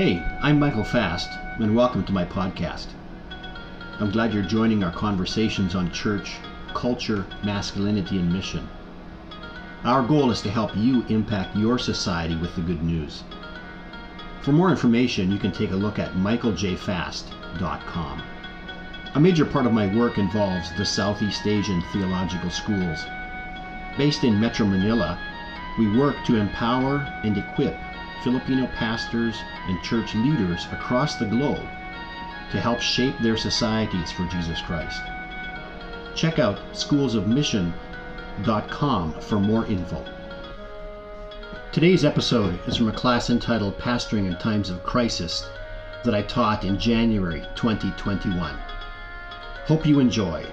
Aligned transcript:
Hey, 0.00 0.16
I'm 0.40 0.58
Michael 0.58 0.82
Fast, 0.82 1.28
and 1.58 1.76
welcome 1.76 2.02
to 2.04 2.12
my 2.12 2.24
podcast. 2.24 2.86
I'm 3.98 4.10
glad 4.10 4.32
you're 4.32 4.42
joining 4.42 4.82
our 4.82 4.90
conversations 4.90 5.74
on 5.74 5.92
church, 5.92 6.38
culture, 6.72 7.26
masculinity, 7.44 8.16
and 8.16 8.32
mission. 8.32 8.66
Our 9.84 10.02
goal 10.02 10.30
is 10.30 10.40
to 10.40 10.50
help 10.50 10.74
you 10.74 11.04
impact 11.10 11.54
your 11.54 11.78
society 11.78 12.34
with 12.34 12.56
the 12.56 12.62
good 12.62 12.82
news. 12.82 13.24
For 14.40 14.52
more 14.52 14.70
information, 14.70 15.30
you 15.30 15.36
can 15.36 15.52
take 15.52 15.72
a 15.72 15.76
look 15.76 15.98
at 15.98 16.14
michaeljfast.com. 16.14 18.22
A 19.16 19.20
major 19.20 19.44
part 19.44 19.66
of 19.66 19.74
my 19.74 19.94
work 19.94 20.16
involves 20.16 20.74
the 20.78 20.86
Southeast 20.86 21.46
Asian 21.46 21.82
Theological 21.92 22.48
Schools. 22.48 23.04
Based 23.98 24.24
in 24.24 24.40
Metro 24.40 24.64
Manila, 24.64 25.18
we 25.78 25.94
work 25.94 26.16
to 26.24 26.36
empower 26.36 27.06
and 27.22 27.36
equip 27.36 27.76
Filipino 28.22 28.66
pastors 28.68 29.36
and 29.66 29.82
church 29.82 30.14
leaders 30.14 30.66
across 30.72 31.16
the 31.16 31.26
globe 31.26 31.66
to 32.50 32.60
help 32.60 32.80
shape 32.80 33.16
their 33.20 33.36
societies 33.36 34.10
for 34.10 34.24
Jesus 34.26 34.60
Christ. 34.60 35.00
Check 36.14 36.38
out 36.38 36.58
schoolsofmission.com 36.72 39.20
for 39.20 39.40
more 39.40 39.66
info. 39.66 40.04
Today's 41.72 42.04
episode 42.04 42.58
is 42.66 42.76
from 42.76 42.88
a 42.88 42.92
class 42.92 43.30
entitled 43.30 43.78
Pastoring 43.78 44.26
in 44.26 44.36
Times 44.38 44.70
of 44.70 44.82
Crisis 44.82 45.48
that 46.04 46.14
I 46.14 46.22
taught 46.22 46.64
in 46.64 46.78
January 46.78 47.42
2021. 47.54 48.58
Hope 49.66 49.86
you 49.86 50.00
enjoy. 50.00 50.44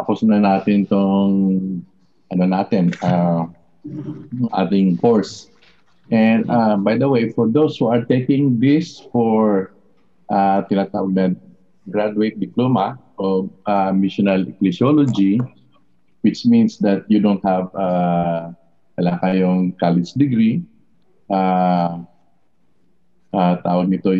Tapos 0.00 0.24
na 0.24 0.40
natin 0.40 0.88
tong 0.88 1.52
ano 2.32 2.44
natin, 2.48 2.88
uh, 3.04 3.44
ating 4.56 4.96
course. 4.96 5.52
And 6.08 6.48
uh, 6.48 6.80
by 6.80 6.96
the 6.96 7.04
way, 7.04 7.28
for 7.36 7.52
those 7.52 7.76
who 7.76 7.92
are 7.92 8.00
taking 8.08 8.56
this 8.56 9.04
for 9.12 9.76
uh, 10.32 10.64
tinatawag 10.72 11.12
na 11.12 11.36
graduate 11.92 12.40
diploma 12.40 12.96
of 13.20 13.52
uh, 13.68 13.92
missional 13.92 14.48
ecclesiology, 14.48 15.36
which 16.24 16.48
means 16.48 16.80
that 16.80 17.04
you 17.12 17.20
don't 17.20 17.44
have 17.44 17.68
uh, 17.76 18.56
wala 18.96 19.12
kayong 19.20 19.76
college 19.76 20.16
degree, 20.16 20.64
uh, 21.28 22.00
uh, 23.36 23.54
tawag 23.60 23.92
nito, 23.92 24.16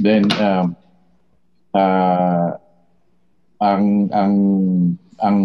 then 0.00 0.24
um, 0.40 0.72
uh, 1.76 2.56
ang 3.60 4.08
ang 4.14 4.34
ang 5.22 5.38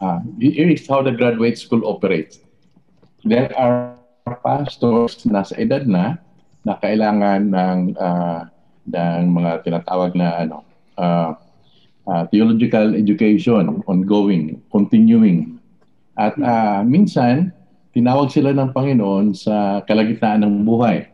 uh, 0.00 0.20
here 0.40 0.68
is 0.68 0.84
how 0.88 1.04
the 1.04 1.12
graduate 1.12 1.58
school 1.58 1.84
operates. 1.86 2.40
There 3.24 3.52
are 3.56 3.96
pastors 4.40 5.24
na 5.28 5.44
sa 5.44 5.54
edad 5.60 5.84
na 5.84 6.16
na 6.64 6.76
kailangan 6.80 7.52
ng 7.52 7.78
uh, 7.96 8.48
ng 8.88 9.22
mga 9.32 9.50
tinatawag 9.64 10.12
na 10.16 10.28
ano 10.44 10.64
uh, 10.96 11.32
uh, 12.08 12.24
theological 12.28 12.96
education 12.96 13.84
ongoing, 13.86 14.60
continuing. 14.72 15.60
At 16.16 16.36
uh, 16.36 16.84
minsan 16.84 17.52
tinawag 17.96 18.30
sila 18.30 18.54
ng 18.54 18.70
Panginoon 18.70 19.34
sa 19.34 19.82
kalagitnaan 19.84 20.46
ng 20.46 20.54
buhay. 20.62 21.08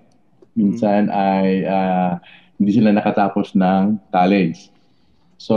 Minsan 0.56 1.12
ay 1.12 1.64
uh, 1.68 2.16
hindi 2.56 2.72
sila 2.80 2.92
nakatapos 2.92 3.52
ng 3.52 4.00
college. 4.08 4.72
So, 5.36 5.56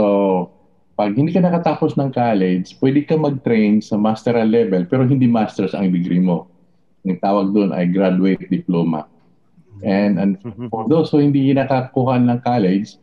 pag 1.00 1.16
hindi 1.16 1.32
ka 1.32 1.40
nakatapos 1.40 1.96
ng 1.96 2.12
college, 2.12 2.76
pwede 2.76 3.08
ka 3.08 3.16
mag-train 3.16 3.80
sa 3.80 3.96
masteral 3.96 4.44
level 4.44 4.84
pero 4.84 5.08
hindi 5.08 5.24
masters 5.24 5.72
ang 5.72 5.88
degree 5.88 6.20
mo. 6.20 6.44
Ang 7.08 7.16
tawag 7.24 7.56
doon 7.56 7.72
ay 7.72 7.88
graduate 7.88 8.44
diploma. 8.52 9.08
And, 9.80 10.20
and 10.20 10.36
for 10.72 10.84
those 10.92 11.08
who 11.08 11.24
hindi 11.24 11.56
nakakuha 11.56 12.20
ng 12.20 12.44
college, 12.44 13.00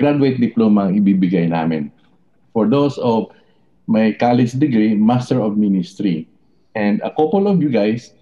graduate 0.00 0.40
diploma 0.40 0.88
ang 0.88 0.96
ibibigay 1.04 1.52
namin. 1.52 1.92
For 2.56 2.64
those 2.64 2.96
of 2.96 3.28
may 3.84 4.16
college 4.16 4.56
degree, 4.56 4.96
Master 4.96 5.44
of 5.44 5.60
Ministry. 5.60 6.24
And 6.72 7.04
a 7.04 7.12
couple 7.12 7.44
of 7.44 7.60
you 7.60 7.68
guys 7.68 8.16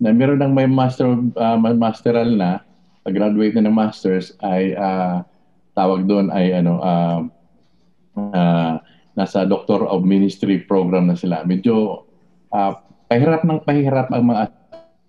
na 0.00 0.16
meron 0.16 0.40
ng 0.40 0.56
may 0.56 0.64
master 0.64 1.12
uh, 1.36 1.60
masteral 1.60 2.32
na, 2.32 2.64
graduate 3.04 3.52
na 3.52 3.68
ng 3.68 3.76
masters 3.76 4.32
ay 4.40 4.72
uh, 4.80 5.20
tawag 5.76 6.08
doon 6.08 6.32
ay 6.32 6.56
ano 6.56 6.80
uh, 6.80 7.20
uh, 8.16 8.80
nasa 9.16 9.48
Doctor 9.48 9.84
of 9.88 10.04
Ministry 10.04 10.64
program 10.64 11.08
na 11.08 11.16
sila. 11.16 11.44
Medyo 11.44 12.04
uh, 12.52 12.72
pahirap 13.08 13.44
ng 13.46 13.62
pahirap 13.62 14.10
ang 14.12 14.32
mga 14.32 14.52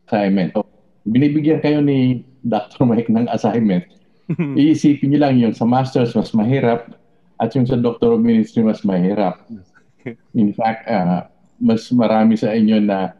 assignment. 0.07 0.49
So, 0.55 0.63
binibigyan 1.07 1.59
kayo 1.59 1.79
ni 1.83 2.23
Dr. 2.47 2.87
Mike 2.87 3.11
ng 3.11 3.27
assignment. 3.31 3.83
Iisipin 4.59 5.11
niyo 5.11 5.19
lang 5.23 5.39
yung 5.39 5.55
sa 5.55 5.63
masters 5.63 6.11
mas 6.15 6.35
mahirap 6.35 6.91
at 7.39 7.51
yung 7.55 7.67
sa 7.67 7.79
Doctor 7.79 8.15
of 8.15 8.23
Ministry 8.23 8.63
mas 8.63 8.83
mahirap. 8.83 9.43
In 10.35 10.55
fact, 10.55 10.87
uh, 10.87 11.27
mas 11.59 11.87
marami 11.91 12.39
sa 12.39 12.55
inyo 12.55 12.79
na 12.79 13.11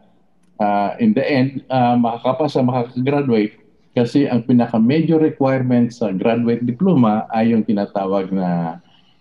uh, 0.56 0.96
in 1.00 1.12
the 1.12 1.24
end, 1.24 1.64
uh, 1.68 1.96
makakapasa, 1.96 2.64
makakagraduate 2.64 3.60
kasi 3.96 4.30
ang 4.30 4.46
pinaka-major 4.46 5.18
requirement 5.18 5.90
sa 5.90 6.14
graduate 6.14 6.62
diploma 6.62 7.26
ay 7.34 7.50
yung 7.50 7.66
tinatawag 7.66 8.30
na 8.30 8.78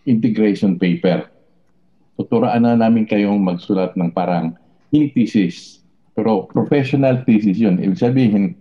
integration 0.07 0.79
paper. 0.79 1.27
Tuturaan 2.17 2.65
na 2.65 2.73
namin 2.73 3.05
kayong 3.05 3.37
magsulat 3.43 3.93
ng 3.93 4.09
parang 4.09 4.55
mini 4.89 5.11
thesis. 5.13 5.83
Pero 6.17 6.49
professional 6.49 7.21
thesis 7.27 7.59
yun. 7.61 7.77
Ibig 7.77 7.99
sabihin, 8.01 8.57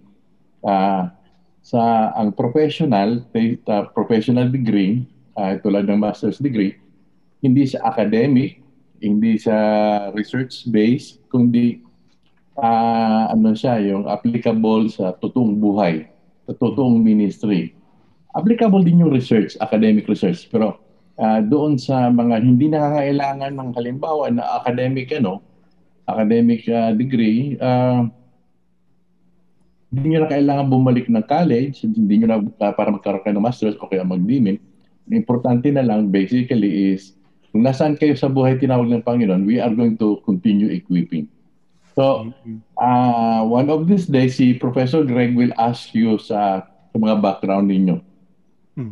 uh, 0.67 1.09
sa 1.65 2.13
ang 2.15 2.35
professional, 2.37 3.25
uh, 3.33 3.85
professional 3.97 4.51
degree, 4.53 5.09
uh, 5.41 5.57
tulad 5.65 5.89
ng 5.89 5.99
master's 5.99 6.37
degree, 6.37 6.77
hindi 7.41 7.65
sa 7.65 7.81
academic, 7.89 8.61
hindi 9.01 9.41
sa 9.41 9.57
research 10.13 10.69
based, 10.69 11.23
kundi 11.33 11.81
uh, 12.61 13.33
ano 13.33 13.57
siya, 13.57 13.81
yung 13.83 14.05
applicable 14.09 14.89
sa 14.93 15.17
totoong 15.17 15.57
buhay, 15.57 16.09
sa 16.45 16.53
totoong 16.55 17.01
ministry. 17.01 17.73
Applicable 18.37 18.85
din 18.85 19.01
yung 19.01 19.13
research, 19.13 19.57
academic 19.65 20.05
research, 20.07 20.49
pero 20.53 20.77
uh, 21.21 21.41
doon 21.45 21.77
sa 21.81 22.09
mga 22.13 22.41
hindi 22.41 22.73
nakakailangan 22.73 23.53
ng 23.57 23.71
halimbawa 23.77 24.31
na 24.33 24.45
academic 24.61 25.13
ano, 25.13 25.41
academic 26.07 26.65
uh, 26.71 26.93
degree, 26.95 27.59
uh, 27.59 28.07
hindi 29.91 30.07
nyo 30.13 30.27
na 30.27 30.31
kailangan 30.31 30.67
bumalik 30.69 31.07
ng 31.09 31.25
college, 31.27 31.83
hindi 31.87 32.15
nyo 32.23 32.27
na 32.29 32.39
uh, 32.43 32.73
para 32.75 32.93
magkaroon 32.93 33.23
kayo 33.25 33.35
ng 33.39 33.47
master's 33.47 33.79
o 33.81 33.89
kaya 33.89 34.05
mag-dimin. 34.05 34.61
Importante 35.11 35.71
na 35.71 35.87
lang 35.87 36.11
basically 36.11 36.95
is 36.95 37.15
kung 37.55 37.65
nasaan 37.65 37.97
kayo 37.97 38.13
sa 38.13 38.29
buhay 38.29 38.61
tinawag 38.61 38.91
ng 38.91 39.07
Panginoon, 39.07 39.49
we 39.49 39.57
are 39.57 39.73
going 39.73 39.97
to 39.97 40.21
continue 40.29 40.69
equipping. 40.69 41.25
So, 41.97 42.29
uh, 42.77 43.41
one 43.49 43.73
of 43.73 43.89
these 43.89 44.05
days, 44.05 44.37
si 44.37 44.53
Professor 44.53 45.01
Greg 45.01 45.33
will 45.33 45.57
ask 45.57 45.97
you 45.97 46.21
sa, 46.21 46.69
sa 46.69 46.97
mga 47.01 47.25
background 47.25 47.73
ninyo. 47.73 48.05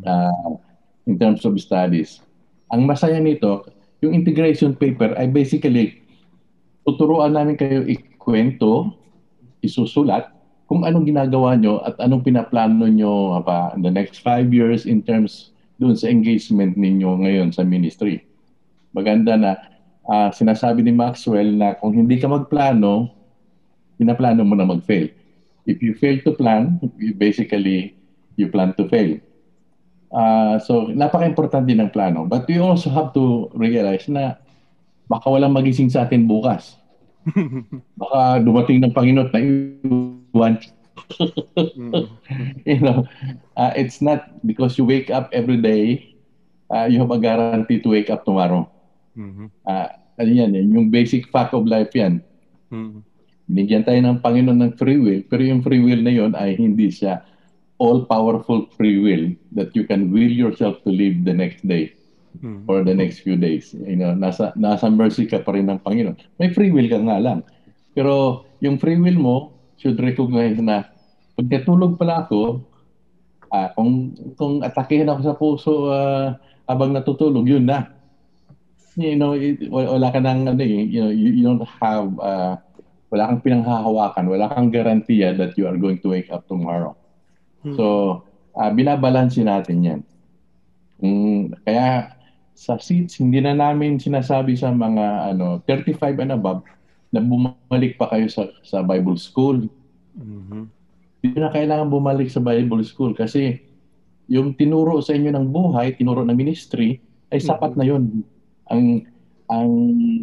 Uh, 0.08 0.56
in 1.04 1.20
terms 1.20 1.44
of 1.44 1.52
studies. 1.60 2.20
Ang 2.72 2.88
masaya 2.88 3.20
nito, 3.20 3.64
yung 4.00 4.12
integration 4.16 4.76
paper 4.76 5.16
ay 5.16 5.28
basically 5.28 6.00
tuturuan 6.84 7.32
namin 7.32 7.56
kayo 7.56 7.84
ikwento, 7.88 8.92
isusulat 9.64 10.28
kung 10.68 10.84
anong 10.84 11.08
ginagawa 11.08 11.56
nyo 11.56 11.80
at 11.84 11.96
anong 12.00 12.24
pinaplano 12.24 12.88
nyo 12.88 13.40
pa 13.44 13.72
in 13.76 13.84
the 13.84 13.92
next 13.92 14.20
five 14.20 14.48
years 14.52 14.84
in 14.84 15.00
terms 15.04 15.52
doon 15.80 15.96
sa 15.96 16.08
engagement 16.08 16.76
ninyo 16.76 17.20
ngayon 17.24 17.52
sa 17.52 17.64
ministry. 17.66 18.22
Maganda 18.94 19.34
na 19.34 19.50
uh, 20.06 20.30
sinasabi 20.30 20.84
ni 20.84 20.92
Maxwell 20.94 21.56
na 21.56 21.74
kung 21.74 21.92
hindi 21.92 22.16
ka 22.20 22.30
magplano, 22.30 23.10
pinaplano 23.98 24.46
mo 24.46 24.54
na 24.54 24.68
mag-fail. 24.68 25.10
If 25.64 25.80
you 25.80 25.96
fail 25.96 26.20
to 26.28 26.36
plan, 26.36 26.78
you 27.00 27.16
basically 27.16 27.96
you 28.36 28.52
plan 28.52 28.76
to 28.76 28.86
fail. 28.86 29.16
Uh, 30.14 30.62
so, 30.62 30.94
napaka-importante 30.94 31.74
ng 31.74 31.90
plano. 31.90 32.22
But 32.22 32.46
we 32.46 32.62
also 32.62 32.86
have 32.94 33.10
to 33.18 33.50
realize 33.50 34.06
na 34.06 34.38
baka 35.10 35.26
walang 35.26 35.50
magising 35.50 35.90
sa 35.90 36.06
atin 36.06 36.30
bukas. 36.30 36.78
Baka 38.00 38.44
dumating 38.44 38.84
ng 38.84 38.92
Panginoon 38.92 39.32
na 39.32 39.40
iwan. 39.40 40.54
you 42.68 42.80
know, 42.84 43.08
uh, 43.56 43.72
it's 43.74 44.04
not 44.04 44.28
because 44.44 44.76
you 44.76 44.84
wake 44.84 45.08
up 45.08 45.32
every 45.32 45.56
day, 45.56 46.14
uh, 46.68 46.84
you 46.84 47.00
have 47.00 47.10
a 47.10 47.18
guarantee 47.18 47.80
to 47.80 47.96
wake 47.96 48.12
up 48.12 48.28
tomorrow. 48.28 48.68
Mm-hmm. 49.16 49.48
Uh, 49.64 49.88
ano 50.20 50.30
yan, 50.30 50.52
yung 50.52 50.92
basic 50.92 51.28
fact 51.32 51.56
of 51.56 51.64
life 51.64 51.90
yan. 51.96 52.20
Mm-hmm. 52.68 53.00
Binigyan 53.48 53.84
tayo 53.88 54.00
ng 54.00 54.20
Panginoon 54.20 54.60
ng 54.60 54.72
free 54.76 55.00
will, 55.00 55.24
pero 55.24 55.44
yung 55.44 55.60
free 55.60 55.80
will 55.80 56.00
na 56.00 56.12
yon 56.12 56.32
ay 56.36 56.56
hindi 56.56 56.88
siya 56.92 57.24
all-powerful 57.78 58.70
free 58.78 59.02
will 59.02 59.34
that 59.52 59.74
you 59.74 59.82
can 59.84 60.14
will 60.14 60.30
yourself 60.30 60.78
to 60.86 60.90
live 60.90 61.26
the 61.26 61.34
next 61.34 61.66
day 61.66 61.90
mm-hmm. 62.38 62.66
or 62.70 62.82
the 62.86 62.94
next 62.94 63.20
few 63.26 63.36
days. 63.36 63.74
You 63.74 63.98
know, 63.98 64.14
nasa, 64.14 64.54
nasa 64.54 64.90
mercy 64.90 65.26
ka 65.26 65.42
pa 65.42 65.54
rin 65.54 65.70
ng 65.70 65.82
Panginoon. 65.82 66.16
May 66.38 66.54
free 66.54 66.70
will 66.70 66.86
ka 66.86 66.98
nga 67.02 67.18
lang. 67.18 67.42
Pero 67.94 68.46
yung 68.62 68.78
free 68.78 68.98
will 68.98 69.18
mo 69.18 69.36
should 69.78 69.98
recognize 69.98 70.58
na 70.58 70.86
pag 71.34 71.46
natulog 71.50 71.98
pala 71.98 72.26
ako, 72.26 72.62
ah, 73.50 73.74
kung, 73.74 74.14
kung 74.38 74.62
atakehin 74.62 75.10
ako 75.10 75.20
sa 75.22 75.34
puso 75.34 75.72
ah, 75.90 76.38
habang 76.70 76.94
natutulog, 76.94 77.46
yun 77.46 77.66
na. 77.66 77.90
You 78.94 79.18
know, 79.18 79.34
it, 79.34 79.66
wala, 79.66 79.98
wala 79.98 80.08
ka 80.14 80.22
nang, 80.22 80.46
ano, 80.46 80.62
eh, 80.62 80.86
you 80.86 81.02
know, 81.02 81.10
you, 81.10 81.28
you 81.34 81.44
don't 81.50 81.66
have, 81.82 82.14
uh, 82.22 82.54
wala 83.10 83.30
kang 83.30 83.42
pinanghahawakan, 83.42 84.30
wala 84.30 84.46
kang 84.54 84.70
garantiya 84.70 85.34
that 85.34 85.58
you 85.58 85.66
are 85.66 85.74
going 85.74 85.98
to 85.98 86.14
wake 86.14 86.30
up 86.30 86.46
tomorrow. 86.46 86.94
So, 87.72 87.84
uh, 88.52 88.70
binabalansin 88.76 89.48
natin 89.48 89.78
yan. 89.80 90.00
Mm, 91.00 91.56
kaya 91.64 92.12
sa 92.54 92.78
seats, 92.78 93.18
hindi 93.18 93.40
na 93.40 93.56
namin 93.56 93.98
sinasabi 93.98 94.54
sa 94.54 94.70
mga 94.70 95.34
ano 95.34 95.64
35 95.66 96.22
and 96.22 96.32
above 96.36 96.62
na 97.10 97.24
bumalik 97.24 97.98
pa 97.98 98.12
kayo 98.12 98.28
sa, 98.30 98.46
sa 98.62 98.84
Bible 98.84 99.18
School. 99.18 99.66
Mhm. 100.14 100.70
Hindi 101.24 101.38
na 101.40 101.50
kailangan 101.50 101.88
bumalik 101.90 102.30
sa 102.30 102.42
Bible 102.42 102.84
School 102.86 103.16
kasi 103.16 103.58
yung 104.28 104.56
tinuro 104.56 105.00
sa 105.00 105.16
inyo 105.16 105.32
ng 105.32 105.46
buhay, 105.50 105.96
tinuro 105.96 106.24
ng 106.24 106.36
ministry, 106.36 107.00
ay 107.32 107.40
sapat 107.40 107.74
na 107.76 107.84
yun. 107.84 108.22
Ang 108.68 109.08
ang 109.44 109.70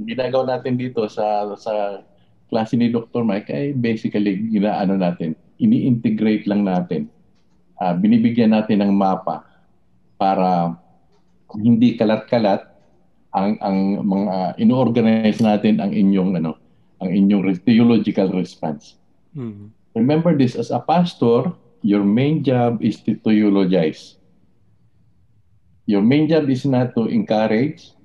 ginagawa 0.09 0.57
natin 0.57 0.77
dito 0.77 1.05
sa 1.05 1.45
sa 1.57 2.01
klase 2.49 2.75
ni 2.75 2.89
Dr. 2.89 3.23
Mike 3.23 3.49
ay 3.53 3.71
basically 3.77 4.49
ginaano 4.49 4.97
natin, 4.97 5.37
ini-integrate 5.61 6.49
lang 6.49 6.65
natin. 6.65 7.07
Ah, 7.81 7.97
binibigyan 7.97 8.53
natin 8.53 8.85
ng 8.85 8.93
mapa 8.93 9.41
para 10.21 10.77
hindi 11.57 11.97
kalat-kalat 11.97 12.61
ang 13.33 13.57
ang 13.57 14.05
mga 14.05 14.61
ino-organize 14.61 15.41
natin 15.41 15.81
ang 15.81 15.89
inyong 15.89 16.37
ano, 16.37 16.61
ang 17.01 17.09
inyong 17.09 17.57
theological 17.65 18.29
response. 18.37 19.01
Mhm. 19.33 19.73
Remember 19.97 20.37
this, 20.37 20.53
as 20.53 20.69
a 20.69 20.77
pastor, 20.77 21.57
your 21.81 22.05
main 22.05 22.45
job 22.45 22.77
is 22.85 23.01
to 23.01 23.17
theologize. 23.25 24.21
Your 25.89 26.05
main 26.05 26.29
job 26.29 26.53
is 26.53 26.61
not 26.69 26.93
to 26.93 27.09
encourage. 27.09 27.97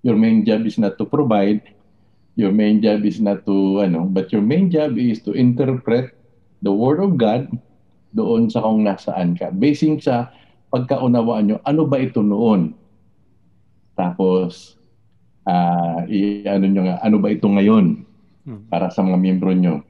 Your 0.00 0.16
main 0.16 0.40
job 0.48 0.64
is 0.64 0.80
not 0.80 0.96
to 0.96 1.04
provide. 1.04 1.60
Your 2.32 2.48
main 2.48 2.80
job 2.80 3.04
is 3.04 3.20
not 3.20 3.44
to, 3.44 3.84
ano, 3.84 4.08
but 4.08 4.32
your 4.32 4.40
main 4.40 4.72
job 4.72 4.96
is 4.96 5.20
to 5.28 5.36
interpret 5.36 6.16
the 6.64 6.72
Word 6.72 7.04
of 7.04 7.20
God 7.20 7.52
doon 8.10 8.48
sa 8.48 8.62
kung 8.62 8.82
nasaan 8.82 9.34
ka. 9.34 9.50
Basing 9.50 9.98
sa 9.98 10.30
pagkaunawaan 10.68 11.44
nyo, 11.46 11.56
ano 11.62 11.82
ba 11.86 11.98
ito 11.98 12.20
noon? 12.20 12.74
Tapos, 13.96 14.76
ah 15.46 16.04
i- 16.06 16.44
ano 16.44 16.66
nyo 16.66 16.82
nga, 16.84 16.96
ano 17.00 17.16
ba 17.16 17.30
ito 17.30 17.46
ngayon 17.46 18.02
Mhm. 18.46 18.66
para 18.68 18.90
sa 18.90 19.02
mga 19.02 19.18
miyembro 19.18 19.50
nyo? 19.54 19.82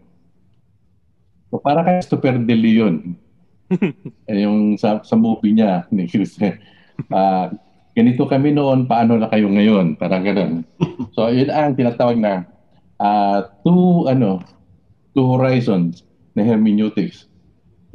So, 1.49 1.63
para 1.63 1.81
kay 1.83 2.03
Christopher 2.03 2.37
De 2.39 2.55
Leon, 2.55 3.17
eh, 4.31 4.45
yung 4.45 4.75
sa, 4.77 5.01
sa 5.03 5.15
movie 5.15 5.55
niya 5.55 5.87
ni 5.95 6.07
Chris, 6.07 6.37
ah, 7.11 7.51
ganito 7.95 8.27
kami 8.27 8.53
noon, 8.53 8.85
paano 8.85 9.17
na 9.17 9.31
kayo 9.31 9.49
ngayon? 9.49 9.97
Parang 9.97 10.23
ganun. 10.23 10.67
So, 11.15 11.31
yun 11.33 11.49
ang 11.49 11.75
tinatawag 11.75 12.19
na 12.19 12.45
ah, 12.99 13.47
two, 13.65 14.07
ano, 14.07 14.43
two 15.17 15.25
horizons 15.25 16.05
na 16.37 16.45
hermeneutics. 16.45 17.25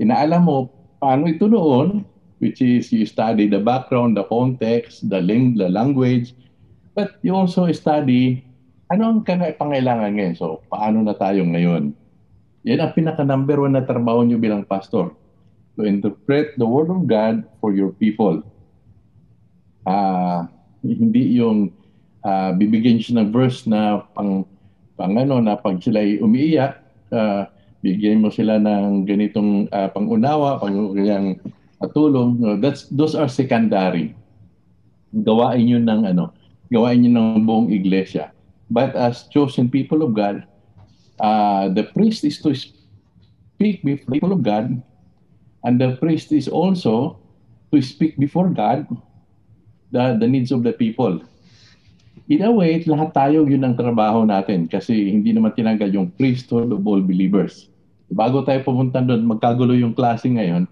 Inaalam 0.01 0.49
mo 0.49 0.57
paano 0.97 1.29
ito 1.29 1.45
noon, 1.45 2.01
which 2.41 2.57
is 2.57 2.89
you 2.89 3.05
study 3.05 3.45
the 3.45 3.61
background, 3.61 4.17
the 4.17 4.25
context, 4.25 5.05
the, 5.05 5.21
ling- 5.21 5.53
the 5.53 5.69
language, 5.69 6.33
but 6.97 7.21
you 7.21 7.37
also 7.37 7.69
study 7.69 8.41
ano 8.91 9.13
ang 9.13 9.23
pangailangan 9.23 10.19
ngayon. 10.19 10.35
So, 10.35 10.65
paano 10.67 11.05
na 11.05 11.15
tayo 11.15 11.47
ngayon? 11.47 11.95
Yan 12.67 12.81
ang 12.83 12.91
pinaka 12.91 13.23
number 13.23 13.63
one 13.63 13.77
na 13.77 13.87
trabaho 13.87 14.25
nyo 14.25 14.35
bilang 14.35 14.67
pastor. 14.67 15.15
To 15.79 15.87
interpret 15.87 16.59
the 16.59 16.67
Word 16.67 16.91
of 16.91 17.07
God 17.07 17.47
for 17.63 17.71
your 17.71 17.95
people. 17.95 18.43
Ah, 19.87 20.51
hindi 20.83 21.39
yung 21.39 21.71
ah, 22.27 22.51
bibigyan 22.51 22.99
siya 22.99 23.23
ng 23.23 23.31
verse 23.31 23.63
na 23.63 24.03
pang, 24.11 24.43
pang 24.99 25.15
ano, 25.15 25.39
na 25.39 25.55
pag 25.55 25.79
sila 25.79 26.03
umiiyak, 26.03 26.83
ah, 27.15 27.47
bigyan 27.81 28.21
mo 28.21 28.29
sila 28.29 28.61
ng 28.61 29.03
ganitong 29.09 29.67
ah, 29.73 29.89
pangunawa, 29.89 30.61
pang 30.61 30.93
ganyang 30.93 31.37
tulong. 31.93 32.37
No, 32.37 32.55
that's, 32.57 32.85
those 32.93 33.17
are 33.17 33.27
secondary. 33.27 34.13
Gawain 35.11 35.67
yun 35.67 35.89
ng 35.89 36.07
ano, 36.13 36.31
gawain 36.69 37.03
yun 37.03 37.17
ng 37.17 37.43
buong 37.43 37.73
iglesia. 37.73 38.31
But 38.71 38.95
as 38.95 39.27
chosen 39.27 39.67
people 39.67 40.05
of 40.05 40.15
God, 40.15 40.47
uh, 41.19 41.67
the 41.73 41.89
priest 41.91 42.23
is 42.23 42.39
to 42.45 42.55
speak 42.55 43.83
before 43.83 44.07
people 44.07 44.31
of 44.31 44.45
God, 44.45 44.79
and 45.65 45.75
the 45.75 45.99
priest 45.99 46.31
is 46.31 46.47
also 46.47 47.19
to 47.73 47.81
speak 47.81 48.15
before 48.15 48.47
God 48.47 48.87
the, 49.91 50.15
the 50.19 50.27
needs 50.27 50.51
of 50.51 50.63
the 50.63 50.71
people. 50.71 51.19
In 52.31 52.47
a 52.47 52.51
way, 52.51 52.79
lahat 52.87 53.11
tayo 53.11 53.43
yun 53.43 53.67
ang 53.67 53.75
trabaho 53.75 54.23
natin 54.23 54.67
kasi 54.67 55.11
hindi 55.11 55.35
naman 55.35 55.51
tinanggal 55.51 55.91
yung 55.91 56.07
priesthood 56.15 56.71
of 56.71 56.79
all 56.87 57.03
believers. 57.03 57.70
Bago 58.11 58.43
tayo 58.43 58.59
pumunta 58.67 58.99
doon, 58.99 59.23
magkagulo 59.23 59.71
yung 59.71 59.95
klase 59.95 60.27
ngayon, 60.27 60.67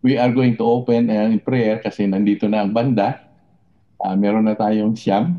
we 0.00 0.16
are 0.16 0.32
going 0.32 0.56
to 0.56 0.64
open 0.64 1.12
uh, 1.12 1.28
in 1.28 1.36
prayer 1.36 1.84
kasi 1.84 2.08
nandito 2.08 2.48
na 2.48 2.64
ang 2.64 2.72
banda. 2.72 3.28
Ah, 4.00 4.16
meron 4.16 4.48
na 4.48 4.56
tayong 4.56 4.96
siyam. 4.96 5.36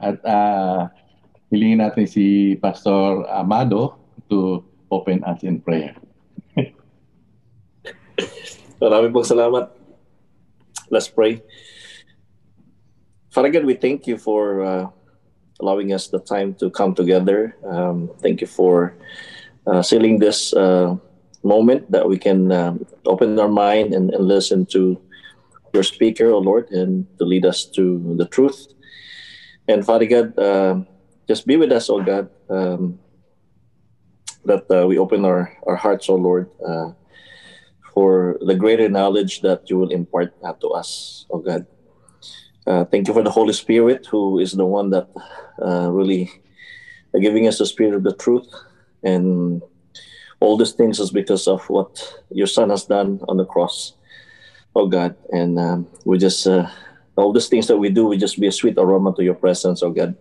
At 0.00 0.16
ah, 0.24 0.88
hilingin 1.52 1.84
natin 1.84 2.08
si 2.08 2.56
Pastor 2.56 3.28
Amado 3.28 4.00
to 4.32 4.64
open 4.88 5.20
us 5.28 5.44
in 5.44 5.60
prayer. 5.60 5.92
Maraming 8.80 9.12
pong 9.12 9.28
salamat. 9.28 9.68
Let's 10.88 11.08
pray. 11.08 11.44
Father 13.32 13.48
God, 13.48 13.64
we 13.64 13.76
thank 13.76 14.08
you 14.08 14.16
for 14.20 14.60
uh, 14.60 14.84
allowing 15.60 15.92
us 15.92 16.08
the 16.08 16.20
time 16.20 16.52
to 16.60 16.68
come 16.68 16.92
together. 16.92 17.56
Um, 17.64 18.12
thank 18.20 18.40
you 18.40 18.46
for 18.46 18.92
uh, 18.92 19.41
sealing 19.82 20.18
this 20.18 20.52
uh, 20.52 20.96
moment 21.42 21.90
that 21.90 22.08
we 22.08 22.18
can 22.18 22.50
um, 22.52 22.86
open 23.06 23.38
our 23.38 23.48
mind 23.48 23.94
and, 23.94 24.10
and 24.10 24.26
listen 24.26 24.66
to 24.66 25.00
your 25.72 25.82
speaker, 25.82 26.30
O 26.30 26.38
Lord, 26.38 26.70
and 26.70 27.06
to 27.18 27.24
lead 27.24 27.46
us 27.46 27.64
to 27.76 28.14
the 28.16 28.26
truth. 28.26 28.66
And 29.68 29.84
Father 29.84 30.06
God, 30.06 30.38
um 30.38 30.86
just 31.28 31.46
be 31.46 31.56
with 31.56 31.70
us, 31.70 31.88
O 31.88 32.02
God, 32.02 32.28
um, 32.50 32.98
that 34.44 34.66
uh, 34.68 34.86
we 34.86 34.98
open 34.98 35.24
our, 35.24 35.56
our 35.66 35.76
hearts, 35.76 36.08
O 36.10 36.16
Lord. 36.16 36.50
Uh, 36.58 36.92
for 37.92 38.38
the 38.40 38.54
greater 38.54 38.88
knowledge 38.88 39.40
that 39.42 39.68
you 39.68 39.78
will 39.78 39.90
impart 39.90 40.34
uh, 40.42 40.52
to 40.60 40.68
us, 40.68 41.26
oh 41.30 41.38
God. 41.38 41.66
Uh, 42.66 42.84
thank 42.84 43.08
you 43.08 43.14
for 43.14 43.22
the 43.22 43.30
Holy 43.30 43.52
Spirit, 43.52 44.06
who 44.10 44.38
is 44.38 44.52
the 44.52 44.64
one 44.64 44.90
that 44.90 45.08
uh, 45.60 45.90
really 45.90 46.30
uh, 47.14 47.18
giving 47.18 47.46
us 47.46 47.58
the 47.58 47.66
spirit 47.66 47.94
of 47.94 48.02
the 48.02 48.14
truth. 48.14 48.48
And 49.02 49.62
all 50.40 50.56
these 50.56 50.72
things 50.72 50.98
is 50.98 51.10
because 51.10 51.46
of 51.46 51.62
what 51.70 52.02
your 52.30 52.46
Son 52.46 52.70
has 52.70 52.84
done 52.84 53.20
on 53.28 53.36
the 53.36 53.44
cross, 53.44 53.94
oh 54.74 54.86
God. 54.88 55.14
And 55.30 55.58
um, 55.58 55.86
we 56.04 56.18
just, 56.18 56.46
uh, 56.46 56.68
all 57.16 57.32
these 57.32 57.48
things 57.48 57.66
that 57.68 57.76
we 57.76 57.90
do, 57.90 58.06
we 58.06 58.16
just 58.16 58.40
be 58.40 58.46
a 58.46 58.52
sweet 58.52 58.78
aroma 58.78 59.14
to 59.14 59.22
your 59.22 59.34
presence, 59.34 59.82
oh 59.82 59.90
God. 59.90 60.16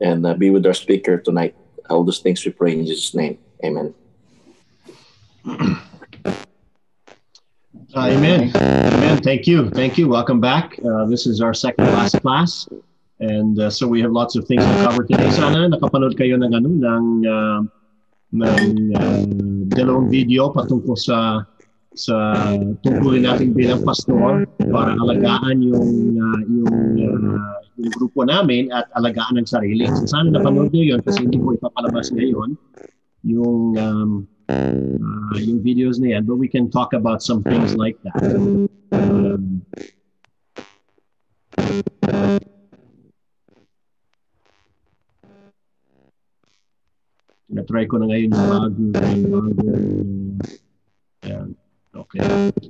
And 0.00 0.26
uh, 0.26 0.34
be 0.34 0.50
with 0.50 0.66
our 0.66 0.74
speaker 0.74 1.18
tonight. 1.18 1.56
All 1.90 2.04
these 2.04 2.20
things 2.20 2.44
we 2.44 2.52
pray 2.52 2.72
in 2.72 2.84
Jesus' 2.86 3.14
name. 3.14 3.38
Amen. 3.64 3.94
Uh, 7.94 8.12
amen. 8.12 8.52
Amen. 8.54 9.22
Thank 9.22 9.46
you. 9.46 9.70
Thank 9.70 9.96
you. 9.96 10.08
Welcome 10.08 10.40
back. 10.40 10.78
Uh, 10.84 11.06
this 11.06 11.26
is 11.26 11.40
our 11.40 11.54
second 11.54 11.86
last 11.86 12.20
class. 12.20 12.68
And 13.18 13.58
uh, 13.58 13.70
so 13.70 13.88
we 13.88 14.00
have 14.02 14.12
lots 14.12 14.36
of 14.36 14.46
things 14.46 14.62
to 14.62 14.72
cover 14.84 15.04
today. 15.04 15.30
Sana 15.30 15.66
nakapanood 15.66 16.14
kayo 16.14 16.36
ng 16.36 16.52
ano 16.54 16.68
ng 16.68 17.04
uh, 17.26 17.60
ng 18.32 18.92
uh, 18.92 19.24
dalawang 19.72 20.12
video 20.12 20.52
patungkol 20.52 20.96
sa 20.98 21.48
sa 21.96 22.14
tungkulin 22.84 23.26
natin 23.26 23.56
bilang 23.56 23.82
pastor 23.82 24.46
para 24.70 24.94
alagaan 25.00 25.64
yung 25.64 25.90
uh, 26.14 26.40
yung 26.46 26.76
uh, 27.00 27.58
yung 27.80 27.92
grupo 27.96 28.22
namin 28.22 28.70
at 28.70 28.86
alagaan 28.94 29.40
ang 29.40 29.48
sarili. 29.48 29.88
So 29.88 30.06
sana 30.06 30.30
napanood 30.30 30.70
niyo 30.70 30.94
yun 30.94 31.00
kasi 31.02 31.24
hindi 31.24 31.40
ko 31.40 31.56
ipapalabas 31.56 32.12
ngayon 32.14 32.54
yung 33.26 33.74
um, 33.80 34.10
uh, 34.48 35.36
yung 35.40 35.60
videos 35.64 35.98
na 35.98 36.16
yan, 36.16 36.24
but 36.24 36.36
we 36.36 36.48
can 36.48 36.70
talk 36.70 36.92
about 36.92 37.22
some 37.22 37.42
things 37.42 37.74
like 37.74 37.98
that. 38.04 38.22
Um, 38.92 39.62
na-try 47.48 47.88
ko 47.88 47.96
na 47.96 48.06
ngayon 48.12 48.30
yung 48.32 48.48
bago, 48.48 48.68
yung 48.76 49.32
bago, 49.32 49.66
yan. 51.24 51.48
Okay. 51.98 52.20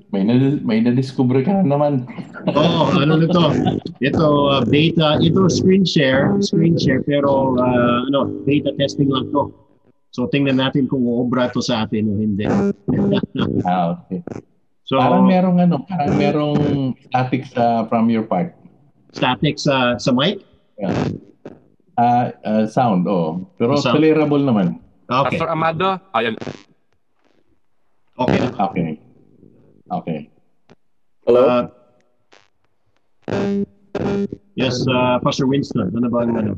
May 0.08 0.24
na, 0.24 0.34
may 0.64 0.78
na-discover 0.80 1.44
ka 1.44 1.60
na 1.60 1.66
naman. 1.66 2.08
Oh, 2.54 2.88
ano 2.96 3.20
nito? 3.20 3.42
Ito 4.00 4.24
uh, 4.56 4.62
beta, 4.64 5.20
ito 5.20 5.50
screen 5.52 5.84
share, 5.84 6.32
screen 6.40 6.78
share 6.80 7.04
pero 7.04 7.58
uh, 7.58 8.08
ano, 8.08 8.30
beta 8.46 8.72
testing 8.78 9.12
lang 9.12 9.28
to. 9.34 9.52
So 10.16 10.30
tingnan 10.32 10.56
natin 10.56 10.88
kung 10.88 11.04
uobra 11.04 11.52
to 11.52 11.60
sa 11.60 11.84
atin 11.84 12.08
o 12.08 12.16
hindi. 12.16 12.48
Ah, 13.68 14.00
okay. 14.00 14.24
So 14.88 14.96
parang 14.96 15.28
merong 15.28 15.60
ano, 15.60 15.84
parang 15.84 16.16
merong 16.16 16.58
static 17.10 17.44
sa 17.52 17.84
from 17.90 18.08
your 18.08 18.24
part. 18.24 18.56
static 19.12 19.60
sa 19.60 20.00
sa 20.00 20.14
mic? 20.14 20.40
Yeah. 20.80 20.94
Ah, 21.98 22.30
ah, 22.46 22.64
sound, 22.70 23.10
oh. 23.10 23.50
Pero 23.58 23.74
Sound. 23.74 23.98
clearable 23.98 24.46
naman. 24.46 24.78
Okay. 25.10 25.34
Pastor 25.34 25.50
Amado, 25.50 25.98
ayan. 26.14 26.38
Okay. 28.14 28.38
Okay. 28.38 28.88
Okay. 29.90 30.18
Hello? 31.26 31.66
Uh, 33.26 33.58
yes, 34.54 34.86
uh, 34.86 35.18
Pastor 35.26 35.50
Winston, 35.50 35.90
ano 35.90 36.06
ba 36.06 36.22
ang 36.22 36.38
ano? 36.38 36.52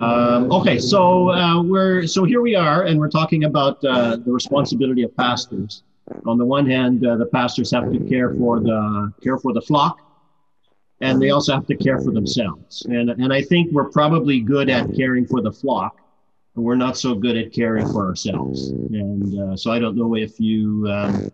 Um, 0.00 0.50
okay, 0.50 0.82
so 0.82 1.30
uh, 1.30 1.62
we're 1.62 2.08
so 2.10 2.26
here 2.26 2.42
we 2.42 2.58
are, 2.58 2.82
and 2.82 2.98
we're 2.98 3.12
talking 3.12 3.44
about 3.46 3.78
uh, 3.86 4.18
the 4.18 4.32
responsibility 4.34 5.06
of 5.06 5.14
pastors. 5.14 5.86
On 6.26 6.38
the 6.38 6.44
one 6.44 6.66
hand, 6.66 7.06
uh, 7.06 7.16
the 7.16 7.26
pastors 7.26 7.70
have 7.70 7.92
to 7.92 7.98
care 8.00 8.34
for 8.34 8.60
the 8.60 9.12
care 9.22 9.38
for 9.38 9.52
the 9.52 9.60
flock, 9.60 10.00
and 11.00 11.20
they 11.20 11.30
also 11.30 11.54
have 11.54 11.66
to 11.66 11.76
care 11.76 12.00
for 12.00 12.12
themselves. 12.12 12.82
And 12.86 13.10
and 13.10 13.32
I 13.32 13.42
think 13.42 13.72
we're 13.72 13.90
probably 13.90 14.40
good 14.40 14.68
at 14.68 14.94
caring 14.94 15.26
for 15.26 15.40
the 15.40 15.52
flock, 15.52 15.96
and 16.56 16.64
we're 16.64 16.76
not 16.76 16.96
so 16.96 17.14
good 17.14 17.36
at 17.36 17.52
caring 17.52 17.86
for 17.86 18.06
ourselves. 18.06 18.70
And 18.70 19.30
uh, 19.38 19.56
so 19.56 19.70
I 19.70 19.78
don't 19.78 19.96
know 19.96 20.16
if 20.16 20.38
you 20.40 20.86
um, 20.88 21.30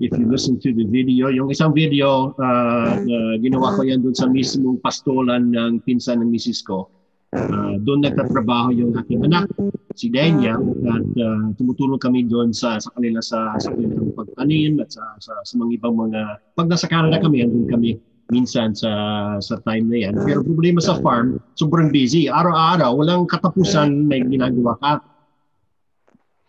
if 0.00 0.12
you 0.18 0.28
listen 0.28 0.60
to 0.60 0.72
the 0.72 0.84
video, 0.84 1.28
yung 1.28 1.48
isang 1.48 1.74
video 1.74 2.36
uh, 2.36 3.00
na 3.00 3.40
ginawa 3.40 3.76
ko 3.76 3.82
yan 3.82 4.04
dun 4.04 4.14
sa 4.14 4.28
mismong 4.28 4.80
pastolan 4.84 5.48
ng 5.50 5.80
pinsan 5.82 6.20
ng 6.20 6.28
misis 6.28 6.60
ko. 6.60 6.92
Uh, 7.30 7.78
doon 7.86 8.02
nagtatrabaho 8.02 8.74
yung 8.74 8.90
aking 8.98 9.22
anak, 9.22 9.46
si 9.94 10.10
Denya, 10.10 10.58
at 10.90 11.06
uh, 11.14 11.54
tumutulong 11.54 12.02
kami 12.02 12.26
doon 12.26 12.50
sa 12.50 12.82
sa 12.82 12.90
kanila 12.98 13.22
sa 13.22 13.54
sa 13.54 13.70
kanilang 13.70 14.10
pagtanim 14.18 14.82
at 14.82 14.90
sa, 14.90 15.14
sa 15.22 15.38
sa 15.46 15.54
mga 15.54 15.78
ibang 15.78 15.94
mga 15.94 16.42
pag 16.58 16.66
nasa 16.66 16.90
Canada 16.90 17.22
kami, 17.22 17.46
andun 17.46 17.70
kami 17.70 18.02
minsan 18.34 18.74
sa 18.74 18.90
sa 19.38 19.62
time 19.62 19.86
na 19.86 20.10
yan. 20.10 20.14
Pero 20.26 20.42
problema 20.42 20.82
sa 20.82 20.98
farm, 20.98 21.38
sobrang 21.54 21.94
busy. 21.94 22.26
Araw-araw, 22.26 22.98
walang 22.98 23.30
katapusan 23.30 24.10
may 24.10 24.26
ginagawa 24.26 24.74
ka. 24.82 24.92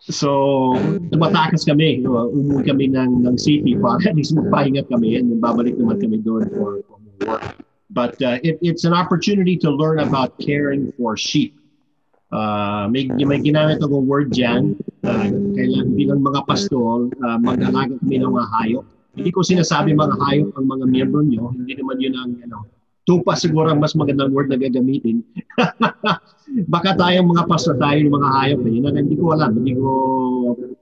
So, 0.02 0.74
tumatakas 1.14 1.62
kami. 1.62 2.02
Umuwi 2.02 2.66
kami 2.66 2.90
ng, 2.90 3.22
ng 3.22 3.38
city 3.38 3.78
para 3.78 4.02
at 4.02 4.18
least 4.18 4.34
magpahinga 4.34 4.82
kami 4.90 5.14
and 5.14 5.38
babalik 5.38 5.78
naman 5.78 6.02
kami 6.02 6.18
doon 6.18 6.50
for, 6.50 6.82
for 6.90 6.98
work. 7.22 7.54
But 7.92 8.16
uh, 8.24 8.40
it, 8.40 8.56
it's 8.64 8.84
an 8.88 8.96
opportunity 8.96 9.56
to 9.60 9.68
learn 9.70 10.00
about 10.00 10.40
caring 10.40 10.92
for 10.96 11.16
sheep. 11.16 11.60
Uh, 12.32 12.88
may, 12.88 13.04
may 13.04 13.36
ginamit 13.44 13.84
akong 13.84 14.08
word 14.08 14.32
dyan. 14.32 14.72
Uh, 15.04 15.28
kailan 15.52 15.92
bilang 15.92 16.24
mga 16.24 16.48
pastol, 16.48 17.12
uh, 17.20 17.36
mag-alaga 17.36 17.92
kami 18.00 18.16
ng 18.16 18.32
mga 18.32 18.48
hayop. 18.56 18.84
Hindi 19.12 19.28
ko 19.28 19.44
sinasabi 19.44 19.92
mga 19.92 20.16
hayop 20.16 20.56
ang 20.56 20.66
mga 20.72 20.84
miyembro 20.88 21.20
nyo. 21.20 21.52
Hindi 21.52 21.76
naman 21.76 22.00
yun 22.00 22.16
ang 22.16 22.32
ano, 22.48 22.64
tupa 23.04 23.36
siguro 23.36 23.68
ang 23.68 23.84
mas 23.84 23.92
magandang 23.92 24.32
word 24.32 24.48
na 24.48 24.56
gagamitin. 24.56 25.20
Baka 26.72 26.96
tayong 26.96 27.28
mga 27.28 27.44
pastor 27.44 27.76
tayo 27.76 28.00
ng 28.00 28.16
mga 28.16 28.28
hayop 28.40 28.62
eh. 28.64 28.72
Yun 28.80 28.96
hindi 28.96 29.16
ko 29.20 29.24
alam. 29.36 29.52
Hindi 29.52 29.72
ko, 29.76 29.90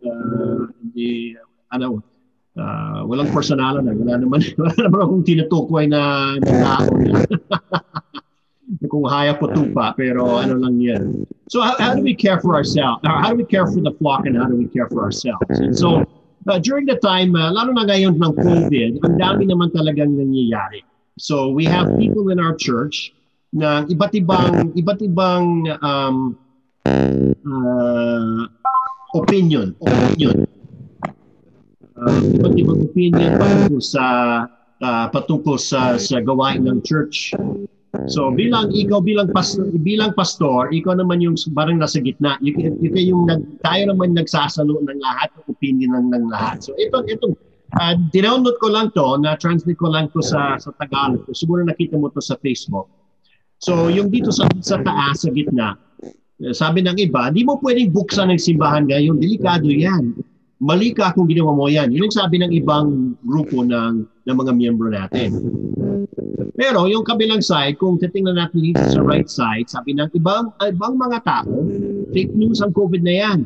uh, 0.06 0.62
hindi, 0.78 1.34
ano, 1.74 1.98
uh, 2.57 3.07
walang 3.07 3.30
personalan 3.30 3.85
na. 3.87 3.92
Wala 3.95 4.14
naman, 4.23 4.40
wala 4.61 4.75
naman 4.78 4.99
akong 5.04 5.25
tinutukoy 5.26 5.85
na, 5.87 6.35
na 6.40 6.52
tao 6.64 6.90
na. 6.99 7.21
kung 8.90 9.07
hayop 9.07 9.42
o 9.42 9.47
tupa, 9.50 9.95
pero 9.99 10.38
ano 10.38 10.54
lang 10.54 10.78
yan. 10.78 11.26
So 11.50 11.59
how, 11.59 11.75
how 11.78 11.92
do 11.95 12.02
we 12.02 12.14
care 12.14 12.38
for 12.38 12.54
ourselves? 12.54 13.02
How 13.02 13.35
do 13.35 13.37
we 13.37 13.47
care 13.47 13.66
for 13.66 13.83
the 13.83 13.90
flock 13.99 14.26
and 14.26 14.38
how 14.38 14.47
do 14.47 14.54
we 14.54 14.71
care 14.71 14.87
for 14.87 15.02
ourselves? 15.02 15.59
And 15.59 15.75
so 15.75 16.07
uh, 16.47 16.59
during 16.62 16.87
the 16.87 16.97
time, 17.02 17.35
uh, 17.35 17.50
lalo 17.50 17.75
na 17.75 17.85
ngayon 17.87 18.19
ng 18.19 18.33
COVID, 18.38 18.90
ang 19.02 19.14
dami 19.19 19.50
naman 19.50 19.75
talagang 19.75 20.14
nangyayari. 20.14 20.87
So 21.19 21.50
we 21.50 21.66
have 21.66 21.90
people 21.99 22.30
in 22.30 22.38
our 22.38 22.54
church 22.54 23.12
na 23.50 23.83
iba't 23.90 24.14
ibang 24.14 24.73
iba't 24.78 25.02
ibang 25.02 25.66
um, 25.83 26.38
uh, 26.87 28.47
opinion, 29.19 29.75
opinion. 29.83 30.47
Uh, 32.00 32.21
iba't 32.40 32.57
ibang 32.57 32.80
opinion 32.80 33.37
patungkol 33.37 33.83
sa 33.85 34.04
uh, 34.80 35.07
patungkol 35.12 35.57
sa 35.61 36.00
sa 36.00 36.16
gawain 36.25 36.64
ng 36.64 36.80
church. 36.80 37.37
So 38.09 38.33
bilang 38.33 38.73
ikaw 38.73 39.04
bilang 39.04 39.28
pastor, 39.35 39.69
bilang 39.85 40.16
pastor, 40.16 40.73
ikaw 40.73 40.97
naman 40.97 41.21
yung 41.21 41.37
parang 41.52 41.76
nasa 41.76 42.00
gitna. 42.00 42.40
Ikaw, 42.40 42.80
ikaw 42.80 43.02
yung 43.02 43.23
nag, 43.28 43.42
tayo 43.66 43.92
naman 43.92 44.16
nagsasalo 44.16 44.80
ng 44.80 45.00
lahat 45.02 45.28
ng 45.37 45.45
opinion 45.52 45.90
ng, 45.99 46.07
ng 46.09 46.25
lahat. 46.33 46.64
So 46.64 46.73
ito 46.80 47.04
ito 47.04 47.37
uh, 47.76 47.95
dinownload 48.14 48.57
ko 48.62 48.69
lang 48.73 48.95
to, 48.97 49.21
na 49.21 49.37
translate 49.37 49.76
ko 49.76 49.92
lang 49.92 50.09
to 50.16 50.25
sa 50.25 50.57
sa 50.57 50.73
Tagalog. 50.80 51.26
Siguro 51.37 51.66
nakita 51.66 52.00
mo 52.00 52.09
to 52.14 52.23
sa 52.23 52.38
Facebook. 52.40 52.88
So 53.61 53.92
yung 53.92 54.09
dito 54.09 54.33
sa 54.33 54.49
sa 54.64 54.80
taas 54.80 55.26
sa 55.26 55.30
gitna, 55.35 55.76
sabi 56.57 56.80
ng 56.80 56.97
iba, 56.97 57.28
di 57.28 57.45
mo 57.45 57.61
pwedeng 57.61 57.92
buksan 57.92 58.33
ng 58.33 58.40
simbahan 58.40 58.88
ngayon. 58.88 59.21
Delikado 59.21 59.69
yan. 59.69 60.16
Mali 60.60 60.92
ka 60.92 61.16
kung 61.16 61.24
ginawa 61.24 61.56
mo 61.56 61.72
yan. 61.72 61.88
Yun 61.88 62.12
ang 62.12 62.16
sabi 62.20 62.36
ng 62.36 62.52
ibang 62.52 63.16
grupo 63.24 63.64
ng, 63.64 64.04
ng 64.04 64.36
mga 64.36 64.52
miyembro 64.52 64.92
natin. 64.92 65.32
Pero 66.52 66.84
yung 66.84 67.00
kabilang 67.00 67.40
side, 67.40 67.80
kung 67.80 67.96
titingnan 67.96 68.36
natin 68.36 68.60
dito 68.60 68.84
sa 68.92 69.00
right 69.00 69.24
side, 69.24 69.72
sabi 69.72 69.96
ng 69.96 70.12
ibang, 70.12 70.52
ibang 70.60 71.00
mga 71.00 71.24
tao, 71.24 71.48
fake 72.12 72.36
news 72.36 72.60
ang 72.60 72.76
COVID 72.76 73.00
na 73.00 73.14
yan. 73.16 73.38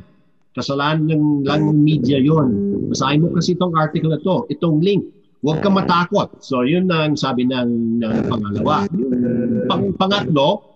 Kasalanan 0.58 1.06
ng, 1.06 1.46
lang 1.46 1.62
ng 1.62 1.78
media 1.78 2.18
yon. 2.18 2.50
Basahin 2.90 3.22
mo 3.22 3.30
kasi 3.30 3.54
itong 3.54 3.78
article 3.78 4.10
na 4.10 4.18
to, 4.18 4.50
itong 4.50 4.82
link. 4.82 5.06
Huwag 5.46 5.62
ka 5.62 5.70
matakot. 5.70 6.42
So 6.42 6.66
yun 6.66 6.90
ang 6.90 7.14
sabi 7.14 7.46
ng, 7.46 8.02
ng 8.02 8.14
pangalawa. 8.26 8.90
Yung 8.90 9.70
pang, 9.70 9.94
pangatlo, 9.94 10.73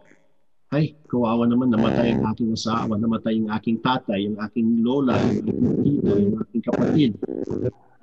ay, 0.68 0.92
kawawa 1.08 1.48
naman, 1.48 1.72
namatay 1.72 2.12
ang 2.12 2.28
aking 2.28 2.52
asawa, 2.52 3.00
namatay 3.00 3.40
yung 3.40 3.48
aking 3.56 3.80
tatay, 3.80 4.28
yung 4.28 4.36
aking 4.36 4.84
lola, 4.84 5.16
yung 5.16 5.40
aking 5.40 5.60
tito, 5.80 6.12
yung 6.12 6.36
aking 6.44 6.62
kapatid, 6.68 7.10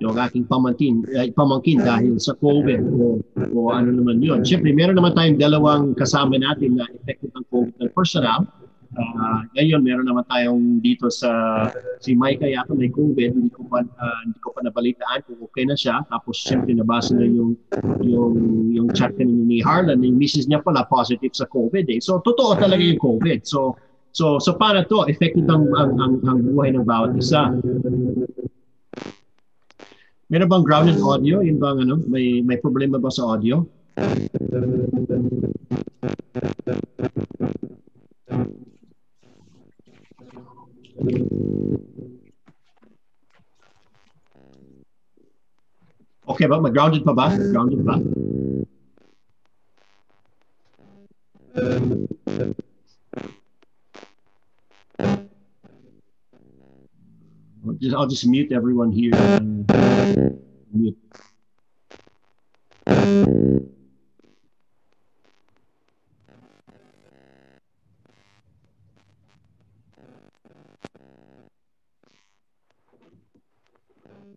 yung 0.02 0.16
aking 0.18 0.44
pamangkin, 0.50 0.94
eh, 1.14 1.30
pamangkin 1.30 1.78
dahil 1.78 2.18
sa 2.18 2.34
COVID 2.34 2.82
o, 2.90 3.22
o 3.54 3.58
ano 3.70 3.94
naman 3.94 4.18
yun. 4.18 4.42
Siyempre, 4.42 4.74
meron 4.74 4.98
naman 4.98 5.14
tayong 5.14 5.38
dalawang 5.38 5.94
kasama 5.94 6.34
natin 6.42 6.74
na 6.74 6.90
effective 6.90 7.30
ng 7.38 7.46
COVID 7.54 7.74
ng 7.86 7.90
personal. 7.94 8.42
Uh, 8.94 9.42
ngayon, 9.58 9.82
meron 9.82 10.06
naman 10.06 10.22
tayong 10.30 10.78
dito 10.78 11.10
sa 11.10 11.30
si 11.98 12.14
Micah 12.14 12.46
yata 12.46 12.70
may 12.72 12.92
COVID, 12.92 13.34
hindi 13.34 13.50
ko 13.50 13.66
pa 13.66 13.82
uh, 13.82 14.20
hindi 14.22 14.38
ko 14.38 14.54
pa 14.54 14.62
nabalitaan 14.62 15.26
kung 15.26 15.42
okay 15.42 15.66
na 15.66 15.74
siya. 15.74 16.06
Tapos 16.06 16.38
siyempre 16.38 16.76
nabasa 16.76 17.18
na 17.18 17.26
yung 17.26 17.58
yung 18.04 18.34
yung 18.70 18.88
chat 18.94 19.12
kanina 19.18 19.42
ni 19.42 19.58
Harlan, 19.58 20.04
yung 20.06 20.16
misis 20.16 20.46
niya 20.46 20.62
pala 20.62 20.86
positive 20.86 21.34
sa 21.34 21.50
COVID 21.50 21.90
eh. 21.90 21.98
So 21.98 22.22
totoo 22.22 22.54
talaga 22.56 22.80
yung 22.80 23.02
COVID. 23.02 23.42
So 23.42 23.74
so 24.14 24.38
so 24.38 24.54
paano 24.54 24.86
to 24.86 25.10
effective 25.10 25.48
ang 25.50 25.66
ang, 25.74 25.92
ang, 25.98 26.14
ang 26.22 26.38
buhay 26.46 26.70
ng 26.72 26.86
bawat 26.86 27.18
isa. 27.18 27.50
Meron 30.26 30.50
bang 30.50 30.64
grounded 30.66 30.98
audio? 31.02 31.42
Yun 31.42 31.58
bang 31.58 31.86
ano? 31.86 32.02
May 32.06 32.42
may 32.42 32.58
problema 32.58 32.98
ba 32.98 33.10
sa 33.10 33.34
audio? 33.34 33.66
Okay 46.26 46.46
ba? 46.48 46.60
Mag-grounded 46.60 47.04
pa 47.04 47.12
ba? 47.12 47.30
Grounded 47.36 47.84
pa? 47.84 48.00
I'll 57.66 57.74
just, 57.80 57.94
I'll 57.96 58.06
just 58.06 58.26
mute 58.26 58.52
everyone 58.52 58.90
here. 58.92 59.12
Mute. 60.72 60.96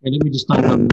Okay, 0.02 0.12
let 0.12 0.24
me 0.24 0.30
just 0.32 0.48
type 0.48 0.64
on. 0.64 0.88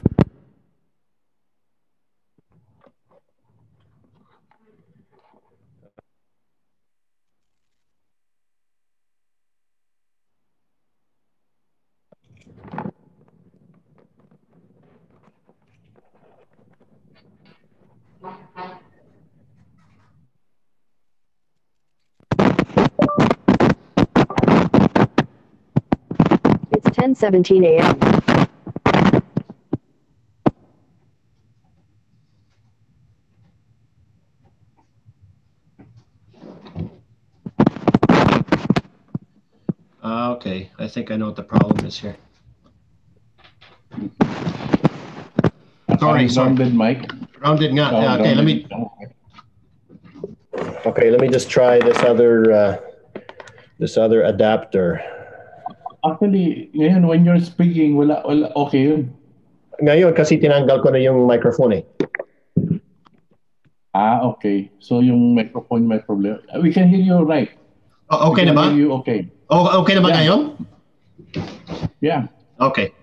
It's 26.72 26.88
10:17 26.96 27.64
a.m. 27.64 28.25
okay, 40.32 40.70
I 40.78 40.88
think 40.88 41.10
I 41.10 41.16
know 41.16 41.26
what 41.26 41.36
the 41.36 41.44
problem 41.44 41.86
is 41.86 41.98
here. 41.98 42.16
Sorry, 45.98 46.28
sorry. 46.28 46.54
Grounded 46.54 46.74
mic. 46.74 47.10
Rounded 47.40 47.72
nga. 47.72 47.90
Oh, 47.92 48.00
Yeah, 48.00 48.16
okay, 48.16 48.34
let 48.34 48.44
me. 48.44 48.66
Okay, 50.86 51.10
let 51.10 51.20
me 51.20 51.28
just 51.28 51.50
try 51.50 51.78
this 51.80 51.98
other 52.02 52.52
uh, 52.52 52.72
this 53.78 53.96
other 53.96 54.22
adapter. 54.24 55.00
Actually, 56.04 56.70
ngayon 56.76 57.08
when 57.08 57.24
you're 57.24 57.40
speaking, 57.42 57.96
wala, 57.96 58.22
wala, 58.24 58.52
okay 58.54 58.86
yun. 58.86 59.10
Ngayon 59.82 60.14
kasi 60.14 60.38
tinanggal 60.38 60.80
ko 60.80 60.88
na 60.94 61.02
yung 61.02 61.26
microphone 61.26 61.82
eh. 61.82 61.84
Ah, 63.96 64.20
okay. 64.28 64.70
So 64.78 65.00
yung 65.00 65.34
microphone 65.34 65.88
may 65.88 65.98
problem. 65.98 66.40
We 66.60 66.72
can 66.72 66.88
hear 66.92 67.00
you 67.00 67.24
right. 67.24 67.50
Oh, 68.10 68.30
okay 68.30 68.44
na 68.46 68.54
ba? 68.54 68.70
you 68.70 68.92
okay. 69.02 69.26
Oh, 69.50 69.82
okay 69.82 69.94
na 69.98 70.02
ba 70.02 70.10
Yeah. 70.10 70.18
ngayon? 70.22 70.40
Yeah. 71.98 72.20
Okay. 72.62 72.94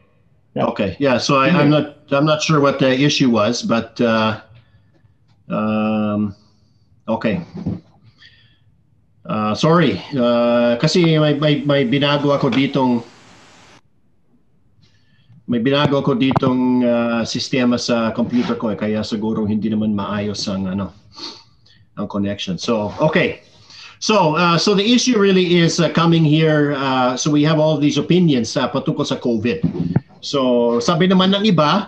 Yeah. 0.55 0.65
Okay. 0.71 0.95
Yeah. 0.99 1.17
So 1.19 1.35
I, 1.35 1.51
I'm 1.51 1.69
not. 1.69 2.07
I'm 2.13 2.25
not 2.25 2.39
sure 2.45 2.61
what 2.61 2.79
the 2.79 2.93
issue 2.93 3.31
was, 3.33 3.65
but 3.65 3.99
uh, 3.99 4.39
um, 5.49 6.35
okay. 7.07 7.41
Uh, 9.23 9.55
sorry. 9.55 9.99
Uh, 10.11 10.75
kasi 10.77 11.15
may, 11.17 11.33
may, 11.39 11.63
may 11.63 11.81
binago 11.87 12.35
ako 12.35 12.51
ditong 12.51 13.01
may 15.47 15.59
binago 15.59 15.99
ako 15.99 16.15
ditong 16.15 16.83
uh, 16.83 17.21
sistema 17.27 17.75
sa 17.75 18.11
computer 18.15 18.55
ko 18.55 18.71
eh, 18.71 18.79
kaya 18.79 19.03
siguro 19.03 19.43
hindi 19.43 19.67
naman 19.67 19.91
maayos 19.91 20.47
ang 20.47 20.71
ano 20.71 20.95
ang 21.99 22.07
connection. 22.07 22.57
So, 22.57 22.91
okay. 22.99 23.43
So, 24.03 24.35
uh, 24.35 24.59
so 24.59 24.75
the 24.75 24.83
issue 24.83 25.15
really 25.15 25.63
is 25.63 25.79
uh, 25.79 25.87
coming 25.87 26.27
here. 26.27 26.75
Uh, 26.75 27.15
so 27.15 27.31
we 27.31 27.39
have 27.47 27.55
all 27.55 27.79
these 27.79 27.95
opinions 27.95 28.51
uh, 28.59 28.67
patungkol 28.67 29.07
sa 29.07 29.15
COVID. 29.15 29.63
So, 30.19 30.83
sabi 30.83 31.07
naman 31.07 31.31
ng 31.31 31.47
iba, 31.47 31.87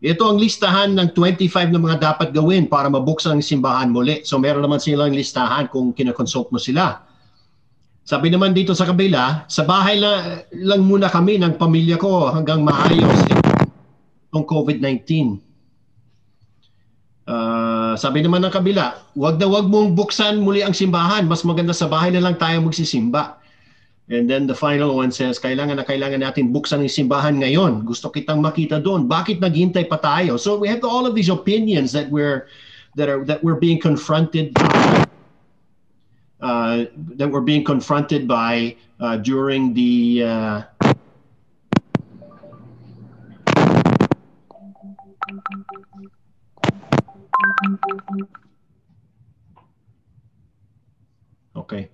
ito 0.00 0.24
ang 0.24 0.40
listahan 0.40 0.96
ng 0.96 1.12
25 1.12 1.68
na 1.68 1.76
mga 1.76 1.96
dapat 2.00 2.32
gawin 2.32 2.64
para 2.64 2.88
mabuksan 2.88 3.36
ang 3.36 3.44
simbahan 3.44 3.92
muli. 3.92 4.24
So, 4.24 4.40
meron 4.40 4.64
naman 4.64 4.80
silang 4.80 5.12
listahan 5.12 5.68
kung 5.68 5.92
kinakonsult 5.92 6.48
mo 6.48 6.56
sila. 6.56 7.04
Sabi 8.08 8.32
naman 8.32 8.56
dito 8.56 8.72
sa 8.72 8.88
kabila, 8.88 9.44
sa 9.44 9.60
bahay 9.68 10.00
la, 10.00 10.40
lang 10.56 10.80
muna 10.88 11.12
kami 11.12 11.36
ng 11.36 11.60
pamilya 11.60 12.00
ko 12.00 12.32
hanggang 12.32 12.64
maayos 12.64 13.20
itong 14.32 14.48
COVID-19. 14.48 15.36
Ah, 17.90 17.98
sabi 17.98 18.22
naman 18.22 18.38
ng 18.46 18.54
kabila, 18.54 19.02
wag 19.18 19.42
na 19.42 19.50
wag 19.50 19.66
mong 19.66 19.98
buksan 19.98 20.38
muli 20.38 20.62
ang 20.62 20.70
simbahan. 20.70 21.26
Mas 21.26 21.42
maganda 21.42 21.74
sa 21.74 21.90
bahay 21.90 22.14
na 22.14 22.22
lang 22.22 22.38
tayo 22.38 22.62
magsisimba. 22.62 23.34
And 24.10 24.30
then 24.30 24.46
the 24.46 24.54
final 24.54 24.94
one 24.94 25.10
says, 25.10 25.42
kailangan 25.42 25.82
na 25.82 25.86
kailangan 25.86 26.22
natin 26.22 26.54
buksan 26.54 26.86
ang 26.86 26.90
simbahan 26.90 27.42
ngayon. 27.42 27.82
Gusto 27.82 28.06
kitang 28.14 28.38
makita 28.38 28.78
doon. 28.78 29.10
Bakit 29.10 29.42
naghintay 29.42 29.90
pa 29.90 29.98
tayo? 29.98 30.38
So 30.38 30.54
we 30.54 30.70
have 30.70 30.86
all 30.86 31.02
of 31.02 31.18
these 31.18 31.30
opinions 31.30 31.90
that 31.90 32.06
we're 32.10 32.46
that 32.94 33.10
are 33.10 33.26
that 33.26 33.42
we're 33.42 33.58
being 33.58 33.82
confronted 33.82 34.54
uh, 36.38 36.86
that 37.18 37.26
we're 37.26 37.46
being 37.46 37.66
confronted 37.66 38.26
by 38.30 38.74
uh, 39.02 39.18
during 39.18 39.74
the 39.74 40.22
uh, 40.26 40.58
Okay. 51.56 51.90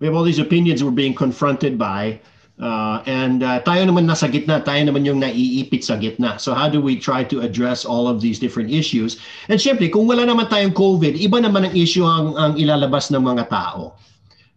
We 0.00 0.06
have 0.08 0.16
all 0.16 0.24
these 0.24 0.40
opinions 0.40 0.82
we're 0.82 0.96
being 0.96 1.14
confronted 1.14 1.76
by. 1.76 2.20
Uh, 2.60 3.00
and 3.08 3.40
uh, 3.40 3.60
tayo 3.64 3.88
naman 3.88 4.04
nasa 4.04 4.28
gitna, 4.28 4.60
tayo 4.60 4.84
naman 4.84 5.00
yung 5.08 5.20
naiipit 5.20 5.80
sa 5.80 5.96
gitna. 5.96 6.36
So 6.36 6.52
how 6.52 6.68
do 6.68 6.80
we 6.80 7.00
try 7.00 7.24
to 7.24 7.40
address 7.40 7.88
all 7.88 8.04
of 8.04 8.20
these 8.20 8.36
different 8.36 8.68
issues? 8.68 9.16
And 9.48 9.56
syempre, 9.56 9.88
kung 9.88 10.04
wala 10.04 10.28
naman 10.28 10.52
tayong 10.52 10.76
COVID, 10.76 11.16
iba 11.16 11.40
naman 11.40 11.72
ang 11.72 11.74
issue 11.76 12.04
ang, 12.04 12.36
ang 12.36 12.52
ilalabas 12.60 13.08
ng 13.08 13.24
mga 13.24 13.48
tao. 13.48 13.96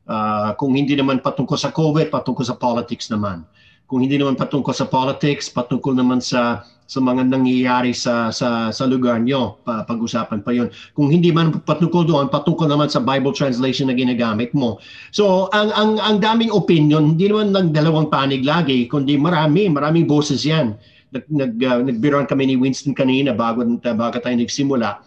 Uh, 0.04 0.52
kung 0.60 0.76
hindi 0.76 1.00
naman 1.00 1.24
patungkol 1.24 1.56
sa 1.56 1.72
COVID, 1.72 2.12
patungkol 2.12 2.44
sa 2.44 2.60
politics 2.60 3.08
naman. 3.08 3.48
Kung 3.94 4.02
hindi 4.02 4.18
naman 4.18 4.34
patungkol 4.34 4.74
sa 4.74 4.90
politics, 4.90 5.54
patungkol 5.54 5.94
naman 5.94 6.18
sa 6.18 6.66
sa 6.90 6.98
mga 6.98 7.30
nangyayari 7.30 7.94
sa 7.94 8.34
sa 8.34 8.74
sa 8.74 8.90
lugar 8.90 9.22
nyo, 9.22 9.62
pa, 9.62 9.86
pag-usapan 9.86 10.42
pa 10.42 10.50
'yon. 10.50 10.74
Kung 10.98 11.14
hindi 11.14 11.30
man 11.30 11.62
patungkol 11.62 12.10
doon, 12.10 12.26
patungkol 12.34 12.74
naman 12.74 12.90
sa 12.90 12.98
Bible 12.98 13.38
translation 13.38 13.94
na 13.94 13.96
ginagamit 13.96 14.50
mo. 14.58 14.82
So, 15.14 15.46
ang 15.54 15.70
ang 15.78 16.02
ang 16.02 16.18
daming 16.18 16.50
opinion, 16.50 17.14
hindi 17.14 17.30
naman 17.30 17.54
ng 17.54 17.70
dalawang 17.70 18.10
panig 18.10 18.42
lagi, 18.42 18.90
kundi 18.90 19.14
marami, 19.14 19.70
maraming 19.70 20.10
boses 20.10 20.42
'yan. 20.42 20.74
Nag, 21.14 21.30
nag 21.30 21.54
uh, 21.62 21.86
nagbiroan 21.86 22.26
kami 22.26 22.50
ni 22.50 22.56
Winston 22.58 22.98
kanina 22.98 23.30
bago 23.38 23.62
bago 23.78 24.18
tayo 24.18 24.34
nagsimula 24.34 25.06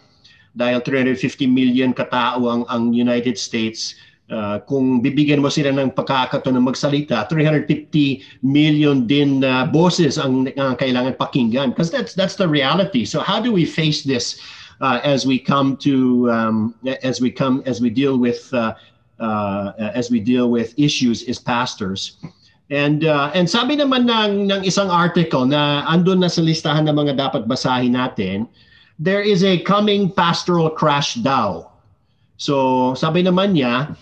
dahil 0.55 0.79
350 0.81 1.43
million 1.45 1.91
katao 1.91 2.47
ang 2.47 2.63
ang 2.71 2.95
United 2.95 3.35
States 3.35 3.99
Uh, 4.27 4.59
kung 4.67 4.99
bibigyan 4.99 5.39
mo 5.39 5.47
sila 5.47 5.71
ng 5.71 5.95
pagkakataon 5.95 6.59
ng 6.59 6.67
magsalita, 6.67 7.31
350 7.31 8.19
million 8.43 9.07
din 9.07 9.39
uh, 9.39 9.63
boses 9.63 10.19
ang 10.19 10.51
uh, 10.59 10.75
kailangan 10.75 11.15
pakinggan. 11.15 11.71
Because 11.71 11.87
that's 11.87 12.11
that's 12.11 12.35
the 12.35 12.43
reality. 12.43 13.07
So 13.07 13.23
how 13.23 13.39
do 13.39 13.55
we 13.55 13.63
face 13.63 14.03
this 14.03 14.35
uh, 14.83 14.99
as 15.07 15.23
we 15.23 15.39
come 15.39 15.79
to 15.79 16.27
um, 16.27 16.75
as 17.07 17.23
we 17.23 17.31
come 17.31 17.63
as 17.63 17.79
we 17.79 17.87
deal 17.87 18.19
with 18.19 18.51
uh, 18.51 18.75
uh, 19.23 19.71
as 19.95 20.11
we 20.11 20.19
deal 20.19 20.51
with 20.51 20.75
issues 20.75 21.23
as 21.31 21.39
pastors? 21.39 22.19
And 22.67 23.07
uh, 23.07 23.31
and 23.31 23.47
sabi 23.47 23.79
naman 23.79 24.11
ng 24.11 24.51
ng 24.51 24.61
isang 24.67 24.91
article 24.91 25.47
na 25.47 25.87
andun 25.87 26.19
na 26.19 26.27
sa 26.27 26.43
listahan 26.43 26.83
ng 26.91 26.99
mga 26.99 27.15
dapat 27.15 27.47
basahin 27.47 27.95
natin, 27.95 28.43
there 28.99 29.23
is 29.23 29.39
a 29.47 29.63
coming 29.63 30.11
pastoral 30.11 30.67
crash 30.67 31.15
daw. 31.23 31.71
So 32.35 32.91
sabi 32.99 33.23
naman 33.23 33.55
niya, 33.55 33.95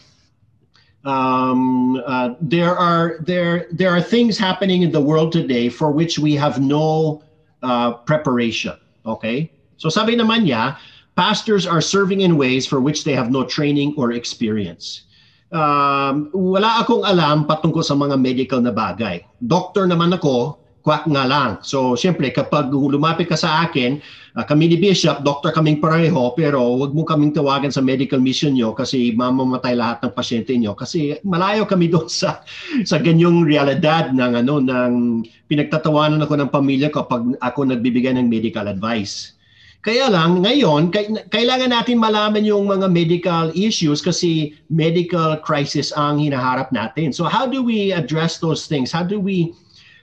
um, 1.05 2.01
uh, 2.05 2.33
there 2.41 2.75
are 2.75 3.17
there 3.21 3.67
there 3.71 3.93
are 3.93 4.01
things 4.01 4.37
happening 4.37 4.81
in 4.81 4.91
the 4.91 5.01
world 5.01 5.31
today 5.31 5.69
for 5.69 5.91
which 5.93 6.17
we 6.19 6.33
have 6.33 6.59
no 6.59 7.21
uh, 7.61 7.93
preparation. 8.09 8.73
Okay, 9.05 9.53
so 9.77 9.87
sabi 9.87 10.17
naman 10.17 10.49
niya, 10.49 10.75
pastors 11.13 11.69
are 11.69 11.81
serving 11.81 12.21
in 12.21 12.35
ways 12.35 12.65
for 12.65 12.81
which 12.81 13.05
they 13.05 13.13
have 13.13 13.29
no 13.29 13.45
training 13.45 13.93
or 13.97 14.11
experience. 14.11 15.05
Um, 15.53 16.33
wala 16.33 16.81
akong 16.81 17.05
alam 17.05 17.45
patungkol 17.45 17.85
sa 17.85 17.93
mga 17.93 18.17
medical 18.17 18.59
na 18.59 18.73
bagay. 18.73 19.21
Doktor 19.45 19.85
naman 19.85 20.11
ako, 20.11 20.57
kwak 20.85 21.09
nga 21.09 21.25
lang. 21.25 21.57
So, 21.65 21.97
siyempre, 21.97 22.29
kapag 22.29 22.69
lumapit 22.69 23.25
ka 23.25 23.33
sa 23.33 23.65
akin, 23.65 23.97
uh, 24.37 24.45
kami 24.45 24.69
ni 24.69 24.77
Bishop, 24.77 25.25
doktor 25.25 25.49
kaming 25.49 25.81
pareho, 25.81 26.29
pero 26.37 26.61
wag 26.77 26.93
mo 26.93 27.01
kaming 27.01 27.33
tawagan 27.33 27.73
sa 27.73 27.81
medical 27.81 28.21
mission 28.21 28.53
nyo 28.53 28.77
kasi 28.77 29.09
mamamatay 29.17 29.73
lahat 29.73 30.05
ng 30.05 30.13
pasyente 30.13 30.53
nyo. 30.53 30.77
Kasi 30.77 31.17
malayo 31.25 31.65
kami 31.65 31.89
doon 31.93 32.05
sa, 32.05 32.45
sa 32.85 33.01
ganyong 33.01 33.49
realidad 33.49 34.13
ng, 34.13 34.45
ano, 34.45 34.61
ng 34.61 35.25
pinagtatawanan 35.49 36.21
ako 36.21 36.37
ng 36.37 36.53
pamilya 36.53 36.93
kapag 36.93 37.33
ako 37.41 37.65
nagbibigay 37.65 38.13
ng 38.13 38.29
medical 38.29 38.69
advice. 38.69 39.33
Kaya 39.81 40.09
lang, 40.09 40.41
ngayon, 40.41 40.89
kailangan 41.29 41.69
natin 41.69 42.01
malaman 42.01 42.41
yung 42.41 42.65
mga 42.65 42.89
medical 42.89 43.53
issues 43.53 44.01
kasi 44.01 44.57
medical 44.69 45.37
crisis 45.41 45.93
ang 45.93 46.17
hinaharap 46.17 46.73
natin. 46.73 47.13
So 47.13 47.29
how 47.29 47.45
do 47.45 47.61
we 47.61 47.93
address 47.93 48.41
those 48.41 48.65
things? 48.65 48.89
How 48.89 49.05
do 49.05 49.21
we 49.21 49.53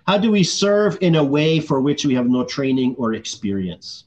how 0.06 0.18
do 0.18 0.30
we 0.30 0.42
serve 0.42 0.98
in 1.00 1.16
a 1.16 1.24
way 1.24 1.60
for 1.60 1.80
which 1.80 2.04
we 2.04 2.14
have 2.14 2.26
no 2.26 2.44
training 2.44 2.94
or 2.98 3.14
experience? 3.14 4.04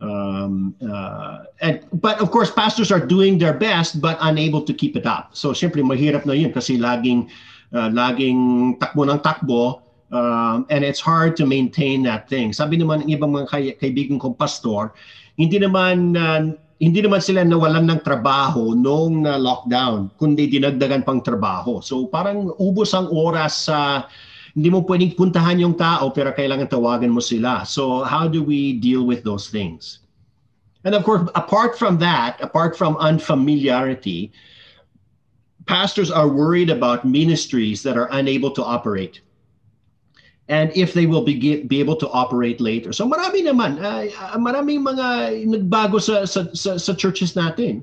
Um, 0.00 0.76
uh, 0.84 1.48
and 1.60 1.80
but 2.04 2.20
of 2.20 2.30
course, 2.30 2.50
pastors 2.50 2.92
are 2.92 3.00
doing 3.00 3.38
their 3.38 3.56
best 3.56 4.00
but 4.00 4.18
unable 4.20 4.60
to 4.62 4.74
keep 4.74 4.94
it 4.96 5.06
up. 5.06 5.32
So 5.32 5.56
siyempre 5.56 5.80
mahirap 5.80 6.28
na 6.28 6.36
yun 6.36 6.52
kasi 6.52 6.76
laging 6.76 7.32
uh, 7.72 7.88
laging 7.88 8.76
takbo 8.76 9.08
ng 9.08 9.20
takbo 9.24 9.80
um, 10.12 10.68
and 10.68 10.84
it's 10.84 11.00
hard 11.00 11.34
to 11.40 11.48
maintain 11.48 12.04
that 12.04 12.28
thing. 12.28 12.52
Sabi 12.52 12.76
naman 12.76 13.08
ng 13.08 13.10
ibang 13.16 13.32
mga 13.32 13.48
kay, 13.48 13.64
kaibigan 13.80 14.20
kong 14.20 14.36
pastor, 14.36 14.92
hindi 15.40 15.56
naman 15.56 16.12
uh, 16.12 16.52
hindi 16.76 17.00
naman 17.00 17.24
sila 17.24 17.40
nawalan 17.40 17.88
ng 17.88 18.04
trabaho 18.04 18.76
noong 18.76 19.24
uh, 19.24 19.40
lockdown, 19.40 20.12
kundi 20.20 20.44
dinagdagan 20.44 21.08
pang 21.08 21.24
trabaho. 21.24 21.80
So 21.80 22.04
parang 22.12 22.52
ubos 22.60 22.92
ang 22.92 23.08
oras 23.08 23.64
sa 23.64 24.04
uh, 24.04 24.25
hindi 24.56 24.72
mo 24.72 24.80
pwedeng 24.88 25.12
puntahan 25.12 25.60
yung 25.60 25.76
tao 25.76 26.08
pero 26.08 26.32
kailangan 26.32 26.72
tawagan 26.72 27.12
mo 27.12 27.20
sila. 27.20 27.62
So 27.68 28.02
how 28.02 28.24
do 28.26 28.40
we 28.40 28.80
deal 28.80 29.04
with 29.04 29.22
those 29.22 29.52
things? 29.52 30.00
And 30.82 30.96
of 30.96 31.04
course, 31.04 31.28
apart 31.36 31.76
from 31.76 32.00
that, 32.00 32.40
apart 32.40 32.72
from 32.72 32.96
unfamiliarity, 32.96 34.32
pastors 35.68 36.10
are 36.10 36.30
worried 36.30 36.70
about 36.70 37.04
ministries 37.04 37.82
that 37.84 38.00
are 38.00 38.08
unable 38.16 38.50
to 38.56 38.64
operate. 38.64 39.20
and 40.48 40.70
if 40.76 40.94
they 40.94 41.06
will 41.06 41.22
be, 41.22 41.62
be 41.64 41.80
able 41.80 41.96
to 41.96 42.08
operate 42.10 42.60
later. 42.60 42.92
So 42.92 43.08
marami 43.08 43.42
naman, 43.42 43.82
uh, 43.82 44.38
maraming 44.38 44.86
mga 44.86 45.42
nagbago 45.46 45.98
sa, 45.98 46.24
sa, 46.24 46.46
sa, 46.54 46.78
sa 46.78 46.94
churches 46.94 47.34
natin. 47.34 47.82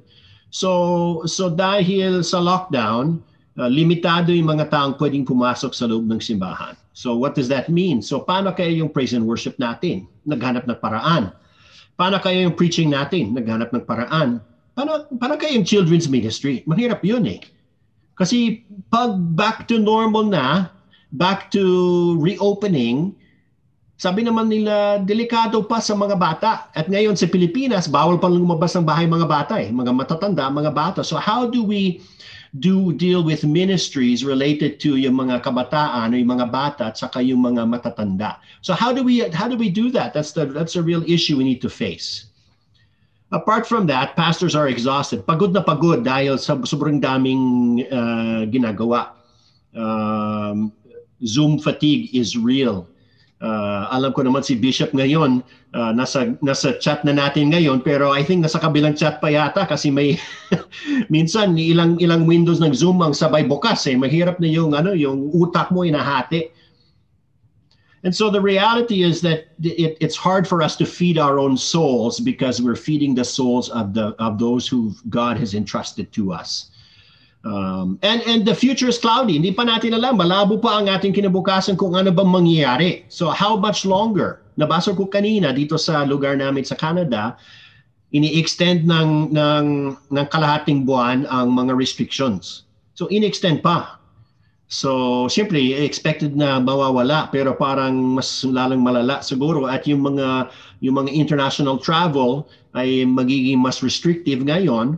So, 0.50 1.24
so 1.26 1.50
dahil 1.50 2.24
sa 2.24 2.40
lockdown, 2.40 3.20
uh, 3.58 3.70
limitado 3.70 4.34
yung 4.34 4.50
mga 4.50 4.70
taong 4.70 4.96
pwedeng 4.98 5.26
pumasok 5.26 5.72
sa 5.74 5.86
loob 5.86 6.06
ng 6.10 6.22
simbahan. 6.22 6.74
So 6.94 7.18
what 7.18 7.34
does 7.34 7.50
that 7.50 7.70
mean? 7.70 8.02
So 8.02 8.22
paano 8.22 8.54
kaya 8.54 8.70
yung 8.74 8.90
praise 8.90 9.14
and 9.14 9.26
worship 9.26 9.58
natin? 9.58 10.06
Naghanap 10.26 10.66
ng 10.70 10.80
paraan. 10.82 11.34
Paano 11.94 12.18
kaya 12.18 12.46
yung 12.50 12.58
preaching 12.58 12.90
natin? 12.90 13.38
Naghanap 13.38 13.70
ng 13.74 13.86
paraan. 13.86 14.42
Paano, 14.74 15.06
paano 15.22 15.38
kaya 15.38 15.54
yung 15.54 15.66
children's 15.66 16.10
ministry? 16.10 16.66
Mahirap 16.66 17.06
yun 17.06 17.26
eh. 17.30 17.42
Kasi 18.18 18.66
pag 18.90 19.18
back 19.38 19.70
to 19.70 19.78
normal 19.78 20.26
na, 20.26 20.70
back 21.14 21.54
to 21.54 21.62
reopening, 22.18 23.14
sabi 23.94 24.26
naman 24.26 24.50
nila, 24.50 25.00
delikado 25.06 25.62
pa 25.64 25.78
sa 25.78 25.94
mga 25.94 26.18
bata. 26.18 26.52
At 26.74 26.90
ngayon 26.90 27.14
sa 27.14 27.30
Pilipinas, 27.30 27.86
bawal 27.86 28.18
pa 28.18 28.26
lumabas 28.28 28.74
ng 28.74 28.86
bahay 28.86 29.06
mga 29.06 29.30
bata 29.30 29.62
eh. 29.62 29.70
Mga 29.70 29.94
matatanda, 29.94 30.50
mga 30.50 30.74
bata. 30.74 31.00
So 31.06 31.22
how 31.22 31.46
do 31.46 31.62
we 31.62 32.02
do 32.60 32.94
deal 32.94 33.24
with 33.24 33.42
ministries 33.44 34.22
related 34.22 34.78
to 34.78 34.96
yung 34.96 35.18
mga 35.18 35.42
kabataan 35.42 36.14
yung 36.14 36.38
mga 36.38 36.52
bata 36.54 36.94
at 36.94 36.98
saka 36.98 37.22
yung 37.22 37.42
mga 37.42 37.66
matatanda? 37.66 38.38
So 38.62 38.74
how 38.74 38.94
do 38.94 39.02
we 39.02 39.26
how 39.34 39.50
do 39.50 39.58
we 39.58 39.70
do 39.74 39.90
that? 39.92 40.14
That's 40.14 40.38
the 40.38 40.46
that's 40.46 40.78
a 40.78 40.84
real 40.84 41.02
issue 41.10 41.38
we 41.38 41.44
need 41.44 41.62
to 41.66 41.70
face. 41.70 42.30
Apart 43.34 43.66
from 43.66 43.90
that, 43.90 44.14
pastors 44.14 44.54
are 44.54 44.70
exhausted. 44.70 45.26
Pagod 45.26 45.58
na 45.58 45.66
pagod 45.66 46.06
dahil 46.06 46.38
sa 46.38 46.54
sobrang 46.62 47.02
daming 47.02 47.82
uh, 47.90 48.46
ginagawa. 48.46 49.18
Um, 49.74 50.70
Zoom 51.26 51.58
fatigue 51.58 52.14
is 52.14 52.38
real. 52.38 52.86
Uh, 53.44 53.92
alam 53.92 54.16
ko 54.16 54.24
naman 54.24 54.40
si 54.40 54.56
Bishop 54.56 54.96
ngayon, 54.96 55.44
uh, 55.76 55.92
nasa, 55.92 56.32
nasa 56.40 56.80
chat 56.80 57.04
na 57.04 57.12
natin 57.12 57.52
ngayon, 57.52 57.84
pero 57.84 58.16
I 58.16 58.24
think 58.24 58.40
nasa 58.40 58.56
kabilang 58.56 58.96
chat 58.96 59.20
pa 59.20 59.28
yata 59.28 59.68
kasi 59.68 59.92
may 59.92 60.16
minsan 61.12 61.60
ilang 61.60 62.00
ilang 62.00 62.24
windows 62.24 62.64
ng 62.64 62.72
Zoom 62.72 63.04
ang 63.04 63.12
sabay 63.12 63.44
bukas 63.44 63.84
eh. 63.92 64.00
Mahirap 64.00 64.40
na 64.40 64.48
yung 64.48 64.72
ano, 64.72 64.96
yung 64.96 65.28
utak 65.36 65.76
mo 65.76 65.84
inahati. 65.84 66.56
And 68.04 68.16
so 68.16 68.32
the 68.32 68.40
reality 68.40 69.04
is 69.04 69.20
that 69.22 69.52
it, 69.60 69.96
it's 70.00 70.16
hard 70.16 70.48
for 70.48 70.64
us 70.64 70.76
to 70.80 70.86
feed 70.86 71.20
our 71.20 71.40
own 71.40 71.56
souls 71.56 72.20
because 72.20 72.62
we're 72.62 72.80
feeding 72.80 73.16
the 73.16 73.24
souls 73.28 73.68
of 73.72 73.94
the 73.94 74.16
of 74.24 74.40
those 74.40 74.68
who 74.68 74.96
God 75.08 75.36
has 75.36 75.54
entrusted 75.54 76.12
to 76.16 76.32
us. 76.32 76.72
Um, 77.44 78.00
and 78.00 78.24
and 78.24 78.48
the 78.48 78.56
future 78.56 78.88
is 78.88 78.96
cloudy. 78.96 79.36
Hindi 79.36 79.52
pa 79.52 79.68
natin 79.68 79.92
alam. 79.92 80.16
Malabo 80.16 80.64
pa 80.64 80.80
ang 80.80 80.88
ating 80.88 81.12
kinabukasan 81.12 81.76
kung 81.76 81.92
ano 81.92 82.08
bang 82.08 82.32
mangyayari. 82.32 83.04
So 83.12 83.28
how 83.36 83.60
much 83.60 83.84
longer? 83.84 84.40
Nabasa 84.56 84.96
ko 84.96 85.12
kanina 85.12 85.52
dito 85.52 85.76
sa 85.76 86.08
lugar 86.08 86.40
namin 86.40 86.64
sa 86.64 86.80
Canada, 86.80 87.36
ini-extend 88.16 88.86
ng, 88.88 89.34
ng, 89.34 89.66
ng 90.14 90.26
kalahating 90.32 90.88
buwan 90.88 91.28
ang 91.28 91.52
mga 91.52 91.76
restrictions. 91.76 92.64
So 92.96 93.12
in-extend 93.12 93.60
pa. 93.60 94.00
So, 94.74 95.26
siyempre, 95.30 95.62
expected 95.86 96.34
na 96.34 96.58
mawawala 96.58 97.30
pero 97.30 97.54
parang 97.54 98.18
mas 98.18 98.42
lalong 98.42 98.82
malala 98.82 99.22
siguro 99.22 99.70
at 99.70 99.86
yung 99.86 100.02
mga 100.02 100.50
yung 100.82 100.98
mga 100.98 101.14
international 101.14 101.78
travel 101.78 102.50
ay 102.74 103.06
magiging 103.06 103.62
mas 103.62 103.86
restrictive 103.86 104.42
ngayon 104.42 104.98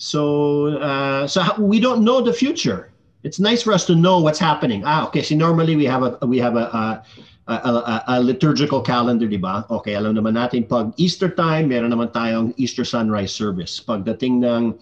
so, 0.00 0.80
uh, 0.80 1.28
so 1.28 1.44
we 1.60 1.76
don't 1.78 2.00
know 2.00 2.24
the 2.24 2.32
future. 2.32 2.88
It's 3.22 3.38
nice 3.38 3.60
for 3.60 3.76
us 3.76 3.84
to 3.84 3.94
know 3.94 4.18
what's 4.18 4.40
happening. 4.40 4.80
Ah, 4.88 5.04
okay. 5.06 5.20
So 5.20 5.36
normally 5.36 5.76
we 5.76 5.84
have 5.84 6.00
a 6.00 6.16
we 6.24 6.40
have 6.40 6.56
a 6.56 7.04
a, 7.44 7.52
a, 7.52 8.04
a 8.08 8.16
liturgical 8.22 8.80
calendar, 8.80 9.28
di 9.28 9.36
ba? 9.36 9.66
Okay, 9.68 9.98
alam 9.98 10.16
naman 10.16 10.40
natin 10.40 10.64
pag 10.64 10.96
Easter 10.96 11.28
time, 11.28 11.68
meron 11.68 11.92
naman 11.92 12.08
tayong 12.16 12.56
Easter 12.56 12.86
sunrise 12.86 13.34
service. 13.34 13.76
Pagdating 13.76 14.40
ng 14.40 14.78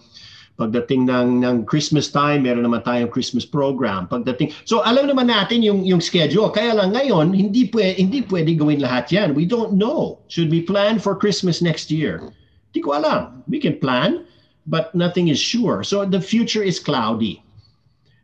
pagdating 0.55 1.07
ng 1.11 1.43
ng 1.43 1.67
Christmas 1.67 2.07
time, 2.11 2.47
meron 2.47 2.63
naman 2.63 2.79
tayong 2.87 3.11
Christmas 3.11 3.43
program. 3.43 4.07
Pagdating 4.07 4.55
So 4.63 4.85
alam 4.87 5.11
naman 5.11 5.27
natin 5.27 5.59
yung 5.59 5.83
yung 5.83 5.99
schedule. 5.99 6.47
Kaya 6.53 6.79
lang 6.79 6.95
ngayon, 6.95 7.35
hindi 7.35 7.67
pwede 7.73 7.99
hindi 7.99 8.23
pwede 8.23 8.55
gawin 8.55 8.79
lahat 8.79 9.11
'yan. 9.11 9.35
We 9.35 9.43
don't 9.43 9.75
know. 9.75 10.23
Should 10.31 10.47
we 10.47 10.63
plan 10.63 10.95
for 10.95 11.11
Christmas 11.11 11.59
next 11.59 11.91
year? 11.91 12.23
Hindi 12.71 12.85
ko 12.85 12.95
alam. 12.95 13.41
We 13.49 13.57
can 13.57 13.81
plan 13.81 14.28
but 14.69 14.93
nothing 14.93 15.27
is 15.27 15.41
sure. 15.41 15.83
So 15.83 16.05
the 16.05 16.21
future 16.21 16.61
is 16.61 16.79
cloudy. 16.79 17.41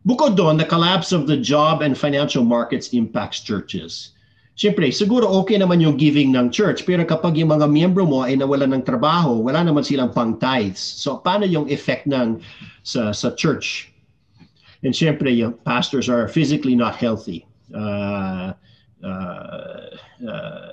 Bukod 0.06 0.38
doon, 0.38 0.62
the 0.62 0.70
collapse 0.70 1.10
of 1.12 1.26
the 1.26 1.36
job 1.36 1.82
and 1.82 1.98
financial 1.98 2.46
markets 2.46 2.94
impacts 2.94 3.42
churches. 3.42 4.14
Siyempre, 4.56 4.88
siguro 4.94 5.28
okay 5.44 5.60
naman 5.60 5.82
yung 5.82 5.98
giving 5.98 6.32
ng 6.32 6.48
church, 6.54 6.86
pero 6.88 7.04
kapag 7.04 7.36
yung 7.36 7.52
mga 7.52 7.68
miyembro 7.68 8.08
mo 8.08 8.24
ay 8.24 8.40
nawalan 8.40 8.72
ng 8.72 8.88
trabaho, 8.88 9.42
wala 9.42 9.66
naman 9.66 9.84
silang 9.84 10.14
pang 10.14 10.38
tithes. 10.40 10.80
So 10.80 11.20
paano 11.20 11.44
yung 11.44 11.68
effect 11.68 12.08
ng 12.08 12.40
sa, 12.86 13.12
sa 13.12 13.34
church? 13.36 13.92
And 14.86 14.94
siyempre, 14.94 15.34
yung 15.34 15.60
pastors 15.66 16.08
are 16.08 16.30
physically 16.30 16.78
not 16.78 16.96
healthy. 16.96 17.44
Uh, 17.74 18.54
uh, 19.04 19.90
uh, 20.24 20.70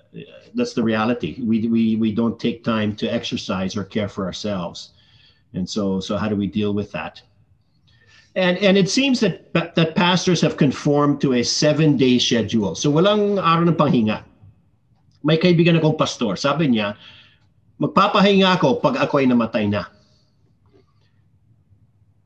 that's 0.55 0.77
the 0.77 0.85
reality. 0.85 1.41
We, 1.41 1.67
we, 1.67 1.97
we 1.97 2.13
don't 2.13 2.39
take 2.39 2.63
time 2.63 2.95
to 3.03 3.09
exercise 3.09 3.75
or 3.75 3.83
care 3.83 4.13
for 4.13 4.29
ourselves. 4.29 4.93
And 5.55 5.69
so, 5.69 6.01
so 6.01 6.17
how 6.17 6.29
do 6.29 6.37
we 6.37 6.47
deal 6.47 6.73
with 6.73 6.93
that? 6.93 7.21
And, 8.35 8.57
and 8.59 8.79
it 8.79 8.88
seems 8.88 9.21
that, 9.21 9.53
that 9.53 9.95
pastors 9.95 10.41
have 10.41 10.57
conformed 10.57 11.21
to 11.21 11.35
a 11.35 11.43
seven-day 11.43 12.19
schedule. 12.19 12.75
So 12.75 12.91
walang 12.91 13.37
araw 13.37 13.69
ng 13.69 13.77
panghinga. 13.77 14.25
May 15.23 15.37
kaibigan 15.37 15.77
akong 15.77 16.01
pastor. 16.01 16.35
Sabi 16.37 16.73
niya, 16.73 16.97
magpapahinga 17.79 18.59
ako 18.59 18.81
pag 18.81 18.97
ako 18.97 19.21
ay 19.21 19.27
namatay 19.29 19.69
na. 19.69 19.85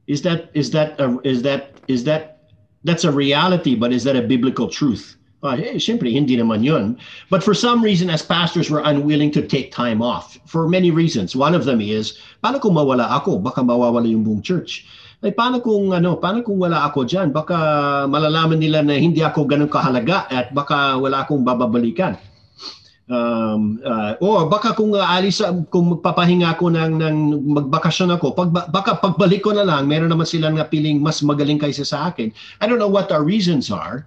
Is 0.06 0.22
that 0.22 0.54
is 0.54 0.70
that 0.70 0.94
a, 1.02 1.18
is 1.26 1.42
that 1.42 1.74
is 1.90 2.06
that 2.06 2.46
that's 2.86 3.02
a 3.02 3.10
reality 3.10 3.74
but 3.74 3.90
is 3.90 4.06
that 4.06 4.14
a 4.14 4.22
biblical 4.22 4.70
truth? 4.70 5.18
Uh, 5.46 5.54
eh, 5.54 5.78
siyempre, 5.78 6.10
hindi 6.10 6.34
naman 6.34 6.66
yun. 6.66 6.98
But 7.30 7.46
for 7.46 7.54
some 7.54 7.78
reason, 7.78 8.10
as 8.10 8.26
pastors, 8.26 8.66
we're 8.66 8.82
unwilling 8.82 9.30
to 9.38 9.46
take 9.46 9.70
time 9.70 10.02
off 10.02 10.34
for 10.50 10.66
many 10.66 10.90
reasons. 10.90 11.38
One 11.38 11.54
of 11.54 11.62
them 11.62 11.78
is, 11.78 12.18
paano 12.42 12.58
kung 12.58 12.74
mawala 12.74 13.06
ako? 13.14 13.38
Baka 13.38 13.62
mawawala 13.62 14.10
yung 14.10 14.26
buong 14.26 14.42
church. 14.42 14.82
Ay, 15.22 15.32
paano 15.32 15.62
kung, 15.62 15.94
ano, 15.94 16.18
paano 16.18 16.42
kung 16.42 16.58
wala 16.58 16.84
ako 16.84 17.06
dyan? 17.06 17.30
Baka 17.30 17.56
malalaman 18.10 18.58
nila 18.58 18.82
na 18.82 18.98
hindi 18.98 19.22
ako 19.22 19.46
ganun 19.48 19.70
kahalaga 19.70 20.28
at 20.28 20.50
baka 20.50 20.98
wala 20.98 21.24
akong 21.24 21.46
bababalikan. 21.46 22.18
Um, 23.06 23.78
uh, 23.86 24.18
or 24.18 24.50
baka 24.50 24.74
kung 24.74 24.90
aalis, 24.90 25.38
kung 25.70 25.94
magpapahinga 25.94 26.58
ako 26.58 26.74
ng, 26.74 26.98
ng 26.98 27.16
magbakasyon 27.54 28.18
ako, 28.18 28.34
pag, 28.34 28.50
baka 28.50 28.98
pagbalik 28.98 29.46
ko 29.46 29.54
na 29.54 29.62
lang, 29.62 29.86
meron 29.86 30.10
naman 30.10 30.26
silang 30.26 30.58
napiling 30.58 30.98
mas 30.98 31.22
magaling 31.22 31.62
kaysa 31.62 31.86
sa 31.86 32.10
akin. 32.10 32.34
I 32.58 32.66
don't 32.66 32.82
know 32.82 32.90
what 32.90 33.14
our 33.14 33.22
reasons 33.22 33.70
are. 33.70 34.02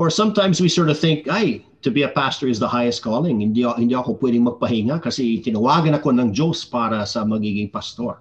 Or 0.00 0.08
sometimes 0.08 0.64
we 0.64 0.72
sort 0.72 0.88
of 0.88 0.96
think, 0.96 1.28
ay, 1.28 1.60
to 1.84 1.92
be 1.92 2.08
a 2.08 2.08
pastor 2.08 2.48
is 2.48 2.56
the 2.56 2.72
highest 2.72 3.04
calling. 3.04 3.44
Hindi, 3.44 3.68
hindi 3.76 3.92
ako 3.92 4.16
pwedeng 4.16 4.48
magpahinga 4.48 4.96
kasi 5.04 5.44
tinawagan 5.44 5.92
ako 5.92 6.16
ng 6.16 6.32
Diyos 6.32 6.64
para 6.64 7.04
sa 7.04 7.20
magiging 7.20 7.68
pastor. 7.68 8.16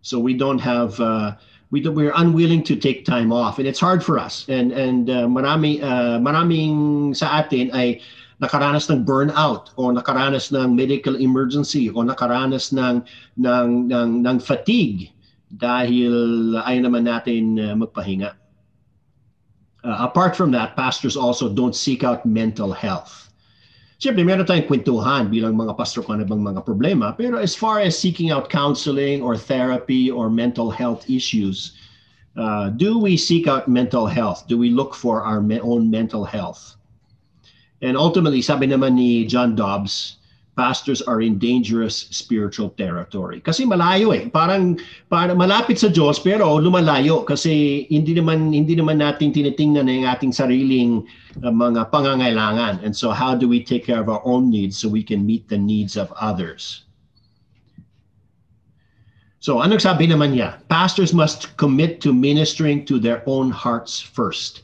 So 0.00 0.16
we 0.16 0.32
don't 0.32 0.56
have, 0.56 0.96
uh, 1.04 1.36
we 1.68 1.84
don't, 1.84 1.92
we're 1.92 2.16
unwilling 2.16 2.64
to 2.64 2.80
take 2.80 3.04
time 3.04 3.28
off. 3.28 3.60
And 3.60 3.68
it's 3.68 3.76
hard 3.76 4.00
for 4.00 4.16
us. 4.16 4.48
And, 4.48 4.72
and 4.72 5.12
uh, 5.12 5.28
marami, 5.28 5.84
uh, 5.84 6.16
maraming 6.16 7.12
sa 7.12 7.44
atin 7.44 7.68
ay 7.76 8.00
nakaranas 8.40 8.88
ng 8.88 9.04
burnout 9.04 9.76
o 9.76 9.92
nakaranas 9.92 10.48
ng 10.48 10.72
medical 10.72 11.20
emergency 11.20 11.92
o 11.92 12.00
nakaranas 12.00 12.72
ng, 12.72 13.04
ng, 13.36 13.68
ng, 13.92 14.10
ng 14.24 14.36
fatigue 14.40 15.12
dahil 15.52 16.56
ayaw 16.56 16.88
naman 16.88 17.04
natin 17.04 17.60
uh, 17.60 17.76
magpahinga. 17.76 18.41
Uh, 19.82 19.96
apart 19.98 20.36
from 20.36 20.50
that, 20.52 20.76
pastors 20.76 21.16
also 21.16 21.48
don't 21.48 21.74
seek 21.74 22.04
out 22.04 22.24
mental 22.24 22.72
health. 22.72 23.30
Siyempre, 24.02 24.26
meron 24.26 24.46
tayong 24.46 24.66
kwentuhan 24.66 25.30
bilang 25.30 25.54
mga 25.54 25.78
pastor 25.78 26.02
kung 26.02 26.18
ano 26.18 26.26
bang 26.26 26.42
mga 26.42 26.66
problema. 26.66 27.14
Pero 27.14 27.38
as 27.38 27.54
far 27.54 27.78
as 27.78 27.94
seeking 27.94 28.34
out 28.34 28.50
counseling 28.50 29.22
or 29.22 29.38
therapy 29.38 30.10
or 30.10 30.26
mental 30.26 30.70
health 30.74 31.06
issues, 31.06 31.78
uh, 32.34 32.70
do 32.74 32.98
we 32.98 33.14
seek 33.14 33.46
out 33.46 33.70
mental 33.70 34.06
health? 34.06 34.46
Do 34.50 34.58
we 34.58 34.74
look 34.74 34.94
for 34.94 35.22
our 35.22 35.38
own 35.38 35.90
mental 35.90 36.26
health? 36.26 36.74
And 37.82 37.94
ultimately, 37.94 38.42
sabi 38.42 38.66
naman 38.70 38.94
ni 38.98 39.26
John 39.26 39.54
Dobbs, 39.54 40.21
pastors 40.56 41.00
are 41.02 41.20
in 41.20 41.38
dangerous 41.38 42.08
spiritual 42.12 42.70
territory. 42.76 43.40
Kasi 43.40 43.64
malayo 43.64 44.12
eh. 44.12 44.28
Parang, 44.28 44.76
parang 45.08 45.40
malapit 45.40 45.80
sa 45.80 45.88
Diyos 45.88 46.20
pero 46.20 46.60
lumalayo 46.60 47.24
kasi 47.24 47.84
hindi 47.88 48.12
naman 48.12 48.52
hindi 48.52 48.76
naman 48.76 49.00
natin 49.00 49.32
tinitingnan 49.32 49.88
ang 49.88 50.04
ating 50.12 50.32
sariling 50.32 51.08
uh, 51.40 51.48
mga 51.48 51.88
pangangailangan. 51.88 52.84
And 52.84 52.92
so 52.92 53.16
how 53.16 53.32
do 53.32 53.48
we 53.48 53.64
take 53.64 53.88
care 53.88 54.00
of 54.00 54.12
our 54.12 54.20
own 54.28 54.52
needs 54.52 54.76
so 54.76 54.92
we 54.92 55.02
can 55.02 55.24
meet 55.24 55.48
the 55.48 55.58
needs 55.58 55.96
of 55.96 56.12
others? 56.20 56.84
So 59.40 59.58
anong 59.64 59.82
sabi 59.82 60.06
naman 60.06 60.36
niya? 60.36 60.60
Pastors 60.68 61.16
must 61.16 61.56
commit 61.56 61.98
to 62.04 62.12
ministering 62.12 62.84
to 62.86 63.00
their 63.00 63.24
own 63.24 63.50
hearts 63.50 63.98
first. 63.98 64.62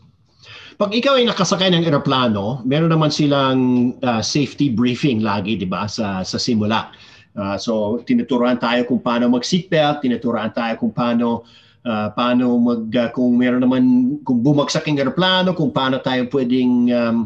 Pag 0.78 0.94
ikaw 0.94 1.18
ay 1.18 1.26
nakasakay 1.26 1.74
ng 1.74 1.90
eroplano, 1.90 2.62
meron 2.62 2.94
naman 2.94 3.10
silang 3.10 3.90
uh, 3.98 4.22
safety 4.22 4.70
briefing 4.70 5.18
lagi, 5.18 5.58
di 5.58 5.66
ba, 5.66 5.90
sa, 5.90 6.22
sa 6.22 6.38
simula. 6.38 6.94
Uh, 7.34 7.58
so, 7.58 7.98
tinuturuan 8.06 8.62
tayo 8.62 8.86
kung 8.86 9.02
paano 9.02 9.26
mag-seatbelt, 9.26 10.06
tinuturuan 10.06 10.54
tayo 10.54 10.78
kung 10.78 10.94
paano 10.94 11.42
uh, 11.82 12.14
paano 12.14 12.54
mag 12.62 12.86
uh, 12.94 13.10
kung 13.10 13.34
meron 13.34 13.66
naman 13.66 13.82
kung 14.22 14.38
bumagsak 14.38 14.86
ang 14.86 15.02
eroplano, 15.02 15.50
kung 15.50 15.74
paano 15.74 15.98
tayo 15.98 16.30
pwedeng 16.30 16.94
um, 16.94 17.16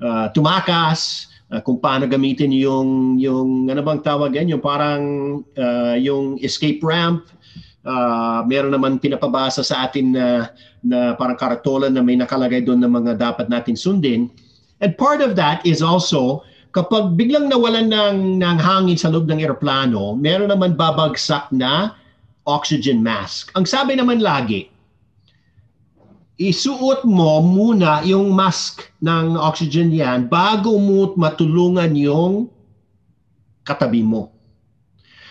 uh, 0.00 0.32
tumakas, 0.32 1.28
uh, 1.52 1.60
kung 1.60 1.84
paano 1.84 2.08
gamitin 2.08 2.56
yung 2.56 3.20
yung 3.20 3.68
ano 3.68 3.84
bang 3.84 4.00
tawag 4.00 4.32
yan, 4.32 4.48
yung 4.48 4.64
parang 4.64 5.02
uh, 5.60 5.96
yung 6.00 6.40
escape 6.40 6.80
ramp. 6.80 7.28
Uh, 7.86 8.42
meron 8.44 8.74
naman 8.74 8.98
pinapabasa 8.98 9.62
sa 9.62 9.86
atin 9.86 10.12
na 10.12 10.50
na 10.82 11.14
parang 11.14 11.38
karatolan 11.38 11.94
na 11.94 12.02
may 12.02 12.18
nakalagay 12.18 12.62
doon 12.62 12.82
ng 12.82 12.92
mga 12.92 13.12
dapat 13.18 13.46
natin 13.46 13.78
sundin. 13.78 14.28
And 14.82 14.94
part 14.98 15.22
of 15.22 15.34
that 15.38 15.62
is 15.62 15.82
also 15.82 16.42
kapag 16.76 17.16
biglang 17.18 17.48
nawalan 17.48 17.90
ng, 17.90 18.38
ng 18.38 18.58
hangin 18.60 18.98
sa 18.98 19.10
loob 19.10 19.26
ng 19.26 19.40
eroplano, 19.42 20.14
meron 20.14 20.52
naman 20.52 20.78
babagsak 20.78 21.48
na 21.50 21.96
oxygen 22.46 23.02
mask. 23.02 23.50
Ang 23.58 23.66
sabi 23.66 23.98
naman 23.98 24.22
lagi, 24.22 24.70
isuot 26.38 27.02
mo 27.02 27.42
muna 27.42 28.00
yung 28.06 28.30
mask 28.30 28.86
ng 29.02 29.34
oxygen 29.34 29.90
yan 29.90 30.30
bago 30.30 30.78
mo 30.78 31.12
matulungan 31.18 31.92
yung 31.98 32.46
katabi 33.66 34.06
mo. 34.06 34.30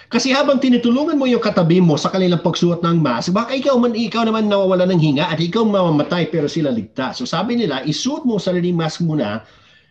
Kasi 0.08 0.32
habang 0.32 0.56
tinutulungan 0.64 1.20
mo 1.20 1.28
yung 1.28 1.44
katabi 1.44 1.84
mo 1.84 2.00
sa 2.00 2.08
kanilang 2.08 2.40
pagsuot 2.40 2.80
ng 2.80 3.04
mask, 3.04 3.36
baka 3.36 3.52
ikaw, 3.52 3.76
man, 3.76 3.92
ikaw 3.92 4.24
naman 4.24 4.48
nawawala 4.48 4.88
ng 4.88 5.02
hinga 5.04 5.28
at 5.28 5.36
ikaw 5.36 5.68
mamamatay 5.68 6.32
pero 6.32 6.48
sila 6.48 6.72
ligtas. 6.72 7.20
So 7.20 7.28
sabi 7.28 7.60
nila, 7.60 7.84
isuot 7.84 8.24
mo 8.24 8.40
sarili 8.40 8.72
mask 8.72 9.04
muna 9.04 9.44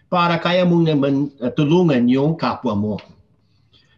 para 0.09 0.41
kaya 0.41 0.65
mong 0.65 0.89
naman 0.89 1.29
uh, 1.45 1.53
tulungan 1.53 2.09
yung 2.09 2.33
kapwa 2.33 2.73
mo. 2.73 2.95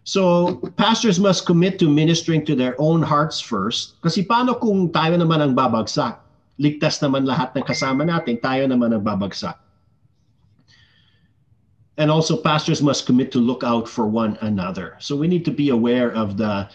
So 0.02 0.58
pastors 0.74 1.22
must 1.22 1.46
commit 1.46 1.78
to 1.78 1.86
ministering 1.86 2.42
to 2.50 2.58
their 2.58 2.74
own 2.82 2.98
hearts 2.98 3.38
first. 3.38 4.02
Kasi 4.02 4.26
paano 4.26 4.58
kung 4.58 4.90
tayo 4.90 5.14
naman 5.14 5.38
ang 5.38 5.54
babagsak? 5.54 6.18
Ligtas 6.58 6.98
naman 6.98 7.30
lahat 7.30 7.54
ng 7.54 7.62
kasama 7.62 8.02
natin, 8.02 8.42
tayo 8.42 8.66
naman 8.66 8.90
ang 8.90 9.06
babagsak. 9.06 9.54
And 11.98 12.10
also 12.10 12.38
pastors 12.38 12.80
must 12.80 13.04
commit 13.04 13.30
to 13.34 13.38
look 13.42 13.66
out 13.66 13.90
for 13.90 14.06
one 14.06 14.38
another. 14.40 14.96
So 15.02 15.18
we 15.18 15.26
need 15.26 15.44
to 15.44 15.50
be 15.50 15.68
aware 15.68 16.14
of 16.14 16.38
the 16.38 16.70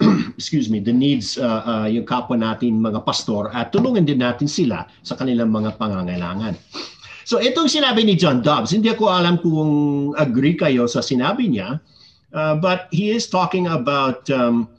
excuse 0.38 0.70
me, 0.70 0.80
the 0.80 0.92
needs 0.94 1.36
uh, 1.36 1.62
uh, 1.66 1.86
yung 1.90 2.06
kapwa 2.06 2.38
natin 2.38 2.80
mga 2.80 3.04
pastor 3.04 3.52
at 3.52 3.74
tulungan 3.74 4.06
din 4.06 4.22
natin 4.22 4.48
sila 4.48 4.88
sa 5.02 5.18
kanilang 5.18 5.52
mga 5.52 5.76
pangangailangan. 5.76 6.56
So 7.28 7.36
itong 7.36 7.68
sinabi 7.68 8.06
ni 8.06 8.16
John 8.16 8.40
Dobbs, 8.40 8.72
hindi 8.72 8.88
ako 8.88 9.12
alam 9.12 9.36
kung 9.38 9.70
agree 10.16 10.56
kayo 10.56 10.88
sa 10.88 11.04
sinabi 11.04 11.52
niya, 11.52 11.82
uh, 12.32 12.56
but 12.56 12.88
he 12.94 13.12
is 13.12 13.28
talking 13.28 13.68
about 13.68 14.24
um, 14.32 14.70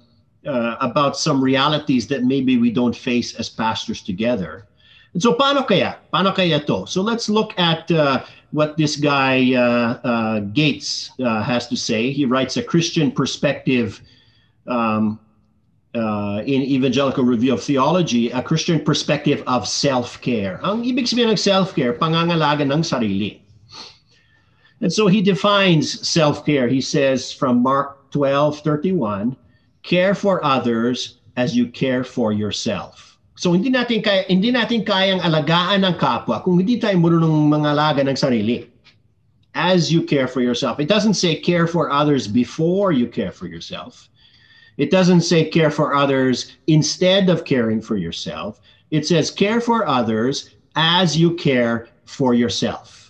uh, 0.48 0.76
about 0.82 1.20
some 1.20 1.44
realities 1.44 2.10
that 2.10 2.26
maybe 2.26 2.58
we 2.58 2.74
don't 2.74 2.98
face 2.98 3.36
as 3.38 3.52
pastors 3.52 4.02
together. 4.02 4.66
And 5.14 5.22
so 5.22 5.36
paano 5.36 5.68
kaya? 5.68 6.00
Paano 6.10 6.34
kaya 6.34 6.64
to? 6.66 6.88
So 6.88 7.04
let's 7.04 7.30
look 7.30 7.54
at 7.60 7.92
uh, 7.92 8.24
what 8.52 8.78
this 8.78 8.96
guy 8.96 9.54
uh, 9.54 10.00
uh, 10.04 10.40
Gates 10.52 11.12
uh, 11.20 11.42
has 11.42 11.68
to 11.68 11.78
say. 11.78 12.12
He 12.12 12.26
writes 12.26 12.58
a 12.58 12.64
Christian 12.64 13.12
perspective 13.12 14.02
um, 14.68 15.20
uh, 15.96 16.42
in 16.46 16.62
Evangelical 16.62 17.24
Review 17.24 17.54
of 17.54 17.64
Theology, 17.64 18.30
a 18.32 18.42
Christian 18.42 18.84
perspective 18.84 19.44
of 19.48 19.68
self-care. 19.68 20.60
Ang 20.64 20.84
ibig 20.84 21.08
sabihin 21.08 21.32
ng 21.32 21.40
self-care, 21.40 21.94
pangangalaga 21.94 22.64
ng 22.64 22.84
sarili. 22.84 23.42
And 24.82 24.92
so 24.92 25.08
he 25.08 25.22
defines 25.22 26.08
self-care. 26.08 26.68
He 26.68 26.82
says 26.82 27.32
from 27.32 27.62
Mark 27.62 28.12
12:31, 28.12 29.36
care 29.84 30.16
for 30.16 30.44
others 30.44 31.20
as 31.38 31.56
you 31.56 31.68
care 31.68 32.04
for 32.04 32.34
yourself. 32.34 33.11
So 33.42 33.58
hindi 33.58 33.74
natin 33.74 34.06
kaya 34.06 34.22
hindi 34.30 34.54
natin 34.54 34.86
kayang 34.86 35.26
alagaan 35.26 35.82
ng 35.82 35.98
kapwa 35.98 36.46
kung 36.46 36.62
hindi 36.62 36.78
tayo 36.78 36.94
marunong 37.02 37.50
mangalaga 37.50 38.06
ng 38.06 38.14
sarili. 38.14 38.70
As 39.58 39.90
you 39.90 40.06
care 40.06 40.30
for 40.30 40.46
yourself. 40.46 40.78
It 40.78 40.86
doesn't 40.86 41.18
say 41.18 41.42
care 41.42 41.66
for 41.66 41.90
others 41.90 42.30
before 42.30 42.94
you 42.94 43.10
care 43.10 43.34
for 43.34 43.50
yourself. 43.50 44.14
It 44.78 44.94
doesn't 44.94 45.26
say 45.26 45.50
care 45.50 45.74
for 45.74 45.98
others 45.98 46.54
instead 46.70 47.34
of 47.34 47.44
caring 47.44 47.82
for 47.82 47.98
yourself. 47.98 48.62
It 48.94 49.10
says 49.10 49.34
care 49.34 49.58
for 49.58 49.90
others 49.90 50.54
as 50.78 51.18
you 51.18 51.34
care 51.34 51.90
for 52.06 52.38
yourself. 52.38 53.10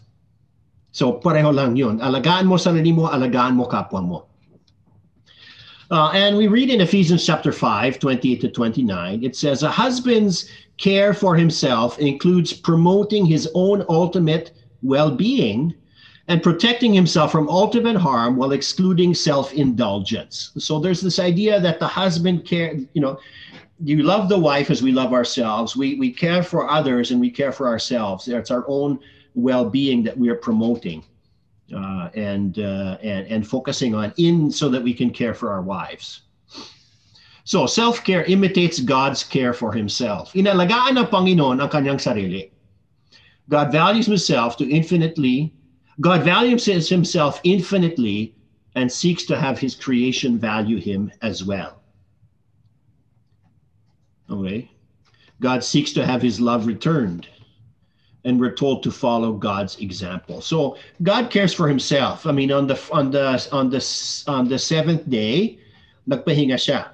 So 0.96 1.20
pareho 1.20 1.52
lang 1.52 1.76
'yun. 1.76 2.00
Alagaan 2.00 2.48
mo 2.48 2.56
sarili 2.56 2.96
mo, 2.96 3.12
alagaan 3.12 3.60
mo 3.60 3.68
kapwa 3.68 4.00
mo. 4.00 4.31
Uh, 5.92 6.10
and 6.14 6.38
we 6.38 6.48
read 6.48 6.70
in 6.70 6.80
Ephesians 6.80 7.26
chapter 7.26 7.52
5, 7.52 8.00
28 8.00 8.40
to 8.40 8.50
29, 8.50 9.26
it 9.26 9.36
says, 9.36 9.62
A 9.62 9.70
husband's 9.70 10.50
care 10.78 11.14
for 11.14 11.36
himself 11.36 12.00
includes 12.00 12.54
promoting 12.54 13.26
his 13.26 13.50
own 13.56 13.84
ultimate 13.90 14.54
well 14.82 15.12
being 15.12 15.76
and 16.30 16.42
protecting 16.42 16.94
himself 16.94 17.30
from 17.30 17.50
ultimate 17.50 17.98
harm 17.98 18.38
while 18.38 18.54
excluding 18.54 19.14
self 19.14 19.52
indulgence. 19.52 20.52
So 20.58 20.80
there's 20.80 21.02
this 21.02 21.20
idea 21.20 21.60
that 21.60 21.80
the 21.80 21.88
husband 21.88 22.46
care, 22.46 22.74
you 22.94 23.02
know, 23.02 23.20
you 23.84 24.02
love 24.04 24.30
the 24.30 24.40
wife 24.40 24.72
as 24.72 24.82
we 24.82 24.94
love 24.94 25.12
ourselves. 25.12 25.76
We, 25.76 25.96
we 25.96 26.10
care 26.10 26.42
for 26.42 26.70
others 26.70 27.12
and 27.12 27.20
we 27.20 27.30
care 27.30 27.52
for 27.52 27.68
ourselves. 27.68 28.30
It's 28.30 28.52
our 28.52 28.64
own 28.70 28.98
well 29.36 29.70
being 29.70 30.04
that 30.04 30.18
we 30.18 30.30
are 30.30 30.36
promoting 30.36 31.04
uh, 31.74 32.10
and, 32.14 32.60
uh, 32.60 32.98
and, 33.02 33.28
and 33.28 33.48
focusing 33.48 33.96
on 33.96 34.14
in 34.18 34.52
so 34.52 34.70
that 34.70 34.82
we 34.82 34.94
can 34.94 35.10
care 35.10 35.34
for 35.34 35.52
our 35.52 35.62
wives. 35.62 36.22
So, 37.44 37.66
self-care 37.66 38.24
imitates 38.26 38.80
God's 38.80 39.24
care 39.24 39.54
for 39.54 39.74
himself. 39.74 40.34
Inalagaan 40.34 40.98
ng 40.98 41.10
Panginoon 41.10 41.60
ang 41.60 41.70
kanyang 41.70 41.98
sarili. 41.98 42.52
God 43.50 43.72
values 43.72 44.06
himself 44.06 44.56
to 44.58 44.70
infinitely, 44.70 45.54
God 46.00 46.24
values 46.24 46.66
himself 46.66 47.42
infinitely 47.44 48.36
and 48.76 48.92
seeks 48.92 49.26
to 49.26 49.38
have 49.38 49.60
his 49.60 49.76
creation 49.76 50.38
value 50.38 50.78
him 50.78 51.12
as 51.22 51.44
well. 51.44 51.82
Okay? 54.30 54.72
God 55.42 55.64
seeks 55.64 55.92
to 55.94 56.06
have 56.06 56.22
his 56.22 56.40
love 56.40 56.68
returned 56.68 57.28
and 58.24 58.40
we're 58.40 58.54
told 58.54 58.84
to 58.84 58.92
follow 58.92 59.34
God's 59.34 59.78
example. 59.80 60.42
So 60.42 60.78
God 61.02 61.30
cares 61.30 61.54
for 61.54 61.68
himself. 61.68 62.26
I 62.26 62.32
mean 62.32 62.52
on 62.52 62.68
the 62.68 62.78
on 62.92 63.12
the 63.12 63.48
on 63.52 63.70
the 63.70 63.82
on 64.28 64.48
the 64.48 64.60
seventh 64.60 65.10
day, 65.10 65.58
nagpahinga 66.08 66.58
siya. 66.62 66.90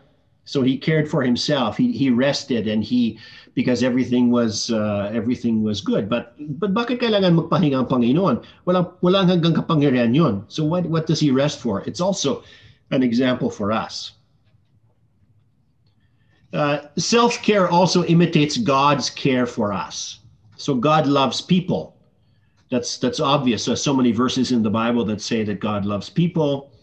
So 0.45 0.63
he 0.63 0.77
cared 0.77 1.11
for 1.11 1.21
himself. 1.21 1.75
He 1.75 1.91
he 1.91 2.09
rested 2.09 2.67
and 2.67 2.83
he 2.83 3.19
because 3.53 3.83
everything 3.83 4.31
was 4.31 4.71
uh, 4.71 5.11
everything 5.13 5.63
was 5.63 5.81
good. 5.81 6.07
But 6.07 6.37
but 6.59 6.73
bakit 6.73 7.03
kailangan 7.03 7.35
magpahinga 7.35 7.83
ang 7.83 7.89
Panginoon? 7.91 8.45
Walang 8.63 8.93
walang 9.03 9.27
hanggang 9.27 9.57
kapangyarihan 9.57 10.15
'yon. 10.15 10.45
So 10.47 10.63
what 10.63 10.87
what 10.87 11.09
does 11.09 11.19
he 11.19 11.31
rest 11.33 11.59
for? 11.59 11.83
It's 11.83 11.99
also 11.99 12.45
an 12.91 13.03
example 13.03 13.51
for 13.51 13.73
us. 13.73 14.15
Uh, 16.53 16.87
self-care 16.95 17.67
also 17.67 18.07
imitates 18.07 18.55
God's 18.55 19.09
care 19.09 19.45
for 19.45 19.73
us. 19.73 20.23
So 20.57 20.75
God 20.75 21.05
loves 21.05 21.39
people. 21.39 21.95
That's 22.67 22.97
that's 22.97 23.21
obvious. 23.23 23.63
There's 23.63 23.81
so 23.81 23.95
many 23.95 24.11
verses 24.11 24.51
in 24.51 24.59
the 24.59 24.73
Bible 24.73 25.05
that 25.07 25.21
say 25.21 25.45
that 25.47 25.63
God 25.63 25.85
loves 25.85 26.09
people. 26.09 26.73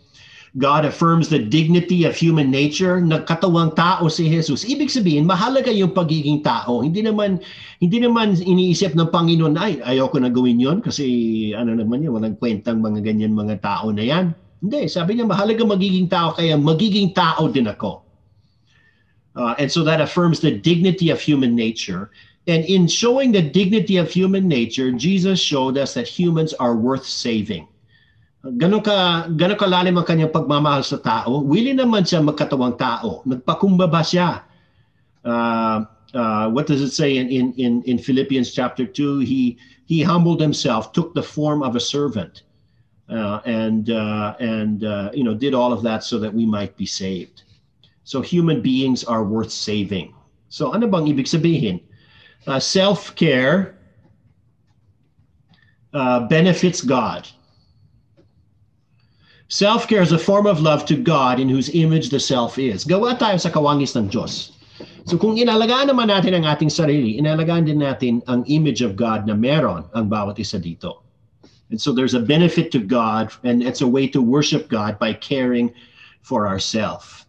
God 0.55 0.87
affirms 0.87 1.27
the 1.29 1.43
dignity 1.43 2.07
of 2.07 2.15
human 2.15 2.47
nature. 2.47 3.03
Nagkatawang 3.03 3.75
tao 3.75 4.07
si 4.07 4.31
Jesus. 4.31 4.63
Ibig 4.63 4.87
sabihin, 4.87 5.27
mahalaga 5.27 5.75
yung 5.75 5.91
pagiging 5.91 6.47
tao. 6.47 6.79
Hindi 6.79 7.03
naman 7.03 7.43
hindi 7.83 7.99
naman 7.99 8.39
iniisip 8.39 8.95
ng 8.95 9.11
Panginoon 9.11 9.59
ay 9.59 9.83
ayoko 9.83 10.23
na 10.23 10.31
gawin 10.31 10.63
'yon 10.63 10.79
kasi 10.79 11.51
ano 11.59 11.75
naman 11.75 12.07
'yan, 12.07 12.15
walang 12.15 12.39
kwentang 12.39 12.79
mga 12.79 13.03
ganyan 13.03 13.35
mga 13.35 13.61
tao 13.61 13.91
na 13.91 14.07
'yan. 14.07 14.31
Hindi, 14.63 14.89
sabi 14.89 15.19
niya 15.19 15.29
mahalaga 15.29 15.67
magiging 15.67 16.09
tao 16.09 16.33
kaya 16.33 16.55
magiging 16.57 17.13
tao 17.13 17.51
din 17.51 17.69
ako. 17.69 18.01
Uh, 19.35 19.59
and 19.59 19.67
so 19.67 19.83
that 19.83 19.99
affirms 19.99 20.39
the 20.39 20.55
dignity 20.55 21.11
of 21.11 21.19
human 21.19 21.59
nature 21.59 22.15
And 22.47 22.65
in 22.65 22.87
showing 22.87 23.33
the 23.33 23.41
dignity 23.41 23.97
of 23.97 24.11
human 24.11 24.47
nature, 24.47 24.93
Jesus 24.93 25.41
showed 25.41 25.79
us 25.79 25.95
that 25.95 26.07
humans 26.07 26.53
are 26.55 26.77
worth 26.77 27.07
saving. 27.07 27.69
Ganon 28.45 28.85
ka, 28.85 29.25
ganon 29.33 29.57
kalalim 29.57 29.97
ang 29.97 30.05
kanyang 30.05 30.29
pagmamahal 30.29 30.85
sa 30.85 31.01
tao. 31.01 31.41
Willing 31.41 31.81
naman 31.81 32.05
siya 32.05 32.21
magkatawang 32.21 32.77
tao. 32.77 33.25
Nagpakumbaba 33.25 34.05
siya. 34.05 34.45
Uh, 35.25 35.89
uh, 36.13 36.53
what 36.53 36.69
does 36.69 36.85
it 36.85 36.93
say 36.93 37.17
in, 37.17 37.33
in, 37.33 37.57
in, 37.57 37.81
in 37.89 37.97
Philippians 37.97 38.53
chapter 38.53 38.85
2? 38.85 39.25
He, 39.25 39.57
he 39.89 40.03
humbled 40.05 40.41
himself, 40.45 40.93
took 40.93 41.15
the 41.17 41.25
form 41.25 41.63
of 41.63 41.77
a 41.77 41.81
servant, 41.81 42.45
uh, 43.09 43.41
and, 43.49 43.89
uh, 43.89 44.37
and 44.39 44.85
uh, 44.85 45.09
you 45.15 45.25
know, 45.25 45.33
did 45.33 45.55
all 45.55 45.73
of 45.73 45.81
that 45.83 46.05
so 46.05 46.19
that 46.21 46.33
we 46.33 46.45
might 46.45 46.77
be 46.77 46.85
saved. 46.85 47.45
So 48.05 48.21
human 48.21 48.61
beings 48.61 49.03
are 49.05 49.25
worth 49.25 49.51
saving. 49.51 50.13
So 50.53 50.77
ano 50.77 50.87
bang 50.87 51.09
ibig 51.09 51.25
sabihin? 51.25 51.81
Uh, 52.47 52.61
self-care 52.61 53.75
uh, 55.93 56.21
benefits 56.27 56.81
God. 56.81 57.29
Self-care 59.49 60.03
is 60.03 60.13
a 60.13 60.19
form 60.19 60.47
of 60.47 60.61
love 60.61 60.85
to 60.87 60.97
God 60.97 61.39
in 61.39 61.49
whose 61.49 61.71
image 61.75 62.11
the 62.11 62.19
self 62.19 62.59
is. 62.59 62.85
Gawa 62.85 63.15
tayo 63.15 63.39
sa 63.39 63.53
kawangis 63.53 63.95
ng 63.95 64.11
Diyos. 64.11 64.51
So 65.05 65.21
kung 65.21 65.37
inalagaan 65.37 65.93
naman 65.93 66.09
natin 66.09 66.33
ang 66.35 66.49
ating 66.49 66.73
sarili, 66.73 67.21
inalagaan 67.21 67.69
din 67.69 67.79
natin 67.79 68.25
ang 68.27 68.43
image 68.49 68.81
of 68.81 68.97
God 68.97 69.29
na 69.29 69.37
meron 69.37 69.85
ang 69.93 70.09
bawat 70.09 70.41
isa 70.41 70.57
dito. 70.59 71.05
And 71.71 71.79
so 71.79 71.93
there's 71.93 72.17
a 72.17 72.25
benefit 72.25 72.73
to 72.73 72.81
God 72.81 73.31
and 73.45 73.63
it's 73.63 73.85
a 73.85 73.89
way 73.89 74.09
to 74.11 74.25
worship 74.25 74.67
God 74.73 74.99
by 74.99 75.13
caring 75.13 75.71
for 76.25 76.49
ourselves. 76.49 77.29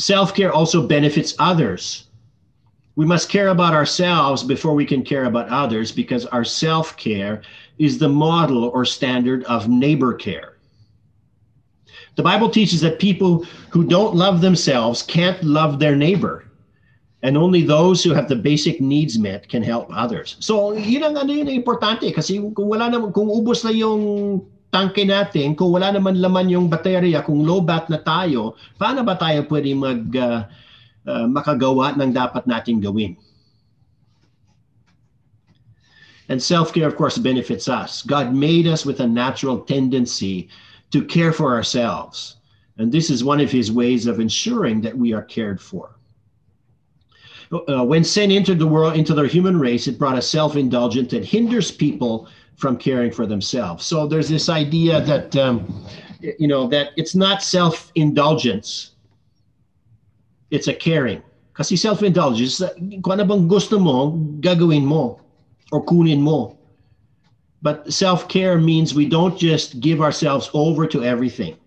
Self-care 0.00 0.50
also 0.50 0.86
benefits 0.86 1.36
others. 1.38 2.07
We 2.98 3.06
must 3.06 3.30
care 3.30 3.54
about 3.54 3.78
ourselves 3.78 4.42
before 4.42 4.74
we 4.74 4.82
can 4.82 5.06
care 5.06 5.30
about 5.30 5.46
others 5.54 5.94
because 5.94 6.26
our 6.34 6.42
self-care 6.42 7.46
is 7.78 7.94
the 8.02 8.10
model 8.10 8.74
or 8.74 8.82
standard 8.82 9.46
of 9.46 9.70
neighbor 9.70 10.18
care. 10.18 10.58
The 12.18 12.26
Bible 12.26 12.50
teaches 12.50 12.82
that 12.82 12.98
people 12.98 13.46
who 13.70 13.86
don't 13.86 14.18
love 14.18 14.42
themselves 14.42 15.06
can't 15.06 15.38
love 15.46 15.78
their 15.78 15.94
neighbor. 15.94 16.50
And 17.22 17.38
only 17.38 17.62
those 17.62 18.02
who 18.02 18.18
have 18.18 18.26
the 18.26 18.34
basic 18.34 18.82
needs 18.82 19.14
met 19.14 19.46
can 19.46 19.62
help 19.62 19.86
others. 19.94 20.34
So, 20.42 20.74
yun 20.74 21.06
ang 21.06 21.22
ano 21.22 21.30
yun 21.30 21.46
importante 21.46 22.10
kasi 22.10 22.42
kung 22.50 22.66
wala 22.66 22.90
naman 22.90 23.14
kung 23.14 23.30
ubos 23.30 23.62
na 23.62 23.70
yung 23.70 24.42
tangke 24.74 25.06
natin, 25.06 25.54
kung 25.54 25.70
wala 25.70 25.94
naman 25.94 26.18
laman 26.18 26.50
yung 26.50 26.66
baterya, 26.66 27.22
kung 27.22 27.46
low 27.46 27.62
bat 27.62 27.86
na 27.86 28.02
tayo, 28.02 28.58
paano 28.74 29.06
ba 29.06 29.14
tayo 29.14 29.46
pwede 29.46 29.70
mag 29.78 30.02
uh, 30.18 30.42
uh, 31.08 31.26
makagawa 31.26 31.96
ng 31.96 32.12
dapat 32.12 32.44
nating 32.44 32.84
gawin? 32.84 33.16
And 36.28 36.42
self-care 36.42 36.86
of 36.86 36.96
course 36.96 37.16
benefits 37.16 37.68
us. 37.68 38.02
God 38.02 38.34
made 38.34 38.68
us 38.68 38.84
with 38.84 39.00
a 39.00 39.06
natural 39.06 39.64
tendency 39.64 40.48
to 40.92 41.02
care 41.04 41.32
for 41.32 41.54
ourselves. 41.54 42.36
And 42.76 42.92
this 42.92 43.10
is 43.10 43.24
one 43.24 43.40
of 43.40 43.50
his 43.50 43.72
ways 43.72 44.06
of 44.06 44.20
ensuring 44.20 44.80
that 44.82 44.96
we 44.96 45.12
are 45.12 45.22
cared 45.22 45.60
for. 45.60 45.96
Uh, 47.50 47.82
when 47.82 48.04
sin 48.04 48.30
entered 48.30 48.58
the 48.58 48.66
world, 48.66 48.94
into 48.94 49.14
the 49.14 49.26
human 49.26 49.58
race, 49.58 49.88
it 49.88 49.98
brought 49.98 50.18
a 50.18 50.22
self 50.22 50.54
indulgence 50.54 51.10
that 51.10 51.24
hinders 51.24 51.70
people 51.70 52.28
from 52.56 52.76
caring 52.76 53.10
for 53.10 53.24
themselves. 53.24 53.86
So 53.86 54.06
there's 54.06 54.28
this 54.28 54.48
idea 54.48 55.00
that, 55.00 55.34
um, 55.36 55.84
you 56.20 56.46
know, 56.46 56.66
that 56.68 56.90
it's 56.96 57.14
not 57.14 57.42
self 57.42 57.90
indulgence, 57.94 58.90
it's 60.50 60.68
a 60.68 60.74
caring. 60.74 61.22
Kasi 61.58 61.74
self 61.74 62.06
indulgence, 62.06 62.62
kung 63.02 63.18
ano 63.18 63.26
bang 63.26 63.50
gusto 63.50 63.82
mo, 63.82 64.14
gagawin 64.38 64.86
mo 64.86 65.18
or 65.74 65.82
kunin 65.82 66.22
mo. 66.22 66.54
But 67.58 67.90
self-care 67.90 68.62
means 68.62 68.94
we 68.94 69.10
don't 69.10 69.34
just 69.34 69.82
give 69.82 69.98
ourselves 69.98 70.46
over 70.54 70.86
to 70.86 71.02
everything. 71.02 71.58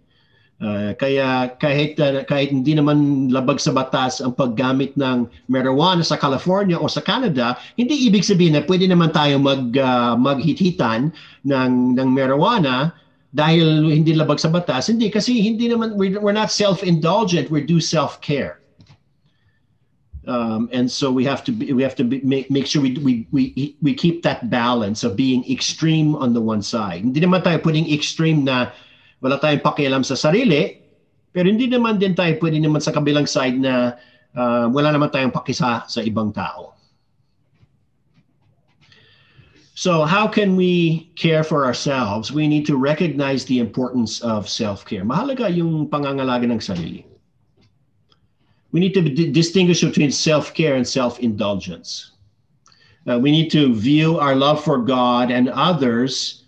Uh, 0.61 0.93
kaya 0.93 1.57
kahit 1.57 1.97
uh, 1.97 2.21
kahit 2.29 2.53
hindi 2.53 2.77
naman 2.77 3.27
labag 3.33 3.57
sa 3.57 3.73
batas 3.73 4.21
ang 4.21 4.37
paggamit 4.37 4.93
ng 4.93 5.25
marijuana 5.49 6.05
sa 6.05 6.21
California 6.21 6.77
o 6.77 6.85
sa 6.85 7.01
Canada, 7.01 7.57
hindi 7.81 8.05
ibig 8.05 8.21
sabihin 8.21 8.53
na 8.53 8.61
pwede 8.63 8.85
naman 8.85 9.09
tayo 9.09 9.41
mag 9.41 9.73
uh, 9.73 10.13
maghithitan 10.13 11.09
ng 11.49 11.71
ng 11.97 12.09
marijuana 12.13 12.93
dahil 13.33 13.89
hindi 13.89 14.13
labag 14.13 14.37
sa 14.37 14.53
batas. 14.53 14.85
Hindi 14.85 15.09
kasi 15.09 15.41
hindi 15.41 15.65
naman 15.65 15.97
we're, 15.97 16.21
we're 16.21 16.37
not 16.37 16.53
self-indulgent, 16.53 17.49
we 17.49 17.65
do 17.65 17.81
self-care. 17.81 18.60
Um, 20.27 20.69
and 20.71 20.85
so 20.85 21.09
we 21.09 21.25
have 21.25 21.43
to 21.45 21.51
be, 21.51 21.73
we 21.73 21.81
have 21.81 21.97
to 21.97 22.05
be, 22.05 22.21
make 22.21 22.53
make 22.53 22.69
sure 22.69 22.81
we 22.81 22.93
we 23.01 23.25
we 23.33 23.73
we 23.81 23.93
keep 23.97 24.21
that 24.21 24.53
balance 24.53 25.01
of 25.01 25.17
being 25.17 25.41
extreme 25.49 26.13
on 26.13 26.37
the 26.37 26.41
one 26.41 26.61
side. 26.61 27.01
Hindi 27.01 27.25
naman 27.25 27.41
tayo 27.41 27.57
putting 27.57 27.89
extreme 27.89 28.45
na 28.45 28.69
wala 29.17 29.41
tayong 29.41 29.65
pakialam 29.65 30.05
sa 30.05 30.13
sarili, 30.13 30.77
pero 31.33 31.49
hindi 31.49 31.65
naman 31.65 31.97
din 31.97 32.13
tayo 32.13 32.37
pwede 32.37 32.61
naman 32.61 32.85
sa 32.85 32.93
kabilang 32.93 33.25
side 33.25 33.57
na 33.57 33.97
uh, 34.37 34.69
wala 34.69 34.93
naman 34.93 35.09
tayong 35.09 35.33
pakisa 35.33 35.89
sa 35.89 35.99
ibang 36.05 36.29
tao. 36.29 36.77
So 39.73 40.05
how 40.05 40.29
can 40.29 40.53
we 40.53 41.09
care 41.17 41.41
for 41.41 41.65
ourselves? 41.65 42.29
We 42.29 42.45
need 42.45 42.69
to 42.69 42.77
recognize 42.77 43.49
the 43.49 43.57
importance 43.57 44.21
of 44.21 44.45
self-care. 44.45 45.01
Mahalaga 45.01 45.49
yung 45.49 45.89
pangangalaga 45.89 46.45
ng 46.45 46.61
sarili. 46.61 47.10
We 48.71 48.79
need 48.79 48.93
to 48.95 49.01
d- 49.01 49.31
distinguish 49.31 49.83
between 49.83 50.11
self-care 50.11 50.75
and 50.75 50.87
self-indulgence. 50.87 52.11
Uh, 53.09 53.19
we 53.19 53.31
need 53.31 53.49
to 53.51 53.73
view 53.73 54.19
our 54.19 54.35
love 54.35 54.63
for 54.63 54.77
God 54.77 55.31
and 55.31 55.49
others 55.49 56.41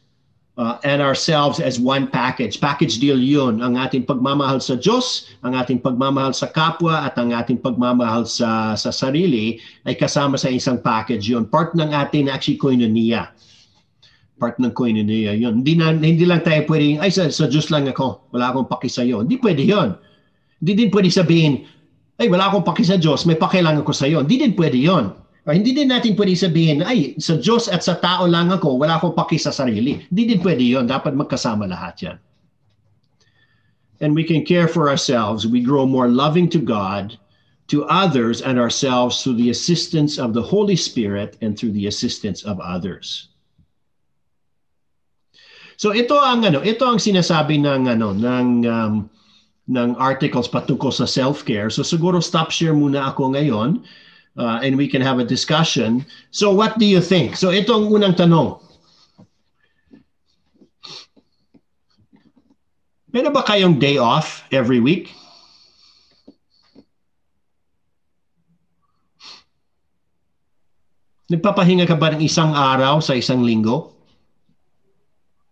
uh, 0.57 0.77
and 0.85 1.01
ourselves 1.01 1.59
as 1.59 1.79
one 1.79 2.07
package. 2.07 2.61
Package 2.61 3.01
deal 3.01 3.17
yun. 3.17 3.61
Ang 3.61 3.75
ating 3.75 4.05
pagmamahal 4.05 4.61
sa 4.61 4.77
Diyos, 4.77 5.33
ang 5.41 5.57
ating 5.57 5.81
pagmamahal 5.81 6.31
sa 6.31 6.45
kapwa, 6.45 7.09
at 7.09 7.17
ang 7.17 7.33
ating 7.33 7.57
pagmamahal 7.57 8.29
sa, 8.29 8.77
sa 8.77 8.93
sarili 8.93 9.57
ay 9.89 9.97
kasama 9.97 10.37
sa 10.37 10.47
isang 10.53 10.77
package 10.77 11.25
yun. 11.25 11.49
Part 11.49 11.73
ng 11.73 11.89
ating 11.89 12.29
actually 12.29 12.61
koinonia. 12.61 13.33
Part 14.37 14.61
ng 14.61 14.71
koinonia 14.77 15.33
yun. 15.33 15.65
Hindi, 15.65 15.73
na, 15.73 15.89
hindi 15.97 16.25
lang 16.25 16.45
tayo 16.45 16.61
pwedeng, 16.69 17.01
ay 17.01 17.09
sa, 17.09 17.33
sa 17.33 17.49
Diyos 17.49 17.73
lang 17.73 17.89
ako, 17.89 18.29
wala 18.29 18.53
akong 18.53 18.69
paki 18.69 18.87
sa 18.93 19.01
iyo. 19.01 19.25
Hindi 19.25 19.41
pwede 19.41 19.65
yun. 19.65 19.97
Hindi 20.61 20.85
din 20.85 20.89
pwede 20.93 21.09
sabihin, 21.09 21.65
ay 22.21 22.29
wala 22.29 22.49
akong 22.49 22.65
paki 22.65 22.85
sa 22.85 22.97
Diyos, 22.99 23.25
may 23.25 23.37
pakilang 23.37 23.81
ako 23.81 23.93
sa 23.93 24.05
iyo. 24.05 24.21
Hindi 24.21 24.37
din 24.45 24.53
pwede 24.53 24.77
yun. 24.77 25.13
Uh, 25.43 25.51
hindi 25.51 25.75
din 25.75 25.91
natin 25.91 26.15
pwede 26.15 26.39
sabihin, 26.39 26.85
ay, 26.85 27.19
sa 27.19 27.35
Diyos 27.35 27.67
at 27.67 27.83
sa 27.83 27.99
tao 27.99 28.23
lang 28.29 28.53
ako, 28.53 28.79
wala 28.79 28.95
akong 28.95 29.17
paki 29.17 29.35
sa 29.35 29.51
sarili. 29.51 29.99
Hindi 30.07 30.23
din 30.35 30.39
pwede 30.39 30.63
yun. 30.63 30.87
Dapat 30.87 31.17
magkasama 31.17 31.67
lahat 31.67 31.95
yan. 31.99 32.17
And 33.99 34.15
we 34.15 34.23
can 34.23 34.47
care 34.47 34.71
for 34.71 34.87
ourselves. 34.87 35.43
We 35.47 35.59
grow 35.59 35.83
more 35.83 36.07
loving 36.07 36.47
to 36.55 36.61
God, 36.63 37.19
to 37.71 37.83
others, 37.91 38.39
and 38.39 38.55
ourselves 38.55 39.19
through 39.19 39.39
the 39.39 39.51
assistance 39.51 40.15
of 40.15 40.31
the 40.31 40.43
Holy 40.43 40.75
Spirit 40.75 41.35
and 41.43 41.59
through 41.59 41.75
the 41.75 41.87
assistance 41.87 42.43
of 42.43 42.59
others. 42.63 43.33
So 45.75 45.91
ito 45.91 46.15
ang 46.15 46.45
ano, 46.45 46.61
ito 46.63 46.85
ang 46.85 47.01
sinasabi 47.01 47.59
ng 47.59 47.91
ano 47.91 48.13
ng 48.13 48.47
um, 48.63 48.93
ng 49.71 49.95
articles 49.95 50.51
patungkol 50.51 50.91
sa 50.91 51.07
self-care. 51.07 51.71
So 51.71 51.87
siguro 51.87 52.19
stop 52.19 52.51
share 52.51 52.75
muna 52.75 53.07
ako 53.13 53.31
ngayon 53.37 53.79
uh, 54.35 54.59
and 54.59 54.75
we 54.75 54.91
can 54.91 54.99
have 54.99 55.23
a 55.23 55.27
discussion. 55.27 56.03
So 56.35 56.51
what 56.51 56.75
do 56.75 56.85
you 56.85 56.99
think? 56.99 57.39
So 57.39 57.51
ito 57.53 57.71
ang 57.71 57.87
unang 57.87 58.19
tanong. 58.19 58.59
Meron 63.13 63.29
ba 63.29 63.45
kayong 63.45 63.77
day 63.77 64.01
off 64.01 64.41
every 64.49 64.81
week? 64.81 65.13
Nagpapahinga 71.29 71.87
ka 71.87 71.95
ba 71.95 72.13
ng 72.13 72.21
isang 72.25 72.51
araw 72.51 72.99
sa 72.99 73.15
isang 73.15 73.45
linggo? 73.45 73.95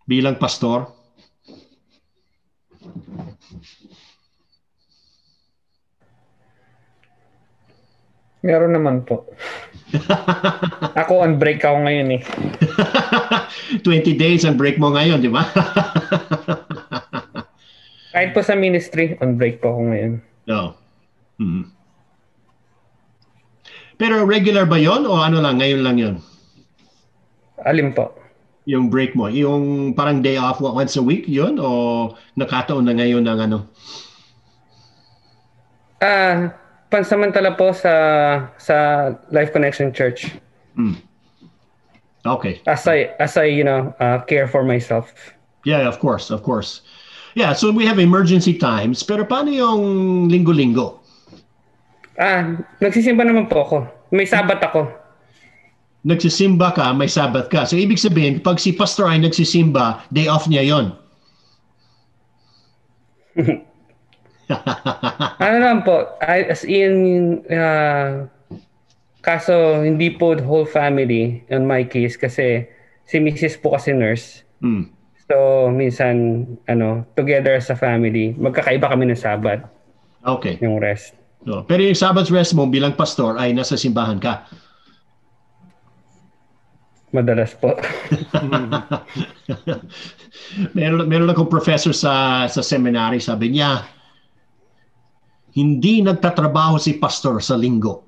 Bilang 0.09 0.35
pastor? 0.35 1.00
Meron 8.41 8.73
naman 8.73 9.05
po. 9.05 9.29
ako 11.01 11.21
on 11.21 11.37
break 11.37 11.61
ako 11.61 11.85
ngayon 11.85 12.17
eh. 12.17 12.21
20 13.85 14.17
days 14.17 14.41
on 14.49 14.57
break 14.57 14.81
mo 14.81 14.89
ngayon, 14.89 15.21
di 15.21 15.29
ba? 15.29 15.45
Kahit 18.11 18.33
po 18.33 18.41
sa 18.41 18.57
ministry, 18.57 19.15
on 19.21 19.37
break 19.37 19.61
po 19.61 19.77
ako 19.77 19.81
ngayon. 19.93 20.13
No. 20.49 20.73
Hmm. 21.37 21.69
Pero 24.01 24.25
regular 24.25 24.65
ba 24.65 24.81
yon 24.81 25.05
o 25.05 25.21
ano 25.21 25.37
lang, 25.37 25.61
ngayon 25.61 25.81
lang 25.85 25.97
yon? 26.01 26.15
Alin 27.61 27.93
po? 27.93 28.17
Yung 28.65 28.89
break 28.89 29.13
mo, 29.13 29.29
yung 29.29 29.93
parang 29.93 30.25
day 30.25 30.41
off 30.41 30.57
once 30.57 30.97
a 30.97 31.03
week 31.05 31.29
yon 31.29 31.61
o 31.61 32.09
nakataon 32.33 32.89
na 32.89 32.97
ngayon 32.97 33.21
ng 33.21 33.39
ano? 33.45 33.69
Ah, 36.01 36.57
pansamantala 36.91 37.55
po 37.55 37.71
sa 37.71 37.93
sa 38.59 38.75
Life 39.31 39.55
Connection 39.55 39.95
Church. 39.95 40.27
Hmm. 40.75 40.99
Okay. 42.27 42.61
As 42.67 42.85
I 42.85 43.15
as 43.17 43.39
I 43.39 43.49
you 43.49 43.63
know 43.63 43.95
uh, 43.97 44.21
care 44.27 44.45
for 44.45 44.61
myself. 44.61 45.09
Yeah, 45.65 45.87
of 45.87 45.97
course, 45.97 46.29
of 46.29 46.43
course. 46.43 46.83
Yeah, 47.33 47.55
so 47.55 47.71
we 47.71 47.87
have 47.87 47.97
emergency 47.97 48.59
times, 48.59 49.07
pero 49.07 49.23
paano 49.23 49.55
yung 49.55 49.81
linggo-linggo? 50.27 50.99
Ah, 52.19 52.59
nagsisimba 52.83 53.23
naman 53.23 53.47
po 53.47 53.63
ako. 53.63 53.77
May 54.11 54.27
sabat 54.27 54.59
ako. 54.59 54.91
Nagsisimba 56.03 56.75
ka, 56.75 56.91
may 56.91 57.07
sabat 57.07 57.47
ka. 57.47 57.63
So 57.63 57.79
ibig 57.79 58.03
sabihin, 58.03 58.43
pag 58.43 58.59
si 58.59 58.75
pastor 58.75 59.07
ay 59.07 59.23
nagsisimba, 59.23 60.03
day 60.11 60.27
off 60.27 60.49
niya 60.51 60.65
yon. 60.75 60.91
ano 65.39 65.57
lang 65.61 65.79
po, 65.83 66.07
I, 66.21 66.51
as 66.51 66.63
in, 66.67 66.93
uh, 67.47 68.27
kaso 69.21 69.85
hindi 69.85 70.11
po 70.13 70.33
the 70.33 70.43
whole 70.43 70.65
family 70.65 71.45
in 71.47 71.69
my 71.69 71.85
case 71.85 72.17
kasi 72.17 72.65
si 73.05 73.17
Mrs. 73.21 73.61
po 73.61 73.77
kasi 73.77 73.93
nurse. 73.93 74.43
Hmm. 74.59 74.91
So, 75.31 75.69
minsan, 75.71 76.43
ano, 76.67 77.07
together 77.15 77.55
as 77.55 77.71
a 77.71 77.77
family, 77.77 78.35
magkakaiba 78.35 78.91
kami 78.91 79.07
ng 79.07 79.19
Sabat, 79.19 79.63
Okay. 80.21 80.59
yung 80.59 80.77
rest. 80.77 81.17
No. 81.41 81.65
Pero 81.65 81.81
yung 81.81 81.97
Sabbath 81.97 82.29
rest 82.29 82.53
mo 82.53 82.69
bilang 82.69 82.93
pastor 82.93 83.39
ay 83.41 83.55
nasa 83.55 83.73
simbahan 83.73 84.21
ka. 84.21 84.45
Madalas 87.11 87.57
po. 87.57 87.75
meron 90.77 91.09
meron 91.11 91.33
akong 91.33 91.51
professor 91.51 91.91
sa 91.91 92.45
sa 92.47 92.63
seminary 92.63 93.19
sabi 93.19 93.51
niya 93.51 93.83
hindi 95.55 95.99
nagtatrabaho 96.03 96.79
si 96.79 96.95
pastor 96.95 97.43
sa 97.43 97.59
linggo. 97.59 98.07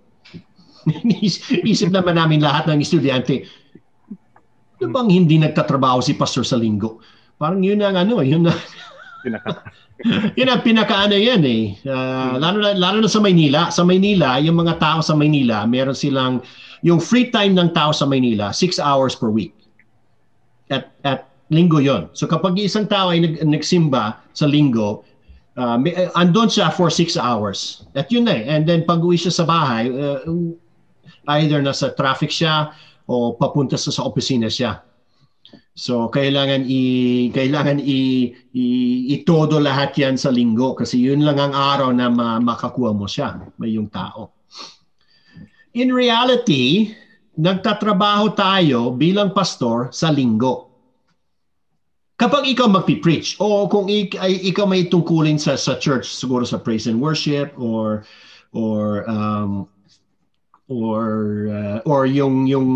Isip 1.71 1.91
naman 1.91 2.19
namin 2.19 2.43
lahat 2.43 2.67
ng 2.71 2.79
estudyante, 2.83 3.47
ano 4.83 4.91
bang 4.91 5.09
hindi 5.11 5.39
nagtatrabaho 5.39 6.03
si 6.03 6.15
pastor 6.15 6.43
sa 6.43 6.59
linggo? 6.59 6.99
Parang 7.39 7.63
yun 7.63 7.79
ang 7.79 7.95
ano, 7.95 8.19
yun 8.19 8.43
na 8.43 8.53
Pinaka. 9.23 9.63
yun 10.39 10.51
ang 10.51 10.61
pinakaano 10.61 11.15
yan 11.15 11.43
eh. 11.47 11.79
Ah, 11.87 12.35
lalo, 12.35 12.59
na, 12.59 12.75
lalo 12.75 12.99
na 12.99 13.09
sa 13.09 13.23
Maynila. 13.23 13.71
Sa 13.71 13.87
Maynila, 13.87 14.35
yung 14.43 14.59
mga 14.59 14.75
tao 14.83 14.99
sa 14.99 15.15
Maynila, 15.15 15.63
meron 15.63 15.95
silang, 15.95 16.43
yung 16.83 16.99
free 16.99 17.31
time 17.31 17.55
ng 17.55 17.71
tao 17.71 17.95
sa 17.95 18.03
Maynila, 18.03 18.51
six 18.51 18.75
hours 18.75 19.15
per 19.15 19.31
week. 19.31 19.55
At, 20.67 20.91
at 21.07 21.31
linggo 21.47 21.79
yon. 21.79 22.11
So 22.11 22.27
kapag 22.27 22.59
isang 22.59 22.91
tao 22.91 23.15
ay 23.15 23.23
nag, 23.23 23.39
nagsimba 23.47 24.19
sa 24.35 24.43
linggo, 24.43 25.07
uh, 25.57 25.77
may, 25.77 25.93
uh, 25.95 26.11
andon 26.15 26.49
siya 26.49 26.73
for 26.73 26.89
six 26.89 27.17
hours. 27.17 27.85
At 27.95 28.11
yun 28.11 28.25
na 28.25 28.33
eh. 28.37 28.43
And 28.49 28.65
then 28.67 28.85
pag 28.85 29.01
uwi 29.01 29.17
siya 29.17 29.33
sa 29.33 29.45
bahay, 29.45 29.89
uh, 29.89 30.25
either 31.39 31.61
nasa 31.61 31.95
traffic 31.95 32.29
siya 32.29 32.73
o 33.07 33.35
papunta 33.35 33.77
sa, 33.77 33.91
sa 33.91 34.03
opisina 34.03 34.47
siya. 34.47 34.81
So 35.73 36.05
kailangan 36.13 36.69
i 36.69 36.81
kailangan 37.33 37.81
i, 37.81 38.29
i 38.53 38.65
itodo 39.17 39.57
lahat 39.57 39.97
'yan 39.97 40.21
sa 40.21 40.29
linggo 40.29 40.77
kasi 40.77 41.01
yun 41.01 41.25
lang 41.25 41.41
ang 41.41 41.53
araw 41.53 41.89
na 41.89 42.13
ma, 42.13 42.37
makakuha 42.37 42.93
mo 42.93 43.09
siya, 43.09 43.41
may 43.57 43.73
yung 43.73 43.89
tao. 43.89 44.37
In 45.73 45.89
reality, 45.89 46.93
nagtatrabaho 47.33 48.37
tayo 48.37 48.93
bilang 48.93 49.33
pastor 49.33 49.89
sa 49.89 50.13
linggo. 50.13 50.72
Kapag 52.14 52.45
ikaw 52.45 52.70
magpi-preach 52.70 53.41
o 53.41 53.66
kung 53.66 53.89
ik- 53.89 54.18
ay, 54.22 54.38
ikaw 54.53 54.70
may 54.70 54.86
tungkulin 54.86 55.41
sa 55.41 55.57
sa 55.57 55.82
church 55.82 56.14
siguro 56.14 56.45
sa 56.45 56.61
praise 56.61 56.86
and 56.86 57.01
worship 57.01 57.49
or 57.57 58.05
or 58.53 59.01
um, 59.09 59.66
or 60.70 61.49
uh, 61.49 61.80
or 61.89 62.05
yung 62.05 62.45
yung 62.45 62.70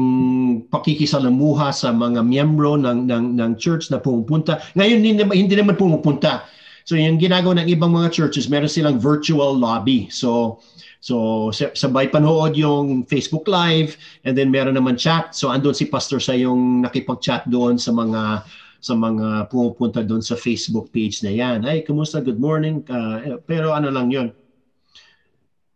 pakikisalamuha 0.74 1.70
sa 1.70 1.94
mga 1.94 2.26
miyembro 2.26 2.76
ng 2.82 3.06
ng 3.06 3.26
ng 3.38 3.52
church 3.62 3.94
na 3.94 4.02
pumupunta. 4.02 4.58
Ngayon 4.74 5.00
hindi 5.06 5.24
hindi 5.38 5.56
naman 5.56 5.78
pumupunta. 5.78 6.50
So 6.88 6.96
yung 6.98 7.20
ginagawa 7.20 7.62
ng 7.62 7.68
ibang 7.70 7.94
mga 7.94 8.16
churches, 8.16 8.48
meron 8.50 8.72
silang 8.72 8.98
virtual 8.98 9.54
lobby. 9.54 10.10
So 10.10 10.60
so 10.98 11.48
sa- 11.54 11.78
sabay 11.78 12.10
panood 12.10 12.58
yung 12.58 13.06
Facebook 13.06 13.46
Live 13.46 14.02
and 14.26 14.34
then 14.34 14.50
meron 14.50 14.76
naman 14.76 14.98
chat. 14.98 15.38
So 15.38 15.54
andun 15.54 15.78
si 15.78 15.86
pastor 15.86 16.18
sa 16.18 16.34
yung 16.34 16.82
nakipag-chat 16.82 17.46
doon 17.48 17.78
sa 17.78 17.94
mga 17.94 18.42
sa 18.78 18.94
mga 18.94 19.50
pumupunta 19.50 20.06
doon 20.06 20.22
sa 20.22 20.38
Facebook 20.38 20.92
page 20.94 21.24
na 21.26 21.32
yan. 21.34 21.66
Ay, 21.66 21.82
kumusta? 21.82 22.22
Good 22.22 22.38
morning. 22.38 22.86
Uh, 22.86 23.42
pero 23.46 23.74
ano 23.74 23.90
lang 23.90 24.12
yun. 24.12 24.30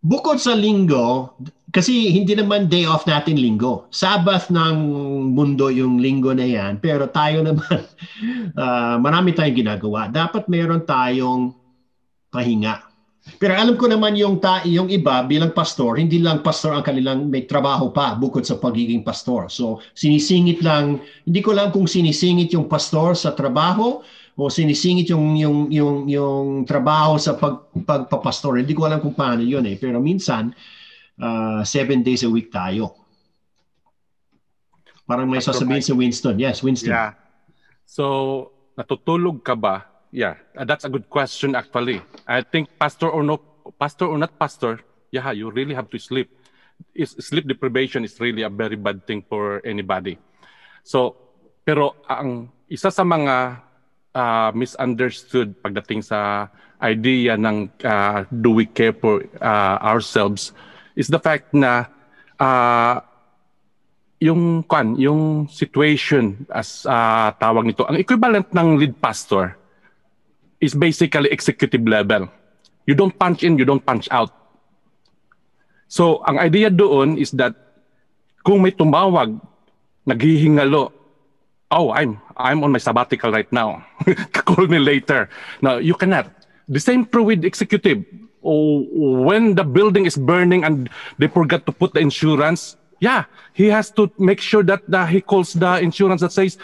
Bukod 0.01 0.41
sa 0.41 0.57
linggo, 0.57 1.37
kasi 1.71 2.11
hindi 2.11 2.35
naman 2.35 2.67
day 2.67 2.83
off 2.83 3.07
natin 3.07 3.39
linggo. 3.39 3.87
Sabbath 3.93 4.51
ng 4.51 4.75
mundo 5.31 5.71
yung 5.71 6.03
linggo 6.03 6.35
na 6.35 6.43
yan. 6.43 6.83
Pero 6.83 7.07
tayo 7.07 7.39
naman, 7.47 7.79
uh, 8.57 8.99
marami 8.99 9.31
tayong 9.31 9.61
ginagawa. 9.61 10.11
Dapat 10.11 10.51
meron 10.51 10.83
tayong 10.83 11.55
pahinga. 12.27 12.90
Pero 13.21 13.53
alam 13.53 13.77
ko 13.77 13.85
naman 13.85 14.17
yung, 14.17 14.41
ta- 14.41 14.65
yung 14.65 14.89
iba 14.89 15.21
bilang 15.21 15.53
pastor, 15.53 16.01
hindi 16.01 16.17
lang 16.17 16.41
pastor 16.41 16.73
ang 16.73 16.81
kanilang 16.81 17.29
may 17.29 17.45
trabaho 17.45 17.93
pa 17.93 18.17
bukod 18.17 18.41
sa 18.41 18.57
pagiging 18.57 19.05
pastor. 19.05 19.45
So 19.45 19.77
sinisingit 19.93 20.65
lang, 20.65 20.97
hindi 21.25 21.41
ko 21.45 21.53
lang 21.53 21.69
kung 21.69 21.85
sinisingit 21.85 22.49
yung 22.57 22.65
pastor 22.65 23.13
sa 23.13 23.37
trabaho 23.37 24.01
o 24.33 24.49
sinisingit 24.49 25.13
yung 25.13 25.37
yung 25.37 25.57
yung 25.69 25.97
yung 26.09 26.45
trabaho 26.65 27.21
sa 27.21 27.37
pag 27.37 27.69
pagpapastor. 27.77 28.57
Hindi 28.57 28.73
ko 28.73 28.89
alam 28.89 28.97
kung 28.97 29.13
paano 29.13 29.45
yun 29.45 29.69
eh. 29.69 29.77
Pero 29.77 30.01
minsan, 30.01 30.49
uh, 31.21 31.61
seven 31.61 32.01
days 32.01 32.25
a 32.25 32.29
week 32.31 32.49
tayo. 32.49 32.97
Parang 35.05 35.29
may 35.29 35.43
sasabihin 35.43 35.83
si 35.83 35.93
Winston. 35.93 36.39
Yes, 36.39 36.63
Winston. 36.63 36.95
Yeah. 36.95 37.19
So, 37.83 38.47
natutulog 38.79 39.43
ka 39.43 39.53
ba? 39.53 39.90
Yeah, 40.11 40.35
uh, 40.59 40.67
that's 40.67 40.83
a 40.83 40.91
good 40.91 41.07
question 41.07 41.55
actually. 41.55 42.03
I 42.27 42.43
think 42.43 42.67
pastor 42.75 43.07
or 43.07 43.23
no 43.23 43.39
pastor 43.79 44.11
or 44.11 44.19
not 44.19 44.35
pastor, 44.35 44.83
yeah, 45.09 45.31
you 45.31 45.49
really 45.49 45.73
have 45.73 45.89
to 45.95 45.99
sleep. 45.99 46.27
Is 46.91 47.15
sleep 47.15 47.47
deprivation 47.47 48.03
is 48.03 48.19
really 48.19 48.43
a 48.43 48.51
very 48.51 48.75
bad 48.75 49.07
thing 49.07 49.23
for 49.23 49.63
anybody. 49.63 50.19
So, 50.83 51.15
pero 51.63 51.95
ang 52.11 52.51
isa 52.67 52.91
sa 52.91 53.07
mga 53.07 53.63
uh, 54.11 54.51
misunderstood 54.51 55.55
pagdating 55.63 56.03
sa 56.03 56.51
idea 56.83 57.39
ng 57.39 57.71
uh, 57.85 58.25
do 58.27 58.51
we 58.51 58.65
care 58.67 58.91
for 58.91 59.23
uh, 59.39 59.77
ourselves 59.79 60.51
is 60.97 61.07
the 61.07 61.21
fact 61.21 61.53
na 61.53 61.87
uh, 62.41 62.99
yung 64.19 64.65
kwan, 64.65 64.97
yung 64.99 65.47
situation 65.47 66.43
as 66.51 66.83
uh, 66.83 67.31
tawag 67.39 67.63
nito, 67.63 67.87
ang 67.87 67.95
equivalent 67.95 68.49
ng 68.51 68.75
lead 68.75 68.97
pastor 68.99 69.60
is 70.61 70.77
basically 70.77 71.27
executive 71.33 71.83
level. 71.83 72.29
You 72.85 72.95
don't 72.95 73.17
punch 73.17 73.43
in, 73.43 73.57
you 73.57 73.65
don't 73.65 73.83
punch 73.83 74.07
out. 74.11 74.29
So, 75.89 76.23
ang 76.23 76.39
idea 76.39 76.69
doon 76.69 77.17
is 77.17 77.35
that 77.35 77.51
kung 78.45 78.63
may 78.63 78.71
tumawag, 78.71 79.35
naghihingalo, 80.07 80.93
oh, 81.71 81.91
I'm 81.91 82.21
I'm 82.37 82.63
on 82.63 82.71
my 82.71 82.79
sabbatical 82.79 83.31
right 83.31 83.49
now. 83.51 83.83
Call 84.33 84.67
me 84.67 84.79
later. 84.79 85.29
Now, 85.61 85.77
you 85.77 85.93
cannot. 85.93 86.31
The 86.69 86.79
same 86.79 87.05
true 87.05 87.27
with 87.27 87.43
executive. 87.43 88.05
Oh, 88.41 88.87
when 89.21 89.53
the 89.53 89.63
building 89.63 90.07
is 90.07 90.17
burning 90.17 90.63
and 90.63 90.89
they 91.19 91.27
forgot 91.27 91.65
to 91.67 91.71
put 91.71 91.93
the 91.93 92.01
insurance, 92.01 92.75
yeah, 92.97 93.25
he 93.53 93.67
has 93.69 93.91
to 93.97 94.09
make 94.17 94.41
sure 94.41 94.63
that 94.63 94.81
uh, 94.89 95.05
he 95.05 95.21
calls 95.21 95.53
the 95.53 95.77
insurance 95.77 96.21
that 96.21 96.31
says, 96.31 96.57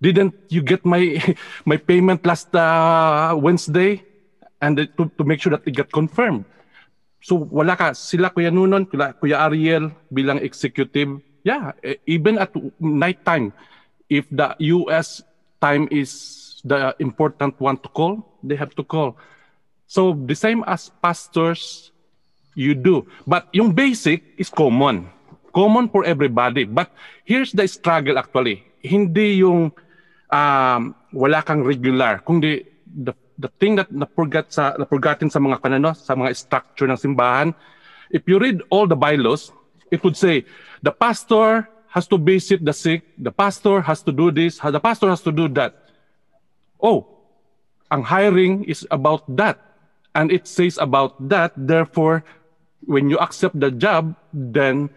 didn't 0.00 0.34
you 0.48 0.62
get 0.62 0.84
my 0.84 1.16
my 1.68 1.76
payment 1.76 2.24
last 2.26 2.52
uh, 2.54 3.34
Wednesday? 3.36 4.02
And 4.60 4.78
it- 4.80 4.96
to, 4.96 5.10
to 5.18 5.22
make 5.24 5.40
sure 5.40 5.52
that 5.52 5.66
it 5.68 5.76
got 5.76 5.92
confirmed. 5.92 6.44
So 7.20 7.36
wala 7.36 7.76
ka, 7.76 7.92
sila 7.92 8.30
Kuya 8.30 8.48
Nunon, 8.54 8.86
Kuya, 8.88 9.12
Kuya 9.18 9.44
Ariel 9.50 9.90
bilang 10.12 10.38
executive, 10.40 11.20
yeah, 11.44 11.72
e- 11.84 11.98
even 12.06 12.38
at 12.38 12.54
night 12.80 13.24
time, 13.24 13.52
if 14.08 14.24
the 14.30 14.54
US 14.72 15.20
time 15.60 15.88
is 15.90 16.60
the 16.64 16.94
important 17.00 17.58
one 17.60 17.76
to 17.82 17.88
call, 17.90 18.22
they 18.42 18.54
have 18.56 18.74
to 18.78 18.84
call. 18.84 19.16
So 19.86 20.14
the 20.14 20.34
same 20.34 20.64
as 20.66 20.90
pastors, 21.02 21.90
you 22.54 22.74
do. 22.74 23.06
But 23.26 23.48
yung 23.52 23.72
basic 23.72 24.22
is 24.38 24.48
common. 24.48 25.10
Common 25.52 25.88
for 25.88 26.04
everybody. 26.04 26.64
But 26.64 26.90
here's 27.24 27.52
the 27.52 27.66
struggle 27.68 28.18
actually. 28.18 28.64
Hindi 28.82 29.42
yung 29.42 29.72
um, 30.30 30.94
wala 31.12 31.42
kang 31.42 31.62
regular, 31.62 32.22
kundi 32.24 32.66
the, 32.86 33.14
the 33.38 33.48
thing 33.60 33.76
that 33.76 33.90
napurgat 33.92 34.52
sa, 34.52 34.74
napurgatin 34.78 35.30
sa 35.30 35.38
mga 35.38 35.60
kanano, 35.62 35.94
sa 35.94 36.14
mga 36.14 36.34
structure 36.34 36.88
ng 36.88 36.96
simbahan, 36.98 37.54
if 38.10 38.22
you 38.26 38.38
read 38.38 38.62
all 38.70 38.86
the 38.86 38.96
bylaws, 38.96 39.52
it 39.90 40.02
would 40.02 40.16
say, 40.16 40.44
the 40.82 40.92
pastor 40.92 41.68
has 41.88 42.06
to 42.06 42.18
visit 42.18 42.64
the 42.64 42.72
sick, 42.72 43.04
the 43.18 43.32
pastor 43.32 43.80
has 43.80 44.02
to 44.02 44.12
do 44.12 44.30
this, 44.30 44.58
the 44.58 44.80
pastor 44.80 45.08
has 45.08 45.22
to 45.22 45.32
do 45.32 45.48
that. 45.48 45.74
Oh, 46.82 47.06
ang 47.90 48.02
hiring 48.02 48.64
is 48.64 48.86
about 48.90 49.24
that. 49.36 49.58
And 50.14 50.32
it 50.32 50.48
says 50.48 50.78
about 50.80 51.16
that, 51.28 51.52
therefore, 51.56 52.24
when 52.84 53.10
you 53.10 53.18
accept 53.18 53.58
the 53.60 53.70
job, 53.70 54.16
then 54.32 54.88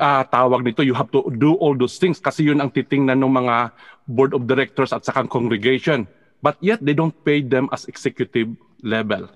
ah, 0.00 0.22
tawag 0.24 0.64
nito, 0.64 0.82
you 0.82 0.94
have 0.94 1.10
to 1.12 1.26
do 1.36 1.54
all 1.58 1.76
those 1.76 1.98
things 1.98 2.18
kasi 2.18 2.46
yun 2.46 2.58
ang 2.62 2.70
titingnan 2.70 3.18
ng 3.20 3.32
mga 3.34 3.70
board 4.08 4.32
of 4.32 4.48
directors 4.48 4.94
at 4.94 5.04
saka 5.04 5.26
congregation. 5.28 6.08
But 6.40 6.56
yet, 6.62 6.78
they 6.80 6.94
don't 6.94 7.14
pay 7.26 7.42
them 7.42 7.66
as 7.74 7.84
executive 7.90 8.54
level. 8.82 9.26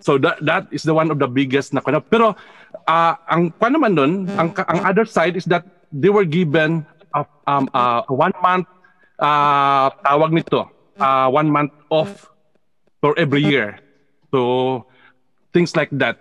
So 0.00 0.16
that 0.22 0.40
that 0.46 0.70
is 0.70 0.86
the 0.86 0.94
one 0.94 1.10
of 1.10 1.18
the 1.18 1.28
biggest 1.28 1.74
na 1.74 1.82
kano. 1.82 2.00
Pero 2.00 2.38
ah, 2.88 3.18
ang 3.28 3.50
pa 3.52 3.68
naman 3.68 3.92
nun, 3.98 4.12
ang 4.38 4.54
ang 4.56 4.80
other 4.86 5.04
side 5.04 5.36
is 5.36 5.44
that 5.50 5.66
they 5.92 6.08
were 6.08 6.24
given 6.24 6.86
a, 7.12 7.26
um, 7.50 7.66
a 7.74 8.08
one 8.08 8.32
month 8.40 8.66
ah, 9.20 9.90
tawag 10.06 10.32
nito, 10.32 10.70
ah, 11.02 11.28
one 11.28 11.50
month 11.50 11.74
off 11.90 12.30
for 13.02 13.12
every 13.18 13.42
year. 13.42 13.82
So 14.30 14.86
things 15.52 15.74
like 15.74 15.90
that. 15.98 16.18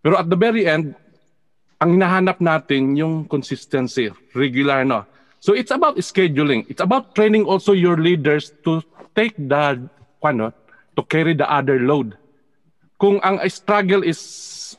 Pero 0.00 0.16
at 0.16 0.30
the 0.30 0.38
very 0.38 0.64
end, 0.64 0.94
ang 1.80 2.00
hinahanap 2.00 2.40
natin 2.40 2.96
yung 2.96 3.28
consistency, 3.28 4.08
regular 4.32 4.84
no. 4.84 5.04
So 5.40 5.52
it's 5.52 5.70
about 5.70 6.00
scheduling. 6.00 6.64
It's 6.68 6.80
about 6.80 7.14
training 7.14 7.44
also 7.44 7.76
your 7.76 8.00
leaders 8.00 8.52
to 8.64 8.80
take 9.14 9.36
the 9.36 9.78
ano, 10.24 10.52
to 10.96 11.02
carry 11.06 11.36
the 11.36 11.46
other 11.46 11.78
load. 11.78 12.16
Kung 12.96 13.20
ang 13.20 13.44
struggle 13.52 14.00
is 14.00 14.18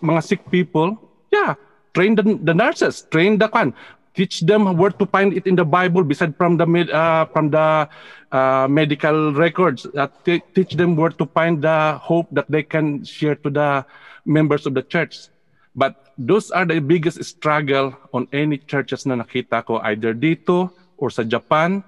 mga 0.02 0.22
sick 0.26 0.42
people, 0.50 0.98
yeah, 1.30 1.54
train 1.94 2.18
the, 2.18 2.26
the 2.42 2.54
nurses, 2.54 3.06
train 3.14 3.38
the 3.38 3.48
kwan, 3.48 3.78
teach 4.18 4.42
them 4.42 4.66
where 4.76 4.90
to 4.90 5.06
find 5.06 5.38
it 5.38 5.46
in 5.46 5.56
the 5.56 5.64
Bible 5.64 6.02
beside 6.04 6.34
from 6.36 6.58
the 6.58 6.66
uh, 6.90 7.30
from 7.30 7.54
the 7.54 7.86
uh, 8.34 8.66
medical 8.66 9.32
records. 9.38 9.86
Uh, 9.94 10.10
t- 10.26 10.42
teach 10.58 10.74
them 10.74 10.98
where 10.98 11.14
to 11.14 11.30
find 11.30 11.62
the 11.62 12.02
hope 12.02 12.26
that 12.34 12.50
they 12.50 12.66
can 12.66 13.06
share 13.06 13.38
to 13.46 13.54
the 13.54 13.86
members 14.26 14.66
of 14.66 14.74
the 14.74 14.82
church. 14.82 15.30
But 15.78 16.18
those 16.18 16.50
are 16.50 16.66
the 16.66 16.82
biggest 16.82 17.22
struggle 17.22 17.94
on 18.10 18.26
any 18.34 18.58
churches 18.58 19.06
na 19.06 19.22
nakita 19.22 19.62
ko 19.62 19.78
either 19.86 20.18
dito 20.18 20.74
or 20.98 21.14
sa 21.14 21.22
Japan 21.22 21.86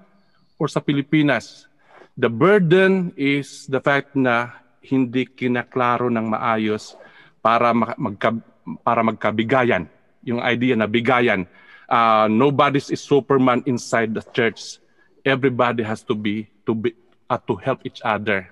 or 0.62 0.70
sa 0.70 0.78
Pilipinas. 0.78 1.66
The 2.14 2.30
burden 2.30 3.10
is 3.18 3.66
the 3.66 3.82
fact 3.82 4.14
na 4.14 4.54
hindi 4.78 5.26
kinaklaro 5.26 6.06
ng 6.06 6.30
maayos 6.30 6.94
para 7.42 7.74
magka, 7.74 8.38
para 8.86 9.02
magkabigayan. 9.02 9.90
Yung 10.22 10.38
idea 10.38 10.78
na 10.78 10.86
bigayan 10.86 11.50
uh, 11.90 12.30
nobody 12.30 12.78
is 12.78 13.02
Superman 13.02 13.66
inside 13.66 14.14
the 14.14 14.22
church. 14.32 14.78
Everybody 15.26 15.82
has 15.82 16.06
to 16.06 16.14
be 16.14 16.48
to 16.64 16.72
be 16.72 16.94
uh, 17.28 17.42
to 17.50 17.58
help 17.58 17.84
each 17.84 18.00
other. 18.06 18.48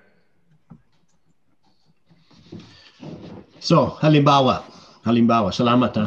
So, 3.63 3.97
halimbawa, 4.03 4.63
halimbawa, 5.09 5.49
salamat 5.49 5.91
ha. 5.97 6.05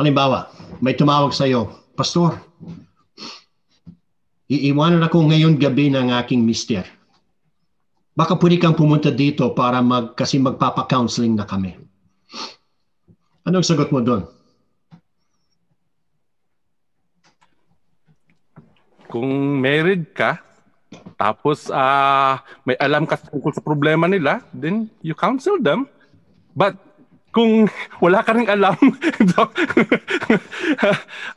Halimbawa, 0.00 0.48
may 0.80 0.96
tumawag 0.96 1.36
sa 1.36 1.44
iyo, 1.44 1.68
Pastor, 1.92 2.40
iiwanan 4.48 5.04
ako 5.04 5.28
ngayon 5.28 5.60
gabi 5.60 5.92
ng 5.92 6.08
aking 6.16 6.40
mister. 6.40 6.82
Baka 8.16 8.34
pwede 8.40 8.56
kang 8.56 8.74
pumunta 8.74 9.12
dito 9.12 9.52
para 9.52 9.84
mag, 9.84 10.16
kasi 10.16 10.40
magpapa-counseling 10.40 11.36
na 11.36 11.44
kami. 11.44 11.76
Anong 13.44 13.64
sagot 13.64 13.92
mo 13.92 14.00
doon? 14.00 14.24
kung 19.10 19.58
married 19.58 20.14
ka, 20.14 20.38
tapos 21.18 21.66
uh, 21.68 22.38
may 22.62 22.78
alam 22.78 23.04
ka 23.04 23.18
tungkol 23.18 23.50
sa 23.50 23.60
problema 23.60 24.06
nila, 24.06 24.46
then 24.54 24.86
you 25.02 25.18
counsel 25.18 25.58
them. 25.58 25.90
But 26.54 26.78
kung 27.30 27.70
wala 28.02 28.26
ka 28.26 28.34
rin 28.34 28.50
alam, 28.50 28.74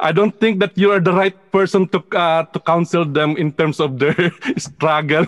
I 0.06 0.10
don't 0.10 0.34
think 0.42 0.58
that 0.60 0.74
you 0.74 0.90
are 0.90 1.02
the 1.02 1.14
right 1.14 1.38
person 1.54 1.86
to 1.94 2.02
uh, 2.18 2.50
to 2.50 2.58
counsel 2.66 3.06
them 3.06 3.38
in 3.38 3.54
terms 3.54 3.78
of 3.78 4.02
their 4.02 4.34
struggle. 4.58 5.26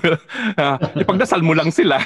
Uh, 0.58 0.78
ipagdasal 1.02 1.46
mo 1.46 1.54
lang 1.54 1.70
sila. 1.70 2.02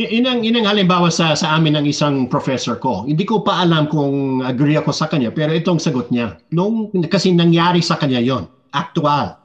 inang 0.00 0.40
inang 0.40 0.64
halimbawa 0.64 1.12
sa 1.12 1.36
sa 1.36 1.60
amin 1.60 1.76
ng 1.76 1.86
isang 1.92 2.24
professor 2.32 2.80
ko. 2.80 3.04
Hindi 3.04 3.28
ko 3.28 3.44
pa 3.44 3.60
alam 3.60 3.92
kung 3.92 4.40
agree 4.40 4.80
ako 4.80 4.96
sa 4.96 5.12
kanya 5.12 5.28
pero 5.28 5.52
itong 5.52 5.80
sagot 5.80 6.08
niya. 6.08 6.40
Nung 6.56 6.88
kasi 7.12 7.36
nangyari 7.36 7.84
sa 7.84 8.00
kanya 8.00 8.20
'yon. 8.20 8.48
Actual. 8.72 9.36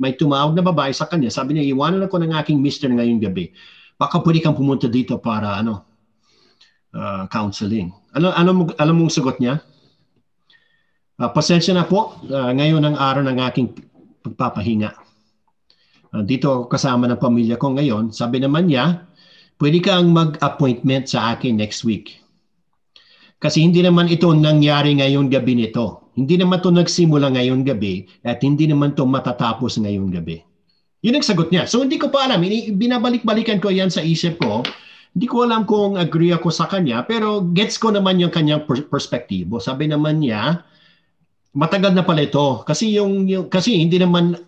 May 0.00 0.16
tumawag 0.16 0.56
na 0.56 0.64
babae 0.64 0.96
sa 0.96 1.04
kanya. 1.04 1.28
Sabi 1.28 1.52
niya, 1.52 1.76
iwanan 1.76 2.08
ako 2.08 2.24
ng 2.24 2.32
aking 2.32 2.56
mister 2.56 2.88
ngayong 2.88 3.20
gabi. 3.20 3.52
Baka 4.00 4.24
pwede 4.24 4.40
kang 4.40 4.56
pumunta 4.56 4.88
dito 4.88 5.20
para 5.20 5.60
ano 5.60 5.89
uh, 6.94 7.26
counseling. 7.30 7.90
Ano 8.16 8.34
ano 8.34 8.70
alam 8.78 8.94
mong 8.98 9.12
sagot 9.14 9.38
niya? 9.38 9.62
Uh, 11.20 11.30
pasensya 11.30 11.76
na 11.76 11.84
po. 11.84 12.16
Uh, 12.26 12.50
ngayon 12.56 12.80
ang 12.80 12.96
araw 12.96 13.22
ng 13.26 13.38
aking 13.50 13.68
pagpapahinga. 14.24 14.96
Uh, 16.10 16.24
dito 16.24 16.66
kasama 16.66 17.06
ng 17.06 17.20
pamilya 17.20 17.60
ko 17.60 17.76
ngayon. 17.76 18.10
Sabi 18.10 18.40
naman 18.40 18.72
niya, 18.72 19.04
pwede 19.60 19.78
kang 19.84 20.10
mag-appointment 20.10 21.12
sa 21.12 21.36
akin 21.36 21.60
next 21.60 21.84
week. 21.84 22.18
Kasi 23.40 23.64
hindi 23.64 23.80
naman 23.80 24.08
ito 24.08 24.28
nangyari 24.32 24.96
ngayon 25.00 25.32
gabi 25.32 25.56
nito. 25.56 26.12
Hindi 26.12 26.36
naman 26.36 26.60
ito 26.60 26.68
nagsimula 26.68 27.32
ngayon 27.32 27.64
gabi 27.64 28.04
at 28.20 28.44
hindi 28.44 28.68
naman 28.68 28.92
ito 28.92 29.08
matatapos 29.08 29.80
ngayon 29.80 30.12
gabi. 30.12 30.44
Yun 31.00 31.16
ang 31.16 31.24
sagot 31.24 31.48
niya. 31.48 31.64
So 31.64 31.80
hindi 31.80 31.96
ko 31.96 32.12
pa 32.12 32.28
alam. 32.28 32.44
Binabalik-balikan 32.76 33.56
ko 33.56 33.72
yan 33.72 33.88
sa 33.88 34.04
isip 34.04 34.36
ko. 34.36 34.60
Hindi 35.10 35.26
ko 35.26 35.42
alam 35.42 35.66
kung 35.66 35.98
agree 35.98 36.30
ako 36.30 36.48
sa 36.54 36.70
kanya 36.70 37.02
pero 37.02 37.42
gets 37.50 37.76
ko 37.76 37.90
naman 37.90 38.22
yung 38.22 38.30
kanyang 38.30 38.62
perspektibo. 38.66 39.58
Sabi 39.58 39.90
naman 39.90 40.22
niya, 40.22 40.62
matagal 41.50 41.92
na 41.94 42.06
pala 42.06 42.22
ito. 42.22 42.62
Kasi 42.62 42.94
yung, 42.94 43.26
yung 43.26 43.50
kasi 43.50 43.74
hindi 43.74 43.98
naman 43.98 44.38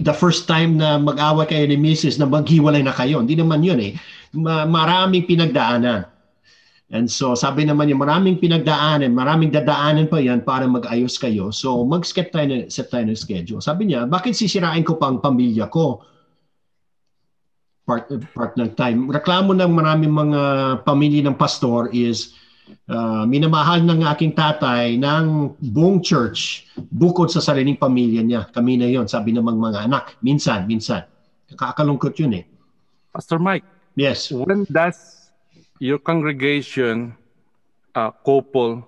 the 0.00 0.14
first 0.16 0.48
time 0.48 0.80
na 0.80 0.96
mag-away 0.96 1.46
kayo 1.46 1.64
ni 1.68 1.76
Mrs. 1.76 2.16
na 2.18 2.26
maghiwalay 2.26 2.80
na 2.80 2.96
kayo. 2.96 3.20
Hindi 3.20 3.36
naman 3.36 3.60
yun 3.60 3.78
eh. 3.78 3.92
Ma- 4.32 4.66
maraming 4.66 5.28
pinagdaanan. 5.28 6.08
And 6.94 7.08
so 7.08 7.36
sabi 7.36 7.68
naman 7.68 7.88
niya, 7.88 7.98
maraming 8.00 8.40
pinagdaanan, 8.40 9.12
maraming 9.12 9.52
dadaanan 9.52 10.08
pa 10.08 10.20
yan 10.20 10.40
para 10.40 10.64
mag-ayos 10.64 11.20
kayo. 11.20 11.52
So 11.52 11.84
mag-set 11.84 12.32
tayo, 12.32 12.46
na, 12.48 12.56
set 12.72 12.88
tayo 12.88 13.04
ng 13.04 13.18
schedule. 13.18 13.60
Sabi 13.60 13.92
niya, 13.92 14.08
bakit 14.08 14.36
sisirain 14.36 14.84
ko 14.84 14.96
pang 14.96 15.20
pamilya 15.20 15.68
ko? 15.68 16.00
Part, 17.84 18.08
part 18.32 18.56
ng 18.56 18.72
time. 18.72 19.12
Reklamo 19.12 19.52
ng 19.52 19.68
maraming 19.68 20.08
mga 20.08 20.40
pamilya 20.88 21.20
ng 21.28 21.36
pastor 21.36 21.92
is, 21.92 22.32
uh, 22.88 23.24
minamahal 23.28 23.84
ng 23.84 24.04
aking 24.08 24.32
tatay 24.32 24.96
ng 24.96 25.52
buong 25.60 26.00
church 26.00 26.68
bukod 26.88 27.28
sa 27.28 27.44
sariling 27.44 27.76
pamilya 27.76 28.24
niya. 28.24 28.48
Kami 28.48 28.80
na 28.80 28.88
yon 28.88 29.04
sabi 29.08 29.36
ng 29.36 29.44
mga 29.44 29.84
anak. 29.84 30.16
Minsan, 30.24 30.64
minsan. 30.64 31.04
Nakakalungkot 31.52 32.16
yun 32.18 32.40
eh. 32.40 32.44
Pastor 33.12 33.38
Mike. 33.38 33.64
Yes. 33.94 34.32
When 34.34 34.66
does 34.66 35.30
your 35.78 36.02
congregation 36.02 37.14
uh, 37.94 38.10
couple 38.26 38.82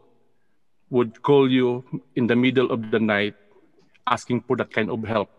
would 0.90 1.22
call 1.22 1.46
you 1.46 1.84
in 2.18 2.26
the 2.26 2.34
middle 2.34 2.70
of 2.74 2.90
the 2.90 2.98
night 2.98 3.38
asking 4.10 4.42
for 4.42 4.58
that 4.58 4.74
kind 4.74 4.90
of 4.90 4.98
help? 5.06 5.30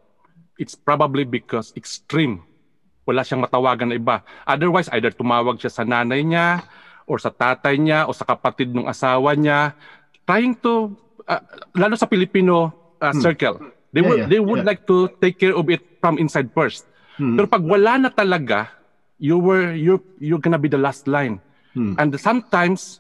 It's 0.55 0.74
probably 0.74 1.28
because 1.28 1.76
extreme. 1.76 2.47
Wala 3.08 3.24
siyang 3.24 3.47
matawagan 3.47 3.88
na 3.88 3.95
iba. 3.95 4.20
Otherwise, 4.43 4.91
either 4.91 5.16
tumawag 5.16 5.55
siya 5.64 5.72
sa 5.72 5.88
nanay 5.88 6.28
niya, 6.28 6.68
or 7.08 7.18
sa 7.18 7.32
tatay 7.32 7.80
niya 7.80 8.05
o 8.05 8.12
sa 8.12 8.28
kapatid 8.28 8.76
ng 8.76 8.86
asawa 8.86 9.32
niya 9.34 9.72
trying 10.28 10.51
to 10.60 10.91
uh, 11.24 11.39
lalo 11.74 11.95
sa 11.95 12.05
Filipino 12.05 12.70
uh, 12.99 13.16
hmm. 13.16 13.24
circle 13.24 13.55
they 13.95 14.03
yeah, 14.03 14.08
would 14.12 14.20
yeah, 14.20 14.28
they 14.28 14.41
would 14.43 14.62
yeah. 14.62 14.70
like 14.76 14.84
to 14.84 15.08
take 15.24 15.39
care 15.39 15.55
of 15.55 15.64
it 15.72 15.80
from 16.03 16.20
inside 16.20 16.51
first 16.51 16.84
hmm. 17.16 17.39
pero 17.39 17.47
pag 17.47 17.64
wala 17.64 17.95
na 17.95 18.12
talaga 18.12 18.68
you 19.18 19.39
were 19.39 19.72
you 19.72 19.97
you're 20.20 20.43
gonna 20.43 20.60
be 20.60 20.68
the 20.68 20.78
last 20.78 21.08
line 21.08 21.39
hmm. 21.72 21.95
and 21.95 22.12
sometimes 22.20 22.99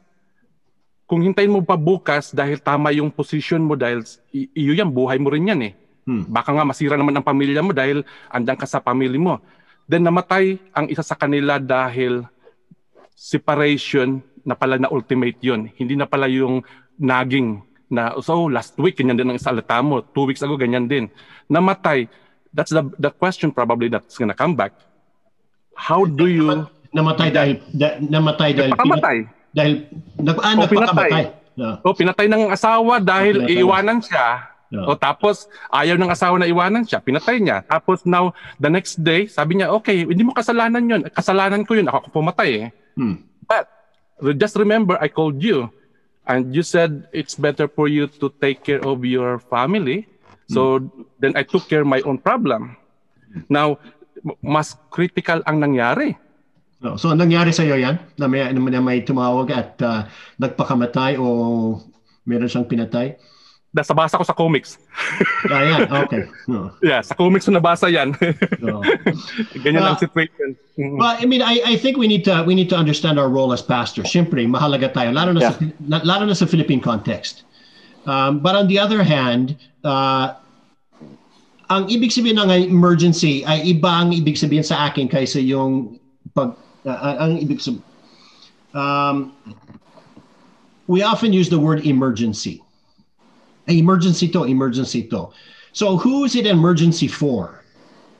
kung 1.03 1.19
hintayin 1.19 1.51
mo 1.51 1.59
pa 1.59 1.75
bukas 1.75 2.31
dahil 2.31 2.63
tama 2.63 2.95
yung 2.95 3.11
position 3.11 3.59
mo 3.59 3.75
dahil 3.75 4.07
iyo 4.31 4.71
yan 4.71 4.87
buhay 4.87 5.19
mo 5.19 5.27
rin 5.27 5.51
yan 5.51 5.61
eh 5.67 5.73
hmm. 6.07 6.31
baka 6.31 6.55
nga 6.55 6.63
masira 6.63 6.95
naman 6.95 7.11
ang 7.11 7.27
pamilya 7.27 7.59
mo 7.59 7.75
dahil 7.75 8.07
andang 8.31 8.55
ka 8.55 8.63
sa 8.63 8.79
pamilya 8.79 9.19
mo 9.19 9.43
then 9.87 10.03
namatay 10.03 10.59
ang 10.75 10.91
isa 10.91 11.01
sa 11.01 11.15
kanila 11.15 11.57
dahil 11.57 12.27
separation 13.15 14.21
na 14.43 14.53
pala 14.53 14.79
na 14.79 14.91
ultimate 14.91 15.39
yun. 15.43 15.67
Hindi 15.75 15.95
na 15.97 16.07
pala 16.07 16.27
yung 16.31 16.63
naging 16.99 17.63
na 17.87 18.19
so 18.19 18.51
last 18.51 18.75
week 18.79 18.99
ganyan 18.99 19.15
din 19.15 19.31
ang 19.31 19.39
salita 19.39 19.79
mo, 19.79 20.03
two 20.03 20.27
weeks 20.27 20.43
ago 20.43 20.59
ganyan 20.59 20.91
din. 20.91 21.07
Namatay. 21.47 22.07
That's 22.51 22.71
the 22.71 22.83
the 22.99 23.11
question 23.11 23.51
probably 23.51 23.87
that's 23.91 24.15
gonna 24.15 24.35
come 24.35 24.55
back. 24.55 24.75
How 25.75 26.03
do 26.03 26.27
you 26.27 26.67
namatay 26.95 27.29
dahil 27.31 27.55
da, 27.75 27.99
namatay 27.99 28.49
dahil 28.55 28.71
pinatay 28.75 29.17
dahil 29.51 29.73
nag 30.19 30.37
ah, 30.39 30.53
oh, 30.55 30.69
pinatay. 30.69 31.11
No. 31.57 31.69
Oh, 31.81 31.95
pinatay 31.97 32.29
ng 32.29 32.53
asawa 32.53 33.01
dahil 33.01 33.41
pinatay. 33.41 33.57
iiwanan 33.57 33.97
siya. 34.05 34.56
No. 34.67 34.83
O 34.83 34.99
tapos 34.99 35.47
ayaw 35.71 35.95
ng 35.95 36.11
asawa 36.11 36.35
na 36.35 36.49
iwanan 36.49 36.83
siya, 36.83 36.99
pinatay 36.99 37.39
niya. 37.39 37.63
Tapos 37.63 38.03
now 38.03 38.35
the 38.59 38.67
next 38.67 38.99
day, 38.99 39.23
sabi 39.27 39.59
niya, 39.59 39.71
"Okay, 39.71 40.03
hindi 40.03 40.27
mo 40.27 40.35
kasalanan 40.35 40.83
'yon. 40.83 41.01
Kasalanan 41.07 41.63
ko 41.63 41.79
'yun. 41.79 41.87
Ako 41.87 42.11
pumatay 42.11 42.67
eh." 42.67 42.69
Hmm. 42.99 43.23
But 43.47 43.71
just 44.35 44.59
remember, 44.59 44.99
I 44.99 45.07
called 45.07 45.39
you 45.39 45.71
and 46.27 46.51
you 46.51 46.67
said 46.67 47.07
it's 47.15 47.39
better 47.39 47.71
for 47.71 47.87
you 47.87 48.11
to 48.19 48.27
take 48.43 48.67
care 48.67 48.83
of 48.83 49.07
your 49.07 49.39
family. 49.47 50.03
So 50.51 50.83
hmm. 50.83 51.07
then 51.23 51.39
I 51.39 51.47
took 51.47 51.71
care 51.71 51.87
of 51.87 51.89
my 51.89 52.03
own 52.03 52.19
problem. 52.19 52.75
Now, 53.47 53.79
mas 54.43 54.75
critical 54.91 55.43
ang 55.47 55.63
nangyari. 55.63 56.19
Oh, 56.83 56.93
so 56.93 57.09
nangyari 57.15 57.49
sa 57.49 57.65
iyo 57.65 57.73
yan? 57.73 57.97
Na 58.21 58.29
may, 58.29 58.53
na 58.53 58.81
may 58.81 59.01
tumawag 59.01 59.49
at 59.49 59.71
uh, 59.81 60.05
nagpakamatay 60.37 61.17
o 61.17 61.25
meron 62.27 62.49
siyang 62.49 62.69
pinatay? 62.69 63.17
Nasa 63.75 63.93
basa 63.93 64.17
ko 64.17 64.23
sa 64.23 64.33
comics. 64.33 64.77
ah, 65.51 66.03
okay. 66.07 66.25
No. 66.47 66.71
Yeah, 66.81 67.01
sa 67.03 67.13
comics 67.13 67.45
ko 67.45 67.51
nabasa 67.53 67.91
yan. 67.91 68.15
no. 68.63 68.81
Ganyan 69.63 69.83
uh, 69.83 69.93
ang 69.93 69.99
situation. 69.99 70.55
Mm-hmm. 70.79 70.97
Well, 70.97 71.15
I 71.19 71.25
mean, 71.25 71.41
I, 71.41 71.61
I 71.65 71.75
think 71.77 71.97
we 71.97 72.07
need 72.07 72.23
to 72.25 72.43
we 72.47 72.55
need 72.55 72.69
to 72.71 72.77
understand 72.77 73.19
our 73.19 73.29
role 73.29 73.51
as 73.53 73.61
pastors. 73.61 74.07
Siyempre, 74.09 74.43
mahalaga 74.47 74.91
tayo 74.93 75.11
lalo 75.11 75.35
na 75.35 75.41
yeah. 75.41 75.53
sa 75.53 75.99
lalo 76.03 76.23
na 76.25 76.35
sa 76.35 76.45
Philippine 76.45 76.81
context. 76.81 77.43
Um, 78.07 78.39
but 78.39 78.55
on 78.55 78.71
the 78.71 78.79
other 78.79 79.03
hand, 79.03 79.59
uh, 79.83 80.39
ang 81.67 81.91
ibig 81.91 82.15
sabihin 82.15 82.39
ng 82.39 82.71
emergency 82.71 83.43
ay 83.43 83.59
iba 83.67 83.91
ang 83.91 84.15
ibig 84.15 84.39
sabihin 84.39 84.63
sa 84.63 84.87
akin 84.87 85.11
kaysa 85.11 85.43
yung 85.43 85.99
pag 86.31 86.55
uh, 86.87 87.19
ang 87.19 87.35
ibig 87.43 87.59
sabihin 87.59 87.83
um, 88.77 89.33
we 90.87 91.03
often 91.03 91.33
use 91.33 91.49
the 91.49 91.59
word 91.59 91.85
emergency. 91.85 92.63
Emergency 93.67 94.31
to, 94.31 94.47
emergency 94.47 95.03
to. 95.11 95.29
So 95.75 95.99
who 95.99 96.23
is 96.23 96.33
it 96.35 96.47
emergency 96.47 97.11
for? 97.11 97.61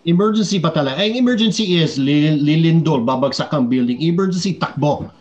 Emergency 0.08 0.60
pa 0.60 0.72
talaga. 0.72 1.04
Ang 1.04 1.20
emergency 1.20 1.80
is 1.80 2.00
li- 2.00 2.39
lilindol, 2.39 3.04
babagsak 3.04 3.52
ang 3.52 3.68
building. 3.68 4.00
Emergency, 4.00 4.56
takbo. 4.56 5.12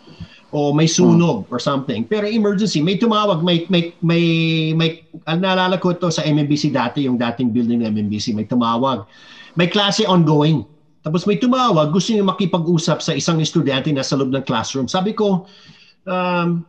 O 0.55 0.71
may 0.71 0.87
sunog 0.87 1.43
or 1.51 1.59
something. 1.59 2.07
Pero 2.07 2.31
emergency, 2.31 2.79
may 2.79 2.95
tumawag, 2.95 3.43
may, 3.43 3.67
may, 3.67 3.91
may, 3.99 4.25
may, 4.79 5.03
naalala 5.27 5.75
ko 5.83 5.91
to 5.91 6.07
sa 6.15 6.23
MMBC 6.23 6.71
dati, 6.71 7.03
yung 7.11 7.19
dating 7.19 7.51
building 7.51 7.83
ng 7.83 7.91
MMBC, 7.91 8.31
may 8.31 8.47
tumawag. 8.47 9.03
May 9.59 9.67
klase 9.67 10.07
ongoing. 10.07 10.63
Tapos 11.03 11.27
may 11.27 11.39
tumawag, 11.39 11.91
gusto 11.91 12.15
niya 12.15 12.23
makipag-usap 12.23 13.03
sa 13.03 13.11
isang 13.15 13.43
estudyante 13.43 13.91
na 13.91 14.07
sa 14.07 14.15
loob 14.15 14.31
ng 14.31 14.47
classroom. 14.47 14.87
Sabi 14.87 15.19
ko, 15.19 15.51
um, 16.07 16.63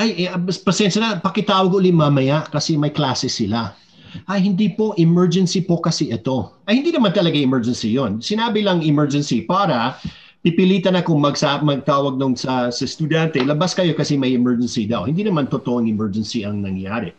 ay, 0.00 0.26
eh, 0.26 0.32
pasensya 0.64 1.00
na, 1.00 1.10
pakitawag 1.20 1.72
ulit 1.72 1.92
mamaya 1.92 2.48
kasi 2.48 2.80
may 2.80 2.90
klase 2.90 3.28
sila. 3.28 3.76
Ay, 4.28 4.44
hindi 4.44 4.72
po, 4.72 4.92
emergency 5.00 5.64
po 5.64 5.80
kasi 5.80 6.12
ito. 6.12 6.52
Ay, 6.68 6.80
hindi 6.80 6.92
naman 6.92 7.16
talaga 7.16 7.36
emergency 7.36 7.96
yon. 7.96 8.20
Sinabi 8.20 8.60
lang 8.60 8.84
emergency 8.84 9.44
para 9.44 9.96
pipilitan 10.42 10.98
akong 10.98 11.22
magsa, 11.22 11.62
magtawag 11.62 12.18
nung 12.18 12.34
sa, 12.34 12.68
sa 12.68 12.82
estudyante, 12.82 13.38
labas 13.40 13.72
kayo 13.72 13.94
kasi 13.94 14.18
may 14.18 14.34
emergency 14.34 14.84
daw. 14.84 15.06
Hindi 15.06 15.24
naman 15.24 15.48
totoong 15.48 15.86
emergency 15.86 16.42
ang 16.42 16.60
nangyari. 16.60 17.14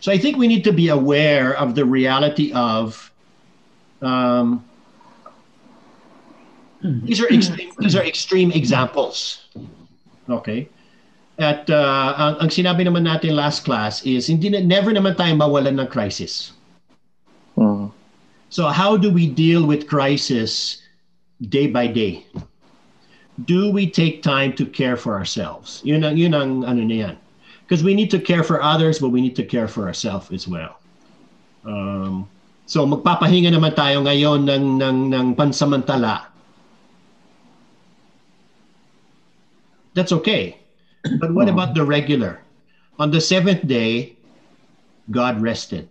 So 0.00 0.10
I 0.10 0.18
think 0.18 0.36
we 0.36 0.48
need 0.48 0.64
to 0.64 0.74
be 0.74 0.88
aware 0.88 1.54
of 1.56 1.76
the 1.76 1.84
reality 1.84 2.50
of 2.56 3.12
um, 4.02 4.64
these 6.82 7.20
are 7.20 7.28
extreme, 7.28 7.70
these 7.78 7.94
are 7.94 8.04
extreme 8.04 8.50
examples. 8.50 9.46
Okay? 10.28 10.68
At 11.40 11.72
uh, 11.72 12.12
ang, 12.20 12.34
ang 12.44 12.50
sinabi 12.52 12.84
naman 12.84 13.08
natin 13.08 13.32
last 13.32 13.64
class 13.64 14.04
is 14.04 14.28
hindi 14.28 14.52
na, 14.52 14.60
never 14.60 14.92
naman 14.92 15.16
tayo 15.16 15.32
mawalan 15.40 15.80
ng 15.80 15.88
crisis. 15.88 16.52
Mm. 17.56 17.88
So 18.52 18.68
how 18.68 19.00
do 19.00 19.08
we 19.08 19.24
deal 19.24 19.64
with 19.64 19.88
crisis 19.88 20.84
day 21.48 21.64
by 21.64 21.88
day? 21.88 22.28
Do 23.48 23.72
we 23.72 23.88
take 23.88 24.20
time 24.20 24.52
to 24.60 24.68
care 24.68 25.00
for 25.00 25.16
ourselves? 25.16 25.80
Yun 25.80 26.04
ang, 26.04 26.20
yun 26.20 26.36
ang 26.36 26.60
ano 26.68 26.84
na 26.84 26.96
yan. 27.08 27.16
Because 27.64 27.80
we 27.80 27.96
need 27.96 28.12
to 28.12 28.20
care 28.20 28.44
for 28.44 28.60
others, 28.60 29.00
but 29.00 29.08
we 29.08 29.24
need 29.24 29.38
to 29.40 29.46
care 29.46 29.64
for 29.64 29.88
ourselves 29.88 30.28
as 30.36 30.44
well. 30.44 30.76
Um, 31.64 32.28
so 32.68 32.84
magpapahinga 32.84 33.48
naman 33.48 33.72
tayo 33.72 34.04
ngayon 34.04 34.44
ng, 34.44 34.76
ng, 34.76 34.98
ng 35.08 35.26
pansamantala. 35.40 36.28
That's 39.96 40.12
okay. 40.12 40.59
But 41.18 41.32
what 41.32 41.48
about 41.48 41.74
the 41.74 41.84
regular? 41.84 42.40
On 42.98 43.10
the 43.10 43.20
seventh 43.20 43.66
day, 43.66 44.16
God 45.10 45.40
rested. 45.40 45.88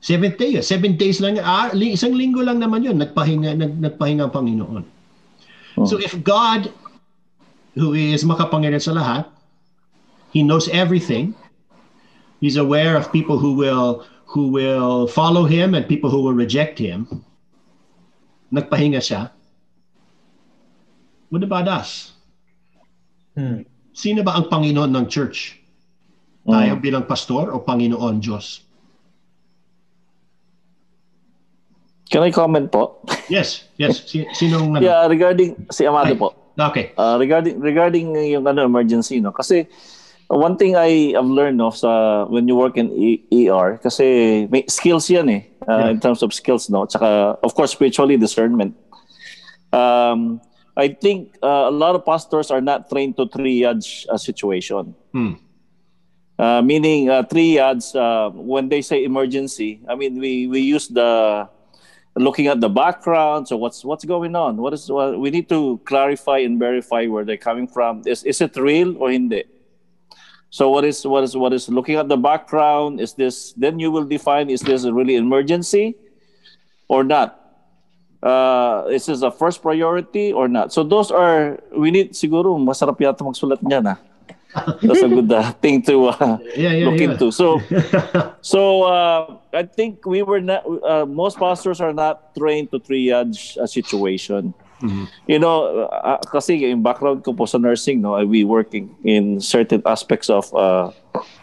Seventh 0.00 0.38
day, 0.38 0.54
yun. 0.54 0.62
seven 0.62 0.94
days 0.94 1.18
lang, 1.18 1.42
ah, 1.42 1.74
isang 1.74 2.14
linggo 2.14 2.38
lang 2.38 2.62
naman 2.62 2.86
yun, 2.86 3.02
nagpahinga, 3.02 3.58
nag, 3.58 3.82
nagpahinga 3.82 4.30
ang 4.30 4.34
Panginoon. 4.34 4.84
So 5.86 5.98
if 5.98 6.14
God, 6.22 6.70
who 7.74 7.94
is 7.94 8.22
makapangyarihan 8.22 8.82
sa 8.82 8.94
lahat, 8.94 9.26
He 10.30 10.42
knows 10.42 10.70
everything, 10.70 11.34
He's 12.38 12.58
aware 12.58 12.94
of 12.94 13.10
people 13.10 13.38
who 13.38 13.54
will 13.58 14.06
who 14.26 14.54
will 14.54 15.06
follow 15.10 15.46
Him 15.46 15.74
and 15.74 15.88
people 15.88 16.10
who 16.10 16.22
will 16.22 16.34
reject 16.34 16.78
Him, 16.78 17.06
nagpahinga 18.54 19.02
siya. 19.02 19.34
What 21.30 21.42
about 21.42 21.66
us? 21.66 22.14
Hmm. 23.34 23.66
Sino 23.98 24.22
ba 24.22 24.38
ang 24.38 24.46
Panginoon 24.46 24.94
ng 24.94 25.06
church? 25.10 25.58
Tayo 26.46 26.78
bilang 26.78 27.02
pastor 27.02 27.50
o 27.50 27.58
Panginoon 27.58 28.22
Diyos? 28.22 28.62
Can 32.08 32.22
I 32.22 32.30
comment 32.30 32.70
po? 32.70 33.02
Yes, 33.28 33.68
yes. 33.76 34.06
Si, 34.08 34.24
sinong 34.32 34.72
ano? 34.72 34.80
Yeah, 34.80 35.04
regarding 35.10 35.68
si 35.68 35.84
Amado 35.84 36.14
Ay. 36.14 36.16
po. 36.16 36.32
Okay. 36.56 36.94
Uh, 36.96 37.18
regarding 37.20 37.60
regarding 37.60 38.16
yung 38.16 38.42
ano 38.48 38.64
emergency 38.66 39.20
no 39.22 39.30
kasi 39.30 39.68
uh, 40.26 40.34
one 40.34 40.56
thing 40.58 40.74
I 40.74 41.12
have 41.14 41.28
learned 41.28 41.54
no 41.60 41.70
sa 41.70 42.24
when 42.26 42.48
you 42.50 42.56
work 42.58 42.74
in 42.74 42.90
e- 42.90 43.22
ER 43.46 43.78
kasi 43.78 44.48
may 44.50 44.66
skills 44.66 45.06
yan 45.06 45.30
eh 45.30 45.42
uh, 45.70 45.86
Yeah. 45.86 45.94
in 45.94 45.98
terms 46.02 46.18
of 46.24 46.34
skills 46.34 46.66
no 46.66 46.82
tsaka 46.82 47.38
of 47.46 47.54
course 47.54 47.70
spiritually 47.70 48.18
discernment 48.18 48.74
um 49.70 50.42
I 50.78 50.94
think 50.94 51.34
uh, 51.42 51.66
a 51.66 51.74
lot 51.74 51.96
of 51.96 52.06
pastors 52.06 52.52
are 52.52 52.60
not 52.60 52.88
trained 52.88 53.16
to 53.16 53.26
triage 53.26 54.06
a 54.08 54.18
situation. 54.18 54.94
Hmm. 55.10 55.34
uh, 56.38 56.62
meaning 56.62 57.10
uh, 57.10 57.24
triage 57.24 57.90
uh, 57.98 58.30
when 58.30 58.68
they 58.68 58.80
say 58.80 59.02
emergency 59.02 59.82
I 59.88 59.96
mean 59.96 60.20
we 60.22 60.46
we 60.46 60.60
use 60.60 60.86
the 60.86 61.48
looking 62.14 62.46
at 62.46 62.60
the 62.60 62.68
background 62.68 63.48
so 63.48 63.56
what's 63.56 63.84
what's 63.84 64.04
going 64.04 64.36
on? 64.36 64.56
What 64.56 64.72
is 64.72 64.86
what 64.90 65.18
we 65.18 65.30
need 65.30 65.48
to 65.48 65.82
clarify 65.84 66.38
and 66.38 66.58
verify 66.58 67.06
where 67.06 67.24
they're 67.24 67.42
coming 67.42 67.66
from. 67.66 68.06
Is 68.06 68.22
is 68.22 68.40
it 68.40 68.54
real 68.56 68.94
or 69.02 69.10
hindi? 69.10 69.44
So 70.50 70.70
what 70.70 70.84
is 70.84 71.04
what 71.04 71.24
is 71.24 71.36
what 71.36 71.52
is 71.52 71.68
looking 71.68 71.96
at 71.96 72.08
the 72.08 72.16
background? 72.16 73.00
Is 73.00 73.14
this 73.14 73.52
then 73.58 73.78
you 73.78 73.90
will 73.90 74.06
define 74.06 74.48
is 74.48 74.62
this 74.62 74.84
a 74.84 74.94
really 74.94 75.16
emergency 75.16 75.98
or 76.86 77.02
not 77.02 77.47
uh, 78.22 78.86
is 78.90 79.06
this 79.06 79.22
a 79.22 79.30
first 79.30 79.62
priority 79.62 80.32
or 80.32 80.48
not 80.48 80.72
so 80.72 80.82
those 80.82 81.10
are 81.10 81.58
we 81.76 81.90
need 81.90 82.12
siguro 82.12 82.56
masarap 82.58 82.98
yata 82.98 83.22
magsulat 83.22 83.60
niyan 83.62 83.94
ah 83.94 83.98
that's 84.82 85.02
a 85.04 85.08
good 85.08 85.30
uh, 85.30 85.52
thing 85.62 85.82
to 85.84 86.08
uh, 86.10 86.38
Yeah, 86.56 86.72
yeah, 86.72 86.86
look 86.88 86.98
yeah. 86.98 87.12
into 87.14 87.30
so 87.30 87.60
so 88.40 88.82
uh, 88.88 89.36
I 89.52 89.62
think 89.68 90.02
we 90.08 90.22
were 90.24 90.40
not. 90.40 90.64
Uh, 90.66 91.04
most 91.06 91.38
pastors 91.38 91.78
are 91.84 91.92
not 91.92 92.34
trained 92.34 92.72
to 92.72 92.80
triage 92.80 93.54
a 93.60 93.68
situation. 93.68 94.54
You 95.26 95.38
know, 95.38 95.88
uh, 95.90 96.18
kasi 96.22 96.54
yung 96.62 96.82
background 96.82 97.24
ko 97.24 97.32
po 97.32 97.46
sa 97.46 97.58
nursing, 97.58 98.00
no, 98.00 98.14
we 98.24 98.44
working 98.44 98.94
in 99.02 99.40
certain 99.40 99.82
aspects 99.86 100.30
of 100.30 100.46
uh, 100.54 100.90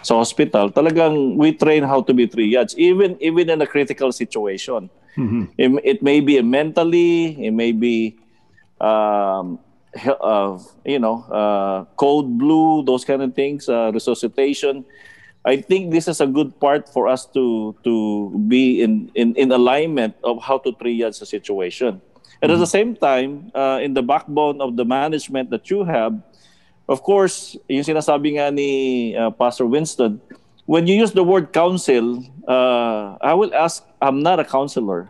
sa 0.02 0.16
hospital. 0.16 0.72
Talagang 0.72 1.36
we 1.36 1.52
train 1.52 1.84
how 1.84 2.02
to 2.02 2.14
be 2.14 2.28
triage, 2.28 2.76
even 2.76 3.20
even 3.20 3.50
in 3.50 3.60
a 3.62 3.68
critical 3.68 4.12
situation. 4.12 4.90
It, 5.56 5.72
it 5.84 6.00
may 6.04 6.20
be 6.20 6.40
mentally, 6.42 7.40
it 7.40 7.52
may 7.52 7.72
be 7.72 8.20
um, 8.80 9.60
uh, 10.04 10.60
you 10.84 11.00
know, 11.00 11.24
uh, 11.32 11.86
code 11.96 12.38
blue, 12.38 12.84
those 12.84 13.06
kind 13.06 13.22
of 13.22 13.34
things, 13.34 13.70
uh, 13.70 13.92
resuscitation. 13.94 14.84
I 15.46 15.62
think 15.62 15.92
this 15.92 16.08
is 16.08 16.20
a 16.22 16.28
good 16.28 16.60
part 16.60 16.90
for 16.90 17.08
us 17.08 17.26
to 17.38 17.76
to 17.86 18.34
be 18.50 18.82
in 18.82 19.12
in, 19.14 19.36
in 19.38 19.52
alignment 19.52 20.18
of 20.26 20.42
how 20.42 20.58
to 20.66 20.74
triage 20.74 21.22
the 21.22 21.28
situation. 21.30 22.02
And 22.42 22.52
at 22.52 22.60
the 22.60 22.68
same 22.68 22.96
time, 22.96 23.52
uh, 23.56 23.80
in 23.82 23.94
the 23.94 24.04
backbone 24.04 24.62
of 24.62 24.76
the 24.76 24.86
management 24.86 25.50
that 25.50 25.70
you 25.70 25.84
have, 25.84 26.14
of 26.88 27.02
course, 27.02 27.58
yung 27.68 27.84
sinasabi 27.84 28.38
nga 28.38 28.52
ni 28.52 29.16
uh, 29.16 29.32
Pastor 29.32 29.66
Winston, 29.66 30.22
when 30.66 30.86
you 30.88 30.96
use 30.96 31.12
the 31.12 31.24
word 31.24 31.54
counsel, 31.54 32.22
uh, 32.48 33.18
I 33.22 33.34
will 33.34 33.54
ask, 33.54 33.86
I'm 34.02 34.22
not 34.22 34.40
a 34.40 34.46
counselor. 34.46 35.10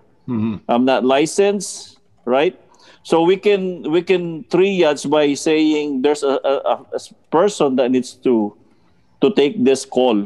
I'm 0.67 0.85
not 0.85 1.05
licensed, 1.05 1.99
right? 2.25 2.59
So 3.03 3.21
we 3.21 3.37
can 3.37 3.85
we 3.91 4.01
can 4.01 4.49
triage 4.49 5.05
by 5.05 5.37
saying 5.37 6.01
there's 6.01 6.23
a, 6.23 6.41
a, 6.41 6.81
a 6.89 6.99
person 7.29 7.75
that 7.77 7.91
needs 7.91 8.17
to 8.25 8.57
to 9.21 9.29
take 9.37 9.61
this 9.61 9.85
call. 9.85 10.25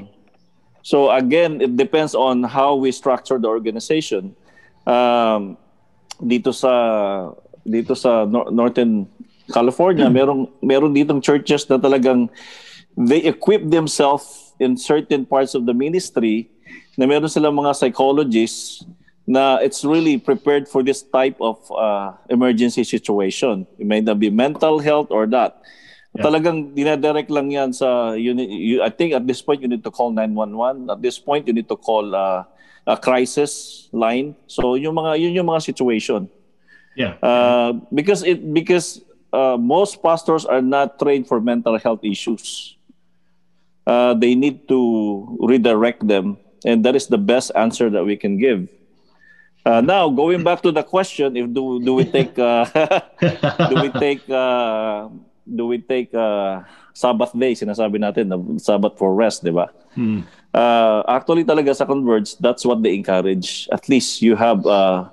So 0.82 1.12
again, 1.12 1.60
it 1.60 1.76
depends 1.76 2.16
on 2.16 2.44
how 2.44 2.76
we 2.76 2.96
structure 2.96 3.38
the 3.38 3.52
organization. 3.52 4.32
Um, 4.88 5.60
dito 6.22 6.52
sa 6.52 6.72
dito 7.64 7.96
sa 7.96 8.28
Nor- 8.28 8.52
Northern 8.52 9.08
California, 9.52 10.08
merong 10.20 10.48
meron 10.64 10.94
ditong 10.94 11.24
churches 11.24 11.68
na 11.68 11.80
talagang 11.80 12.30
they 12.96 13.24
equip 13.24 13.64
themselves 13.68 14.52
in 14.60 14.76
certain 14.76 15.24
parts 15.24 15.56
of 15.56 15.64
the 15.64 15.74
ministry 15.74 16.52
na 17.00 17.08
meron 17.08 17.32
silang 17.32 17.56
mga 17.56 17.72
psychologists 17.76 18.84
na 19.30 19.62
it's 19.62 19.86
really 19.86 20.18
prepared 20.18 20.68
for 20.68 20.82
this 20.82 21.06
type 21.06 21.38
of 21.40 21.62
uh, 21.72 22.18
emergency 22.34 22.84
situation. 22.84 23.64
It 23.78 23.86
may 23.86 24.02
not 24.02 24.18
be 24.18 24.34
mental 24.34 24.82
health 24.82 25.14
or 25.14 25.30
not. 25.30 25.62
Talagang 26.18 26.74
dinadirect 26.74 27.30
lang 27.30 27.54
yan 27.54 27.70
sa, 27.70 28.18
you, 28.18 28.34
you, 28.34 28.82
I 28.82 28.90
think 28.90 29.14
at 29.14 29.30
this 29.30 29.46
point 29.46 29.62
you 29.62 29.70
need 29.70 29.86
to 29.86 29.94
call 29.94 30.10
911. 30.10 30.90
At 30.90 31.06
this 31.06 31.22
point 31.22 31.46
you 31.46 31.54
need 31.54 31.70
to 31.70 31.78
call 31.78 32.10
uh, 32.18 32.44
a 32.90 32.98
crisis 32.98 33.86
line. 33.94 34.34
So 34.50 34.74
yung 34.74 34.98
mga, 34.98 35.22
yun 35.22 35.38
yung 35.38 35.50
mga 35.54 35.62
situation. 35.62 36.26
Yeah. 36.98 37.22
Uh, 37.22 37.78
because 37.94 38.26
it 38.26 38.42
because 38.42 39.06
uh, 39.32 39.56
most 39.62 40.02
pastors 40.02 40.44
are 40.50 40.66
not 40.66 40.98
trained 40.98 41.30
for 41.30 41.38
mental 41.40 41.78
health 41.78 42.02
issues. 42.02 42.76
uh, 43.90 44.14
they 44.14 44.38
need 44.38 44.68
to 44.70 44.80
redirect 45.42 46.06
them, 46.06 46.38
and 46.64 46.86
that 46.86 46.96
is 46.96 47.10
the 47.10 47.18
best 47.18 47.52
answer 47.58 47.90
that 47.90 48.06
we 48.06 48.14
can 48.14 48.38
give. 48.38 48.70
Uh, 49.66 49.82
now, 49.82 50.08
going 50.10 50.44
back 50.46 50.62
to 50.62 50.72
the 50.72 50.86
question, 50.86 51.36
if 51.36 51.50
do 51.50 51.82
do 51.82 51.98
we 51.98 52.06
take 52.06 52.38
uh, 52.38 52.64
do 53.70 53.76
we 53.82 53.90
take 53.98 54.22
uh, 54.30 55.10
do 55.44 55.66
we 55.66 55.82
take 55.82 56.14
uh, 56.14 56.62
Sabbath 56.94 57.34
day, 57.34 57.58
sinasabi 57.58 57.98
natin, 57.98 58.30
na 58.30 58.38
Sabbath 58.62 58.96
for 58.96 59.18
rest, 59.18 59.42
di 59.42 59.52
ba? 59.52 59.74
Hmm. 59.98 60.22
Uh, 60.54 61.04
actually, 61.08 61.46
talaga 61.46 61.76
sa 61.76 61.86
Converge, 61.86 62.38
that's 62.38 62.66
what 62.66 62.82
they 62.82 62.96
encourage. 62.96 63.70
At 63.72 63.88
least 63.88 64.22
you 64.22 64.36
have 64.36 64.66
uh, 64.66 65.10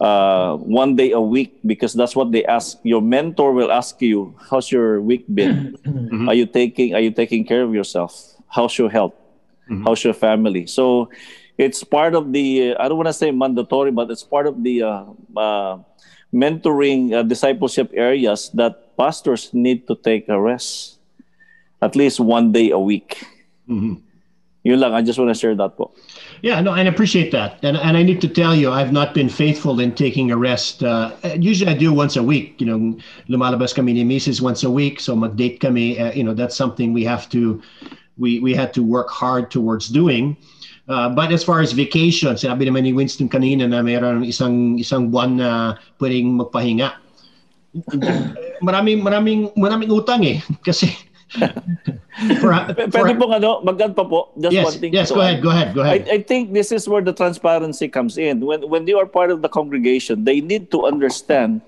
uh, 0.00 0.56
one 0.56 0.96
day 0.96 1.12
a 1.12 1.20
week 1.20 1.56
because 1.64 1.94
that's 1.94 2.14
what 2.14 2.32
they 2.32 2.44
ask. 2.44 2.76
Your 2.84 3.00
mentor 3.00 3.52
will 3.52 3.72
ask 3.72 4.00
you, 4.02 4.36
"How's 4.50 4.70
your 4.70 5.00
week 5.00 5.24
been? 5.32 5.76
Are 6.28 6.36
you 6.36 6.44
taking 6.44 6.92
Are 6.92 7.00
you 7.00 7.10
taking 7.10 7.44
care 7.44 7.62
of 7.64 7.72
yourself? 7.72 8.36
How's 8.52 8.76
your 8.76 8.90
health? 8.92 9.16
How's 9.84 10.04
your 10.04 10.14
family?" 10.14 10.68
So 10.68 11.08
it's 11.56 11.82
part 11.82 12.14
of 12.14 12.32
the. 12.32 12.76
I 12.76 12.88
don't 12.88 13.00
want 13.00 13.08
to 13.08 13.16
say 13.16 13.32
mandatory, 13.32 13.90
but 13.90 14.10
it's 14.12 14.22
part 14.22 14.46
of 14.46 14.60
the 14.62 14.84
uh, 14.84 15.04
uh, 15.36 15.80
mentoring 16.32 17.16
uh, 17.16 17.22
discipleship 17.24 17.88
areas 17.96 18.52
that 18.52 18.96
pastors 18.96 19.52
need 19.56 19.88
to 19.88 19.96
take 19.96 20.28
a 20.28 20.36
rest 20.36 20.96
at 21.82 21.96
least 21.96 22.20
one 22.20 22.52
day 22.52 22.70
a 22.70 22.78
week. 22.78 23.24
Yun 24.66 24.82
lang. 24.82 24.98
I 24.98 25.00
just 25.00 25.14
want 25.14 25.30
to 25.30 25.38
share 25.38 25.54
that 25.54 25.78
po. 25.78 25.94
Yeah, 26.42 26.58
no, 26.60 26.74
I 26.74 26.82
appreciate 26.82 27.30
that. 27.30 27.62
And 27.62 27.78
and 27.78 27.94
I 27.94 28.02
need 28.02 28.18
to 28.18 28.26
tell 28.26 28.50
you, 28.50 28.74
I've 28.74 28.90
not 28.90 29.14
been 29.14 29.30
faithful 29.30 29.78
in 29.78 29.94
taking 29.94 30.34
a 30.34 30.36
rest. 30.36 30.82
Uh, 30.82 31.14
usually 31.38 31.70
I 31.70 31.78
do 31.78 31.94
once 31.94 32.18
a 32.18 32.22
week. 32.26 32.58
You 32.58 32.66
know, 32.66 32.78
lumalabas 33.30 33.78
kami 33.78 33.94
ni 33.94 34.02
Mrs. 34.02 34.42
once 34.42 34.66
a 34.66 34.70
week, 34.70 34.98
so 34.98 35.14
mag-date 35.14 35.62
kami. 35.62 36.02
Uh, 36.02 36.10
you 36.18 36.26
know, 36.26 36.34
that's 36.34 36.58
something 36.58 36.90
we 36.90 37.06
have 37.06 37.30
to, 37.30 37.62
we 38.18 38.42
we 38.42 38.58
had 38.58 38.74
to 38.74 38.82
work 38.82 39.06
hard 39.06 39.54
towards 39.54 39.86
doing. 39.86 40.34
Uh, 40.90 41.14
but 41.14 41.30
as 41.30 41.46
far 41.46 41.62
as 41.62 41.70
vacation, 41.70 42.34
sinabi 42.34 42.66
naman 42.66 42.90
ni 42.90 42.92
Winston 42.92 43.30
kanina 43.30 43.70
na 43.70 43.86
mayroon 43.86 44.26
isang 44.26 44.82
isang 44.82 45.14
buwan 45.14 45.38
na 45.38 45.78
pwedeng 46.02 46.42
magpahinga. 46.42 46.90
maraming 48.66 49.04
maraming 49.04 49.52
maraming 49.54 49.92
utang 49.92 50.24
eh 50.24 50.40
kasi 50.66 50.88
for, 52.40 52.54
for- 52.54 52.88
Pwede 52.90 53.18
po 53.18 53.26
ano, 53.32 53.60
mag-add 53.62 53.96
pa 53.96 54.04
po. 54.06 54.30
Just 54.38 54.54
yes, 54.54 54.64
one 54.64 54.78
thing. 54.78 54.92
yes, 54.94 55.10
go 55.10 55.20
ahead, 55.20 55.42
go 55.42 55.50
ahead, 55.50 55.74
go 55.74 55.82
I, 55.82 55.98
ahead. 56.00 56.08
I 56.08 56.22
think 56.22 56.52
this 56.54 56.70
is 56.70 56.88
where 56.88 57.02
the 57.02 57.12
transparency 57.12 57.88
comes 57.88 58.16
in. 58.16 58.40
When 58.40 58.62
when 58.70 58.86
you 58.86 58.98
are 58.98 59.06
part 59.06 59.34
of 59.34 59.42
the 59.42 59.50
congregation, 59.50 60.24
they 60.24 60.40
need 60.40 60.70
to 60.70 60.86
understand 60.86 61.62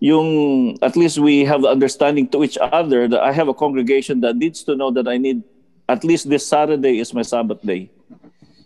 yung 0.00 0.76
at 0.82 0.96
least 0.96 1.18
we 1.18 1.44
have 1.44 1.62
the 1.62 1.70
understanding 1.72 2.28
to 2.28 2.44
each 2.44 2.58
other 2.60 3.08
that 3.08 3.22
I 3.22 3.32
have 3.32 3.48
a 3.48 3.54
congregation 3.56 4.20
that 4.20 4.36
needs 4.36 4.62
to 4.64 4.76
know 4.76 4.90
that 4.92 5.08
I 5.08 5.16
need 5.16 5.40
at 5.88 6.04
least 6.04 6.28
this 6.28 6.46
Saturday 6.46 6.98
is 6.98 7.14
my 7.14 7.22
Sabbath 7.22 7.62
day. 7.62 7.88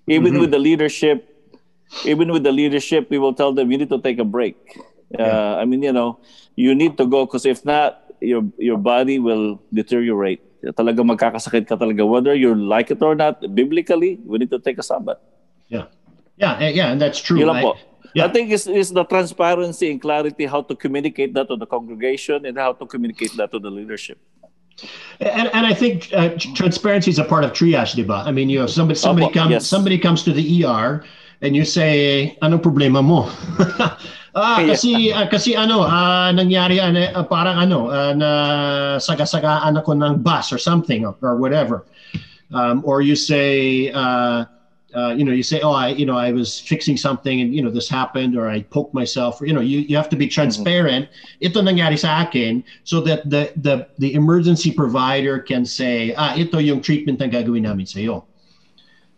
Even 0.09 0.41
with 0.41 0.51
the 0.51 0.59
leadership, 0.59 1.29
even 2.05 2.33
with 2.33 2.43
the 2.43 2.51
leadership, 2.51 3.11
we 3.11 3.19
will 3.19 3.35
tell 3.35 3.53
them 3.53 3.71
you 3.71 3.79
need 3.79 3.91
to 3.91 4.01
take 4.01 4.19
a 4.19 4.25
break. 4.25 4.57
Uh, 5.17 5.55
I 5.55 5.65
mean, 5.67 5.83
you 5.83 5.93
know, 5.93 6.19
you 6.57 6.75
need 6.75 6.99
to 6.99 7.07
go 7.07 7.27
because 7.27 7.47
if 7.47 7.65
not, 7.65 8.10
your 8.21 8.43
your 8.59 8.79
body 8.79 9.19
will 9.19 9.61
deteriorate. 9.73 10.41
Talaga 10.77 11.01
magkakasakit 11.01 11.67
ka 11.67 11.77
talaga. 11.77 12.07
Whether 12.07 12.35
you 12.35 12.55
like 12.55 12.91
it 12.91 13.03
or 13.03 13.15
not, 13.15 13.41
biblically, 13.55 14.21
we 14.25 14.39
need 14.39 14.51
to 14.51 14.61
take 14.61 14.79
a 14.79 14.85
Sabbath. 14.85 15.19
Yeah, 15.69 15.87
yeah, 16.37 16.59
eh, 16.61 16.71
yeah, 16.77 16.93
and 16.93 17.01
that's 17.01 17.21
true. 17.21 17.49
I- 17.49 17.75
yeah. 18.15 18.27
I 18.27 18.29
think 18.29 18.51
it's, 18.51 18.67
it's 18.67 18.91
the 18.91 19.05
transparency 19.05 19.91
and 19.91 20.01
clarity 20.01 20.47
how 20.47 20.63
to 20.63 20.75
communicate 20.75 21.35
that 21.35 21.49
to 21.49 21.57
the 21.57 21.67
congregation 21.67 22.45
and 22.45 22.59
how 22.59 22.73
to 22.73 22.87
communicate 22.87 23.37
that 23.37 23.53
to 23.53 23.59
the 23.59 23.71
leadership. 23.71 24.19
And, 25.21 25.49
and 25.53 25.67
I 25.67 25.75
think 25.75 26.11
uh, 26.13 26.31
transparency 26.55 27.11
is 27.11 27.19
a 27.19 27.25
part 27.25 27.45
of 27.45 27.53
triage, 27.53 27.95
diba? 27.95 28.25
I 28.25 28.33
mean, 28.33 28.49
you 28.49 28.59
know, 28.61 28.67
somebody 28.67 28.99
somebody 28.99 29.33
comes 29.33 29.51
yes. 29.51 29.67
somebody 29.67 29.99
comes 29.99 30.23
to 30.25 30.33
the 30.33 30.65
ER 30.65 31.05
and 31.43 31.55
you 31.55 31.65
say, 31.65 32.39
"Anong 32.43 32.63
problema 32.63 33.05
mo?" 33.05 33.31
ah, 34.35 34.59
kasi 34.63 35.13
ah, 35.13 35.27
kasi 35.27 35.57
ano, 35.57 35.83
ah, 35.83 36.31
nangyari 36.33 36.79
ano, 36.79 37.01
ah, 37.15 37.25
parang 37.25 37.57
ano, 37.59 37.89
ah, 37.91 38.13
na 38.15 38.31
saga-sagaan 38.99 39.77
ako 39.79 39.95
ng 39.95 40.23
bus 40.23 40.53
or 40.53 40.59
something 40.59 41.07
or, 41.07 41.15
or 41.23 41.37
whatever. 41.37 41.85
Um, 42.51 42.83
or 42.83 43.01
you 43.01 43.15
say 43.15 43.91
uh, 43.95 44.45
uh, 44.95 45.15
you 45.17 45.25
know, 45.25 45.33
you 45.33 45.43
say, 45.43 45.61
"Oh, 45.61 45.73
I, 45.73 45.89
you 45.89 46.05
know, 46.07 46.17
I 46.17 46.33
was 46.33 46.59
fixing 46.59 46.97
something, 46.97 47.41
and 47.41 47.55
you 47.55 47.63
know, 47.63 47.71
this 47.71 47.89
happened, 47.89 48.37
or 48.37 48.49
I 48.49 48.63
poked 48.63 48.95
myself." 48.95 49.41
Or, 49.41 49.47
you 49.47 49.53
know, 49.53 49.61
you, 49.61 49.81
you 49.81 49.97
have 49.97 50.09
to 50.11 50.17
be 50.17 50.27
transparent. 50.27 51.09
Ito 51.41 51.61
nangyari 51.63 51.99
sa 51.99 52.23
akin, 52.23 52.65
so 52.85 53.01
that 53.03 53.29
the 53.29 53.53
the 53.57 53.87
the 53.99 54.15
emergency 54.15 54.73
provider 54.73 55.39
can 55.39 55.65
say, 55.65 56.15
"Ah, 56.17 56.35
ito 56.35 56.59
yung 56.59 56.81
treatment 56.83 57.21
na 57.21 57.27
gagawin 57.27 57.63
namin 57.63 57.87
sa 57.87 57.99
iyo." 57.99 58.25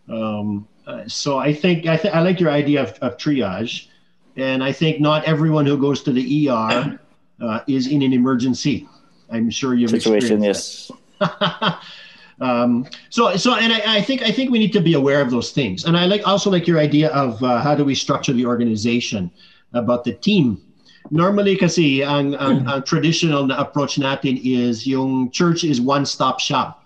Um, 0.08 0.68
uh, 0.86 1.08
so 1.08 1.38
I 1.38 1.54
think 1.54 1.86
I 1.86 1.96
th- 1.96 2.12
I 2.12 2.20
like 2.20 2.40
your 2.40 2.50
idea 2.50 2.82
of, 2.82 2.92
of 3.00 3.16
triage, 3.16 3.88
and 4.36 4.62
I 4.62 4.72
think 4.72 5.00
not 5.00 5.24
everyone 5.24 5.66
who 5.66 5.76
goes 5.76 6.02
to 6.04 6.12
the 6.12 6.48
ER 6.48 6.98
uh, 7.40 7.60
is 7.66 7.86
in 7.86 8.02
an 8.02 8.12
emergency. 8.12 8.88
I'm 9.30 9.50
sure 9.50 9.74
you've 9.74 9.90
Situation, 9.90 10.42
yes. 10.42 10.90
um, 12.40 12.86
so 13.08 13.36
so 13.36 13.54
and 13.54 13.72
I, 13.72 13.96
I 13.96 14.02
think 14.02 14.22
I 14.22 14.30
think 14.30 14.50
we 14.50 14.58
need 14.58 14.72
to 14.74 14.80
be 14.80 14.94
aware 14.94 15.20
of 15.20 15.30
those 15.30 15.52
things. 15.52 15.84
And 15.84 15.96
I 15.96 16.06
like 16.06 16.26
also 16.26 16.50
like 16.50 16.66
your 16.66 16.78
idea 16.78 17.10
of 17.10 17.42
uh, 17.42 17.60
how 17.60 17.74
do 17.74 17.84
we 17.84 17.94
structure 17.94 18.32
the 18.32 18.46
organization 18.46 19.30
about 19.72 20.04
the 20.04 20.12
team. 20.12 20.60
Normally 21.10 21.56
kasi 21.56 22.02
ang, 22.02 22.34
ang, 22.36 22.66
ang 22.68 22.82
traditional 22.84 23.46
na 23.46 23.58
approach 23.58 23.98
natin 23.98 24.40
is 24.44 24.86
yung 24.86 25.30
church 25.30 25.64
is 25.64 25.80
one-stop 25.80 26.38
shop. 26.40 26.81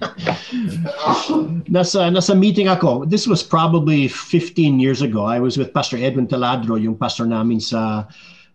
nasa 1.74 2.08
nasa 2.08 2.32
meeting 2.32 2.68
ako. 2.68 3.04
This 3.04 3.28
was 3.28 3.44
probably 3.44 4.08
15 4.08 4.80
years 4.80 5.02
ago. 5.02 5.24
I 5.24 5.38
was 5.38 5.60
with 5.60 5.72
Pastor 5.72 6.00
Edwin 6.00 6.26
Taladro, 6.26 6.80
yung 6.80 6.96
pastor 6.96 7.28
namin 7.28 7.60
sa 7.60 8.08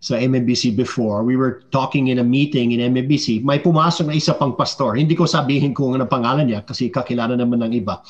sa 0.06 0.22
MMBC 0.22 0.78
before. 0.78 1.26
We 1.26 1.34
were 1.34 1.66
talking 1.74 2.14
in 2.14 2.22
a 2.22 2.26
meeting 2.26 2.78
in 2.78 2.80
MMBC. 2.93 3.41
May 3.41 3.58
pumasok 3.58 4.06
na 4.12 4.14
isa 4.14 4.38
pang 4.38 4.54
pastor. 4.54 4.93
Hindi 4.93 5.18
ko 5.18 5.26
sabihin 5.26 5.74
kung 5.74 5.98
ano 5.98 6.06
pangalan 6.06 6.46
niya 6.46 6.62
kasi 6.62 6.93
kakilala 6.93 7.34
naman 7.34 7.66
ng 7.66 7.74
iba. 7.74 8.06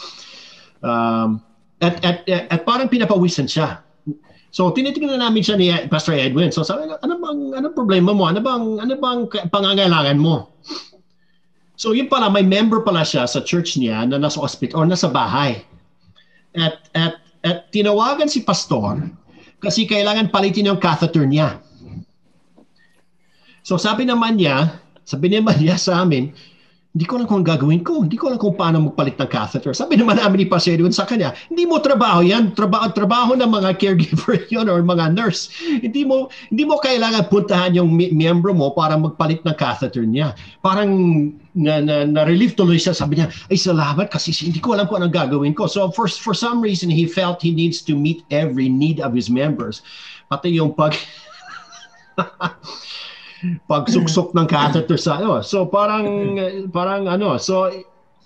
Um, 0.84 1.40
at, 1.80 2.04
at, 2.04 2.28
at, 2.28 2.44
at 2.52 2.62
parang 2.68 2.92
pinapawisan 2.92 3.48
siya. 3.48 3.80
So 4.56 4.72
tinitingnan 4.72 5.20
namin 5.20 5.44
siya 5.44 5.56
ni 5.60 5.68
Pastor 5.92 6.16
Edwin. 6.16 6.52
So 6.52 6.64
sabi 6.64 6.88
ano 6.88 7.14
bang 7.20 7.40
ano 7.60 7.68
problema 7.76 8.16
mo? 8.16 8.24
Ano 8.28 8.40
bang 8.40 8.80
ano 8.80 8.94
bang 8.96 9.20
pangangailangan 9.52 10.16
mo? 10.16 10.56
So 11.76 11.92
yun 11.92 12.08
pala 12.08 12.32
may 12.32 12.44
member 12.44 12.80
pala 12.84 13.04
siya 13.04 13.28
sa 13.28 13.44
church 13.44 13.76
niya 13.76 14.08
na 14.08 14.16
nasa 14.16 14.40
hospital 14.40 14.84
or 14.84 14.88
nasa 14.88 15.12
bahay. 15.12 15.64
At 16.56 16.88
at 16.96 17.20
at 17.44 17.58
tinawagan 17.70 18.32
si 18.32 18.42
pastor 18.48 19.12
kasi 19.60 19.84
kailangan 19.84 20.32
palitin 20.32 20.72
yung 20.72 20.80
catheter 20.80 21.28
niya. 21.28 21.60
So 23.66 23.76
sabi 23.76 24.08
naman 24.08 24.40
niya, 24.40 24.80
sabi 25.04 25.30
naman 25.30 25.60
niya 25.60 25.76
sa 25.76 26.06
amin, 26.06 26.32
hindi 26.96 27.12
ko 27.12 27.20
alam 27.20 27.28
kung 27.28 27.44
gagawin 27.44 27.84
ko. 27.84 28.08
Hindi 28.08 28.16
ko 28.16 28.32
alam 28.32 28.40
kung 28.40 28.56
paano 28.56 28.88
magpalit 28.88 29.20
ng 29.20 29.28
catheter. 29.28 29.76
Sabi 29.76 30.00
naman 30.00 30.16
namin 30.16 30.48
ni 30.48 30.48
Edwin 30.48 30.96
sa 30.96 31.04
kanya, 31.04 31.36
hindi 31.52 31.68
mo 31.68 31.84
trabaho 31.84 32.24
yan. 32.24 32.56
Trabaho, 32.56 32.88
trabaho 32.96 33.36
ng 33.36 33.52
mga 33.52 33.76
caregiver 33.76 34.48
yon 34.56 34.72
or 34.72 34.80
mga 34.80 35.12
nurse. 35.12 35.52
Hindi 35.60 36.08
mo 36.08 36.32
hindi 36.48 36.64
mo 36.64 36.80
kailangan 36.80 37.28
puntahan 37.28 37.76
yung 37.76 37.92
mi- 37.92 38.16
miyembro 38.16 38.56
mo 38.56 38.72
para 38.72 38.96
magpalit 38.96 39.44
ng 39.44 39.60
catheter 39.60 40.08
niya. 40.08 40.40
Parang 40.64 40.88
na, 41.52 41.84
na, 41.84 42.08
na-relieve 42.08 42.56
tuloy 42.56 42.80
siya. 42.80 42.96
Sabi 42.96 43.20
niya, 43.20 43.28
ay 43.52 43.60
salamat 43.60 44.08
kasi 44.08 44.32
hindi 44.32 44.64
ko 44.64 44.80
alam 44.80 44.88
kung 44.88 45.04
anong 45.04 45.20
gagawin 45.20 45.52
ko. 45.52 45.68
So 45.68 45.92
for, 45.92 46.08
for 46.08 46.32
some 46.32 46.64
reason, 46.64 46.88
he 46.88 47.12
felt 47.12 47.44
he 47.44 47.52
needs 47.52 47.84
to 47.84 48.00
meet 48.00 48.24
every 48.32 48.72
need 48.72 49.04
of 49.04 49.12
his 49.12 49.28
members. 49.28 49.84
Pati 50.32 50.48
yung 50.56 50.72
pag 50.72 50.96
pagsuksok 53.70 54.34
ng 54.36 54.48
catheter 54.48 54.98
sa 54.98 55.18
ano. 55.18 55.42
So 55.42 55.66
parang 55.66 56.38
parang 56.72 57.08
ano. 57.08 57.38
So 57.38 57.72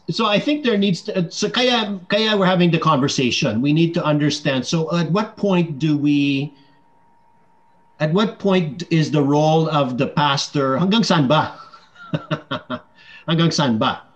so 0.10 0.26
I 0.26 0.40
think 0.40 0.64
there 0.66 0.78
needs 0.78 1.02
to 1.08 1.30
so 1.32 1.50
kaya 1.50 2.00
kaya 2.10 2.38
we're 2.38 2.50
having 2.50 2.72
the 2.72 2.82
conversation. 2.82 3.62
We 3.62 3.74
need 3.74 3.94
to 3.96 4.04
understand. 4.04 4.66
So 4.66 4.90
at 4.96 5.12
what 5.12 5.38
point 5.38 5.80
do 5.80 5.98
we 5.98 6.54
at 8.00 8.14
what 8.14 8.40
point 8.40 8.84
is 8.90 9.12
the 9.12 9.22
role 9.22 9.70
of 9.70 9.98
the 9.98 10.08
pastor 10.08 10.80
hanggang 10.80 11.04
saan 11.04 11.28
ba? 11.28 11.60
hanggang 13.30 13.52
saan 13.52 13.78
ba? 13.78 14.10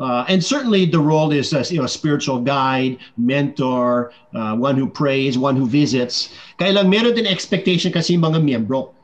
Uh, 0.00 0.24
and 0.32 0.42
certainly 0.42 0.86
the 0.86 0.98
role 0.98 1.30
is 1.30 1.52
as 1.52 1.70
you 1.70 1.78
know, 1.78 1.86
spiritual 1.86 2.40
guide, 2.40 2.96
mentor, 3.18 4.12
uh, 4.34 4.56
one 4.56 4.74
who 4.74 4.88
prays, 4.88 5.36
one 5.36 5.54
who 5.54 5.68
visits. 5.68 6.32
Kaya 6.56 6.72
lang 6.72 6.88
meron 6.88 7.12
din 7.12 7.28
expectation 7.28 7.92
kasi 7.92 8.16
mga 8.16 8.40
miyembro. 8.40 8.96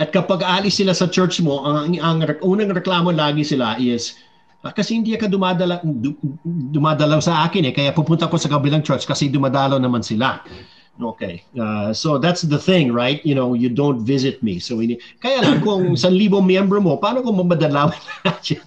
At 0.00 0.16
kapag 0.16 0.40
alis 0.40 0.80
sila 0.80 0.96
sa 0.96 1.04
church 1.12 1.44
mo, 1.44 1.60
ang, 1.60 1.92
ang, 2.00 2.24
ang 2.24 2.40
unang 2.40 2.72
reklamo 2.72 3.12
lagi 3.12 3.44
sila 3.44 3.76
is, 3.76 4.16
"Ah, 4.64 4.72
kasi 4.72 4.96
hindi 4.96 5.12
ka 5.12 5.28
dumadala, 5.28 5.84
du, 5.84 6.16
dumadalaw 6.72 7.20
sa 7.20 7.44
akin 7.44 7.68
eh, 7.68 7.72
kaya 7.76 7.92
pupunta 7.92 8.24
ko 8.24 8.40
sa 8.40 8.48
kabilang 8.48 8.80
church 8.80 9.04
kasi 9.04 9.28
dumadalaw 9.28 9.76
naman 9.76 10.00
sila. 10.00 10.40
Okay. 11.00 11.44
Uh, 11.58 11.92
so 11.92 12.18
that's 12.18 12.42
the 12.42 12.58
thing, 12.58 12.92
right? 12.92 13.24
You 13.24 13.34
know, 13.34 13.54
you 13.54 13.68
don't 13.68 14.00
visit 14.00 14.42
me. 14.42 14.58
So 14.58 14.76
we 14.76 14.86
need, 14.86 15.00
kaya 15.20 15.40
lang 15.44 15.60
kung 15.66 15.96
1,000 15.96 16.16
miyembro 16.44 16.80
mo, 16.82 16.96
paano 16.96 17.24
kung 17.24 17.36
mamadalawin 17.40 18.00
natin? 18.24 18.60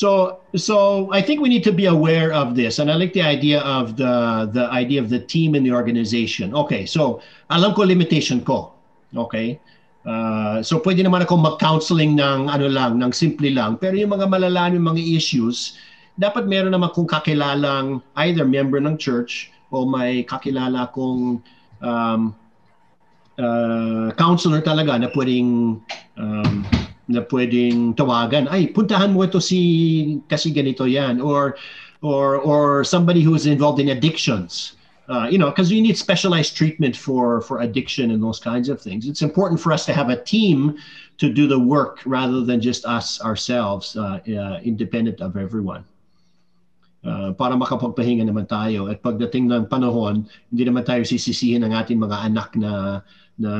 so 0.00 0.40
so 0.56 1.12
I 1.12 1.20
think 1.20 1.44
we 1.44 1.52
need 1.52 1.64
to 1.64 1.74
be 1.74 1.86
aware 1.86 2.32
of 2.32 2.54
this. 2.54 2.78
And 2.78 2.90
I 2.90 2.94
like 2.94 3.12
the 3.12 3.22
idea 3.26 3.60
of 3.60 4.00
the 4.00 4.48
the 4.48 4.70
idea 4.70 5.02
of 5.02 5.10
the 5.10 5.20
team 5.20 5.54
and 5.54 5.66
the 5.66 5.74
organization. 5.74 6.54
Okay, 6.54 6.86
so 6.86 7.20
alam 7.50 7.74
ko 7.74 7.82
limitation 7.82 8.40
ko. 8.40 8.72
Okay? 9.12 9.58
Uh, 10.06 10.64
so 10.64 10.80
pwede 10.80 11.04
naman 11.04 11.26
ako 11.26 11.36
mag-counseling 11.36 12.16
ng 12.16 12.48
ano 12.48 12.66
lang, 12.70 12.96
ng 12.96 13.12
simple 13.12 13.52
lang. 13.52 13.76
Pero 13.76 13.98
yung 13.98 14.16
mga 14.16 14.30
malalalim 14.30 14.80
mga 14.80 15.02
issues, 15.02 15.76
dapat 16.16 16.48
meron 16.48 16.72
naman 16.72 16.88
kung 16.96 17.04
kakilalang 17.04 18.00
either 18.24 18.48
member 18.48 18.80
ng 18.80 18.96
church 18.96 19.52
o 19.74 19.84
may 19.84 20.24
kakilala 20.24 20.88
kong 20.96 21.44
um, 21.84 22.20
uh, 23.36 24.08
counselor 24.16 24.64
talaga 24.64 24.96
na 24.96 25.08
pwedeng 25.12 25.80
um, 26.16 26.54
na 27.10 27.20
pwedeng 27.26 27.92
tawagan 27.98 28.46
ay 28.46 28.70
puntahan 28.70 29.10
mo 29.10 29.26
ito 29.26 29.42
si 29.42 30.22
kasi 30.30 30.54
ganito 30.54 30.86
yan 30.86 31.18
or 31.18 31.58
or 32.06 32.38
or 32.38 32.86
somebody 32.86 33.20
who 33.20 33.34
is 33.34 33.50
involved 33.50 33.82
in 33.82 33.90
addictions 33.90 34.78
uh, 35.10 35.26
you 35.26 35.38
know 35.38 35.50
because 35.50 35.72
you 35.72 35.82
need 35.82 35.98
specialized 35.98 36.56
treatment 36.56 36.94
for 36.94 37.42
for 37.42 37.60
addiction 37.60 38.14
and 38.14 38.22
those 38.22 38.38
kinds 38.38 38.70
of 38.70 38.80
things. 38.80 39.06
It's 39.10 39.22
important 39.22 39.60
for 39.60 39.72
us 39.72 39.84
to 39.86 39.92
have 39.92 40.08
a 40.08 40.22
team 40.22 40.78
to 41.18 41.28
do 41.28 41.50
the 41.50 41.58
work 41.58 41.98
rather 42.06 42.46
than 42.46 42.62
just 42.62 42.86
us 42.86 43.20
ourselves 43.20 43.96
uh, 43.96 44.22
uh, 44.22 44.60
independent 44.62 45.20
of 45.20 45.36
everyone. 45.36 45.84
Uh, 47.00 47.32
para 47.32 47.56
makapagpahinga 47.56 48.28
naman 48.28 48.44
tayo. 48.44 48.92
At 48.92 49.00
pagdating 49.00 49.48
ng 49.48 49.72
panahon, 49.72 50.28
hindi 50.52 50.68
naman 50.68 50.84
tayo 50.84 51.00
sisisihin 51.00 51.64
ng 51.64 51.72
ating 51.72 51.96
mga 51.96 52.16
anak 52.28 52.54
na 52.54 53.02
na 53.40 53.52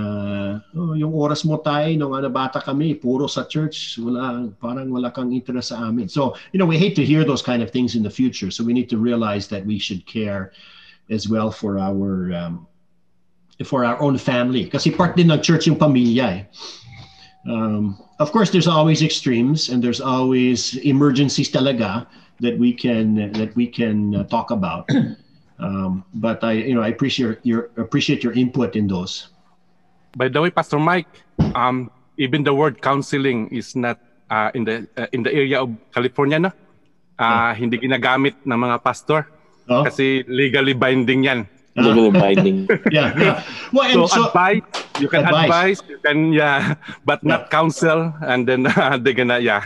oh, 0.77 0.93
yung 0.93 1.09
oras 1.17 1.41
mo 1.49 1.57
tayo 1.57 1.89
nung 1.97 2.13
ano 2.13 2.29
bata 2.29 2.61
kami 2.61 3.01
puro 3.01 3.25
sa 3.25 3.49
church 3.49 3.97
wala 3.97 4.45
parang 4.61 4.93
wala 4.93 5.09
kang 5.09 5.33
interest 5.33 5.73
sa 5.73 5.89
amin. 5.89 6.05
So 6.07 6.37
you 6.53 6.61
know 6.61 6.69
we 6.69 6.77
hate 6.77 6.95
to 7.01 7.05
hear 7.05 7.25
those 7.25 7.41
kind 7.41 7.65
of 7.65 7.73
things 7.73 7.97
in 7.97 8.05
the 8.05 8.13
future. 8.13 8.53
So 8.53 8.61
we 8.63 8.77
need 8.77 8.93
to 8.93 9.01
realize 9.01 9.49
that 9.49 9.65
we 9.65 9.81
should 9.81 10.05
care 10.05 10.53
as 11.11 11.29
well 11.29 11.51
for 11.51 11.79
our 11.79 12.33
um, 12.33 12.67
for 13.67 13.85
our 13.85 14.01
own 14.01 14.17
family 14.17 14.65
kasi 14.65 14.89
part 14.91 15.19
din 15.19 15.29
ng 15.31 15.43
church 15.43 15.69
yung 15.69 15.77
pamilya 15.77 16.41
eh. 16.41 16.43
um, 17.45 17.99
of 18.19 18.33
course 18.33 18.49
there's 18.51 18.69
always 18.69 19.03
extremes 19.03 19.69
and 19.69 19.85
there's 19.85 20.01
always 20.01 20.77
emergencies 20.81 21.51
talaga 21.53 22.07
that 22.41 22.57
we 22.57 22.73
can 22.73 23.33
that 23.37 23.53
we 23.55 23.69
can 23.69 24.17
uh, 24.17 24.25
talk 24.25 24.51
about. 24.51 24.89
Um, 25.61 26.09
but 26.17 26.43
I, 26.43 26.53
you 26.53 26.75
know, 26.75 26.81
I 26.81 26.89
appreciate 26.89 27.45
your 27.45 27.69
appreciate 27.77 28.25
your 28.25 28.33
input 28.33 28.81
in 28.81 28.89
those. 28.89 29.29
By 30.17 30.33
the 30.33 30.41
way, 30.41 30.49
Pastor 30.49 30.81
Mike, 30.81 31.21
um, 31.53 31.93
even 32.17 32.43
the 32.43 32.57
word 32.57 32.81
counseling 32.81 33.53
is 33.53 33.77
not 33.77 34.01
uh, 34.33 34.49
in 34.57 34.65
the 34.65 34.89
uh, 34.97 35.13
in 35.13 35.21
the 35.23 35.29
area 35.29 35.61
of 35.61 35.69
California, 35.93 36.41
no? 36.41 36.51
Uh, 37.21 37.53
Hindi 37.53 37.77
ginagamit 37.77 38.41
ng 38.49 38.57
mga 38.57 38.81
pastor 38.81 39.29
Oh. 39.69 39.85
kasi 39.85 40.25
legally 40.27 40.73
binding 40.73 41.25
yan. 41.25 41.47
Legally 41.79 42.11
binding. 42.11 42.67
Yeah, 42.91 43.15
yeah. 43.23 43.37
Well, 43.71 43.87
and 43.87 44.03
So, 44.03 44.07
so, 44.11 44.27
advice, 44.27 44.67
you 44.99 45.07
can 45.07 45.23
Advice. 45.23 45.47
advise, 45.47 45.79
you 45.87 45.99
can 46.03 46.35
yeah, 46.35 46.75
but 47.07 47.23
not 47.23 47.49
counsel, 47.55 48.11
and 48.27 48.43
then 48.45 48.67
uh, 48.75 48.99
they're 48.99 49.15
gonna 49.15 49.39
yeah. 49.39 49.63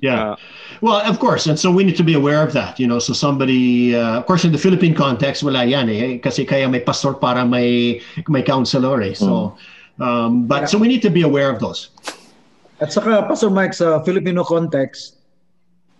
yeah. 0.00 0.32
Uh, 0.32 0.36
Well, 0.82 0.98
of 1.06 1.20
course, 1.22 1.46
and 1.46 1.54
so 1.54 1.70
we 1.70 1.84
need 1.84 1.94
to 2.00 2.02
be 2.02 2.16
aware 2.18 2.42
of 2.42 2.50
that. 2.58 2.80
You 2.80 2.88
know, 2.90 2.98
so 2.98 3.12
somebody, 3.14 3.94
uh, 3.94 4.18
of 4.18 4.26
course, 4.26 4.42
in 4.42 4.50
the 4.50 4.58
Philippine 4.58 4.96
context, 4.96 5.44
wala 5.46 5.62
yan 5.62 5.86
eh, 5.92 6.18
kasi 6.18 6.42
kaya 6.42 6.66
may 6.66 6.80
pastor 6.82 7.14
para 7.14 7.44
may 7.46 8.00
may 8.26 8.42
counselor 8.42 8.98
eh. 9.04 9.14
So, 9.14 9.54
um, 10.00 10.48
but 10.50 10.66
so 10.66 10.80
we 10.80 10.88
need 10.90 11.04
to 11.06 11.12
be 11.12 11.22
aware 11.22 11.52
of 11.52 11.60
those. 11.62 11.92
At 12.82 12.90
saka, 12.90 13.22
Pastor 13.30 13.46
Mike, 13.52 13.78
sa 13.78 14.02
Filipino 14.02 14.42
context, 14.42 15.22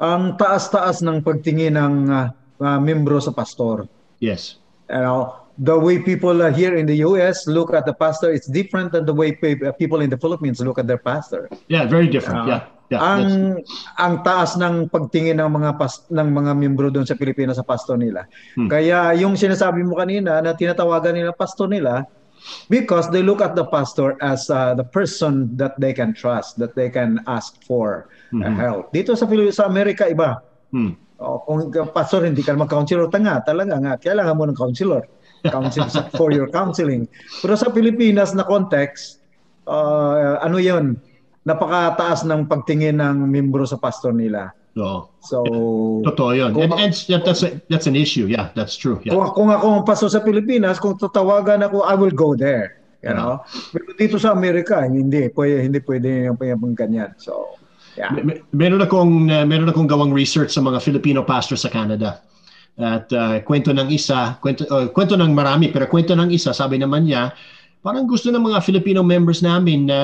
ang 0.03 0.35
taas-taas 0.35 0.99
ng 0.99 1.23
pagtingin 1.23 1.79
ng 1.79 2.11
ah, 2.11 2.35
ah, 2.63 2.79
membro 2.79 3.19
sa 3.19 3.31
pastor. 3.31 3.85
Yes. 4.19 4.57
You 4.89 5.03
know, 5.03 5.21
the 5.59 5.75
way 5.75 5.99
people 5.99 6.41
uh, 6.41 6.51
here 6.51 6.77
in 6.77 6.87
the 6.87 7.03
US 7.03 7.45
look 7.47 7.75
at 7.75 7.85
the 7.85 7.93
pastor 7.93 8.31
is 8.31 8.47
different 8.47 8.93
than 8.93 9.05
the 9.05 9.13
way 9.13 9.33
pe- 9.33 9.59
people 9.77 10.01
in 10.01 10.09
the 10.09 10.17
Philippines 10.17 10.61
look 10.61 10.79
at 10.79 10.87
their 10.87 11.01
pastor. 11.01 11.51
Yeah, 11.69 11.85
very 11.85 12.09
different. 12.09 12.47
yeah. 12.49 12.69
Yeah. 12.93 13.01
ang 13.01 13.21
that's- 13.25 13.65
ang 13.97 14.15
taas 14.21 14.51
ng 14.61 14.93
pagtingin 14.93 15.41
ng 15.41 15.49
mga 15.49 15.81
pas, 15.81 16.05
ng 16.13 16.29
mga 16.29 16.53
membro 16.53 16.93
doon 16.93 17.09
sa 17.09 17.17
Pilipinas 17.17 17.57
sa 17.57 17.65
pastor 17.65 17.97
nila. 17.97 18.29
Hmm. 18.53 18.69
Kaya 18.69 19.17
yung 19.17 19.33
sinasabi 19.33 19.81
mo 19.81 19.97
kanina 19.97 20.45
na 20.45 20.53
tinatawagan 20.53 21.17
nila 21.17 21.33
pastor 21.33 21.73
nila 21.73 22.05
because 22.69 23.09
they 23.09 23.25
look 23.25 23.41
at 23.41 23.57
the 23.57 23.65
pastor 23.65 24.21
as 24.21 24.51
uh, 24.53 24.77
the 24.77 24.85
person 24.85 25.49
that 25.57 25.73
they 25.81 25.97
can 25.97 26.13
trust, 26.13 26.61
that 26.61 26.77
they 26.77 26.93
can 26.93 27.25
ask 27.25 27.57
for 27.65 28.13
uh, 28.37 28.45
Mhm. 28.45 28.61
help. 28.61 28.85
Dito 28.93 29.17
sa 29.17 29.25
Pilipinas 29.25 29.57
sa 29.57 29.65
Amerika 29.65 30.05
iba. 30.05 30.45
Hmm. 30.69 30.93
O, 31.23 31.39
kung 31.41 31.71
ka- 31.71 31.87
pastor 31.89 32.27
hindi 32.27 32.43
ka 32.43 32.53
naman 32.53 32.67
counselor 32.67 33.07
tanga, 33.07 33.39
talaga 33.41 33.79
nga 33.79 33.95
kailangan 33.97 34.35
mo 34.35 34.45
ng 34.45 34.59
counselor. 34.59 35.07
Counsel 35.43 35.87
for 36.15 36.31
your 36.31 36.47
counseling. 36.47 37.07
Pero 37.39 37.55
sa 37.55 37.71
Pilipinas 37.71 38.31
na 38.31 38.43
context, 38.43 39.23
uh, 39.67 40.39
ano 40.39 40.59
'yon? 40.59 40.99
Napakataas 41.43 42.23
ng 42.23 42.47
pagtingin 42.47 43.03
ng 43.03 43.27
membro 43.27 43.67
sa 43.67 43.75
pastor 43.75 44.15
nila. 44.15 44.55
Oo. 44.79 45.11
So, 45.21 45.43
Totoo 46.07 46.31
yun. 46.33 46.55
Kung- 46.55 46.71
And, 46.71 46.73
and 46.79 46.93
that- 47.11 47.27
that's, 47.27 47.43
a- 47.43 47.59
that's 47.67 47.91
an 47.91 47.99
issue. 47.99 48.31
Yeah, 48.31 48.55
that's 48.55 48.79
true. 48.79 49.03
Yeah. 49.03 49.13
kung, 49.13 49.35
kung 49.35 49.51
ako 49.51 49.83
ang 49.83 49.85
pastor 49.85 50.09
sa 50.09 50.23
Pilipinas, 50.23 50.79
kung 50.79 50.95
tatawagan 50.97 51.67
ako, 51.67 51.83
I 51.85 51.95
will 51.99 52.15
go 52.15 52.33
there. 52.39 52.79
You 53.03 53.19
know? 53.19 53.43
Pero 53.75 53.91
dito 53.99 54.17
sa 54.17 54.31
Amerika, 54.31 54.87
hindi 54.87 55.27
pwede 55.35 55.67
hindi 55.67 55.83
pwede 55.83 56.31
yung 56.31 56.39
yung 56.39 56.79
ganyan. 56.79 57.11
So, 57.19 57.59
yeah. 57.97 58.11
Mer- 58.13 58.25
mer- 58.25 58.43
Meron 58.53 58.81
akong 58.85 59.29
uh, 59.29 59.45
meron 59.45 59.69
akong 59.69 59.89
gawang 59.89 60.13
research 60.13 60.53
sa 60.55 60.63
mga 60.65 60.79
Filipino 60.81 61.21
pastors 61.23 61.65
sa 61.65 61.71
Canada. 61.73 62.23
At 62.81 63.13
uh, 63.13 63.37
kwento 63.45 63.69
ng 63.73 63.93
isa, 63.93 64.41
kwento 64.41 64.65
uh, 64.73 64.89
kwento 64.89 65.13
ng 65.13 65.33
marami, 65.37 65.69
pero 65.69 65.85
kwento 65.85 66.17
ng 66.17 66.33
isa, 66.33 66.57
sabi 66.57 66.81
naman 66.81 67.05
niya, 67.05 67.37
parang 67.85 68.09
gusto 68.09 68.33
ng 68.33 68.41
mga 68.41 68.65
Filipino 68.65 69.05
members 69.05 69.45
namin 69.45 69.85
na 69.91 70.01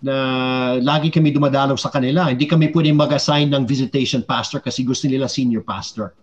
na 0.00 0.16
lagi 0.80 1.12
kami 1.12 1.28
dumadalaw 1.28 1.76
sa 1.76 1.92
kanila. 1.92 2.32
Hindi 2.32 2.48
kami 2.48 2.72
pwedeng 2.72 2.96
mag-assign 2.96 3.52
ng 3.52 3.68
visitation 3.68 4.24
pastor 4.24 4.64
kasi 4.64 4.80
gusto 4.80 5.04
nila 5.04 5.28
senior 5.28 5.60
pastor. 5.60 6.16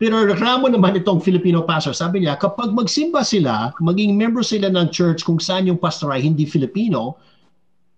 Pero 0.00 0.24
reklamo 0.24 0.64
naman 0.72 0.96
itong 0.96 1.20
Filipino 1.20 1.60
pastor, 1.60 1.92
sabi 1.92 2.24
niya, 2.24 2.40
kapag 2.40 2.72
magsimba 2.72 3.20
sila, 3.20 3.68
maging 3.84 4.16
member 4.16 4.40
sila 4.40 4.72
ng 4.72 4.88
church 4.88 5.28
kung 5.28 5.36
saan 5.36 5.68
yung 5.68 5.76
pastor 5.76 6.08
ay 6.08 6.24
hindi 6.24 6.48
Filipino, 6.48 7.20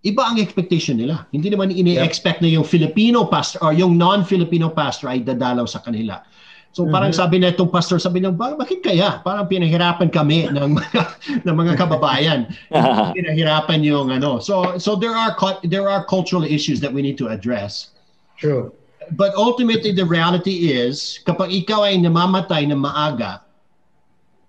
iba 0.01 0.21
ang 0.25 0.41
expectation 0.41 0.97
nila. 0.97 1.29
Hindi 1.29 1.53
naman 1.53 1.69
ini-expect 1.69 2.41
na 2.41 2.49
yung 2.49 2.65
Filipino 2.65 3.29
pastor 3.29 3.61
or 3.61 3.71
yung 3.73 3.97
non-Filipino 3.97 4.73
pastor 4.73 5.13
ay 5.13 5.21
dadalaw 5.21 5.69
sa 5.69 5.81
kanila. 5.81 6.25
So 6.71 6.87
parang 6.87 7.11
sabi 7.11 7.35
na 7.35 7.51
itong 7.51 7.67
pastor, 7.67 7.99
sabi 7.99 8.23
niya, 8.23 8.31
"Ba- 8.31 8.55
bakit 8.55 8.79
kaya? 8.79 9.19
Parang 9.27 9.43
pinahirapan 9.43 10.07
kami 10.07 10.47
ng 10.55 10.71
mga, 10.79 11.01
ng 11.43 11.55
mga 11.55 11.73
kababayan. 11.75 12.47
pinahirapan 13.17 13.83
yung 13.83 14.07
ano. 14.07 14.39
So 14.39 14.79
so 14.79 14.95
there 14.95 15.13
are 15.13 15.35
there 15.67 15.91
are 15.91 16.07
cultural 16.07 16.47
issues 16.47 16.79
that 16.79 16.89
we 16.89 17.03
need 17.03 17.19
to 17.19 17.27
address. 17.27 17.91
True. 18.39 18.71
But 19.11 19.35
ultimately, 19.35 19.91
the 19.91 20.07
reality 20.07 20.71
is, 20.71 21.19
kapag 21.27 21.51
ikaw 21.51 21.83
ay 21.83 21.99
namamatay 21.99 22.63
na 22.71 22.79
maaga 22.79 23.43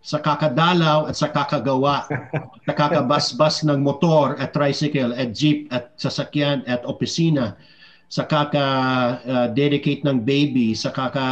sa 0.03 0.19
kakadalaw 0.19 1.07
at 1.07 1.15
sa 1.15 1.31
kakagawa, 1.31 2.11
sa 2.67 2.75
kakabasbas 2.75 3.63
ng 3.63 3.79
motor 3.79 4.35
at 4.37 4.51
tricycle 4.51 5.15
at 5.15 5.31
jeep 5.31 5.71
at 5.71 5.95
sasakyan 5.95 6.67
at 6.67 6.83
opisina, 6.83 7.55
sa 8.13 8.29
kaka-dedicate 8.29 10.05
ng 10.05 10.21
baby, 10.21 10.77
sa 10.77 10.93
kaka 10.93 11.29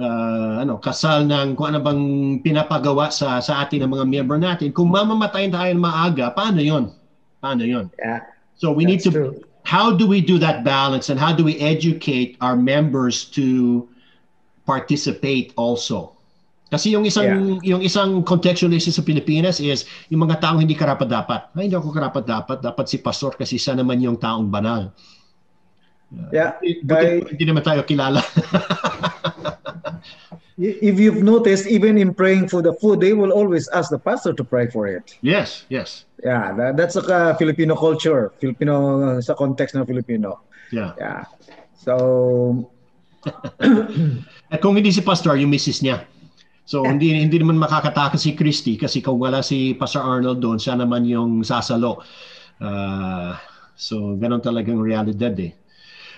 uh, 0.00 0.52
ano, 0.64 0.80
kasal 0.80 1.28
ng 1.28 1.58
kung 1.58 1.74
ano 1.74 1.84
bang 1.84 2.02
pinapagawa 2.40 3.12
sa 3.12 3.42
sa 3.44 3.60
atin 3.66 3.84
ng 3.84 3.92
mga 3.92 4.06
member 4.08 4.38
natin, 4.40 4.72
kung 4.72 4.88
mamamatay 4.88 5.50
tayo 5.52 5.68
ng 5.74 5.82
maaga, 5.82 6.32
paano 6.32 6.64
'yon? 6.64 6.88
Paano 7.42 7.68
'yon? 7.68 7.92
Yeah. 8.00 8.24
So 8.56 8.72
we 8.72 8.88
need 8.88 9.04
to 9.04 9.12
true. 9.12 9.34
how 9.68 9.92
do 9.92 10.08
we 10.08 10.24
do 10.24 10.40
that 10.40 10.64
balance 10.64 11.12
and 11.12 11.20
how 11.20 11.36
do 11.36 11.44
we 11.44 11.60
educate 11.60 12.40
our 12.40 12.56
members 12.56 13.28
to 13.36 13.84
participate 14.64 15.52
also? 15.58 16.17
Kasi 16.68 16.92
yung 16.92 17.08
isang 17.08 17.56
yung 17.64 17.80
isang 17.80 18.20
contextual 18.20 18.76
issue 18.76 18.92
sa 18.92 19.00
Pilipinas 19.00 19.56
is 19.56 19.88
yung 20.12 20.28
mga 20.28 20.44
taong 20.44 20.60
hindi 20.60 20.76
karapat 20.76 21.08
dapat. 21.08 21.40
Ay, 21.56 21.68
hindi 21.68 21.76
ako 21.80 21.88
karapat 21.96 22.24
dapat, 22.28 22.58
dapat 22.60 22.84
si 22.84 23.00
pastor 23.00 23.32
kasi 23.40 23.56
siya 23.56 23.72
naman 23.72 24.04
yung 24.04 24.20
taong 24.20 24.52
banal. 24.52 24.92
Yeah. 26.32 26.60
Buti, 26.60 26.84
Kay- 26.84 27.24
hindi 27.36 27.44
naman 27.48 27.64
tayo 27.64 27.80
kilala. 27.88 28.20
if 30.58 30.96
you've 30.98 31.22
noticed, 31.22 31.68
even 31.68 31.96
in 31.96 32.12
praying 32.12 32.48
for 32.48 32.60
the 32.60 32.72
food, 32.80 33.00
they 33.00 33.12
will 33.12 33.32
always 33.32 33.68
ask 33.72 33.88
the 33.88 34.00
pastor 34.00 34.32
to 34.32 34.44
pray 34.44 34.68
for 34.68 34.88
it. 34.88 35.16
yes, 35.20 35.64
yes. 35.68 36.04
Yeah, 36.24 36.52
that, 36.58 36.76
that's 36.76 36.96
a 36.96 37.04
uh, 37.04 37.32
Filipino 37.38 37.76
culture, 37.76 38.32
Filipino 38.42 38.74
uh, 39.00 39.20
sa 39.22 39.38
context 39.38 39.76
ng 39.76 39.86
Filipino. 39.86 40.42
Yeah. 40.72 40.92
Yeah. 40.98 41.24
So, 41.78 42.68
At 44.50 44.58
kung 44.64 44.74
hindi 44.74 44.90
si 44.90 45.02
pastor, 45.02 45.36
yung 45.38 45.50
misis 45.50 45.82
niya. 45.82 46.06
So 46.68 46.84
hindi 46.84 47.16
hindi 47.16 47.40
naman 47.40 47.56
makakatakas 47.56 48.28
si 48.28 48.36
Christy 48.36 48.76
kasi 48.76 49.00
kung 49.00 49.16
wala 49.16 49.40
si 49.40 49.72
Pastor 49.72 50.04
Arnold 50.04 50.44
doon, 50.44 50.60
siya 50.60 50.76
naman 50.76 51.08
yung 51.08 51.40
sasalo. 51.40 52.04
Uh, 52.60 53.32
so 53.72 54.20
ganun 54.20 54.44
talagang 54.44 54.76
realidad 54.76 55.32
eh. 55.40 55.56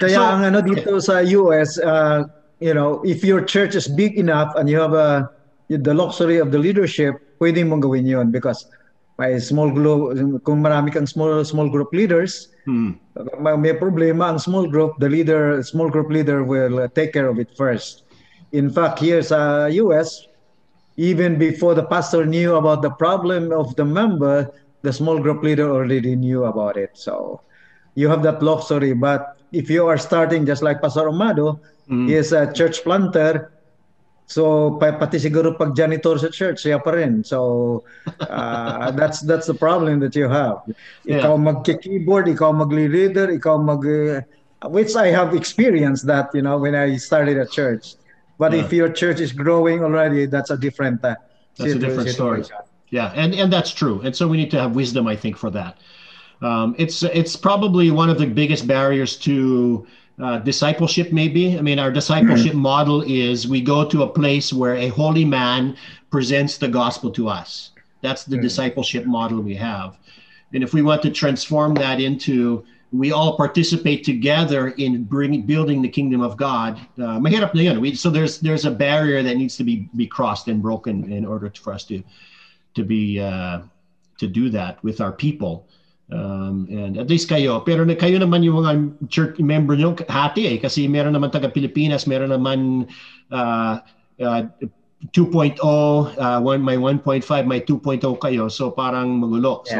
Kaya 0.02 0.18
So- 0.18 0.26
ang 0.26 0.42
ano 0.42 0.58
dito 0.58 0.98
sa 0.98 1.22
US, 1.22 1.78
uh, 1.78 2.26
you 2.58 2.74
know, 2.74 2.98
if 3.06 3.22
your 3.22 3.46
church 3.46 3.78
is 3.78 3.86
big 3.86 4.18
enough 4.18 4.50
and 4.58 4.66
you 4.66 4.74
have 4.82 4.90
a 4.90 5.30
the 5.70 5.94
luxury 5.94 6.42
of 6.42 6.50
the 6.50 6.58
leadership, 6.58 7.14
pwede 7.38 7.62
mong 7.62 7.86
gawin 7.86 8.02
yon 8.02 8.34
because 8.34 8.66
may 9.22 9.38
small 9.38 9.70
group, 9.70 10.18
kung 10.42 10.66
marami 10.66 10.90
kang 10.90 11.06
small 11.06 11.46
small 11.46 11.70
group 11.70 11.94
leaders, 11.94 12.50
Hmm. 12.66 12.98
may 13.38 13.54
may 13.54 13.74
problema 13.78 14.34
ang 14.34 14.42
small 14.42 14.66
group, 14.66 14.98
the 14.98 15.06
leader, 15.06 15.62
small 15.62 15.86
group 15.86 16.10
leader 16.10 16.42
will 16.42 16.82
uh, 16.82 16.90
take 16.90 17.14
care 17.14 17.30
of 17.30 17.38
it 17.38 17.54
first. 17.54 18.02
In 18.50 18.66
fact, 18.66 18.98
here 18.98 19.22
sa 19.22 19.70
US, 19.70 20.26
even 21.00 21.38
before 21.40 21.74
the 21.74 21.86
pastor 21.88 22.26
knew 22.28 22.56
about 22.56 22.82
the 22.82 22.92
problem 23.00 23.52
of 23.52 23.72
the 23.76 23.84
member, 23.84 24.52
the 24.82 24.92
small 24.92 25.18
group 25.18 25.42
leader 25.42 25.70
already 25.70 26.14
knew 26.16 26.44
about 26.44 26.76
it. 26.76 26.90
So 26.94 27.40
you 27.94 28.08
have 28.08 28.22
that 28.24 28.42
luxury. 28.42 28.92
But 28.92 29.24
if 29.52 29.70
you 29.70 29.86
are 29.88 29.96
starting 29.96 30.44
just 30.44 30.62
like 30.62 30.82
Pastor 30.82 31.08
Amado, 31.08 31.60
he 32.04 32.14
is 32.14 32.32
a 32.32 32.52
church 32.52 32.84
planter. 32.84 33.48
So 34.26 34.76
pa- 34.78 34.96
pati 34.98 35.18
siguro 35.18 35.56
pag 35.58 35.74
janitor 35.74 36.18
sa 36.20 36.28
church, 36.28 36.62
siya 36.64 36.82
pa 36.84 36.90
rin. 36.92 37.24
So 37.24 37.82
uh, 38.28 38.92
that's 38.92 39.20
that's 39.24 39.46
the 39.48 39.56
problem 39.56 40.00
that 40.00 40.14
you 40.14 40.28
have. 40.28 40.60
Ikaw 41.08 41.34
magki-keyboard, 41.40 42.28
ikaw 42.28 42.52
magli-leader, 42.52 43.32
ikaw 43.32 43.56
mag 43.58 43.82
uh, 43.88 44.20
which 44.68 44.94
I 44.96 45.08
have 45.08 45.34
experienced 45.34 46.06
that, 46.06 46.28
you 46.34 46.42
know, 46.42 46.58
when 46.58 46.74
I 46.76 46.96
started 46.96 47.38
a 47.38 47.46
church. 47.48 47.96
But 48.40 48.54
if 48.54 48.72
your 48.72 48.90
church 48.90 49.20
is 49.20 49.32
growing 49.32 49.84
already, 49.84 50.24
that's 50.24 50.48
a 50.48 50.56
different 50.56 51.04
uh, 51.04 51.16
That's 51.58 51.74
a 51.74 51.78
different 51.78 52.08
story. 52.08 52.42
Yeah, 52.88 53.12
and 53.14 53.34
and 53.34 53.52
that's 53.52 53.70
true. 53.70 54.00
And 54.02 54.16
so 54.16 54.26
we 54.26 54.38
need 54.38 54.50
to 54.52 54.58
have 54.58 54.74
wisdom, 54.74 55.06
I 55.06 55.14
think, 55.14 55.36
for 55.36 55.50
that. 55.50 55.76
Um, 56.40 56.74
it's 56.78 57.02
it's 57.02 57.36
probably 57.36 57.90
one 57.90 58.08
of 58.08 58.18
the 58.18 58.24
biggest 58.24 58.66
barriers 58.66 59.18
to 59.28 59.86
uh, 60.22 60.38
discipleship. 60.38 61.12
Maybe 61.12 61.58
I 61.58 61.60
mean 61.60 61.78
our 61.78 61.92
discipleship 61.92 62.54
model 62.54 63.02
is 63.02 63.46
we 63.46 63.60
go 63.60 63.86
to 63.86 64.04
a 64.04 64.08
place 64.08 64.54
where 64.54 64.74
a 64.74 64.88
holy 64.88 65.26
man 65.26 65.76
presents 66.10 66.56
the 66.56 66.68
gospel 66.68 67.10
to 67.10 67.28
us. 67.28 67.72
That's 68.00 68.24
the 68.24 68.38
discipleship 68.38 69.04
model 69.04 69.42
we 69.42 69.54
have. 69.56 69.98
And 70.54 70.64
if 70.64 70.72
we 70.72 70.80
want 70.80 71.02
to 71.02 71.10
transform 71.10 71.74
that 71.74 72.00
into 72.00 72.64
we 72.92 73.12
all 73.12 73.36
participate 73.36 74.04
together 74.04 74.68
in 74.78 75.04
bringing 75.04 75.46
building 75.46 75.82
the 75.82 75.88
kingdom 75.88 76.20
of 76.20 76.36
God. 76.36 76.80
Uh, 76.98 77.20
so 77.94 78.10
there's 78.10 78.40
there's 78.40 78.64
a 78.64 78.70
barrier 78.70 79.22
that 79.22 79.36
needs 79.36 79.56
to 79.56 79.64
be 79.64 79.88
be 79.94 80.06
crossed 80.06 80.48
and 80.48 80.60
broken 80.62 81.12
in 81.12 81.24
order 81.24 81.52
for 81.54 81.72
us 81.72 81.84
to 81.84 82.02
to 82.74 82.82
be 82.82 83.20
uh, 83.20 83.62
to 84.18 84.26
do 84.26 84.50
that 84.50 84.82
with 84.82 85.00
our 85.00 85.12
people. 85.12 85.66
Um, 86.10 86.66
and 86.66 86.98
at 86.98 87.06
least 87.06 87.30
kayo, 87.30 87.62
pero 87.62 87.86
na 87.86 87.94
kayo 87.94 88.18
naman 88.18 88.42
yung 88.42 88.58
mga 88.58 88.72
church 89.06 89.38
member 89.38 89.78
nyo 89.78 89.94
hati 90.10 90.50
eh 90.50 90.56
kasi 90.58 90.90
meron 90.90 91.14
naman 91.14 91.30
taga 91.30 91.46
Pilipinas, 91.46 92.02
meron 92.10 92.34
naman 92.34 92.90
uh, 93.30 93.78
uh, 94.18 94.42
2.0, 95.12 95.56
uh, 96.18 96.40
one, 96.40 96.64
may 96.64 96.76
1.5, 96.76 97.46
my 97.46 97.60
2.0 97.60 98.00
kayo. 98.20 98.50
So 98.52 98.70
parang 98.70 99.20
magulo. 99.20 99.66
So, 99.66 99.74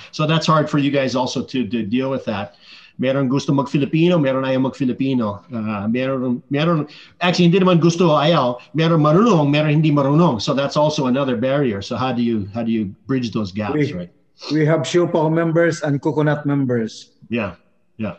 so 0.12 0.26
that's 0.26 0.46
hard 0.46 0.70
for 0.70 0.78
you 0.78 0.90
guys 0.90 1.14
also 1.14 1.44
to, 1.44 1.68
to 1.68 1.82
deal 1.82 2.10
with 2.10 2.24
that. 2.24 2.56
Meron 2.96 3.28
gusto 3.28 3.52
mag-Filipino, 3.52 4.18
meron 4.18 4.44
ayaw 4.46 4.70
mag-Filipino. 4.70 5.42
Uh, 5.52 5.88
meron, 5.88 6.42
meron, 6.48 6.86
actually 7.20 7.50
hindi 7.50 7.58
naman 7.58 7.82
gusto 7.82 8.10
o 8.10 8.16
ayaw. 8.16 8.56
Meron 8.72 9.02
marunong, 9.02 9.50
meron 9.50 9.82
hindi 9.82 9.90
marunong. 9.90 10.40
So 10.40 10.54
that's 10.54 10.76
also 10.76 11.06
another 11.06 11.36
barrier. 11.36 11.82
So 11.82 11.96
how 11.96 12.12
do 12.12 12.22
you, 12.22 12.48
how 12.54 12.62
do 12.62 12.70
you 12.70 12.94
bridge 13.06 13.32
those 13.32 13.52
gaps, 13.52 13.74
We- 13.74 13.92
right? 13.92 14.12
We 14.50 14.66
have 14.66 14.82
Siopaw 14.82 15.30
members 15.30 15.82
and 15.82 16.02
Coconut 16.02 16.44
members. 16.44 17.14
Yeah, 17.30 17.54
yeah, 17.96 18.18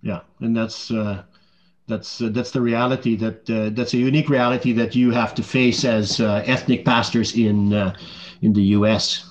yeah, 0.00 0.20
and 0.40 0.56
that's 0.56 0.90
uh, 0.90 1.22
that's 1.90 2.22
uh, 2.22 2.30
that's 2.30 2.52
the 2.52 2.60
reality 2.60 3.16
that 3.16 3.50
uh, 3.50 3.68
that's 3.74 3.92
a 3.92 3.98
unique 3.98 4.30
reality 4.30 4.72
that 4.72 4.94
you 4.94 5.10
have 5.10 5.34
to 5.34 5.42
face 5.42 5.84
as 5.84 6.20
uh, 6.20 6.42
ethnic 6.46 6.84
pastors 6.84 7.36
in 7.36 7.74
uh, 7.74 7.92
in 8.40 8.52
the 8.54 8.62
U.S. 8.78 9.28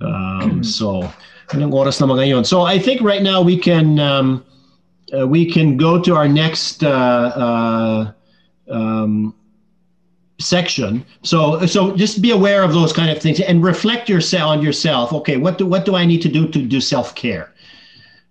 Um, 0.00 0.62
so, 0.78 1.02
anong 1.50 1.74
oras 1.74 2.00
na 2.00 2.06
ngayon? 2.06 2.46
So 2.46 2.62
I 2.62 2.78
think 2.78 3.02
right 3.02 3.22
now 3.22 3.42
we 3.42 3.58
can 3.58 3.98
um, 3.98 4.46
uh, 5.12 5.26
we 5.26 5.50
can 5.50 5.76
go 5.76 6.00
to 6.00 6.14
our 6.14 6.28
next 6.28 6.84
uh, 6.84 6.88
uh, 6.88 8.12
um, 8.70 9.34
section. 10.38 11.04
So 11.22 11.66
so 11.66 11.96
just 11.96 12.22
be 12.22 12.30
aware 12.30 12.62
of 12.62 12.72
those 12.72 12.92
kind 12.92 13.10
of 13.10 13.20
things 13.20 13.40
and 13.40 13.62
reflect 13.62 14.08
yourself 14.08 14.48
on 14.48 14.62
yourself. 14.62 15.12
Okay, 15.12 15.36
what 15.36 15.58
do 15.58 15.66
what 15.66 15.84
do 15.84 15.98
I 15.98 16.06
need 16.06 16.22
to 16.22 16.30
do 16.30 16.48
to 16.48 16.62
do 16.62 16.80
self 16.80 17.14
care? 17.14 17.52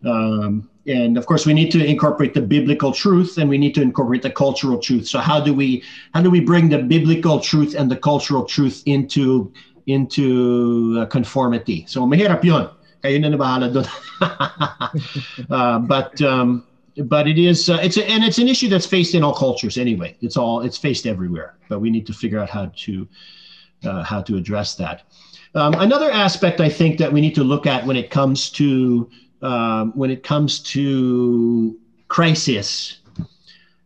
Um, 0.04 0.70
and 0.86 1.18
of 1.18 1.26
course, 1.26 1.46
we 1.46 1.54
need 1.54 1.72
to 1.72 1.84
incorporate 1.84 2.34
the 2.34 2.42
biblical 2.42 2.92
truth, 2.92 3.38
and 3.38 3.50
we 3.50 3.58
need 3.58 3.74
to 3.76 3.82
incorporate 3.82 4.22
the 4.22 4.32
cultural 4.32 4.80
truth. 4.80 5.08
So 5.08 5.20
how 5.20 5.40
do 5.40 5.54
we 5.54 5.84
how 6.14 6.22
do 6.22 6.30
we 6.30 6.40
bring 6.40 6.70
the 6.70 6.80
biblical 6.80 7.40
truth 7.40 7.74
and 7.74 7.90
the 7.90 7.96
cultural 7.96 8.44
truth 8.46 8.84
into 8.86 9.52
into 9.88 10.98
uh, 11.00 11.06
conformity? 11.06 11.86
So 11.88 12.06
mahirap 12.06 12.44
yun. 12.44 12.70
Kayo 13.04 13.20
na 13.20 13.36
bahala 13.36 13.72
doon. 13.72 13.88
uh, 15.50 15.80
but 15.80 16.22
um, 16.22 16.64
but 17.06 17.28
it 17.28 17.38
is 17.38 17.70
uh, 17.70 17.80
it's 17.82 17.98
a, 17.98 18.10
and 18.10 18.24
it's 18.24 18.38
an 18.38 18.48
issue 18.48 18.70
that's 18.70 18.86
faced 18.86 19.16
in 19.16 19.24
all 19.24 19.34
cultures 19.34 19.78
anyway. 19.78 20.16
It's 20.22 20.38
all 20.38 20.62
it's 20.62 20.78
faced 20.78 21.06
everywhere, 21.06 21.56
but 21.70 21.80
we 21.80 21.90
need 21.90 22.06
to 22.08 22.14
figure 22.14 22.40
out 22.40 22.50
how 22.50 22.72
to 22.88 23.08
uh, 23.84 24.04
how 24.04 24.22
to 24.22 24.38
address 24.38 24.76
that. 24.76 25.04
Um, 25.56 25.74
another 25.76 26.10
aspect 26.12 26.60
I 26.60 26.70
think 26.70 26.98
that 26.98 27.12
we 27.12 27.22
need 27.22 27.36
to 27.36 27.44
look 27.44 27.68
at 27.68 27.86
when 27.86 27.96
it 27.96 28.10
comes 28.10 28.50
to 28.52 29.10
um, 29.44 29.92
when 29.94 30.10
it 30.10 30.24
comes 30.24 30.60
to 30.60 31.78
crisis 32.08 32.98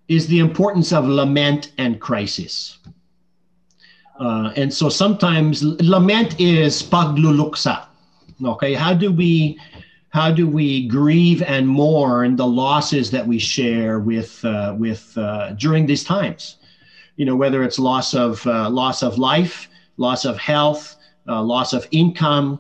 is 0.07 0.27
the 0.27 0.39
importance 0.39 0.93
of 0.93 1.05
lament 1.05 1.71
and 1.77 1.99
crisis. 1.99 2.77
Uh, 4.19 4.51
and 4.55 4.73
so 4.73 4.87
sometimes 4.87 5.63
lament 5.63 6.39
is 6.39 6.81
pagluluksa. 6.81 7.85
Okay, 8.43 8.73
how 8.73 8.93
do 8.93 9.11
we 9.11 9.59
how 10.09 10.31
do 10.31 10.47
we 10.47 10.87
grieve 10.87 11.41
and 11.43 11.67
mourn 11.67 12.35
the 12.35 12.45
losses 12.45 13.11
that 13.11 13.25
we 13.25 13.37
share 13.37 13.99
with 13.99 14.43
uh, 14.45 14.73
with 14.77 15.15
uh, 15.17 15.51
during 15.53 15.85
these 15.85 16.03
times? 16.03 16.57
You 17.17 17.25
know, 17.25 17.35
whether 17.35 17.63
it's 17.63 17.79
loss 17.79 18.13
of 18.13 18.45
uh, 18.45 18.69
loss 18.69 19.03
of 19.03 19.17
life, 19.17 19.67
loss 19.97 20.23
of 20.23 20.37
health, 20.37 20.95
uh, 21.27 21.41
loss 21.41 21.73
of 21.73 21.87
income, 21.91 22.59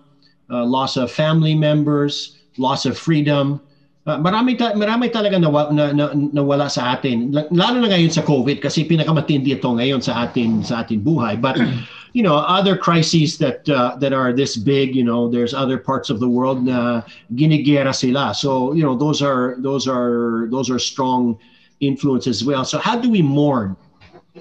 uh, 0.49 0.65
loss 0.65 0.97
of 0.97 1.11
family 1.11 1.55
members, 1.55 2.36
loss 2.57 2.85
of 2.85 2.97
freedom. 2.97 3.61
Uh, 4.07 4.17
marami, 4.17 4.57
ta- 4.57 4.71
marami 4.71 5.11
talaga 5.11 5.35
nawa, 5.35 5.71
na, 5.71 5.91
na, 5.91 6.13
nawala 6.13 6.71
sa 6.71 6.95
atin. 6.95 7.31
Lalo 7.31 7.77
na 7.83 7.91
ngayon 7.91 8.11
sa 8.11 8.23
COVID 8.23 8.63
kasi 8.63 8.87
pinakamatindi 8.87 9.51
ito 9.51 9.67
ngayon 9.67 9.99
sa 9.99 10.23
atin 10.23 10.63
sa 10.63 10.81
atin 10.83 11.03
buhay. 11.03 11.35
But 11.35 11.59
you 12.17 12.23
know, 12.23 12.35
other 12.35 12.75
crises 12.77 13.37
that 13.37 13.67
uh, 13.69 13.95
that 13.99 14.13
are 14.13 14.33
this 14.33 14.55
big, 14.55 14.95
you 14.95 15.03
know, 15.03 15.27
there's 15.27 15.53
other 15.53 15.77
parts 15.77 16.09
of 16.09 16.19
the 16.19 16.27
world 16.27 16.63
na 16.65 17.03
ginigera 17.35 17.93
sila. 17.93 18.33
So, 18.33 18.73
you 18.73 18.81
know, 18.81 18.95
those 18.95 19.21
are 19.21 19.55
those 19.59 19.87
are 19.87 20.47
those 20.49 20.69
are 20.71 20.79
strong 20.79 21.37
influences 21.79 22.41
as 22.41 22.43
well. 22.43 22.65
So 22.65 22.79
how 22.79 22.97
do 22.97 23.09
we 23.09 23.21
mourn? 23.21 23.77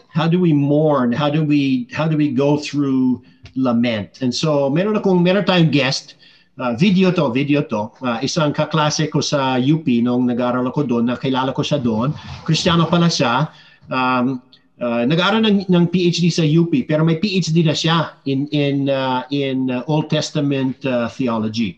How 0.09 0.29
do 0.29 0.41
we 0.41 0.53
mourn? 0.53 1.13
How 1.13 1.29
do 1.29 1.45
we 1.45 1.89
how 1.93 2.09
do 2.09 2.17
we 2.17 2.31
go 2.31 2.57
through 2.57 3.23
lament? 3.55 4.23
And 4.23 4.35
so 4.35 4.71
meron 4.71 4.97
akong 4.97 5.23
meron 5.23 5.45
tayong 5.45 5.73
guest 5.73 6.15
Uh, 6.57 6.73
video 6.73 7.13
to, 7.13 7.29
video 7.37 7.61
to. 7.61 7.93
Uh, 8.01 8.17
isang 8.25 8.49
kaklase 8.49 9.13
ko 9.13 9.21
sa 9.21 9.61
UP 9.61 9.85
nung 10.01 10.25
nag-aaral 10.25 10.65
ako 10.73 10.89
doon, 10.89 11.05
nakilala 11.05 11.53
ko 11.53 11.61
siya 11.61 11.77
doon. 11.77 12.17
Kristiyano 12.49 12.89
pala 12.89 13.13
siya. 13.13 13.53
Um, 13.93 14.41
uh, 14.81 15.05
nag-aaral 15.05 15.45
ng, 15.45 15.69
ng 15.69 15.85
PhD 15.93 16.33
sa 16.33 16.41
UP, 16.41 16.73
pero 16.89 17.05
may 17.05 17.21
PhD 17.21 17.61
na 17.61 17.77
siya 17.77 18.17
in, 18.25 18.49
in, 18.57 18.89
uh, 18.89 19.29
in 19.29 19.69
Old 19.85 20.09
Testament 20.09 20.81
uh, 20.89 21.13
theology. 21.13 21.77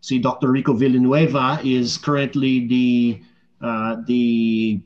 Si 0.00 0.16
Dr. 0.16 0.56
Rico 0.56 0.72
Villanueva 0.72 1.60
is 1.60 2.00
currently 2.00 2.64
the, 2.64 3.20
uh, 3.60 4.00
the 4.08 4.80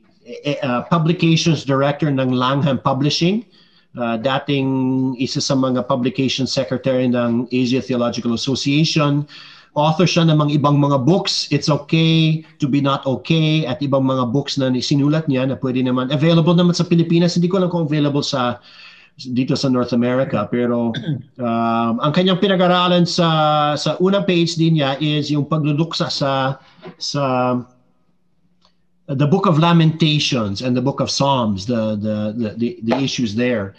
uh, 0.67 0.83
publications 0.91 1.63
director 1.63 2.11
ng 2.11 2.27
Langham 2.35 2.75
Publishing. 2.75 3.47
Uh, 3.93 4.17
dating 4.17 5.13
isa 5.21 5.37
sa 5.37 5.53
mga 5.53 5.85
publication 5.85 6.49
secretary 6.49 7.05
ng 7.05 7.45
Asia 7.53 7.77
Theological 7.77 8.33
Association. 8.33 9.21
Author 9.77 10.09
siya 10.09 10.25
ng 10.25 10.37
mga 10.37 10.57
ibang 10.57 10.81
mga 10.81 11.05
books, 11.05 11.45
It's 11.53 11.69
Okay 11.69 12.41
to 12.57 12.65
Be 12.65 12.81
Not 12.81 13.05
Okay, 13.05 13.69
at 13.69 13.85
ibang 13.85 14.05
mga 14.05 14.33
books 14.33 14.57
na 14.57 14.73
sinulat 14.81 15.29
niya 15.29 15.45
na 15.45 15.61
pwede 15.61 15.85
naman, 15.85 16.09
available 16.09 16.57
naman 16.57 16.73
sa 16.73 16.89
Pilipinas. 16.89 17.37
Hindi 17.37 17.53
ko 17.53 17.61
lang 17.61 17.69
kung 17.69 17.85
available 17.85 18.25
sa 18.25 18.57
dito 19.17 19.53
sa 19.53 19.69
North 19.69 19.93
America 19.93 20.49
pero 20.49 20.89
um, 21.37 21.93
ang 22.01 22.11
kanyang 22.17 22.41
pinag-aralan 22.41 23.05
sa 23.05 23.29
sa 23.77 23.93
unang 24.01 24.25
PhD 24.25 24.73
niya 24.73 24.97
is 24.97 25.29
yung 25.29 25.45
pagluluksa 25.45 26.09
sa 26.09 26.57
sa 26.97 27.53
the 29.07 29.27
book 29.27 29.45
of 29.45 29.59
Lamentations 29.59 30.61
and 30.61 30.75
the 30.75 30.81
book 30.81 30.99
of 30.99 31.11
Psalms, 31.11 31.65
the 31.65 31.95
the 31.95 32.55
the, 32.57 32.79
the, 32.83 32.95
issues 33.03 33.35
there. 33.35 33.75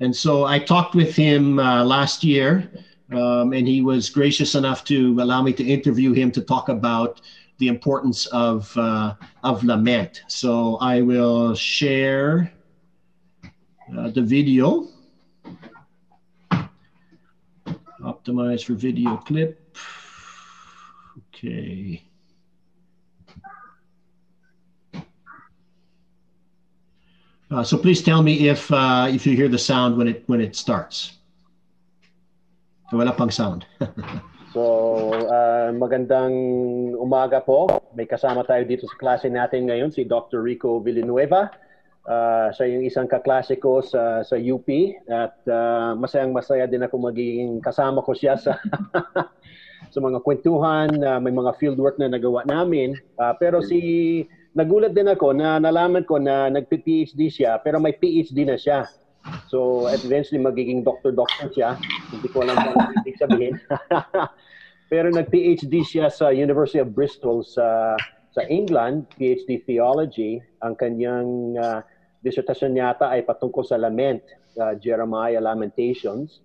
And 0.00 0.14
so 0.14 0.44
I 0.44 0.58
talked 0.58 0.94
with 0.94 1.16
him 1.16 1.58
uh, 1.58 1.84
last 1.84 2.22
year, 2.22 2.70
um, 3.12 3.52
and 3.52 3.66
he 3.66 3.82
was 3.82 4.08
gracious 4.10 4.54
enough 4.54 4.84
to 4.84 5.16
allow 5.20 5.42
me 5.42 5.52
to 5.54 5.64
interview 5.64 6.12
him 6.12 6.30
to 6.32 6.42
talk 6.42 6.68
about 6.68 7.20
the 7.58 7.66
importance 7.66 8.26
of 8.26 8.72
uh, 8.76 9.14
of 9.42 9.64
lament. 9.64 10.22
So 10.28 10.76
I 10.76 11.00
will 11.00 11.54
share 11.54 12.52
uh, 13.96 14.10
the 14.10 14.22
video. 14.22 14.88
Optimize 18.00 18.64
for 18.64 18.74
video 18.74 19.16
clip. 19.16 19.76
Okay. 21.34 22.07
Uh, 27.50 27.64
so 27.64 27.78
please 27.78 28.02
tell 28.02 28.22
me 28.22 28.48
if 28.48 28.70
uh, 28.72 29.08
if 29.08 29.26
you 29.26 29.34
hear 29.34 29.48
the 29.48 29.58
sound 29.58 29.96
when 29.96 30.08
it 30.08 30.22
when 30.26 30.40
it 30.40 30.56
starts. 30.56 31.16
Wala 32.92 33.12
pang 33.12 33.30
sound. 33.30 33.66
So, 34.48 35.12
uh, 35.12 35.76
magandang 35.76 36.32
umaga 36.96 37.44
po. 37.44 37.68
May 37.92 38.08
kasama 38.08 38.48
tayo 38.48 38.64
dito 38.64 38.88
sa 38.88 38.96
klase 38.96 39.28
natin 39.28 39.68
ngayon, 39.68 39.92
si 39.92 40.08
Dr. 40.08 40.40
Rico 40.40 40.80
Villanueva. 40.80 41.52
Uh, 42.08 42.48
siya 42.56 42.72
yung 42.72 42.88
isang 42.88 43.04
kaklase 43.04 43.60
ko 43.60 43.84
sa, 43.84 44.24
sa 44.24 44.40
UP 44.40 44.64
at 45.04 45.36
uh, 45.52 45.92
masayang 46.00 46.32
masaya 46.32 46.64
din 46.64 46.80
ako 46.80 46.96
magiging 47.12 47.60
kasama 47.60 48.00
ko 48.00 48.16
siya 48.16 48.40
sa 48.40 48.56
sa 49.94 49.98
mga 50.00 50.24
kwentuhan, 50.24 50.88
uh, 51.04 51.20
may 51.20 51.30
mga 51.30 51.52
fieldwork 51.60 52.00
na 52.00 52.08
nagawa 52.08 52.40
namin. 52.48 52.96
Uh, 53.20 53.36
pero 53.36 53.60
si 53.60 54.24
nagulat 54.56 54.96
din 54.96 55.10
ako 55.10 55.36
na 55.36 55.60
nalaman 55.60 56.04
ko 56.06 56.16
na 56.16 56.48
nagpi-PhD 56.48 57.28
siya 57.28 57.60
pero 57.60 57.80
may 57.80 57.96
PhD 57.96 58.48
na 58.48 58.56
siya. 58.56 58.88
So 59.52 59.88
eventually 59.92 60.40
magiging 60.40 60.84
doctor-doctor 60.84 61.52
siya. 61.52 61.76
Hindi 62.12 62.28
ko 62.32 62.46
alam 62.46 62.56
kung 62.56 62.76
ibig 63.04 63.20
sabihin. 63.20 63.54
pero 64.92 65.12
nag-PhD 65.12 65.84
siya 65.84 66.08
sa 66.08 66.32
University 66.32 66.80
of 66.80 66.96
Bristol 66.96 67.44
sa 67.44 67.96
sa 68.32 68.46
England, 68.48 69.08
PhD 69.16 69.64
Theology. 69.66 70.40
Ang 70.64 70.78
kanyang 70.78 71.58
uh, 71.58 71.80
dissertation 72.22 72.76
yata 72.76 73.10
ay 73.10 73.24
patungkol 73.24 73.64
sa 73.64 73.80
lament, 73.80 74.22
uh, 74.60 74.78
Jeremiah 74.78 75.40
Lamentations. 75.40 76.40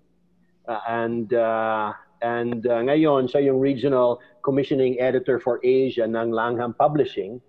Uh, 0.63 0.79
and 0.87 1.35
uh, 1.35 1.91
and 2.23 2.63
uh, 2.67 2.79
ngayon 2.87 3.27
siya 3.27 3.51
yung 3.51 3.59
regional 3.59 4.23
commissioning 4.47 4.95
editor 4.99 5.43
for 5.43 5.59
Asia 5.63 6.07
ng 6.07 6.31
Langham 6.31 6.71
Publishing. 6.71 7.43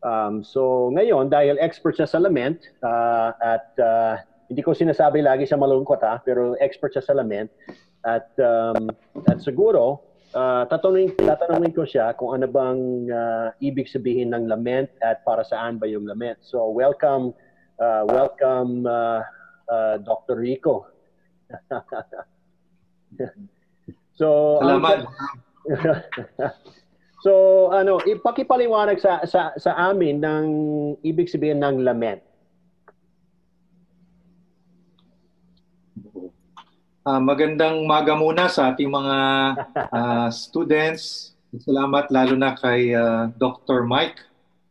Um, 0.00 0.40
so 0.40 0.88
ngayon 0.96 1.28
dahil 1.28 1.60
expert 1.60 1.92
siya 2.00 2.08
sa 2.08 2.16
lament 2.16 2.72
uh, 2.80 3.36
at 3.36 3.68
uh, 3.76 4.16
hindi 4.48 4.64
ko 4.64 4.72
sinasabi 4.72 5.20
lagi 5.20 5.44
siya 5.44 5.60
malungkot 5.60 6.00
ha, 6.00 6.16
pero 6.24 6.56
expert 6.56 6.96
siya 6.96 7.04
sa 7.04 7.12
lament 7.12 7.52
at 8.08 8.32
um, 8.40 8.88
at 9.28 9.44
siguro 9.44 10.00
uh, 10.32 10.64
tatanungin 10.72 11.12
tatanungin 11.20 11.76
ko 11.76 11.84
siya 11.84 12.16
kung 12.16 12.32
ano 12.32 12.48
bang 12.48 12.80
uh, 13.12 13.52
ibig 13.60 13.92
sabihin 13.92 14.32
ng 14.32 14.48
lament 14.48 14.88
at 15.04 15.20
para 15.28 15.44
saan 15.44 15.76
ba 15.76 15.84
yung 15.84 16.08
lament. 16.08 16.40
So 16.40 16.72
welcome 16.72 17.36
uh, 17.76 18.08
welcome 18.08 18.88
uh, 18.88 19.20
uh, 19.68 20.00
Dr. 20.00 20.40
Rico. 20.40 20.88
so 24.18 24.56
Salamat. 24.64 25.04
so 27.20 27.68
ano, 27.72 28.00
ipakipaliwanag 28.04 29.00
sa 29.00 29.24
sa 29.28 29.52
sa 29.56 29.72
amin 29.90 30.20
ng 30.20 30.44
ibig 31.04 31.28
sabihin 31.28 31.60
ng 31.60 31.84
lament. 31.84 32.20
Uh, 37.00 37.16
magandang 37.16 37.88
maga 37.88 38.12
muna 38.12 38.44
sa 38.46 38.70
ating 38.70 38.92
mga 38.92 39.16
uh, 39.88 40.28
students. 40.44 41.32
Salamat 41.56 42.12
lalo 42.12 42.36
na 42.36 42.52
kay 42.54 42.92
uh, 42.92 43.32
Dr. 43.40 43.88
Mike. 43.88 44.29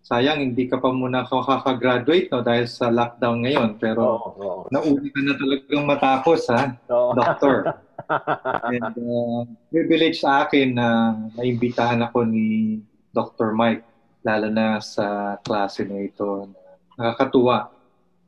Sayang 0.10 0.41
hindi 0.41 0.66
ka 0.66 0.82
pa 0.82 0.89
muna 0.89 1.22
kakagraduate 1.22 2.34
no 2.34 2.41
dahil 2.41 2.66
sa 2.66 2.89
lockdown 2.89 3.45
ngayon 3.45 3.78
pero 3.78 4.01
Oo, 4.18 4.30
oo. 4.41 4.62
nauli 4.74 5.14
ka 5.14 5.22
na 5.22 5.38
talagang 5.38 5.86
matapos 5.86 6.49
ha, 6.49 6.74
Oo. 6.89 7.14
Doctor. 7.14 7.78
And 8.74 8.89
uh, 8.97 9.45
privilege 9.70 10.26
sa 10.26 10.49
akin 10.49 10.74
na 10.74 11.14
naimbitahan 11.38 12.01
ako 12.01 12.26
ni 12.26 12.82
Dr. 13.14 13.53
Mike 13.53 13.86
lalo 14.26 14.49
na 14.49 14.82
sa 14.82 15.38
klase 15.45 15.86
na 15.86 16.01
ito. 16.01 16.49
Nakakatuwa 16.97 17.70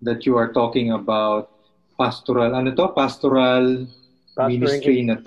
that 0.06 0.22
you 0.30 0.38
are 0.38 0.54
talking 0.54 0.94
about 0.94 1.50
pastoral, 1.98 2.54
ano 2.54 2.70
to? 2.78 2.94
Pastoral 2.94 3.90
Pastoring 4.38 4.62
ministry 4.62 5.02
na 5.02 5.18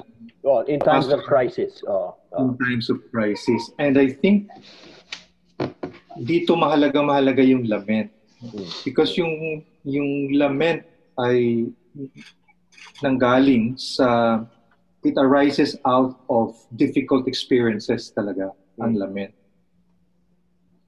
Oh, 0.44 0.60
in 0.68 0.78
times 0.78 1.08
of 1.08 1.24
Pastor. 1.24 1.26
crisis. 1.26 1.82
Oh, 1.88 2.14
oh. 2.36 2.38
in 2.38 2.58
times 2.62 2.92
of 2.92 3.00
crisis. 3.10 3.72
And 3.80 3.96
I 3.96 4.12
think 4.12 4.46
dito 6.18 6.54
mahalaga 6.54 7.02
mahalaga 7.02 7.42
yung 7.42 7.66
lament. 7.66 8.10
Because 8.84 9.16
yung 9.16 9.64
yung 9.84 10.34
lament 10.36 10.84
ay 11.18 11.68
nanggaling 13.00 13.78
sa 13.78 14.40
it 15.04 15.16
arises 15.20 15.76
out 15.84 16.16
of 16.32 16.56
difficult 16.74 17.28
experiences 17.28 18.08
talaga 18.10 18.50
ang 18.80 18.96
lament. 18.96 19.32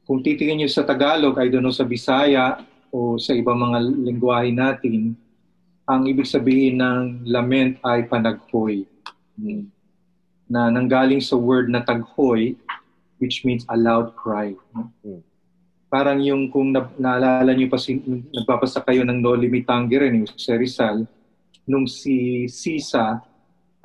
Kung 0.06 0.22
titingin 0.22 0.64
niyo 0.64 0.70
sa 0.70 0.86
Tagalog, 0.86 1.36
I 1.36 1.50
don't 1.50 1.66
know 1.66 1.74
sa 1.74 1.84
Bisaya 1.84 2.62
o 2.94 3.18
sa 3.18 3.34
ibang 3.34 3.58
mga 3.58 3.78
lingwahe 3.82 4.54
natin, 4.54 5.18
ang 5.86 6.06
ibig 6.06 6.30
sabihin 6.30 6.78
ng 6.78 7.26
lament 7.26 7.78
ay 7.82 8.06
panaghoy 8.06 8.86
na 10.46 10.70
nanggaling 10.70 11.20
sa 11.20 11.34
word 11.34 11.68
na 11.68 11.82
taghoy 11.82 12.54
which 13.18 13.44
means 13.44 13.64
a 13.68 13.76
loud 13.76 14.14
cry. 14.16 14.52
Mm. 15.04 15.22
Parang 15.86 16.18
yung 16.20 16.50
kung 16.50 16.74
na, 16.74 16.90
naalala 16.98 17.54
niyo 17.54 17.70
pa 17.70 17.78
si, 17.78 18.02
nagbabasa 18.34 18.82
kayo 18.82 19.06
ng 19.06 19.22
No 19.22 19.32
Limit 19.32 19.64
Tangiran, 19.70 20.18
yung 20.18 20.28
si 20.28 20.50
Rizal, 20.52 21.06
nung 21.66 21.86
si 21.86 22.46
Sisa 22.50 23.22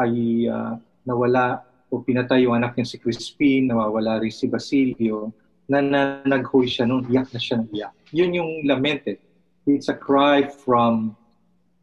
ay 0.01 0.45
ah, 0.49 0.75
nawala 1.05 1.61
o 1.91 1.99
pinatay 2.01 2.47
yung 2.47 2.55
anak 2.55 2.73
niya 2.73 2.87
si 2.87 2.97
Crispin, 2.97 3.67
nawawala 3.67 4.23
rin 4.23 4.31
si 4.31 4.47
Basilio, 4.47 5.35
na, 5.67 5.83
na 5.83 6.01
naghoy 6.23 6.67
siya 6.67 6.87
noon, 6.87 7.07
iyak 7.11 7.29
na 7.35 7.39
siya 7.39 7.55
ng 7.61 7.69
iyak. 7.75 7.93
Yun 8.15 8.31
yung 8.35 8.51
lament 8.67 9.03
eh. 9.07 9.19
It's 9.67 9.91
a 9.91 9.95
cry 9.95 10.47
from 10.47 11.15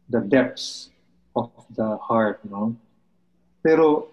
the 0.09 0.19
depths 0.25 0.89
of 1.37 1.49
the 1.77 1.95
heart, 2.01 2.41
no? 2.45 2.75
Pero 3.61 4.09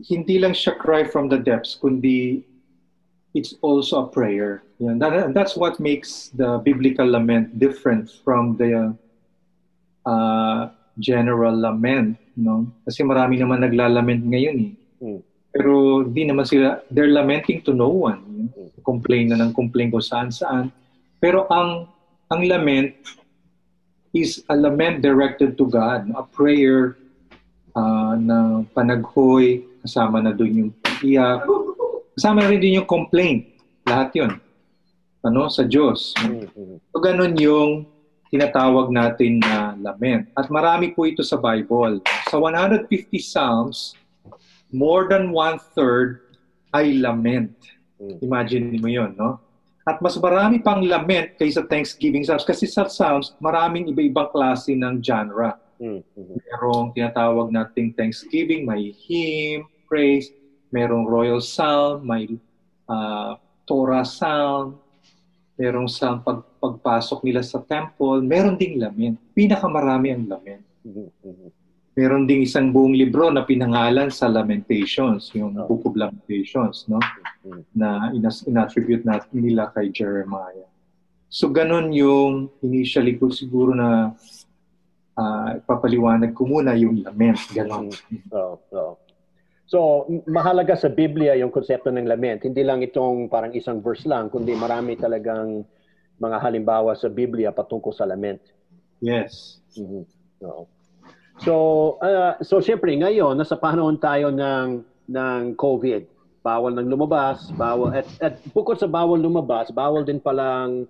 hindi 0.00 0.40
lang 0.40 0.52
siya 0.52 0.76
cry 0.76 1.04
from 1.08 1.28
the 1.28 1.40
depths, 1.40 1.76
kundi 1.76 2.44
it's 3.34 3.54
also 3.62 4.04
a 4.04 4.06
prayer. 4.08 4.62
Yan. 4.78 4.98
That, 4.98 5.34
that's 5.34 5.56
what 5.56 5.78
makes 5.78 6.30
the 6.34 6.58
biblical 6.58 7.06
lament 7.06 7.58
different 7.58 8.10
from 8.24 8.56
the 8.56 8.96
uh, 10.06 10.68
general 10.98 11.54
lament. 11.54 12.18
No? 12.36 12.66
Kasi 12.84 13.02
marami 13.02 13.38
naman 13.38 13.62
naglalament 13.62 14.24
ngayon 14.24 14.56
eh. 14.58 14.72
Mm. 15.04 15.20
Pero 15.50 16.06
di 16.06 16.22
naman 16.26 16.46
sila, 16.46 16.78
they're 16.90 17.10
lamenting 17.10 17.62
to 17.66 17.74
no 17.74 17.90
one. 17.90 18.22
You 18.30 18.42
know? 18.50 18.70
Complain 18.86 19.30
na 19.30 19.38
ng 19.38 19.52
complain 19.52 19.90
kung 19.90 20.02
saan 20.02 20.30
saan. 20.32 20.72
Pero 21.20 21.44
ang 21.52 21.86
ang 22.30 22.42
lament 22.46 22.94
is 24.14 24.42
a 24.50 24.56
lament 24.56 25.02
directed 25.02 25.54
to 25.58 25.66
God, 25.68 26.10
a 26.16 26.22
prayer 26.22 26.96
uh, 27.76 28.14
na 28.18 28.66
panaghoy, 28.74 29.62
kasama 29.82 30.22
na 30.22 30.34
doon 30.34 30.66
yung 30.66 30.72
iyak, 31.02 31.46
kasama 32.14 32.46
rin 32.48 32.60
din 32.60 32.78
yung 32.82 32.88
complaint, 32.88 33.46
lahat 33.86 34.10
yun, 34.16 34.32
ano, 35.20 35.48
sa 35.52 35.62
Diyos. 35.66 36.14
Mhm. 36.16 36.80
So, 36.92 36.96
ganun 37.02 37.34
yung 37.36 37.86
tinatawag 38.30 38.94
natin 38.94 39.42
na 39.42 39.74
lament. 39.74 40.30
At 40.38 40.46
marami 40.48 40.94
po 40.94 41.02
ito 41.04 41.26
sa 41.26 41.34
Bible. 41.36 41.98
Sa 42.30 42.38
150 42.38 43.18
Psalms, 43.18 43.98
more 44.70 45.10
than 45.10 45.34
one-third 45.34 46.22
ay 46.70 46.94
lament. 46.94 47.50
Imagine 48.22 48.78
mo 48.78 48.86
yun, 48.86 49.12
no? 49.18 49.42
At 49.84 49.98
mas 49.98 50.14
marami 50.16 50.62
pang 50.62 50.80
lament 50.80 51.34
kaysa 51.36 51.66
Thanksgiving 51.66 52.22
Psalms. 52.22 52.46
Kasi 52.46 52.70
sa 52.70 52.86
Psalms, 52.86 53.34
maraming 53.42 53.90
iba-ibang 53.90 54.30
klase 54.30 54.78
ng 54.78 55.02
genre. 55.02 55.58
Mhm. 55.82 56.38
Merong 56.38 56.94
tinatawag 56.94 57.50
nating 57.50 57.98
Thanksgiving, 57.98 58.62
may 58.62 58.94
hymn, 58.94 59.66
praise, 59.90 60.30
merong 60.70 61.06
royal 61.06 61.42
psalm, 61.42 62.06
may 62.06 62.26
ah, 62.86 63.38
Torah 63.66 64.06
psalm, 64.06 64.78
merong 65.54 65.86
psalm 65.86 66.24
pag, 66.24 66.42
pagpasok 66.58 67.22
nila 67.22 67.44
sa 67.44 67.62
temple, 67.62 68.24
meron 68.24 68.56
ding 68.56 68.80
lament. 68.80 69.20
Pinakamarami 69.36 70.08
ang 70.16 70.24
lament. 70.26 70.64
Mhm. 70.82 71.52
Meron 71.94 72.24
ding 72.24 72.46
isang 72.46 72.72
buong 72.72 72.96
libro 72.96 73.28
na 73.28 73.44
pinangalan 73.44 74.08
sa 74.08 74.30
Lamentations, 74.30 75.28
yung 75.36 75.58
Oh. 75.58 75.68
Book 75.68 75.90
of 75.90 75.94
Lamentations, 75.98 76.88
no? 76.88 76.96
Na 77.76 78.08
inas 78.14 78.46
inattribute 78.46 79.04
natin 79.04 79.42
nila 79.44 79.68
kay 79.74 79.92
Jeremiah. 79.92 80.70
So 81.28 81.52
ganun 81.52 81.92
yung 81.92 82.48
initially 82.64 83.20
ko 83.20 83.28
siguro 83.28 83.76
na 83.76 84.16
uh, 85.14 85.48
ipapaliwanag 85.60 86.32
ko 86.32 86.48
muna 86.48 86.72
yung 86.78 87.04
lament. 87.04 87.38
Ganon. 87.52 87.92
Oo, 88.32 88.54
oo. 88.72 88.94
So, 89.70 90.10
mahalaga 90.26 90.74
sa 90.74 90.90
Biblia 90.90 91.38
yung 91.38 91.54
konsepto 91.54 91.94
ng 91.94 92.10
lament. 92.10 92.42
Hindi 92.42 92.66
lang 92.66 92.82
itong 92.82 93.30
parang 93.30 93.54
isang 93.54 93.78
verse 93.78 94.02
lang, 94.02 94.26
kundi 94.26 94.50
marami 94.58 94.98
talagang 94.98 95.62
mga 96.18 96.42
halimbawa 96.42 96.98
sa 96.98 97.06
Biblia 97.06 97.54
patungkol 97.54 97.94
sa 97.94 98.02
lament. 98.02 98.42
Yes. 98.98 99.62
Mhm. 99.78 100.02
Oo. 100.42 100.66
So, 101.40 101.54
uh, 102.02 102.34
so 102.42 102.58
siyempre 102.58 102.92
ngayon 102.98 103.38
nasa 103.38 103.54
panahon 103.54 103.94
tayo 103.96 104.34
ng 104.34 104.82
ng 105.06 105.54
COVID. 105.54 106.02
Bawal 106.42 106.74
nang 106.74 106.90
lumabas, 106.90 107.54
bawal 107.54 107.94
at, 107.94 108.10
at 108.18 108.42
bukod 108.50 108.74
sa 108.74 108.90
bawal 108.90 109.22
lumabas, 109.22 109.70
bawal 109.70 110.02
din 110.02 110.18
palang 110.18 110.82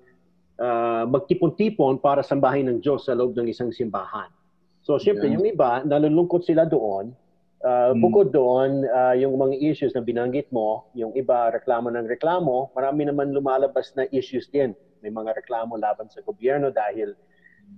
uh, 0.56 1.04
magtipon-tipon 1.04 2.00
para 2.00 2.24
sambahin 2.24 2.64
ng 2.72 2.78
Diyos 2.80 3.04
sa 3.04 3.12
loob 3.12 3.36
ng 3.36 3.44
isang 3.44 3.68
simbahan. 3.76 4.32
So 4.80 4.96
siyempre 4.96 5.28
Yeah. 5.28 5.36
yung 5.36 5.46
iba 5.46 5.84
nalulungkot 5.84 6.48
sila 6.48 6.64
doon. 6.64 7.12
Uh. 7.60 7.92
Bukod 8.00 8.32
doon, 8.32 8.88
uh, 8.88 9.12
yung 9.12 9.36
mga 9.36 9.60
issues 9.60 9.92
na 9.92 10.00
binanggit 10.00 10.48
mo, 10.48 10.88
yung 10.96 11.12
iba 11.12 11.52
reklamo 11.52 11.92
ng 11.92 12.08
reklamo, 12.08 12.72
marami 12.72 13.04
naman 13.04 13.36
lumalabas 13.36 13.92
na 13.92 14.08
issues 14.08 14.48
din. 14.48 14.72
May 15.04 15.12
mga 15.12 15.44
reklamo 15.44 15.76
laban 15.76 16.08
sa 16.08 16.24
gobyerno 16.24 16.72
dahil 16.72 17.12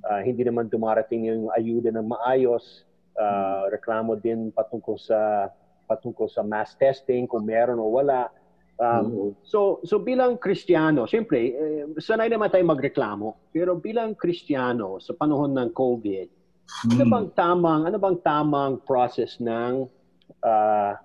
Ah, 0.00 0.24
hindi 0.24 0.42
naman 0.42 0.72
dumarating 0.72 1.28
yung 1.28 1.52
ayuda 1.52 1.92
ng 1.92 2.08
maayos. 2.08 2.88
Ah, 3.14 3.68
reklamo 3.68 4.16
din 4.16 4.48
patungkol 4.48 4.96
sa 4.96 5.52
patungkol 5.84 6.32
sa 6.32 6.40
mass 6.40 6.72
testing 6.80 7.28
kung 7.28 7.44
meron 7.44 7.76
o 7.76 7.92
wala. 7.92 8.32
Um, 8.80 9.36
so 9.44 9.84
so 9.84 10.00
bilang 10.00 10.40
Kristiyano, 10.40 11.04
siyempre 11.04 11.38
eh, 11.54 11.84
sanay 12.00 12.32
naman 12.32 12.48
tayo 12.48 12.64
magreklamo. 12.66 13.52
Pero 13.52 13.76
bilang 13.76 14.16
Kristiyano 14.16 14.96
sa 14.96 15.12
panahon 15.12 15.52
ng 15.54 15.70
COVID, 15.76 16.28
ano 16.88 17.04
bang 17.06 17.28
tamang 17.36 17.82
ano 17.86 17.96
bang 18.00 18.18
tamang 18.24 18.72
process 18.82 19.38
ng 19.38 19.86
ah, 20.42 20.98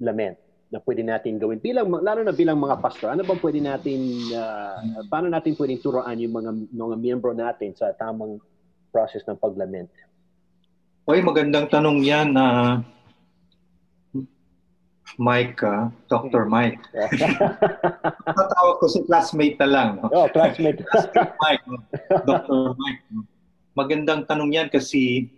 lament 0.00 0.36
na 0.66 0.82
pwede 0.82 1.06
natin 1.06 1.38
gawin 1.38 1.62
bilang 1.62 1.86
lalo 2.02 2.26
na 2.26 2.34
bilang 2.34 2.58
mga 2.58 2.82
pastor 2.82 3.14
ano 3.14 3.22
bang 3.22 3.40
pwede 3.40 3.60
natin 3.62 4.00
ah, 4.34 4.78
paano 5.06 5.30
natin 5.30 5.54
pwedeng 5.54 5.82
turuan 5.82 6.18
yung 6.18 6.34
mga 6.34 6.50
mga 6.74 6.96
miyembro 6.98 7.32
natin 7.36 7.76
sa 7.76 7.94
tamang 7.94 8.42
process 8.90 9.22
ng 9.26 9.38
paglament 9.38 9.90
Oy, 11.06 11.22
magandang 11.22 11.70
tanong 11.70 12.02
yan 12.02 12.34
na 12.34 12.82
Mike, 15.22 15.62
ah, 15.62 15.88
Dr. 16.10 16.50
Mike. 16.50 16.82
Tatawag 18.36 18.76
ko 18.82 18.90
si 18.90 19.06
classmate 19.06 19.54
na 19.62 19.68
lang. 19.70 19.88
No? 20.02 20.10
oh 20.10 20.26
classmate 20.34 20.82
Mike, 21.46 21.62
no? 21.70 21.78
Dr. 22.26 22.74
Mike. 22.74 23.02
no? 23.14 23.22
Magandang 23.76 24.24
tanong 24.24 24.56
yan 24.56 24.68
kasi 24.72 25.28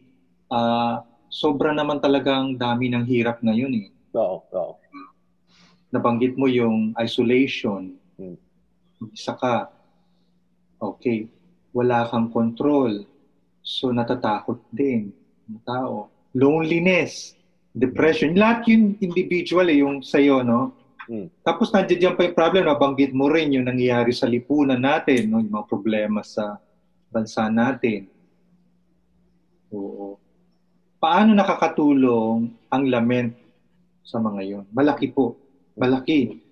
ah, 0.46 1.02
sobra 1.26 1.74
naman 1.74 1.98
talagang 1.98 2.54
dami 2.54 2.86
ng 2.86 3.02
hirap 3.02 3.42
ngayon 3.42 3.74
eh. 3.82 3.86
oo 4.14 4.46
oo 4.54 4.78
Nabanggit 5.90 6.38
mo 6.38 6.46
yung 6.46 6.94
isolation. 7.02 7.98
Hmm. 8.14 8.38
Isa 9.10 9.34
ka. 9.34 9.66
Okay. 10.78 11.26
Wala 11.74 12.06
kang 12.06 12.30
control. 12.30 13.02
So 13.66 13.90
natatakot 13.90 14.62
din 14.70 15.10
ng 15.50 15.58
tao. 15.66 16.06
Loneliness, 16.30 17.34
depression, 17.74 18.38
lahat 18.38 18.70
yun 18.70 18.94
individual 19.02 19.66
eh, 19.66 19.82
yung 19.82 19.98
sa'yo, 19.98 20.46
no? 20.46 20.78
Hmm. 21.10 21.26
Tapos 21.42 21.74
nandiyan 21.74 21.98
dyan 21.98 22.14
pa 22.14 22.22
yung 22.28 22.38
problem, 22.38 22.70
nabanggit 22.70 23.10
mo 23.16 23.32
rin 23.32 23.50
yung 23.50 23.66
nangyayari 23.66 24.14
sa 24.14 24.30
lipunan 24.30 24.78
natin, 24.78 25.26
no? 25.26 25.40
yung 25.40 25.58
mga 25.58 25.66
problema 25.66 26.20
sa 26.22 26.60
bansa 27.08 27.48
natin. 27.48 28.06
Oo. 29.74 30.16
Paano 30.98 31.30
nakakatulong 31.36 32.50
ang 32.72 32.82
lament 32.90 33.32
sa 34.02 34.18
mga 34.18 34.40
yon? 34.42 34.64
Malaki 34.74 35.12
po. 35.14 35.38
Malaki. 35.78 36.42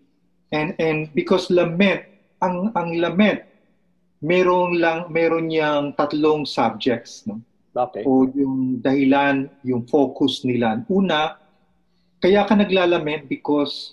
And 0.54 0.78
and 0.78 1.10
because 1.16 1.50
lament, 1.50 2.06
ang 2.38 2.70
ang 2.78 2.94
lament 2.94 3.42
meron 4.24 4.80
lang 4.80 5.12
meron 5.12 5.52
niyang 5.52 5.92
tatlong 5.92 6.48
subjects, 6.48 7.26
no? 7.28 7.42
okay 7.76 8.02
o 8.08 8.24
yung 8.32 8.80
dahilan, 8.80 9.52
yung 9.60 9.84
focus 9.84 10.40
nila. 10.48 10.80
Una, 10.88 11.36
kaya 12.16 12.48
ka 12.48 12.56
naglalament 12.56 13.28
because 13.28 13.92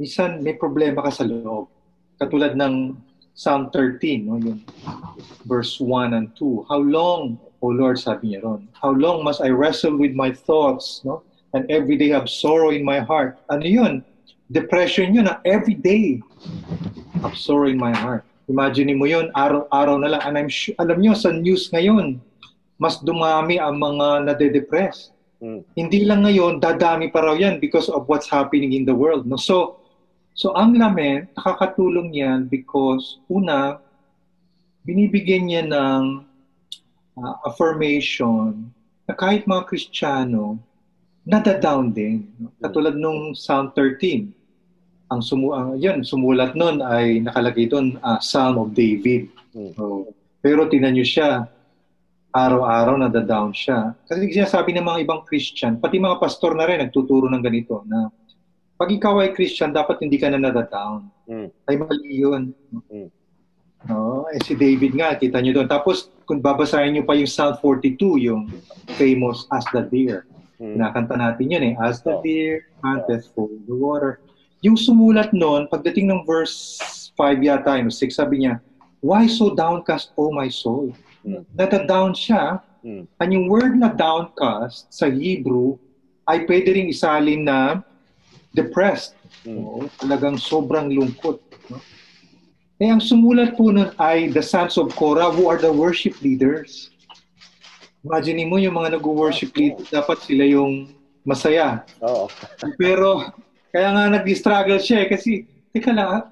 minsan 0.00 0.40
may 0.40 0.56
problema 0.56 1.04
ka 1.04 1.12
sa 1.12 1.28
loob. 1.28 1.68
Katulad 2.16 2.56
ng 2.56 2.96
Psalm 3.34 3.68
13, 3.68 4.24
no, 4.24 4.38
yung 4.38 4.60
verse 5.44 5.76
1 5.82 6.16
and 6.16 6.30
2. 6.38 6.70
How 6.70 6.80
long, 6.80 7.36
O 7.64 7.72
Lord, 7.72 7.96
sabi 7.96 8.36
niya 8.36 8.44
ron, 8.44 8.68
how 8.76 8.92
long 8.92 9.24
must 9.24 9.40
I 9.40 9.48
wrestle 9.48 9.96
with 9.96 10.12
my 10.12 10.28
thoughts, 10.28 11.00
no? 11.00 11.24
And 11.56 11.64
every 11.72 11.96
day 11.96 12.12
have 12.12 12.28
sorrow 12.28 12.76
in 12.76 12.84
my 12.84 13.00
heart. 13.00 13.40
Ano 13.48 13.64
yun? 13.64 14.04
Depression 14.52 15.16
yun, 15.16 15.32
na 15.32 15.40
every 15.48 15.72
day 15.72 16.20
have 17.24 17.32
sorrow 17.32 17.72
in 17.72 17.80
my 17.80 17.96
heart. 17.96 18.20
Imagine 18.52 18.92
mo 19.00 19.08
yun, 19.08 19.32
araw-araw 19.32 19.96
na 19.96 20.12
lang. 20.12 20.22
And 20.28 20.34
I'm 20.36 20.52
sure, 20.52 20.76
alam 20.76 21.00
niyo, 21.00 21.16
sa 21.16 21.32
news 21.32 21.72
ngayon, 21.72 22.20
mas 22.76 23.00
dumami 23.00 23.56
ang 23.56 23.80
mga 23.80 24.28
nade-depress. 24.28 25.16
Hmm. 25.40 25.64
Hindi 25.72 26.04
lang 26.04 26.28
ngayon, 26.28 26.60
dadami 26.60 27.08
pa 27.08 27.24
raw 27.24 27.32
yan 27.32 27.64
because 27.64 27.88
of 27.88 28.04
what's 28.12 28.28
happening 28.28 28.76
in 28.76 28.84
the 28.84 28.92
world. 28.92 29.24
No? 29.24 29.40
So, 29.40 29.80
so 30.36 30.52
ang 30.52 30.76
lament, 30.76 31.32
nakakatulong 31.32 32.12
yan 32.12 32.52
because, 32.52 33.24
una, 33.32 33.80
binibigyan 34.84 35.48
niya 35.48 35.64
ng 35.64 36.33
uh, 37.18 37.34
affirmation 37.46 38.70
na 39.04 39.12
kahit 39.14 39.44
mga 39.44 39.68
Kristiyano, 39.68 40.58
nadadown 41.24 41.92
din. 41.92 42.28
No? 42.40 42.52
Katulad 42.60 42.96
nung 42.96 43.32
Psalm 43.36 43.72
13. 43.76 44.32
Ang 45.12 45.20
sumu 45.20 45.52
ang, 45.52 45.76
yan, 45.76 46.00
sumulat 46.00 46.56
nun 46.56 46.80
ay 46.80 47.20
nakalagay 47.20 47.68
doon, 47.68 48.00
uh, 48.00 48.18
Psalm 48.20 48.56
of 48.60 48.72
David. 48.72 49.28
Hmm. 49.52 49.72
So, 49.76 50.10
pero 50.40 50.68
tinan 50.68 50.96
niyo 50.96 51.04
siya, 51.04 51.48
araw-araw 52.34 52.98
nadadown 52.98 53.54
siya. 53.54 53.94
Kasi 54.10 54.34
sinasabi 54.34 54.74
ng 54.74 54.84
mga 54.84 55.00
ibang 55.06 55.22
Christian, 55.22 55.78
pati 55.78 56.02
mga 56.02 56.18
pastor 56.18 56.58
na 56.58 56.66
rin 56.66 56.82
nagtuturo 56.82 57.30
ng 57.30 57.42
ganito 57.44 57.86
na 57.86 58.10
pag 58.74 58.90
ikaw 58.90 59.22
ay 59.22 59.30
Christian, 59.30 59.70
dapat 59.70 60.02
hindi 60.02 60.18
ka 60.18 60.34
na 60.34 60.42
nadadown. 60.42 61.06
Hmm. 61.30 61.48
Ay 61.70 61.78
mali 61.78 62.10
yun. 62.10 62.50
Mm. 62.90 63.08
No, 63.84 64.24
eh 64.32 64.40
si 64.40 64.56
David 64.56 64.96
nga, 64.96 65.12
kita 65.12 65.44
niyo 65.44 65.60
doon. 65.60 65.68
Tapos 65.68 66.08
kung 66.24 66.40
babasahin 66.40 66.96
niyo 66.96 67.04
pa 67.04 67.12
yung 67.12 67.28
Psalm 67.28 67.56
42, 67.60 68.16
yung 68.24 68.48
famous 68.96 69.44
As 69.52 69.64
the 69.76 69.84
Deer. 69.84 70.24
Hmm. 70.56 70.80
Nakanta 70.80 71.18
natin 71.18 71.52
yun 71.52 71.64
eh. 71.68 71.74
As 71.76 72.00
the 72.00 72.14
Oh. 72.14 72.22
deer 72.22 72.70
panteth 72.80 73.28
for 73.34 73.50
the 73.68 73.74
water. 73.74 74.22
Yung 74.64 74.78
sumulat 74.78 75.34
noon, 75.36 75.68
pagdating 75.68 76.08
ng 76.08 76.24
verse 76.24 76.80
5 77.18 77.42
yata, 77.44 77.76
yung 77.76 77.92
6, 77.92 78.16
sabi 78.16 78.46
niya, 78.46 78.62
Why 79.04 79.28
so 79.28 79.52
downcast, 79.52 80.16
O 80.16 80.32
my 80.32 80.48
soul? 80.48 80.96
Hmm. 81.20 81.44
Nata-down 81.52 82.16
siya. 82.16 82.64
Hmm. 82.80 83.04
And 83.20 83.28
yung 83.28 83.52
word 83.52 83.76
na 83.76 83.92
downcast 83.92 84.88
sa 84.88 85.12
Hebrew 85.12 85.76
ay 86.24 86.48
pwede 86.48 86.72
rin 86.72 86.88
isalin 86.88 87.44
na 87.44 87.84
depressed. 88.56 89.12
Hmm. 89.44 89.60
Oo, 89.60 89.78
talagang 90.00 90.40
sobrang 90.40 90.88
lungkot. 90.88 91.36
No? 91.68 91.76
Eh, 92.82 92.90
ang 92.90 92.98
sumulat 92.98 93.54
po 93.54 93.70
nun 93.70 93.94
ay 94.02 94.34
the 94.34 94.42
sons 94.42 94.74
of 94.74 94.90
Korah 94.98 95.30
who 95.30 95.46
are 95.46 95.62
the 95.62 95.70
worship 95.70 96.18
leaders. 96.18 96.90
Imagine 98.02 98.50
mo 98.50 98.58
yung 98.58 98.74
mga 98.74 98.98
nag-worship 98.98 99.54
leaders, 99.54 99.94
dapat 99.94 100.18
sila 100.26 100.42
yung 100.42 100.90
masaya. 101.22 101.86
oo 102.02 102.26
Pero, 102.74 103.30
kaya 103.70 103.94
nga 103.94 104.10
nag-struggle 104.10 104.82
siya 104.82 105.06
eh, 105.06 105.08
kasi, 105.08 105.46
teka 105.70 105.94
lang, 105.94 106.08
ah, 106.10 106.22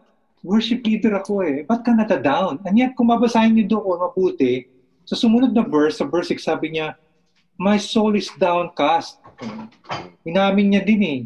worship 0.43 0.83
leader 0.83 1.15
ako 1.15 1.47
eh, 1.47 1.63
ba't 1.63 1.87
ka 1.87 1.95
nata-down? 1.95 2.59
And 2.67 2.75
yet, 2.75 2.99
kung 2.99 3.09
mabasahin 3.09 3.55
niyo 3.55 3.79
doon 3.79 4.03
mabuti, 4.03 4.67
sa 5.07 5.15
sumunod 5.15 5.55
na 5.55 5.63
verse, 5.63 6.03
sa 6.03 6.07
verse 6.11 6.35
6, 6.35 6.43
sabi 6.43 6.75
niya, 6.75 6.99
My 7.55 7.79
soul 7.79 8.19
is 8.19 8.27
downcast. 8.35 9.23
Inamin 10.27 10.75
niya 10.75 10.83
din 10.83 11.03
eh. 11.07 11.21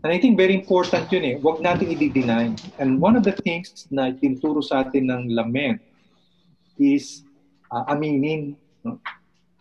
And 0.00 0.10
I 0.12 0.18
think 0.18 0.40
very 0.40 0.56
important 0.56 1.12
yun 1.12 1.24
eh. 1.24 1.34
Huwag 1.36 1.60
natin 1.60 1.92
i-deny. 1.92 2.56
And 2.80 2.96
one 2.96 3.18
of 3.18 3.24
the 3.28 3.36
things 3.44 3.84
na 3.92 4.16
tinuturo 4.16 4.64
sa 4.64 4.88
atin 4.88 5.12
ng 5.12 5.22
lament 5.36 5.84
is 6.80 7.28
uh, 7.68 7.84
aminin. 7.92 8.56
no? 8.86 8.96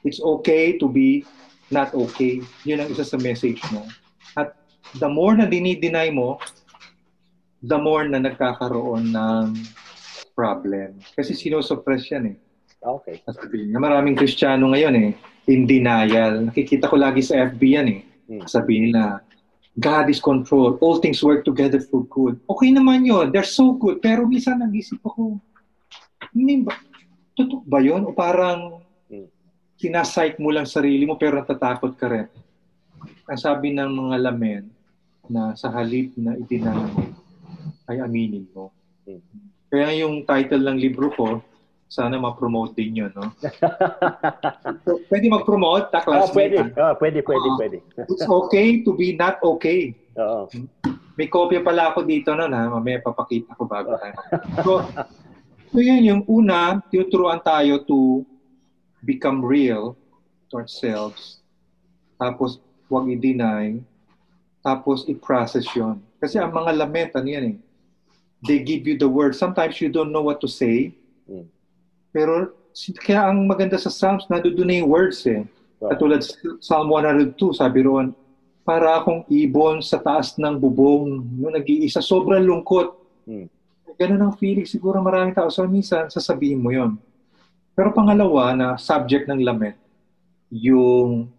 It's 0.08 0.24
okay 0.24 0.80
to 0.80 0.88
be 0.88 1.28
not 1.70 1.94
okay. 1.94 2.42
Yun 2.64 2.84
ang 2.84 2.90
isa 2.92 3.04
sa 3.06 3.20
message 3.20 3.62
mo. 3.70 3.86
At 4.36 4.56
the 4.98 5.08
more 5.08 5.36
na 5.36 5.48
dinideny 5.48 6.12
mo, 6.12 6.40
the 7.62 7.78
more 7.78 8.08
na 8.10 8.20
nagkakaroon 8.20 9.14
ng 9.14 9.46
problem. 10.34 11.00
Kasi 11.14 11.38
sinosuppress 11.38 12.10
yan 12.10 12.34
eh. 12.34 12.38
okay 12.82 13.22
Sasabihin 13.30 13.70
na 13.70 13.80
maraming 13.80 14.18
Kristiyano 14.18 14.74
ngayon 14.74 14.96
eh, 14.98 15.10
in 15.48 15.70
denial. 15.70 16.50
Nakikita 16.50 16.90
ko 16.90 16.98
lagi 16.98 17.22
sa 17.22 17.46
FB 17.54 17.62
yan 17.62 17.88
eh. 17.88 18.00
Hmm. 18.26 18.44
Sabihin 18.50 18.90
nila, 18.90 19.22
God 19.80 20.12
is 20.12 20.20
control. 20.20 20.76
All 20.84 21.00
things 21.00 21.24
work 21.24 21.48
together 21.48 21.80
for 21.80 22.04
good. 22.12 22.36
Okay 22.44 22.76
naman 22.76 23.08
yun. 23.08 23.32
They're 23.32 23.48
so 23.48 23.72
good. 23.72 24.04
Pero 24.04 24.28
minsan 24.28 24.60
nag-isip 24.60 25.00
ako, 25.02 25.40
Hindi 26.32 26.64
ba, 26.64 26.78
totoo 27.36 27.66
ba 27.68 27.84
yun? 27.84 28.08
O 28.08 28.16
parang 28.16 28.80
Mm. 29.12 29.28
kinasike 29.76 30.40
mo 30.40 30.48
lang 30.48 30.64
sarili 30.64 31.04
mo 31.04 31.20
pero 31.20 31.36
natatakot 31.36 31.92
ka 32.00 32.08
rin. 32.08 32.28
Ang 33.28 33.40
sabi 33.42 33.76
ng 33.76 33.92
mga 33.92 34.16
lamen 34.22 34.64
na 35.28 35.52
sa 35.60 35.68
halip 35.74 36.16
na 36.16 36.40
idinang 36.40 36.88
mo, 36.94 37.04
ay 37.90 38.00
aminin 38.00 38.48
mo. 38.56 38.72
Mm. 39.04 39.20
Kaya 39.68 39.88
yung 40.00 40.24
title 40.24 40.64
ng 40.64 40.78
libro 40.80 41.12
ko, 41.12 41.44
sana 41.92 42.16
ma-promote 42.16 42.72
din 42.72 43.04
yun, 43.04 43.12
no? 43.12 43.28
So, 44.88 45.04
pwede 45.12 45.28
mag-promote, 45.28 45.92
ta 45.92 46.00
Ah, 46.08 46.24
pwede. 46.32 46.56
classmate. 46.64 46.80
Ah, 46.80 46.96
pwede, 46.96 47.20
pwede, 47.20 47.48
Ah. 47.52 47.56
pwede. 47.60 47.78
It's 48.08 48.24
okay 48.24 48.80
to 48.88 48.96
be 48.96 49.12
not 49.12 49.44
okay. 49.44 49.92
Oo. 50.16 50.48
May 51.20 51.28
kopya 51.28 51.60
pala 51.60 51.92
ako 51.92 52.08
dito 52.08 52.32
no, 52.32 52.48
ha? 52.48 52.64
Mamaya 52.72 53.04
papakita 53.04 53.52
ko 53.60 53.68
bago 53.68 54.00
tayo. 54.00 54.16
So, 54.64 54.72
so 55.68 55.78
yun 55.84 56.08
yung 56.08 56.22
una, 56.32 56.80
tinuturuan 56.88 57.44
tayo 57.44 57.84
to 57.84 58.24
become 59.04 59.44
real 59.44 60.00
to 60.48 60.64
ourselves. 60.64 61.44
Tapos, 62.16 62.64
huwag 62.88 63.12
i-deny. 63.12 63.84
Tapos, 64.64 65.04
i-process 65.12 65.68
yun. 65.76 66.00
Kasi 66.24 66.40
ang 66.40 66.56
mga 66.56 66.72
lament, 66.72 67.12
ano 67.20 67.28
yan 67.28 67.46
eh, 67.52 67.58
they 68.48 68.64
give 68.64 68.88
you 68.88 68.96
the 68.96 69.10
word. 69.10 69.36
Sometimes 69.36 69.84
you 69.84 69.92
don't 69.92 70.16
know 70.16 70.24
what 70.24 70.40
to 70.40 70.48
say. 70.48 70.96
Mm. 71.28 71.52
Pero, 72.12 72.56
kaya 73.04 73.32
ang 73.32 73.48
maganda 73.48 73.80
sa 73.80 73.92
Psalms, 73.92 74.28
nandoon 74.28 74.68
na 74.68 74.80
yung 74.84 74.92
words 74.92 75.24
eh. 75.28 75.48
Wow. 75.80 75.96
Katulad 75.96 76.22
sa 76.22 76.36
Psalm 76.60 76.88
102, 76.94 77.58
sabi 77.58 77.80
roon, 77.88 78.14
para 78.62 79.02
akong 79.02 79.26
ibon 79.28 79.82
sa 79.82 79.98
taas 79.98 80.38
ng 80.38 80.56
bubong, 80.60 81.26
yung 81.42 81.54
nag-iisa, 81.58 82.00
sobrang 82.00 82.46
lungkot. 82.46 82.94
Mm. 83.26 83.48
Ganun 83.98 84.22
ang 84.22 84.34
feeling. 84.38 84.70
Siguro 84.70 85.02
maraming 85.02 85.34
tao. 85.34 85.50
So, 85.50 85.66
minsan, 85.66 86.10
sasabihin 86.14 86.62
mo 86.62 86.70
yon. 86.70 86.98
Pero 87.74 87.90
pangalawa 87.96 88.54
na 88.54 88.68
subject 88.78 89.26
ng 89.26 89.42
lament, 89.42 89.78
yung 90.52 91.32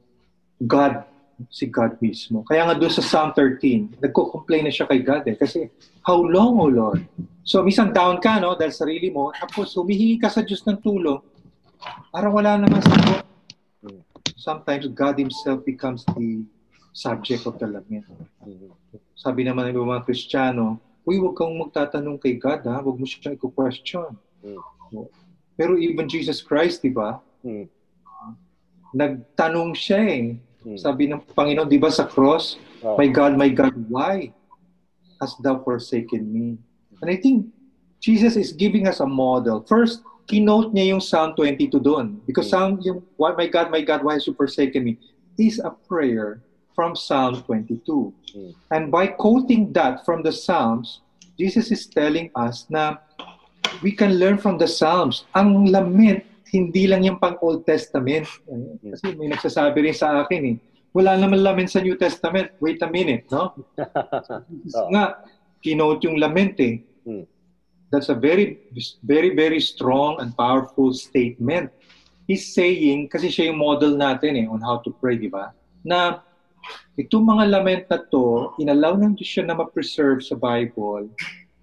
God, 0.58 1.04
si 1.48 1.70
God 1.70 1.98
mismo. 1.98 2.44
Kaya 2.44 2.68
nga 2.68 2.74
doon 2.76 2.92
sa 2.92 3.02
Psalm 3.02 3.30
13, 3.34 3.98
nagko-complain 3.98 4.68
na 4.68 4.72
siya 4.74 4.86
kay 4.86 5.00
God 5.00 5.24
eh. 5.26 5.36
Kasi, 5.38 5.70
how 6.04 6.20
long, 6.20 6.60
O 6.60 6.66
Lord? 6.68 7.02
So, 7.42 7.64
minsan 7.66 7.90
down 7.90 8.22
ka, 8.22 8.38
no, 8.38 8.54
dahil 8.54 8.74
sarili 8.74 9.10
mo, 9.10 9.34
tapos 9.34 9.74
humihingi 9.74 10.20
ka 10.22 10.30
sa 10.30 10.46
Diyos 10.46 10.62
ng 10.62 10.78
tulong, 10.78 11.18
parang 12.14 12.34
wala 12.34 12.60
naman 12.60 12.78
sagot. 12.82 13.26
Sometimes 14.38 14.90
God 14.90 15.22
Himself 15.22 15.62
becomes 15.62 16.02
the 16.18 16.42
subject 16.90 17.46
of 17.46 17.62
the 17.62 17.66
lament. 17.70 18.06
Sabi 19.14 19.46
naman 19.46 19.70
ng 19.70 19.86
mga 19.86 20.02
Kristiyano, 20.02 20.82
Uy, 21.02 21.18
huwag 21.18 21.34
kang 21.34 21.58
magtatanong 21.58 22.18
kay 22.22 22.38
God, 22.38 22.62
ha? 22.70 22.78
Huwag 22.78 22.94
mo 22.94 23.02
siyang 23.02 23.34
i-question. 23.34 24.14
Mm. 24.46 24.62
Pero 25.58 25.74
even 25.74 26.06
Jesus 26.06 26.38
Christ, 26.38 26.86
di 26.86 26.94
ba? 26.94 27.18
Mm. 27.42 27.66
Nagtanong 28.94 29.74
siya 29.74 29.98
eh. 29.98 30.38
Mm. 30.62 30.78
Sabi 30.78 31.10
ng 31.10 31.20
Panginoon, 31.34 31.68
di 31.68 31.78
ba 31.78 31.90
sa 31.90 32.06
cross, 32.06 32.58
Oo. 32.82 32.98
My 32.98 33.06
God, 33.06 33.38
my 33.38 33.46
God, 33.46 33.74
why 33.86 34.34
hast 35.22 35.38
thou 35.38 35.62
forsaken 35.62 36.26
me? 36.26 36.58
And 36.98 37.10
I 37.10 37.18
think 37.18 37.46
Jesus 38.02 38.34
is 38.34 38.50
giving 38.50 38.90
us 38.90 38.98
a 38.98 39.06
model. 39.06 39.62
First, 39.62 40.02
keynote 40.26 40.74
niya 40.74 40.94
yung 40.94 41.02
Psalm 41.02 41.34
22 41.38 41.78
doon. 41.78 42.18
Because 42.26 42.50
Mm. 42.50 42.52
Psalm, 42.52 42.70
yung, 42.82 42.98
why, 43.14 43.30
my 43.38 43.46
God, 43.46 43.70
my 43.70 43.82
God, 43.82 44.02
why 44.02 44.18
hast 44.18 44.26
you 44.26 44.34
forsaken 44.34 44.82
me? 44.82 44.98
is 45.38 45.58
a 45.58 45.70
prayer 45.88 46.42
from 46.74 46.96
Psalm 46.96 47.42
22. 47.44 48.12
Mm. 48.36 48.54
And 48.70 48.82
by 48.90 49.06
quoting 49.06 49.72
that 49.72 50.04
from 50.04 50.22
the 50.22 50.32
Psalms, 50.32 51.00
Jesus 51.38 51.70
is 51.70 51.86
telling 51.86 52.30
us 52.36 52.66
na 52.68 52.96
we 53.82 53.92
can 53.92 54.18
learn 54.18 54.38
from 54.38 54.58
the 54.58 54.68
Psalms. 54.68 55.24
Ang 55.34 55.66
lament, 55.72 56.24
hindi 56.52 56.84
lang 56.84 57.00
yung 57.02 57.16
pang 57.16 57.40
Old 57.40 57.64
Testament. 57.64 58.28
Eh, 58.44 58.92
Kasi 58.92 59.16
may 59.16 59.32
nagsasabi 59.32 59.88
rin 59.88 59.96
sa 59.96 60.20
akin 60.20 60.42
eh, 60.52 60.56
wala 60.92 61.16
naman 61.16 61.40
lament 61.40 61.72
sa 61.72 61.80
New 61.80 61.96
Testament. 61.96 62.52
Wait 62.60 62.84
a 62.84 62.88
minute, 62.92 63.24
no? 63.32 63.56
Oo. 64.76 64.88
Nga, 64.92 65.04
kinote 65.64 66.04
yung 66.04 66.20
lament 66.20 66.60
eh. 66.60 66.84
Mm. 67.08 67.24
That's 67.88 68.12
a 68.12 68.16
very, 68.16 68.68
very, 69.00 69.32
very 69.32 69.60
strong 69.60 70.20
and 70.20 70.36
powerful 70.36 70.92
statement. 70.92 71.72
He's 72.28 72.52
saying, 72.52 73.08
kasi 73.08 73.32
siya 73.32 73.52
yung 73.52 73.60
model 73.60 73.96
natin 73.96 74.36
eh, 74.36 74.44
on 74.44 74.60
how 74.60 74.84
to 74.84 74.92
pray, 74.92 75.16
di 75.16 75.32
ba? 75.32 75.56
Na 75.80 76.20
itong 77.00 77.24
mga 77.24 77.44
lament 77.48 77.84
na 77.88 77.96
to, 77.96 78.52
inalaw 78.60 78.96
ng 79.00 79.16
Diyos 79.16 79.28
siya 79.28 79.44
na 79.48 79.56
ma-preserve 79.56 80.20
sa 80.20 80.36
Bible 80.36 81.08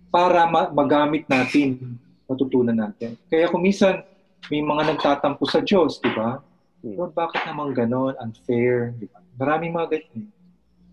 para 0.10 0.50
ma- 0.50 0.74
magamit 0.74 1.30
natin, 1.30 1.98
matutunan 2.26 2.74
natin. 2.74 3.14
Kaya 3.30 3.50
kung 3.50 3.62
minsan, 3.62 4.06
may 4.48 4.64
mga 4.64 4.96
nagtatampo 4.96 5.44
sa 5.44 5.60
Diyos, 5.60 6.00
di 6.00 6.10
ba? 6.16 6.40
Hmm. 6.80 6.96
Lord, 6.96 7.14
bakit 7.14 7.44
naman 7.44 7.76
ganon? 7.76 8.16
Unfair, 8.24 8.96
di 8.96 9.12
ba? 9.12 9.20
Maraming 9.36 9.76
mga 9.76 9.88
ganyan. 10.00 10.32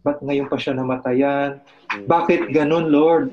Ba't 0.03 0.19
ngayon 0.23 0.47
pa 0.51 0.59
siya 0.59 0.75
namatayan? 0.75 1.63
Hmm. 1.87 2.07
Bakit 2.11 2.51
ganon, 2.51 2.91
Lord? 2.91 3.31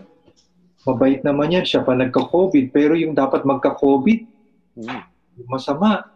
Mabait 0.84 1.24
naman 1.24 1.50
yan, 1.50 1.66
siya 1.66 1.82
pa 1.82 1.96
nagka-COVID, 1.96 2.70
pero 2.76 2.94
yung 2.94 3.16
dapat 3.16 3.48
magka-COVID, 3.48 4.34
Mm. 4.74 5.02
yung 5.38 5.50
masama, 5.50 6.10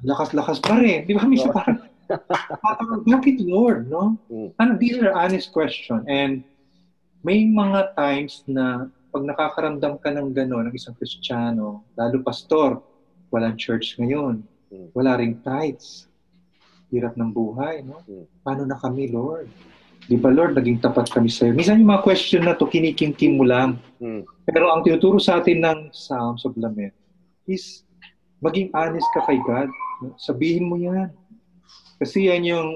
lakas-lakas 0.00 0.58
pa 0.64 0.80
rin. 0.80 1.04
Di 1.04 1.12
ba? 1.12 1.24
Minsan 1.28 1.52
parang, 1.52 1.78
parang, 2.64 3.04
bakit 3.04 3.36
Lord, 3.44 3.88
no? 3.92 4.16
Ano, 4.60 4.70
these 4.80 4.96
are 5.00 5.12
honest 5.12 5.52
question. 5.52 6.04
And 6.08 6.40
may 7.20 7.44
mga 7.44 7.96
times 7.96 8.44
na 8.48 8.88
pag 9.12 9.22
nakakaramdam 9.24 10.00
ka 10.00 10.12
ng 10.12 10.32
gano'n, 10.36 10.68
ng 10.70 10.74
isang 10.76 10.96
Kristiyano, 10.96 11.84
lalo 11.96 12.16
pastor, 12.20 12.80
walang 13.30 13.58
church 13.58 13.98
ngayon, 13.98 14.42
Mm. 14.66 14.90
wala 14.92 15.18
ring 15.18 15.38
tithes, 15.46 16.10
hirap 16.90 17.14
ng 17.14 17.30
buhay, 17.30 17.86
no? 17.86 18.02
Mm. 18.06 18.26
Paano 18.42 18.62
na 18.66 18.78
kami, 18.78 19.10
Lord? 19.10 19.46
Di 20.06 20.14
ba, 20.14 20.30
Lord, 20.30 20.54
naging 20.54 20.78
tapat 20.78 21.10
kami 21.10 21.26
sa'yo? 21.26 21.50
Minsan 21.54 21.82
yung 21.82 21.90
mga 21.90 22.06
question 22.06 22.46
na 22.46 22.54
to, 22.54 22.66
kinikim-kim 22.66 23.38
mo 23.38 23.46
lang. 23.46 23.78
Mm. 23.98 24.22
Pero 24.46 24.70
ang 24.70 24.86
tinuturo 24.86 25.18
sa 25.18 25.42
atin 25.42 25.62
ng 25.62 25.78
Psalms 25.90 26.46
of 26.46 26.54
Lament 26.54 26.94
is 27.46 27.82
maging 28.38 28.70
honest 28.70 29.06
ka 29.14 29.26
kay 29.26 29.38
God. 29.42 29.66
Sabihin 30.18 30.70
mo 30.70 30.78
yan. 30.78 31.10
Kasi 31.98 32.30
yan 32.30 32.46
yung 32.46 32.68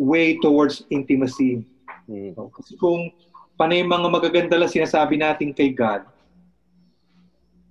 way 0.00 0.40
towards 0.40 0.84
intimacy. 0.88 1.60
Mm. 2.08 2.32
Kasi 2.36 2.76
kung 2.80 3.12
panay 3.56 3.84
mga 3.84 4.08
magaganda 4.08 4.56
lang 4.56 4.72
sinasabi 4.72 5.20
natin 5.20 5.52
kay 5.52 5.72
God, 5.72 6.04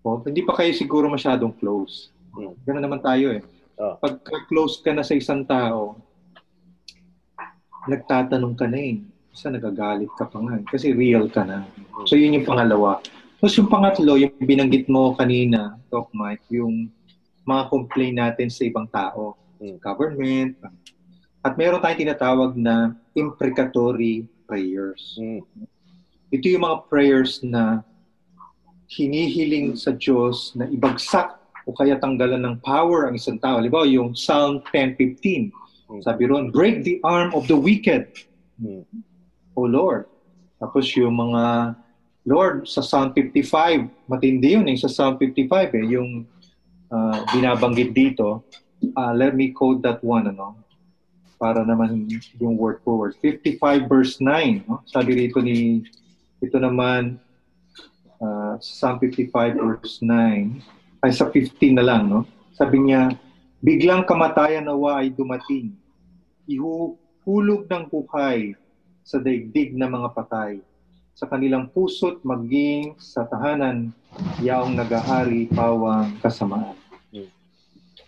oh, 0.05 0.21
hindi 0.21 0.45
pa 0.45 0.53
kayo 0.53 0.71
siguro 0.71 1.09
masyadong 1.09 1.57
close. 1.57 2.13
Mm. 2.37 2.53
Ganun 2.61 2.83
naman 2.85 3.01
tayo 3.01 3.33
eh. 3.33 3.41
Oh. 3.81 3.97
Pagka 3.97 4.45
close 4.47 4.79
ka 4.79 4.93
na 4.93 5.01
sa 5.01 5.17
isang 5.17 5.41
tao, 5.43 5.97
nagtatanong 7.89 8.53
ka 8.53 8.69
na 8.69 8.79
eh. 8.79 9.01
Isa 9.33 9.49
nagagalit 9.51 10.13
ka 10.15 10.29
pa 10.29 10.37
nga 10.39 10.61
eh. 10.61 10.65
Kasi 10.69 10.93
real 10.93 11.27
ka 11.27 11.43
na. 11.43 11.65
So 12.05 12.15
yun 12.15 12.37
yung 12.37 12.47
pangalawa. 12.47 13.01
Tapos 13.41 13.57
yung 13.57 13.67
pangatlo, 13.67 14.15
yung 14.15 14.31
binanggit 14.39 14.87
mo 14.87 15.17
kanina, 15.17 15.75
Doc 15.91 16.13
Mike, 16.15 16.45
yung 16.53 16.87
mga 17.43 17.67
complaint 17.67 18.15
natin 18.15 18.47
sa 18.47 18.63
ibang 18.63 18.87
tao, 18.87 19.35
Mm. 19.59 19.79
government. 19.79 20.51
At 21.45 21.55
meron 21.55 21.79
tayong 21.79 22.01
tinatawag 22.03 22.51
na 22.57 22.97
imprecatory 23.15 24.27
prayers. 24.49 25.15
Mm. 25.15 25.41
Ito 26.33 26.45
yung 26.51 26.65
mga 26.65 26.77
prayers 26.89 27.39
na 27.45 27.85
hinihiling 28.87 29.73
sa 29.75 29.93
Diyos 29.97 30.53
na 30.53 30.69
ibagsak 30.69 31.35
o 31.65 31.73
kaya 31.73 31.97
tanggalan 31.97 32.45
ng 32.45 32.55
power 32.61 33.09
ang 33.09 33.17
isang 33.17 33.41
tao. 33.41 33.57
Halimbawa, 33.57 33.89
yung 33.89 34.13
Psalm 34.13 34.61
10.15. 34.69 35.49
Mm. 35.89 36.01
Sabi 36.05 36.23
ron, 36.29 36.53
break 36.53 36.85
the 36.85 37.01
arm 37.01 37.33
of 37.33 37.49
the 37.49 37.57
wicked, 37.57 38.09
Mm. 38.55 38.87
O 39.51 39.67
Lord. 39.67 40.07
Tapos 40.59 40.87
yung 40.95 41.19
mga, 41.19 41.75
Lord, 42.23 42.67
sa 42.67 42.79
Psalm 42.79 43.11
55, 43.11 44.07
matindi 44.07 44.55
yun 44.55 44.67
eh, 44.71 44.79
sa 44.79 44.87
Psalm 44.87 45.19
55 45.19 45.75
eh, 45.75 45.85
yung 45.91 46.23
ah, 46.87 47.19
binabanggit 47.35 47.91
dito. 47.91 48.47
Ah, 48.95 49.11
let 49.11 49.35
me 49.35 49.51
quote 49.51 49.83
that 49.83 49.99
one, 49.99 50.31
ano, 50.31 50.55
para 51.35 51.67
naman 51.67 52.07
yung 52.39 52.55
word 52.55 52.79
for 52.87 52.95
word. 52.95 53.15
55 53.19 53.91
verse 53.91 54.23
9, 54.23 54.63
no? 54.71 54.79
sabi 54.87 55.27
rito 55.27 55.43
ni, 55.43 55.83
ito 56.39 56.55
naman, 56.55 57.19
ah, 58.25 58.55
Psalm 58.57 58.97
55 58.97 59.61
verse 59.61 60.01
9, 60.01 61.05
ay 61.05 61.11
sa 61.13 61.29
15 61.29 61.77
na 61.77 61.85
lang, 61.85 62.09
no? 62.09 62.25
Sabi 62.57 62.81
niya, 62.81 63.13
biglang 63.61 64.09
kamatayan 64.09 64.65
nawa 64.65 65.05
ay 65.05 65.13
dumating. 65.13 65.77
Ihuhulog 66.49 67.69
ng 67.69 67.85
buhay 67.93 68.57
sa 69.05 69.21
daigdig 69.21 69.77
ng 69.77 69.85
mga 69.85 70.09
patay. 70.17 70.57
Sa 71.13 71.29
kanilang 71.29 71.69
puso't 71.69 72.25
maging 72.25 72.97
sa 72.97 73.29
tahanan, 73.29 73.93
yaong 74.41 74.73
nag-ahari 74.73 75.47
pawang 75.53 76.17
kasamaan. 76.19 76.75
Mm. 77.13 77.29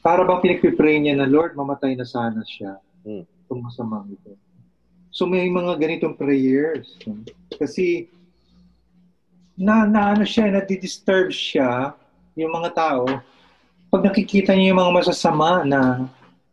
Para 0.02 0.26
bang 0.26 0.42
pinagpipray 0.44 0.98
niya 1.00 1.16
na, 1.16 1.30
Lord, 1.30 1.54
mamatay 1.54 1.94
na 1.94 2.04
sana 2.04 2.42
siya. 2.44 2.82
Mm. 3.06 3.24
Itong 3.48 3.62
masamang 3.64 4.10
ito. 4.12 4.36
So 5.14 5.26
may 5.26 5.48
mga 5.50 5.80
ganitong 5.80 6.14
prayers. 6.14 7.00
Kasi 7.56 8.12
na, 9.58 9.90
na 9.90 10.14
ano 10.14 10.24
siya, 10.24 10.54
na 10.54 10.62
disturb 10.62 11.34
siya 11.34 11.98
yung 12.38 12.54
mga 12.54 12.70
tao, 12.78 13.10
pag 13.90 14.06
nakikita 14.06 14.54
niyo 14.54 14.72
yung 14.72 14.82
mga 14.86 14.96
masasama 15.02 15.66
na 15.66 16.06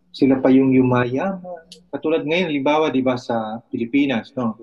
sila 0.08 0.40
pa 0.40 0.48
yung 0.48 0.72
yumayaman. 0.72 1.68
Katulad 1.92 2.24
ngayon, 2.24 2.48
halimbawa, 2.48 2.88
di 2.88 3.04
ba, 3.04 3.20
sa 3.20 3.60
Pilipinas, 3.68 4.32
no? 4.32 4.56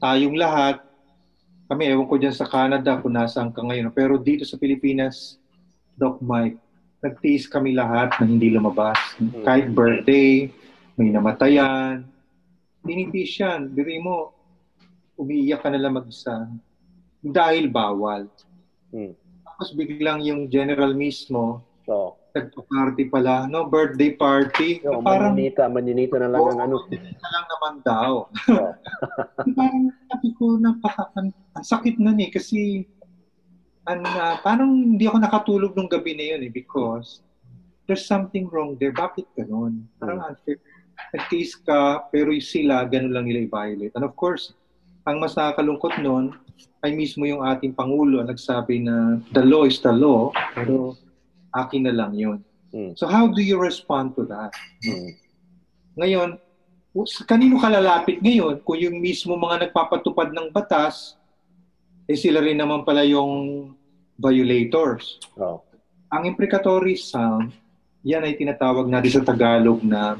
Tayong 0.00 0.40
lahat, 0.40 0.80
kami, 1.68 1.92
ewan 1.92 2.08
ko 2.08 2.16
dyan 2.16 2.32
sa 2.32 2.48
Canada 2.48 2.96
kung 2.98 3.12
nasaan 3.12 3.52
ka 3.52 3.60
ngayon, 3.60 3.92
pero 3.92 4.16
dito 4.16 4.48
sa 4.48 4.56
Pilipinas, 4.56 5.36
Doc 6.00 6.24
Mike, 6.24 6.56
nagtiis 7.04 7.44
kami 7.44 7.76
lahat 7.76 8.16
na 8.16 8.24
hindi 8.24 8.48
lumabas. 8.48 8.96
Kahit 9.44 9.68
birthday, 9.76 10.48
may 10.96 11.12
namatayan, 11.12 12.08
tinitiis 12.80 13.36
yan. 13.36 13.68
Biri 13.76 14.00
mo, 14.00 14.32
umiiyak 15.20 15.60
ka 15.60 15.68
na 15.68 15.76
lang 15.76 16.00
mag-isa 16.00 16.48
dahil 17.20 17.68
bawal. 17.68 18.26
Hmm. 18.90 19.14
Tapos 19.44 19.76
biglang 19.76 20.24
yung 20.24 20.48
general 20.48 20.96
mismo, 20.96 21.64
So, 21.90 22.14
nagpa-party 22.38 23.10
pala, 23.10 23.50
no? 23.50 23.66
Birthday 23.66 24.14
party. 24.14 24.78
yung 24.86 25.02
Na 25.02 25.10
parang, 25.10 25.34
maninita, 25.34 25.66
maninita 25.66 26.16
na 26.22 26.30
lang 26.30 26.46
ang 26.54 26.60
ano. 26.70 26.76
na 26.86 27.28
lang 27.34 27.46
naman 27.50 27.74
daw. 27.82 28.12
So, 28.46 28.62
parang 29.58 29.90
sabi 30.06 30.28
ko, 30.38 30.54
napaka, 30.54 31.10
ang, 31.18 31.34
sakit 31.58 31.98
nun 31.98 32.22
eh, 32.22 32.30
kasi 32.30 32.86
an, 33.90 34.06
ah, 34.06 34.38
parang 34.38 34.70
hindi 34.70 35.10
ako 35.10 35.18
nakatulog 35.18 35.72
nung 35.74 35.90
gabi 35.90 36.14
na 36.14 36.24
yun 36.36 36.46
eh, 36.46 36.52
because 36.54 37.26
there's 37.90 38.06
something 38.06 38.46
wrong 38.54 38.78
there. 38.78 38.94
Bakit 38.94 39.26
ganun? 39.34 39.82
Parang 39.98 40.22
unfair. 40.30 40.62
Nag-case 41.10 41.58
ka, 41.58 42.06
pero 42.14 42.30
sila, 42.38 42.86
ganun 42.86 43.18
lang 43.18 43.26
nila 43.26 43.50
i-violate. 43.50 43.98
And 43.98 44.06
of 44.06 44.14
course, 44.14 44.54
ang 45.10 45.18
mas 45.18 45.34
nakakalungkot 45.34 45.98
nun, 45.98 46.38
ay 46.80 46.96
mismo 46.96 47.28
yung 47.28 47.44
ating 47.44 47.76
Pangulo 47.76 48.24
nagsabi 48.24 48.80
na 48.80 49.20
the 49.36 49.44
law 49.44 49.68
is 49.68 49.76
the 49.84 49.92
law, 49.92 50.32
pero 50.56 50.96
akin 51.52 51.84
na 51.88 51.94
lang 51.94 52.12
yun. 52.16 52.38
Hmm. 52.72 52.96
So 52.96 53.10
how 53.10 53.28
do 53.28 53.42
you 53.42 53.60
respond 53.60 54.16
to 54.16 54.24
that? 54.30 54.54
hmm. 54.80 55.12
Ngayon, 55.98 56.38
kanino 57.26 57.60
ka 57.60 57.68
lalapit 57.68 58.22
ngayon? 58.22 58.62
Kung 58.64 58.78
yung 58.78 58.98
mismo 58.98 59.36
mga 59.36 59.68
nagpapatupad 59.68 60.32
ng 60.32 60.48
batas, 60.54 61.18
eh 62.10 62.18
sila 62.18 62.42
rin 62.42 62.58
naman 62.58 62.82
pala 62.82 63.06
yung 63.06 63.74
violators. 64.18 65.22
So, 65.38 65.62
Ang 66.10 66.34
imprecatory 66.34 66.98
sound, 66.98 67.54
yan 68.02 68.26
ay 68.26 68.34
tinatawag 68.34 68.90
natin 68.90 69.20
sa 69.20 69.22
Tagalog 69.22 69.78
na 69.86 70.18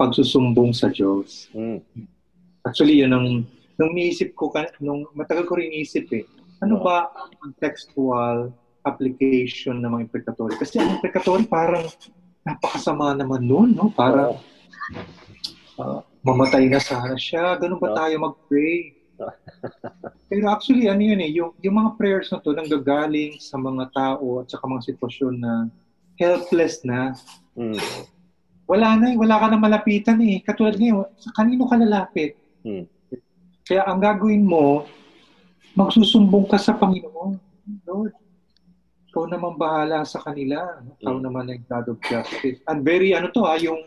pagsusumbong 0.00 0.72
sa 0.72 0.88
Diyos. 0.88 1.52
hmm. 1.52 1.84
Actually, 2.64 3.00
yun 3.00 3.12
ang, 3.12 3.28
nung 3.80 3.96
niisip 3.96 4.36
ko, 4.36 4.52
nung 4.84 5.08
matagal 5.16 5.48
ko 5.48 5.56
rin 5.56 5.72
niisip 5.72 6.12
eh, 6.12 6.28
ano 6.60 6.84
ba 6.84 7.08
ang 7.16 7.32
contextual 7.40 8.52
application 8.84 9.80
ng 9.80 9.88
mga 9.88 10.04
imprecatory? 10.12 10.54
Kasi 10.60 10.76
ang 10.76 11.00
imprecatory 11.00 11.48
parang 11.48 11.88
napakasama 12.44 13.16
naman 13.16 13.48
nun, 13.48 13.72
no? 13.72 13.88
Parang 13.96 14.36
ah, 15.80 16.04
mamatay 16.20 16.68
na 16.68 16.76
sana 16.76 17.16
siya. 17.16 17.56
Ganun 17.56 17.80
ba 17.80 17.96
tayo 17.96 18.12
mag-pray? 18.20 19.00
Pero 20.28 20.44
actually, 20.52 20.88
ano 20.88 21.00
yun 21.00 21.20
eh, 21.20 21.30
yung, 21.32 21.52
yung 21.64 21.76
mga 21.80 21.96
prayers 21.96 22.28
na 22.28 22.40
to 22.44 22.52
nanggagaling 22.52 23.40
sa 23.40 23.56
mga 23.56 23.92
tao 23.92 24.44
at 24.44 24.52
saka 24.52 24.64
mga 24.68 24.86
sitwasyon 24.92 25.34
na 25.40 25.52
helpless 26.20 26.84
na. 26.84 27.16
Hmm. 27.56 27.76
Wala 28.68 29.00
na 29.00 29.12
eh, 29.12 29.16
wala 29.16 29.40
ka 29.40 29.46
na 29.50 29.58
malapitan 29.58 30.20
eh. 30.20 30.44
Katulad 30.44 30.76
ngayon, 30.76 31.08
sa 31.16 31.32
kanino 31.32 31.64
ka 31.64 31.80
lalapit? 31.80 32.36
Hmm. 32.64 32.84
Kaya 33.70 33.86
ang 33.86 34.02
gagawin 34.02 34.42
mo, 34.42 34.82
magsusumbong 35.78 36.50
ka 36.50 36.58
sa 36.58 36.74
Panginoon. 36.74 37.38
Lord, 37.86 38.18
ikaw 39.06 39.30
naman 39.30 39.54
bahala 39.54 40.02
sa 40.02 40.18
kanila. 40.18 40.82
Ikaw 40.98 41.14
Mm. 41.14 41.22
naman 41.22 41.44
ang 41.54 41.62
God 41.70 41.86
of 41.94 42.02
justice. 42.02 42.58
And 42.66 42.82
very 42.82 43.14
ano 43.14 43.30
to 43.30 43.46
ha, 43.46 43.54
yung 43.62 43.86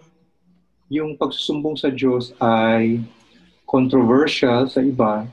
yung 0.87 1.19
pagsusumbong 1.19 1.75
sa 1.75 1.91
Diyos 1.91 2.31
ay 2.39 3.03
controversial 3.67 4.71
sa 4.71 4.79
iba. 4.79 5.27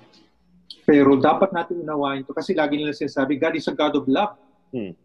Pero 0.82 1.14
dapat 1.14 1.54
natin 1.54 1.86
unawain 1.86 2.26
to 2.26 2.34
kasi 2.34 2.50
lagi 2.50 2.74
nila 2.74 2.90
sinasabi, 2.90 3.38
God 3.38 3.54
is 3.54 3.70
a 3.70 3.74
God 3.78 3.94
of 3.94 4.10
love. 4.10 4.34
Hmm. 4.74 4.98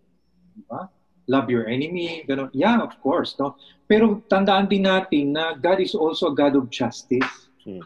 Diba? 0.57 0.89
Love 1.29 1.53
your 1.53 1.69
enemy. 1.69 2.25
Ganun. 2.25 2.49
Yeah, 2.49 2.81
of 2.81 2.97
course. 2.97 3.37
No? 3.37 3.61
Pero 3.85 4.25
tandaan 4.25 4.65
din 4.65 4.89
natin 4.89 5.37
na 5.37 5.53
God 5.53 5.85
is 5.85 5.93
also 5.93 6.33
a 6.33 6.33
God 6.33 6.57
of 6.57 6.73
justice. 6.73 7.53
Hmm. 7.61 7.85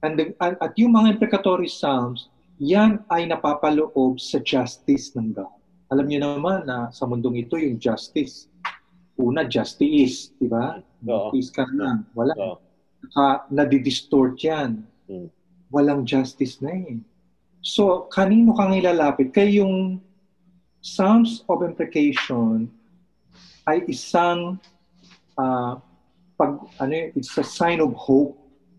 And 0.00 0.16
the, 0.16 0.32
at, 0.40 0.72
yung 0.80 0.96
mga 0.96 1.16
imprecatory 1.16 1.68
psalms, 1.68 2.32
yan 2.60 3.04
ay 3.12 3.28
napapaloob 3.28 4.20
sa 4.20 4.40
justice 4.40 5.12
ng 5.16 5.36
God. 5.36 5.52
Alam 5.92 6.06
niyo 6.08 6.20
naman 6.24 6.64
na 6.64 6.88
sa 6.92 7.04
mundong 7.04 7.44
ito 7.44 7.56
yung 7.60 7.76
justice. 7.76 8.48
Una, 9.20 9.44
justice, 9.44 10.32
di 10.40 10.48
ba? 10.48 10.80
Oo. 11.04 11.32
Justice 11.32 11.50
ka 11.52 11.64
lang. 11.76 12.08
Wala. 12.16 12.32
So, 12.36 12.60
Saka 13.00 13.48
nadidistort 13.48 14.36
yan. 14.44 14.84
Hmm. 15.08 15.28
Walang 15.72 16.04
justice 16.04 16.60
na 16.60 16.72
eh. 16.76 17.00
So, 17.64 18.08
kanino 18.12 18.52
kang 18.56 18.76
ilalapit? 18.76 19.32
Kaya 19.32 19.64
yung 19.64 20.00
Psalms 20.80 21.44
of 21.48 21.60
Imprecation 21.60 22.68
ay 23.68 23.84
isang 23.88 24.56
ah, 25.36 25.76
pag 26.40 26.56
ano 26.80 27.12
it's 27.12 27.36
a 27.36 27.44
sign 27.44 27.84
of 27.84 27.92
hope. 27.96 28.36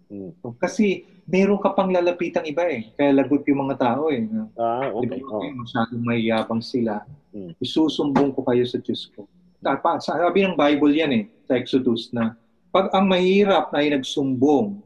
hmm. 0.09 0.33
Kasi 0.57 1.05
meron 1.31 1.57
ka 1.57 1.71
pang 1.71 1.87
lalapitang 1.87 2.43
iba 2.43 2.67
eh. 2.67 2.91
Kaya 2.93 3.15
lagot 3.15 3.47
yung 3.47 3.63
mga 3.65 3.75
tao 3.79 4.11
eh. 4.11 4.27
na, 4.27 4.51
Ah, 4.59 4.91
Di 4.91 5.07
okay. 5.07 5.23
ba, 5.23 5.31
Oh. 5.31 5.47
masyadong 5.55 6.03
mayabang 6.03 6.59
sila. 6.59 7.07
Hmm. 7.31 7.55
Isusumbong 7.57 8.35
ko 8.35 8.43
kayo 8.43 8.67
sa 8.67 8.77
Diyos 8.77 9.07
ko. 9.15 9.23
Dapat, 9.63 10.03
sabi 10.03 10.43
ng 10.43 10.59
Bible 10.59 10.91
yan 10.91 11.11
eh, 11.15 11.23
sa 11.47 11.55
Exodus 11.55 12.11
na 12.11 12.35
pag 12.71 12.91
ang 12.91 13.07
mahirap 13.07 13.71
ay 13.71 13.91
nagsumbong, 13.91 14.83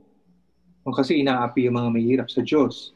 kasi 0.85 1.25
inaapi 1.25 1.65
yung 1.65 1.81
mga 1.81 1.89
mahirap 1.89 2.27
sa 2.29 2.45
Diyos, 2.45 2.93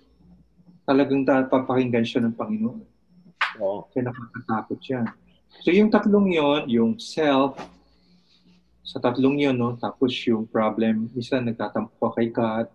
talagang 0.85 1.25
papakinggan 1.25 2.05
siya 2.05 2.21
ng 2.21 2.37
Panginoon. 2.37 2.81
Oo. 3.57 3.89
Kaya 3.89 4.13
nakakatakot 4.13 4.79
yan. 4.85 5.05
So 5.65 5.73
yung 5.73 5.89
tatlong 5.89 6.29
yon, 6.29 6.69
yung 6.69 6.91
self, 7.01 7.57
sa 8.85 9.01
tatlong 9.01 9.37
yon, 9.37 9.57
no, 9.57 9.73
tapos 9.77 10.13
yung 10.25 10.45
problem, 10.45 11.09
isa 11.13 11.41
nagtatampo 11.41 11.93
ka 11.97 12.21
kay 12.21 12.29
God, 12.29 12.69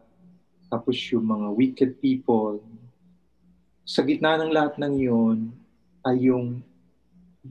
tapos 0.75 0.99
yung 1.15 1.31
mga 1.31 1.47
wicked 1.55 1.91
people, 2.03 2.59
sa 3.87 4.03
gitna 4.03 4.35
ng 4.43 4.51
lahat 4.51 4.75
ng 4.83 4.95
yon 4.99 5.39
ay 6.03 6.27
yung 6.27 6.59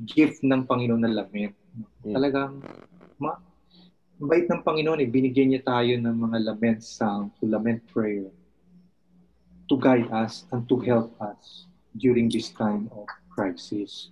gift 0.04 0.44
ng 0.44 0.68
Panginoon 0.68 1.08
na 1.08 1.24
lament. 1.24 1.56
Mm. 2.04 2.14
Talagang, 2.20 2.60
ma, 3.16 3.40
bait 4.20 4.44
ng 4.52 4.60
Panginoon 4.60 5.00
eh, 5.00 5.08
binigyan 5.08 5.56
niya 5.56 5.64
tayo 5.64 5.95
ng 5.95 6.12
mga 6.12 6.38
lament 6.52 6.84
song, 6.84 7.32
to 7.40 7.48
lament 7.48 7.80
prayer, 7.88 8.28
to 9.72 9.80
guide 9.80 10.12
us 10.12 10.44
and 10.52 10.68
to 10.68 10.76
help 10.84 11.16
us 11.24 11.72
during 11.95 12.28
this 12.28 12.52
time 12.52 12.91
of 12.91 13.08
crisis. 13.32 14.12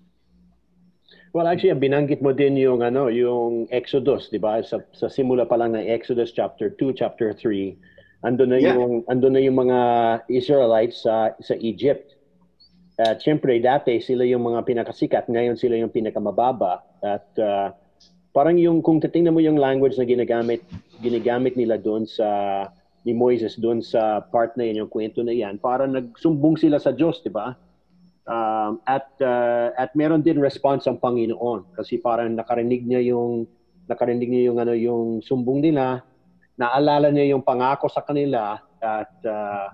Well, 1.35 1.47
actually, 1.47 1.75
binanggit 1.75 2.23
mo 2.23 2.31
din 2.31 2.55
yung 2.59 2.83
ano, 2.83 3.07
yung 3.07 3.67
Exodus, 3.71 4.27
'di 4.27 4.39
ba? 4.39 4.59
Sa 4.63 4.83
sa 4.91 5.07
simula 5.07 5.47
pa 5.47 5.55
lang 5.55 5.75
ng 5.75 5.83
Exodus 5.87 6.35
chapter 6.35 6.71
2, 6.75 6.91
chapter 6.91 7.31
3, 7.31 7.75
andun 8.21 8.53
na 8.53 8.59
Yeah. 8.61 8.77
yung 8.77 9.01
andun 9.09 9.33
na 9.33 9.41
yung 9.41 9.57
mga 9.57 9.79
Israelites 10.29 11.01
sa 11.05 11.33
sa 11.41 11.57
Egypt. 11.57 12.13
At 13.01 13.17
syempre 13.17 13.57
dati 13.57 13.97
sila 13.97 14.21
yung 14.29 14.45
mga 14.45 14.61
pinakasikat, 14.61 15.25
ngayon 15.25 15.57
sila 15.57 15.73
yung 15.79 15.89
pinakamababa 15.89 16.85
at 17.01 17.25
ah, 17.41 17.73
parang 18.29 18.61
yung 18.61 18.85
kung 18.85 19.01
titingnan 19.01 19.33
mo 19.33 19.41
yung 19.41 19.57
language 19.57 19.97
na 19.97 20.05
ginagamit 20.05 20.61
ginagamit 21.01 21.57
nila 21.57 21.81
doon 21.81 22.05
sa 22.05 22.27
ni 23.01 23.17
Moises 23.17 23.57
doon 23.57 23.81
sa 23.81 24.21
part 24.21 24.53
na 24.53 24.69
yun, 24.69 24.85
yung 24.85 24.91
kwento 24.93 25.25
na 25.25 25.33
yan, 25.33 25.57
parang 25.57 25.89
nagsumbong 25.89 26.53
sila 26.61 26.77
sa 26.77 26.93
Diyos, 26.93 27.25
'di 27.25 27.33
ba? 27.33 27.57
Um, 28.29 28.77
at 28.85 29.09
uh, 29.17 29.73
at 29.73 29.97
meron 29.97 30.21
din 30.21 30.37
response 30.37 30.85
ang 30.85 31.01
Panginoon 31.01 31.73
kasi 31.73 31.97
parang 31.97 32.29
nakarinig 32.37 32.85
niya 32.85 33.01
yung 33.01 33.49
nakarinig 33.89 34.29
niya 34.29 34.53
yung 34.53 34.57
ano 34.61 34.77
yung 34.77 35.25
sumbong 35.25 35.65
nila 35.65 36.05
naalala 36.61 37.09
niya 37.09 37.33
yung 37.33 37.41
pangako 37.41 37.89
sa 37.89 38.05
kanila 38.05 38.61
at 38.77 39.13
uh, 39.25 39.73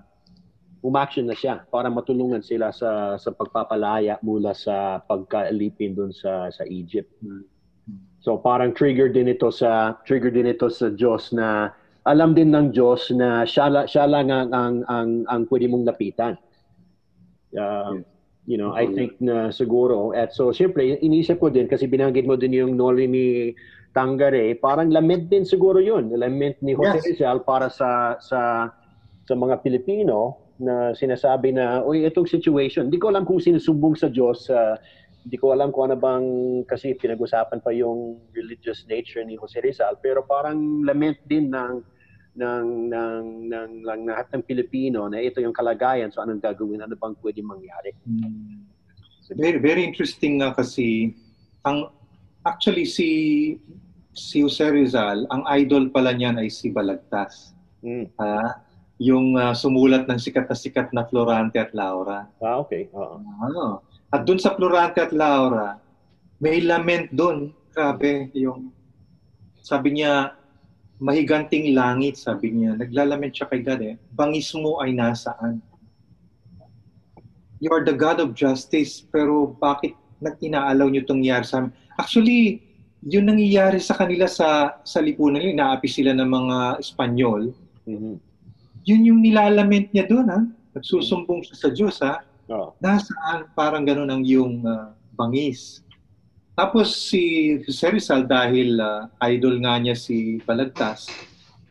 umaction 0.80 1.28
na 1.28 1.36
siya 1.36 1.68
para 1.68 1.92
matulungan 1.92 2.40
sila 2.40 2.72
sa 2.72 3.20
sa 3.20 3.30
pagpapalaya 3.34 4.16
mula 4.24 4.56
sa 4.56 5.04
pagkalipin 5.04 5.92
doon 5.92 6.12
sa 6.14 6.48
sa 6.48 6.64
Egypt. 6.64 7.12
So 8.24 8.40
parang 8.40 8.72
trigger 8.72 9.12
din 9.12 9.28
ito 9.28 9.52
sa 9.52 10.00
trigger 10.08 10.32
din 10.32 10.48
ito 10.48 10.72
sa 10.72 10.88
Diyos 10.88 11.30
na 11.36 11.76
alam 12.08 12.32
din 12.32 12.48
ng 12.56 12.72
Diyos 12.72 13.12
na 13.12 13.44
siya, 13.44 13.84
siya 13.84 14.08
lang 14.08 14.32
ang 14.32 14.48
ang 14.56 14.76
ang, 14.88 15.10
ang 15.28 15.42
pwede 15.52 15.68
mong 15.68 15.84
lapitan. 15.84 16.40
Uh, 17.52 18.00
you 18.48 18.56
know, 18.56 18.72
I 18.72 18.88
think 18.88 19.20
na 19.20 19.52
siguro 19.52 20.16
at 20.16 20.32
so 20.32 20.52
syempre 20.56 20.96
inisip 21.04 21.36
ko 21.36 21.52
din 21.52 21.68
kasi 21.68 21.84
binanggit 21.84 22.24
mo 22.24 22.40
din 22.40 22.56
yung 22.56 22.80
Noli 22.80 23.04
ni 23.04 23.26
Tangare, 23.98 24.54
parang 24.54 24.94
lament 24.94 25.26
din 25.26 25.42
siguro 25.42 25.82
yun. 25.82 26.14
Lament 26.14 26.62
ni 26.62 26.78
Jose 26.78 27.02
Yes. 27.02 27.18
Rizal 27.18 27.42
para 27.42 27.66
sa 27.66 28.14
sa 28.22 28.70
sa 29.26 29.34
mga 29.34 29.58
Pilipino 29.66 30.38
na 30.62 30.94
sinasabi 30.94 31.50
na, 31.50 31.82
uy, 31.82 32.06
itong 32.06 32.30
situation, 32.30 32.86
hindi 32.86 33.02
ko 33.02 33.10
alam 33.10 33.26
kung 33.26 33.42
sinusumbong 33.42 33.98
sa 33.98 34.06
Diyos, 34.06 34.46
uh, 34.54 34.78
Hindi 35.28 35.44
ko 35.44 35.52
alam 35.52 35.74
kung 35.74 35.92
ano 35.92 35.96
bang 36.00 36.26
kasi 36.64 36.96
pinag-usapan 36.96 37.60
pa 37.60 37.68
yung 37.74 38.16
religious 38.32 38.88
nature 38.88 39.20
ni 39.26 39.36
Jose 39.36 39.60
Rizal 39.60 40.00
pero 40.00 40.24
parang 40.24 40.80
lament 40.86 41.20
din 41.28 41.52
ng 41.52 41.84
ng 42.38 42.66
ng 42.88 43.22
ng, 43.50 43.70
ng 43.84 44.00
lahat 44.08 44.32
ng 44.32 44.42
Pilipino 44.46 45.04
na 45.10 45.20
ito 45.20 45.42
yung 45.44 45.52
kalagayan 45.52 46.08
so 46.08 46.24
anong 46.24 46.40
gagawin 46.40 46.80
ano 46.80 46.96
bang 46.96 47.12
pwede 47.20 47.44
mangyari. 47.44 47.92
Very 49.36 49.60
very 49.60 49.84
interesting 49.84 50.40
nga 50.40 50.56
kasi 50.56 51.12
ang 51.66 51.92
actually 52.46 52.88
si 52.88 53.08
si 54.18 54.42
Jose 54.42 54.66
Rizal, 54.66 55.30
ang 55.30 55.46
idol 55.54 55.94
pala 55.94 56.10
niyan 56.10 56.42
ay 56.42 56.50
si 56.50 56.74
Balagtas. 56.74 57.54
Mm. 57.86 58.10
Ah, 58.18 58.58
yung 58.98 59.38
ah, 59.38 59.54
sumulat 59.54 60.10
ng 60.10 60.18
sikat 60.18 60.50
na 60.50 60.56
sikat 60.58 60.88
na 60.90 61.06
Florante 61.06 61.62
at 61.62 61.70
Laura. 61.70 62.26
Ah, 62.42 62.58
okay. 62.58 62.90
Oo. 62.90 63.22
Ano? 63.22 63.86
At 64.10 64.26
doon 64.26 64.42
sa 64.42 64.58
Florante 64.58 64.98
at 64.98 65.14
Laura, 65.14 65.78
may 66.42 66.58
lament 66.58 67.14
doon. 67.14 67.54
Grabe, 67.70 68.26
yung 68.34 68.74
sabi 69.62 70.02
niya, 70.02 70.34
mahiganting 70.98 71.78
langit, 71.78 72.18
sabi 72.18 72.50
niya. 72.50 72.74
Naglalament 72.74 73.30
siya 73.30 73.46
kay 73.46 73.62
God 73.62 73.82
eh. 73.86 73.94
Bangis 74.10 74.50
mo 74.58 74.82
ay 74.82 74.90
nasaan? 74.90 75.62
You 77.62 77.70
are 77.70 77.86
the 77.86 77.94
God 77.94 78.18
of 78.18 78.34
justice, 78.34 79.02
pero 79.02 79.54
bakit 79.58 79.94
inaalaw 80.22 80.90
niyo 80.90 81.06
itong 81.06 81.22
nangyari 81.22 81.46
sa 81.46 81.62
amin? 81.62 81.70
Actually, 81.98 82.67
yun 83.00 83.24
nangyayari 83.24 83.78
sa 83.78 83.94
kanila 83.94 84.26
sa 84.26 84.80
sa 84.82 84.98
lipunan 84.98 85.38
nila. 85.38 85.54
Inaapi 85.54 85.86
sila 85.86 86.10
ng 86.12 86.26
mga 86.26 86.56
Espanyol. 86.78 87.54
Mhm. 87.86 88.14
Yun 88.84 89.02
yung 89.04 89.20
nilalament 89.20 89.92
niya 89.92 90.08
doon, 90.08 90.26
ha? 90.26 90.40
Nagsusumbong 90.72 91.44
siya 91.44 91.56
sa 91.56 91.68
Diyos, 91.68 91.96
ha? 92.00 92.24
Oo. 92.48 92.72
nasaan 92.80 93.44
parang 93.52 93.84
ganun 93.84 94.08
ang 94.08 94.24
yung 94.24 94.64
ah, 94.64 94.88
bangis. 95.12 95.84
Tapos 96.56 96.90
si 96.90 97.54
Jose 97.60 97.92
Rizal 97.92 98.24
dahil 98.24 98.80
ah, 98.80 99.04
idol 99.28 99.60
nga 99.60 99.76
niya 99.76 99.92
si 99.92 100.40
Balagtas, 100.42 101.12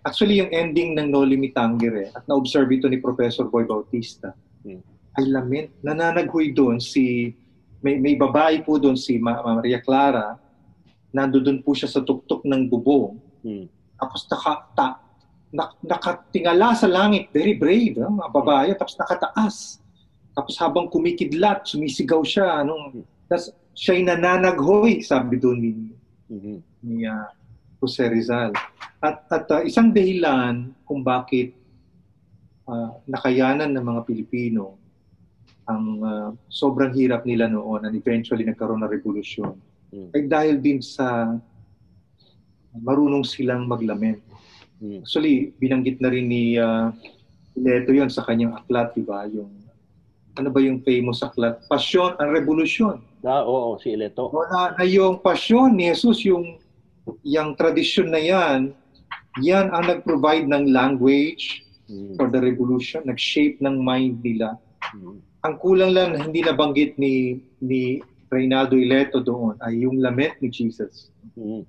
actually 0.05 0.37
yung 0.37 0.53
ending 0.53 0.93
ng 0.93 1.09
No 1.09 1.25
Limit 1.25 1.57
Anger 1.57 1.93
eh, 1.97 2.09
at 2.13 2.29
na-observe 2.29 2.69
ito 2.69 2.85
ni 2.85 3.01
Professor 3.01 3.49
Boy 3.49 3.65
Bautista, 3.65 4.37
Hmm. 4.61 4.77
ay 5.17 5.25
lament. 5.27 5.69
Nananaghoy 5.81 6.53
doon 6.53 6.77
si, 6.77 7.33
may, 7.81 7.97
may 7.97 8.13
babae 8.13 8.61
po 8.61 8.77
doon 8.77 8.93
si 8.93 9.17
Ma- 9.17 9.41
Maria 9.41 9.81
Clara, 9.81 10.37
nando 11.17 11.41
doon 11.41 11.65
po 11.65 11.73
siya 11.73 11.89
sa 11.89 12.05
tuktok 12.05 12.45
ng 12.45 12.69
bubong, 12.69 13.17
Mm. 13.41 13.65
tapos 13.97 14.21
naka, 14.29 14.53
ta, 14.77 14.87
nak, 15.49 15.79
nakatingala 15.81 16.77
sa 16.77 16.85
langit, 16.85 17.33
very 17.33 17.57
brave, 17.57 17.97
ah, 17.97 18.11
mga 18.11 18.29
babae, 18.29 18.69
tapos 18.77 18.93
nakataas. 18.99 19.81
Tapos 20.35 20.53
habang 20.61 20.85
kumikidlat, 20.85 21.65
sumisigaw 21.65 22.21
siya. 22.21 22.61
Ano, 22.61 22.93
tapos 23.25 23.49
siya'y 23.73 24.05
nananaghoy, 24.05 25.01
sabi 25.01 25.41
doon 25.41 25.57
ni, 25.57 25.71
Mhm. 26.29 26.55
ni 26.85 27.07
ah, 27.07 27.31
Jose 27.79 28.05
Rizal. 28.05 28.53
At, 28.99 29.25
at 29.29 29.45
ah, 29.49 29.61
isang 29.63 29.89
dahilan 29.89 30.73
kung 30.83 31.01
bakit 31.01 31.53
ah, 32.67 32.99
nakayanan 33.07 33.71
ng 33.71 33.85
mga 33.85 34.01
Pilipino 34.03 34.75
ang 35.65 35.85
ah, 36.03 36.29
sobrang 36.51 36.91
hirap 36.91 37.23
nila 37.23 37.47
noon 37.47 37.87
and 37.87 37.95
eventually 37.95 38.43
nagkaroon 38.43 38.83
ng 38.83 38.91
revolusyon 38.91 39.55
Mm. 39.87 40.09
ay 40.11 40.21
dahil 40.27 40.55
din 40.59 40.79
sa 40.83 41.37
marunong 42.75 43.23
silang 43.23 43.65
maglament. 43.65 44.19
Mm. 44.83 45.01
Actually, 45.01 45.55
binanggit 45.57 45.97
na 46.03 46.11
rin 46.11 46.27
ni 46.27 46.59
uh, 46.59 46.91
Leto 47.57 47.95
yon 47.95 48.11
sa 48.11 48.21
kanyang 48.21 48.53
aklat, 48.53 48.93
di 48.93 49.01
ba? 49.01 49.25
Yung, 49.31 49.49
ano 50.37 50.49
ba 50.53 50.59
yung 50.61 50.85
famous 50.85 51.25
aklat? 51.25 51.63
Pasyon 51.65 52.13
ang 52.21 52.29
revolusyon. 52.29 53.01
Ah, 53.25 53.41
oo, 53.41 53.81
si 53.81 53.97
Ileto. 53.97 54.29
O 54.29 54.45
na, 54.53 54.77
na 54.77 54.85
yung 54.85 55.17
pasyon 55.23 55.73
ni 55.73 55.89
Jesus, 55.89 56.21
yung, 56.27 56.61
yung 57.25 57.57
tradisyon 57.57 58.13
na 58.13 58.21
yan, 58.21 58.75
yan 59.41 59.73
ang 59.73 59.89
nag-provide 59.89 60.45
ng 60.45 60.69
language 60.69 61.65
Mm. 61.87 62.19
for 62.19 62.27
the 62.27 62.39
revolution, 62.43 62.99
nag-shape 63.07 63.63
ng 63.63 63.79
mind 63.79 64.19
nila. 64.19 64.59
Mm. 64.91 65.23
Ang 65.47 65.55
kulang 65.63 65.95
lang 65.95 66.19
hindi 66.19 66.43
nabanggit 66.43 66.99
ni 66.99 67.39
ni 67.63 68.03
Reynaldo 68.27 68.75
Ileto 68.75 69.19
doon 69.19 69.55
ay 69.59 69.87
yung 69.87 69.97
lament 69.97 70.35
ni 70.39 70.51
Jesus. 70.51 71.07
Mm. 71.33 71.63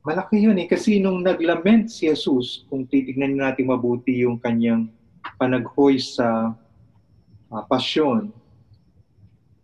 Malaki 0.00 0.40
yun 0.40 0.56
eh. 0.56 0.64
Kasi 0.64 0.96
nung 0.96 1.20
naglament 1.20 1.92
si 1.92 2.08
Jesus, 2.08 2.64
kung 2.66 2.88
titignan 2.88 3.36
natin 3.36 3.68
mabuti 3.68 4.24
yung 4.24 4.40
kanyang 4.40 4.88
panaghoy 5.36 6.00
sa 6.00 6.56
ah, 7.48 7.64
pasyon, 7.64 8.32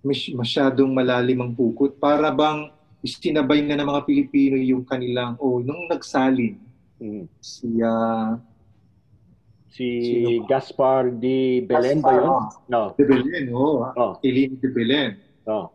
mas- 0.01 0.33
masyadong 0.33 0.93
malalim 0.93 1.41
ang 1.41 1.49
bukod. 1.49 1.97
Para 1.97 2.29
bang 2.29 2.69
istinabay 3.01 3.65
na 3.65 3.77
ng 3.77 3.89
mga 3.89 4.05
Pilipino 4.05 4.57
yung 4.57 4.85
kanilang, 4.85 5.37
oh, 5.39 5.61
nung 5.61 5.89
nagsalin, 5.89 6.61
Mm. 6.95 7.25
si 7.41 7.69
ah, 7.81 8.37
Si 9.75 9.83
Sino 10.23 10.47
Gaspar 10.47 11.11
de 11.11 11.59
Belen 11.67 11.99
ba 11.99 12.15
yun? 12.15 12.23
Gaspar, 12.23 12.63
No. 12.71 12.83
de 12.95 13.03
Belen, 13.03 13.45
oh, 13.51 13.83
Oh, 13.99 14.13
Eileen 14.23 14.55
de 14.55 14.69
Belen. 14.71 15.19
oh. 15.51 15.67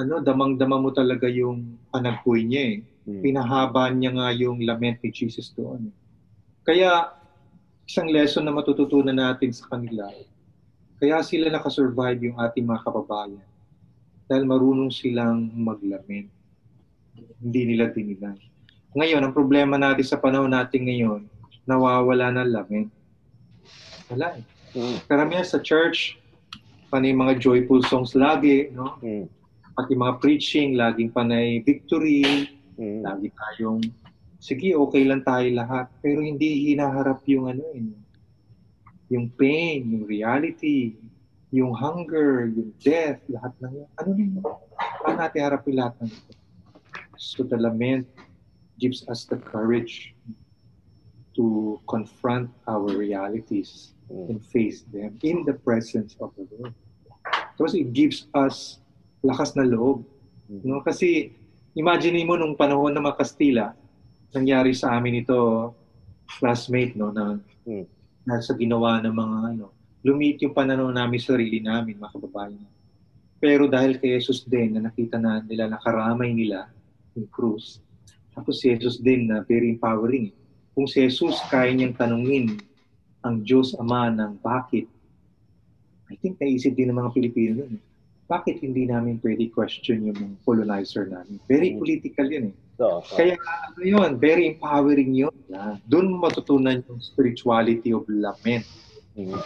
Ano, 0.00 0.24
damang-dama 0.24 0.80
mo 0.80 0.90
talaga 0.94 1.28
yung 1.28 1.76
panaghoy 1.92 2.44
niya 2.46 2.64
eh. 2.76 2.78
Mm. 3.02 3.18
pinahaba 3.18 3.90
niya 3.90 4.14
nga 4.14 4.28
yung 4.30 4.62
lament 4.62 5.02
ni 5.02 5.10
Jesus 5.10 5.50
doon. 5.58 5.90
Kaya, 6.62 7.10
isang 7.82 8.06
lesson 8.06 8.46
na 8.46 8.54
matututunan 8.54 9.14
natin 9.14 9.50
sa 9.50 9.66
kanila, 9.66 10.06
kaya 11.02 11.18
sila 11.26 11.50
nakasurvive 11.50 12.30
yung 12.30 12.38
ating 12.38 12.62
mga 12.62 12.86
kababayan. 12.86 13.42
Dahil 14.30 14.46
marunong 14.46 14.94
silang 14.94 15.50
maglament. 15.50 16.30
Hindi 17.42 17.74
nila 17.74 17.90
dinilan. 17.90 18.38
Ngayon, 18.94 19.22
ang 19.26 19.34
problema 19.34 19.74
natin 19.74 20.06
sa 20.06 20.22
panahon 20.22 20.54
natin 20.54 20.86
ngayon, 20.86 21.26
nawawala 21.66 22.30
na 22.30 22.46
lament. 22.46 22.86
Wala 24.14 24.38
eh. 24.38 24.44
Mm. 24.78 24.96
Karamihan 25.10 25.42
sa 25.42 25.58
church, 25.58 26.22
panay 26.86 27.10
mga 27.10 27.42
joyful 27.42 27.82
songs 27.82 28.14
lagi, 28.14 28.70
no? 28.70 28.94
Mm. 29.02 29.26
Pati 29.72 29.92
mga 29.96 30.20
preaching, 30.20 30.76
laging 30.76 31.10
panay 31.12 31.64
victory, 31.64 32.48
Mm. 32.82 33.04
Lagi 33.04 33.28
tayong, 33.30 33.82
sige, 34.40 34.72
okay 34.72 35.04
lang 35.04 35.20
tayo 35.22 35.44
lahat. 35.52 35.92
Pero 36.00 36.24
hindi 36.24 36.72
hinaharap 36.72 37.20
yung 37.28 37.52
ano 37.52 37.64
eh, 37.76 37.84
yung 39.12 39.28
pain, 39.36 39.84
yung 39.92 40.04
reality, 40.08 40.96
yung 41.52 41.76
hunger, 41.76 42.48
yung 42.48 42.72
death, 42.80 43.20
lahat 43.28 43.52
ng 43.60 43.72
yan. 43.84 43.90
Ano 44.00 44.10
yun? 44.16 44.30
Paano 45.04 45.16
natin 45.20 45.40
harapin 45.44 45.76
lahat 45.76 45.94
ng 46.00 46.10
ito? 46.10 46.32
So 47.20 47.44
the 47.44 47.60
lament 47.60 48.08
gives 48.80 49.04
us 49.06 49.28
the 49.28 49.38
courage 49.38 50.16
to 51.38 51.78
confront 51.86 52.50
our 52.66 52.88
realities 52.90 53.94
and 54.10 54.42
face 54.52 54.84
them 54.92 55.16
in 55.24 55.44
the 55.46 55.54
presence 55.54 56.18
of 56.18 56.34
the 56.34 56.44
Lord. 56.56 56.74
Tapos 57.56 57.78
it 57.78 57.94
gives 57.94 58.26
us 58.34 58.81
lakas 59.22 59.54
na 59.54 59.64
loob. 59.64 60.02
No? 60.62 60.82
Kasi 60.82 61.32
imagine 61.72 62.20
mo 62.26 62.36
nung 62.36 62.58
panahon 62.58 62.92
ng 62.92 63.02
mga 63.02 63.18
Kastila, 63.18 63.66
nangyari 64.34 64.74
sa 64.74 64.98
amin 64.98 65.22
ito, 65.22 65.72
classmate, 66.38 66.96
no, 66.96 67.12
na 67.12 67.36
Mm. 67.62 67.86
nasa 68.26 68.58
ginawa 68.58 68.98
ng 68.98 69.14
mga 69.14 69.38
ano, 69.54 69.66
lumit 70.02 70.42
yung 70.42 70.50
pananaw 70.50 70.90
namin 70.90 71.22
sa 71.22 71.38
sarili 71.38 71.62
namin, 71.62 71.94
mga 71.94 72.18
kababayan. 72.18 72.66
Pero 73.38 73.70
dahil 73.70 74.02
kay 74.02 74.18
Jesus 74.18 74.42
din, 74.42 74.74
na 74.74 74.90
nakita 74.90 75.14
na 75.18 75.38
nila, 75.38 75.70
nakaramay 75.70 76.34
nila 76.34 76.66
yung 77.14 77.30
krus, 77.30 77.78
tapos 78.34 78.58
si 78.58 78.74
Jesus 78.74 78.98
din 78.98 79.30
na 79.30 79.46
very 79.46 79.70
empowering. 79.70 80.34
Kung 80.74 80.88
si 80.90 81.04
Jesus 81.04 81.38
kaya 81.46 81.70
niyang 81.70 81.94
tanungin 81.94 82.58
ang 83.22 83.44
Diyos 83.44 83.76
Ama 83.78 84.10
ng 84.10 84.42
bakit, 84.42 84.90
I 86.10 86.18
think 86.18 86.40
naisip 86.40 86.74
din 86.74 86.90
ng 86.90 86.98
mga 86.98 87.14
Pilipino 87.14 87.62
yun. 87.62 87.78
eh. 87.78 87.82
Bakit 88.32 88.64
hindi 88.64 88.88
namin 88.88 89.20
pwede 89.20 89.52
question 89.52 90.08
yung 90.08 90.40
colonizer 90.48 91.04
namin? 91.04 91.36
Very 91.44 91.76
Mm. 91.76 91.84
political 91.84 92.26
yun 92.32 92.44
eh. 92.48 92.56
So, 92.80 93.04
so. 93.04 93.20
Kaya 93.20 93.36
ano 93.36 93.84
yun, 93.84 94.10
very 94.16 94.56
empowering 94.56 95.12
yun. 95.12 95.36
Yeah. 95.52 95.76
Doon 95.84 96.16
matutunan 96.16 96.80
yung 96.88 96.96
spirituality 97.04 97.92
of 97.92 98.08
lament. 98.08 98.64
Mm. 99.12 99.36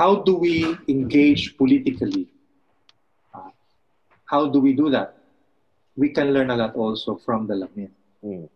How 0.00 0.24
do 0.24 0.40
we 0.40 0.72
engage 0.88 1.58
politically? 1.60 2.32
Uh, 3.36 3.52
how 4.24 4.48
do 4.48 4.64
we 4.64 4.72
do 4.72 4.88
that? 4.88 5.20
We 5.98 6.14
can 6.14 6.32
learn 6.32 6.48
a 6.48 6.56
lot 6.56 6.72
also 6.78 7.20
from 7.20 7.44
the 7.44 7.60
lament. 7.60 7.92
Mm. 8.24 8.48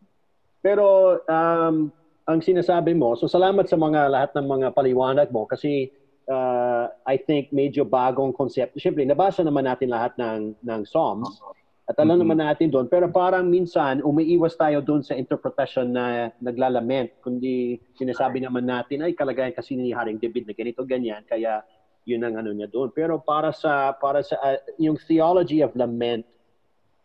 Pero 0.63 1.19
um, 1.27 1.91
ang 2.23 2.39
sinasabi 2.39 2.95
mo, 2.95 3.19
so 3.19 3.27
salamat 3.27 3.67
sa 3.67 3.75
mga 3.75 4.07
lahat 4.07 4.31
ng 4.39 4.47
mga 4.47 4.67
paliwanag 4.79 5.29
mo 5.35 5.45
kasi 5.51 5.91
uh, 6.31 6.62
I 7.05 7.17
think 7.19 7.51
medyo 7.51 7.83
bagong 7.83 8.33
konsepto. 8.33 8.79
Siyempre, 8.79 9.05
nabasa 9.05 9.43
naman 9.43 9.67
natin 9.67 9.91
lahat 9.91 10.17
ng, 10.17 10.57
ng 10.59 10.81
Psalms 10.85 11.43
at 11.85 11.99
alam 11.99 12.17
Mhm. 12.17 12.23
naman 12.23 12.39
natin 12.41 12.69
doon. 12.71 12.87
Pero 12.87 13.11
parang 13.11 13.45
minsan, 13.47 14.01
umiiwas 14.01 14.55
tayo 14.55 14.81
doon 14.81 15.03
sa 15.03 15.13
interpretation 15.15 15.91
na 15.91 16.31
naglalament. 16.39 17.11
Kundi 17.19 17.77
sinasabi 17.95 18.41
naman 18.41 18.65
natin, 18.65 19.03
ay 19.03 19.13
kalagayan 19.13 19.53
kasi 19.53 19.75
ni 19.75 19.91
Haring 19.91 20.19
David 20.19 20.47
na 20.47 20.55
ganito, 20.55 20.83
ganyan. 20.83 21.23
Kaya 21.25 21.61
yun 22.03 22.23
ang 22.23 22.35
ano 22.35 22.51
niya 22.51 22.67
doon. 22.67 22.91
Pero 22.91 23.19
para 23.19 23.51
sa, 23.51 23.95
para 23.95 24.23
sa 24.23 24.35
uh, 24.39 24.59
yung 24.79 24.99
theology 24.99 25.61
of 25.61 25.75
lament, 25.75 26.25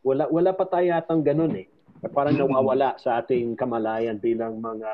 Wala 0.08 0.24
wala 0.32 0.56
pa 0.56 0.64
tayo 0.64 0.88
yatang 0.88 1.20
ganun 1.20 1.52
eh. 1.58 1.68
Parang 2.16 2.32
Mm. 2.32 2.48
nawawala 2.48 2.96
sa 2.96 3.20
ating 3.20 3.60
kamalayan 3.60 4.16
bilang 4.16 4.56
mga 4.56 4.88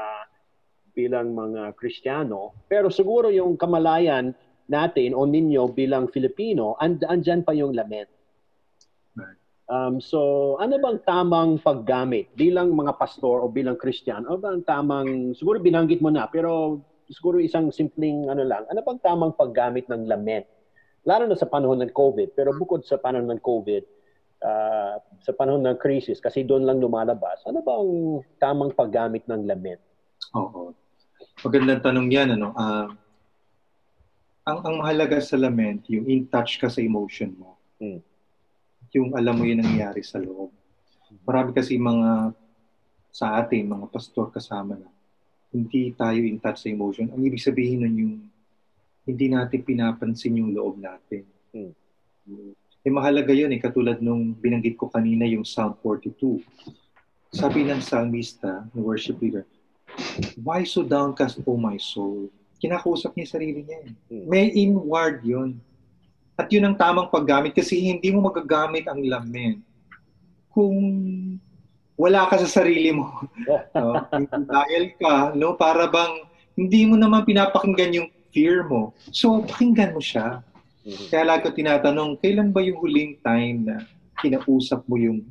bilang 0.90 1.34
mga 1.34 1.74
Kristiyano. 1.78 2.54
Pero 2.66 2.90
siguro 2.90 3.30
yung 3.30 3.54
kamalayan 3.54 4.34
natin 4.68 5.12
o 5.16 5.28
ninyo 5.28 5.72
bilang 5.72 6.08
Filipino, 6.12 6.76
and, 6.80 7.04
andyan 7.08 7.44
pa 7.44 7.52
yung 7.52 7.76
lament. 7.76 8.08
Um, 9.72 10.04
so, 10.04 10.54
ano 10.60 10.76
bang 10.76 11.00
tamang 11.08 11.56
paggamit 11.64 12.28
bilang 12.36 12.76
mga 12.76 13.00
pastor 13.00 13.42
o 13.42 13.48
bilang 13.48 13.80
Christian? 13.80 14.28
Ano 14.28 14.36
bang 14.36 14.60
tamang, 14.68 15.32
siguro 15.34 15.58
binanggit 15.58 16.04
mo 16.04 16.12
na, 16.12 16.28
pero 16.28 16.84
siguro 17.08 17.40
isang 17.40 17.72
simpleng 17.72 18.28
ano 18.28 18.44
lang, 18.44 18.68
ano 18.68 18.80
bang 18.84 19.00
tamang 19.00 19.34
paggamit 19.34 19.88
ng 19.88 20.04
lament? 20.06 20.44
Lalo 21.08 21.28
na 21.28 21.40
sa 21.40 21.48
panahon 21.48 21.80
ng 21.80 21.96
COVID, 21.96 22.36
pero 22.36 22.52
bukod 22.56 22.84
sa 22.84 23.00
panahon 23.00 23.28
ng 23.32 23.40
COVID, 23.40 23.84
ah, 24.44 25.00
sa 25.24 25.32
panahon 25.32 25.64
ng 25.64 25.80
crisis, 25.80 26.20
kasi 26.20 26.44
doon 26.44 26.68
lang 26.68 26.84
lumalabas, 26.84 27.40
ano 27.48 27.64
bang 27.64 27.90
tamang 28.44 28.72
paggamit 28.76 29.24
ng 29.32 29.48
lament? 29.48 29.80
Oo. 30.36 30.76
Magandang 31.44 31.82
tanong 31.84 32.08
yan. 32.12 32.36
Ano? 32.36 32.54
Ah, 32.56 32.88
ang, 34.44 34.60
ang 34.64 34.76
mahalaga 34.84 35.24
sa 35.24 35.40
lament, 35.40 35.88
yung 35.88 36.08
in 36.08 36.28
touch 36.28 36.60
ka 36.60 36.68
sa 36.68 36.84
emotion 36.84 37.32
mo. 37.40 37.56
Mm. 37.80 38.00
Yung 38.94 39.10
alam 39.16 39.36
mo 39.40 39.44
yun 39.48 39.64
nangyayari 39.64 40.04
sa 40.04 40.20
loob. 40.20 40.52
Marami 41.24 41.56
kasi 41.56 41.80
mga 41.80 42.36
sa 43.14 43.40
atin, 43.40 43.70
mga 43.70 43.88
pastor 43.94 44.34
kasama 44.34 44.76
na, 44.76 44.90
hindi 45.54 45.94
tayo 45.94 46.20
in 46.20 46.42
touch 46.42 46.66
sa 46.66 46.70
emotion. 46.70 47.14
Ang 47.14 47.24
ibig 47.30 47.42
sabihin 47.42 47.86
nun 47.86 47.96
yung 47.96 48.14
hindi 49.06 49.26
natin 49.32 49.62
pinapansin 49.64 50.40
yung 50.42 50.52
loob 50.52 50.76
natin. 50.82 51.24
Mm. 51.56 51.74
Eh, 52.84 52.92
mahalaga 52.92 53.32
yun 53.32 53.52
eh, 53.56 53.62
katulad 53.64 54.04
nung 54.04 54.36
binanggit 54.36 54.76
ko 54.76 54.92
kanina 54.92 55.24
yung 55.24 55.48
Psalm 55.48 55.72
42. 55.80 56.44
Sabi 57.32 57.64
ng 57.64 57.80
psalmista, 57.80 58.68
ng 58.76 58.84
worship 58.84 59.24
leader, 59.24 59.48
Why 60.42 60.66
so 60.68 60.84
downcast, 60.84 61.40
O 61.48 61.56
my 61.56 61.80
soul? 61.80 62.28
Kinakausap 62.64 63.12
niya 63.14 63.28
sarili 63.28 63.68
niya. 63.68 63.80
eh. 63.84 63.92
Hmm. 64.08 64.26
May 64.32 64.56
inward 64.56 65.20
yun. 65.28 65.60
At 66.40 66.48
yun 66.48 66.64
ang 66.64 66.80
tamang 66.80 67.12
paggamit 67.12 67.52
kasi 67.52 67.78
hindi 67.78 68.08
mo 68.10 68.24
magagamit 68.24 68.88
ang 68.88 69.04
lamin 69.04 69.60
kung 70.50 70.74
wala 71.94 72.26
ka 72.26 72.40
sa 72.42 72.64
sarili 72.64 72.90
mo. 72.96 73.06
no? 73.76 74.00
Dahil 74.48 74.96
ka, 74.98 75.36
no? 75.36 75.60
para 75.60 75.86
bang 75.92 76.26
hindi 76.58 76.88
mo 76.88 76.96
naman 76.98 77.28
pinapakinggan 77.28 77.94
yung 77.94 78.10
fear 78.34 78.66
mo. 78.66 78.94
So, 79.14 79.46
pakinggan 79.46 79.94
mo 79.94 80.02
siya. 80.02 80.42
Mhm. 80.84 81.06
Kaya 81.14 81.24
lagi 81.26 81.42
ko 81.46 81.50
tinatanong, 81.54 82.18
kailan 82.18 82.50
ba 82.50 82.66
yung 82.66 82.82
huling 82.82 83.22
time 83.22 83.70
na 83.70 83.76
kinausap 84.20 84.82
mo 84.90 84.98
yung 84.98 85.22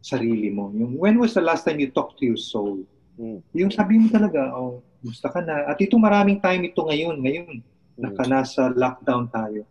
sarili 0.00 0.48
mo? 0.48 0.72
Yung, 0.72 0.96
when 0.96 1.20
was 1.20 1.36
the 1.36 1.44
last 1.44 1.68
time 1.68 1.76
you 1.76 1.92
talked 1.92 2.16
to 2.18 2.24
your 2.24 2.40
soul? 2.40 2.80
Mm. 3.18 3.42
Yung 3.52 3.70
sabi 3.70 3.98
mo 3.98 4.08
talaga, 4.08 4.48
oh, 4.54 4.80
gusto 5.02 5.26
ka 5.30 5.40
na. 5.42 5.70
At 5.70 5.78
ito 5.78 5.94
maraming 5.98 6.42
time 6.42 6.70
ito 6.70 6.80
ngayon. 6.82 7.16
Ngayon, 7.22 7.52
naka 7.98 8.24
nasa 8.26 8.70
lockdown 8.70 9.30
tayo. 9.30 9.62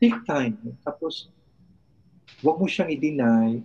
Take 0.00 0.24
time. 0.24 0.56
Tapos, 0.80 1.28
huwag 2.40 2.56
mo 2.56 2.66
siyang 2.68 2.92
i-deny. 2.92 3.60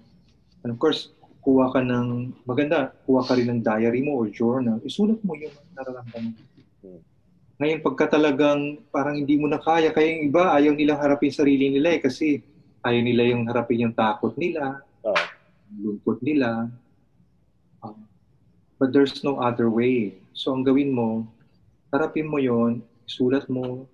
And 0.63 0.69
of 0.75 0.79
course, 0.79 1.15
kuha 1.45 1.71
ka 1.71 1.79
ng, 1.79 2.33
maganda, 2.43 2.91
kuha 3.05 3.21
ka 3.23 3.37
rin 3.37 3.53
ng 3.53 3.61
diary 3.63 4.01
mo 4.01 4.19
or 4.19 4.27
journal. 4.33 4.81
Isulat 4.83 5.21
mo 5.21 5.37
yung 5.37 5.53
nararamdaman. 5.77 6.35
Hmm. 6.81 7.01
Ngayon, 7.61 7.79
pagka 7.85 8.19
talagang 8.19 8.83
parang 8.91 9.15
hindi 9.15 9.39
mo 9.39 9.47
na 9.47 9.61
kaya, 9.61 9.95
kaya 9.95 10.17
yung 10.19 10.23
iba, 10.27 10.51
ayaw 10.51 10.73
nilang 10.75 10.99
harapin 10.99 11.31
sarili 11.31 11.71
nila 11.71 11.95
eh, 11.95 12.01
kasi 12.03 12.43
ayaw 12.83 13.01
nila 13.01 13.23
yung 13.31 13.47
harapin 13.47 13.87
yung 13.87 13.95
takot 13.95 14.35
nila, 14.35 14.83
Oo. 15.07 15.23
lungkot 15.79 16.19
nila. 16.19 16.67
Um, 17.79 18.03
but 18.75 18.91
there's 18.91 19.23
no 19.23 19.39
other 19.39 19.71
way. 19.71 20.19
So 20.35 20.51
ang 20.51 20.67
gawin 20.67 20.91
mo, 20.91 21.23
harapin 21.95 22.27
mo 22.27 22.37
yon, 22.43 22.83
isulat 23.07 23.47
mo. 23.47 23.87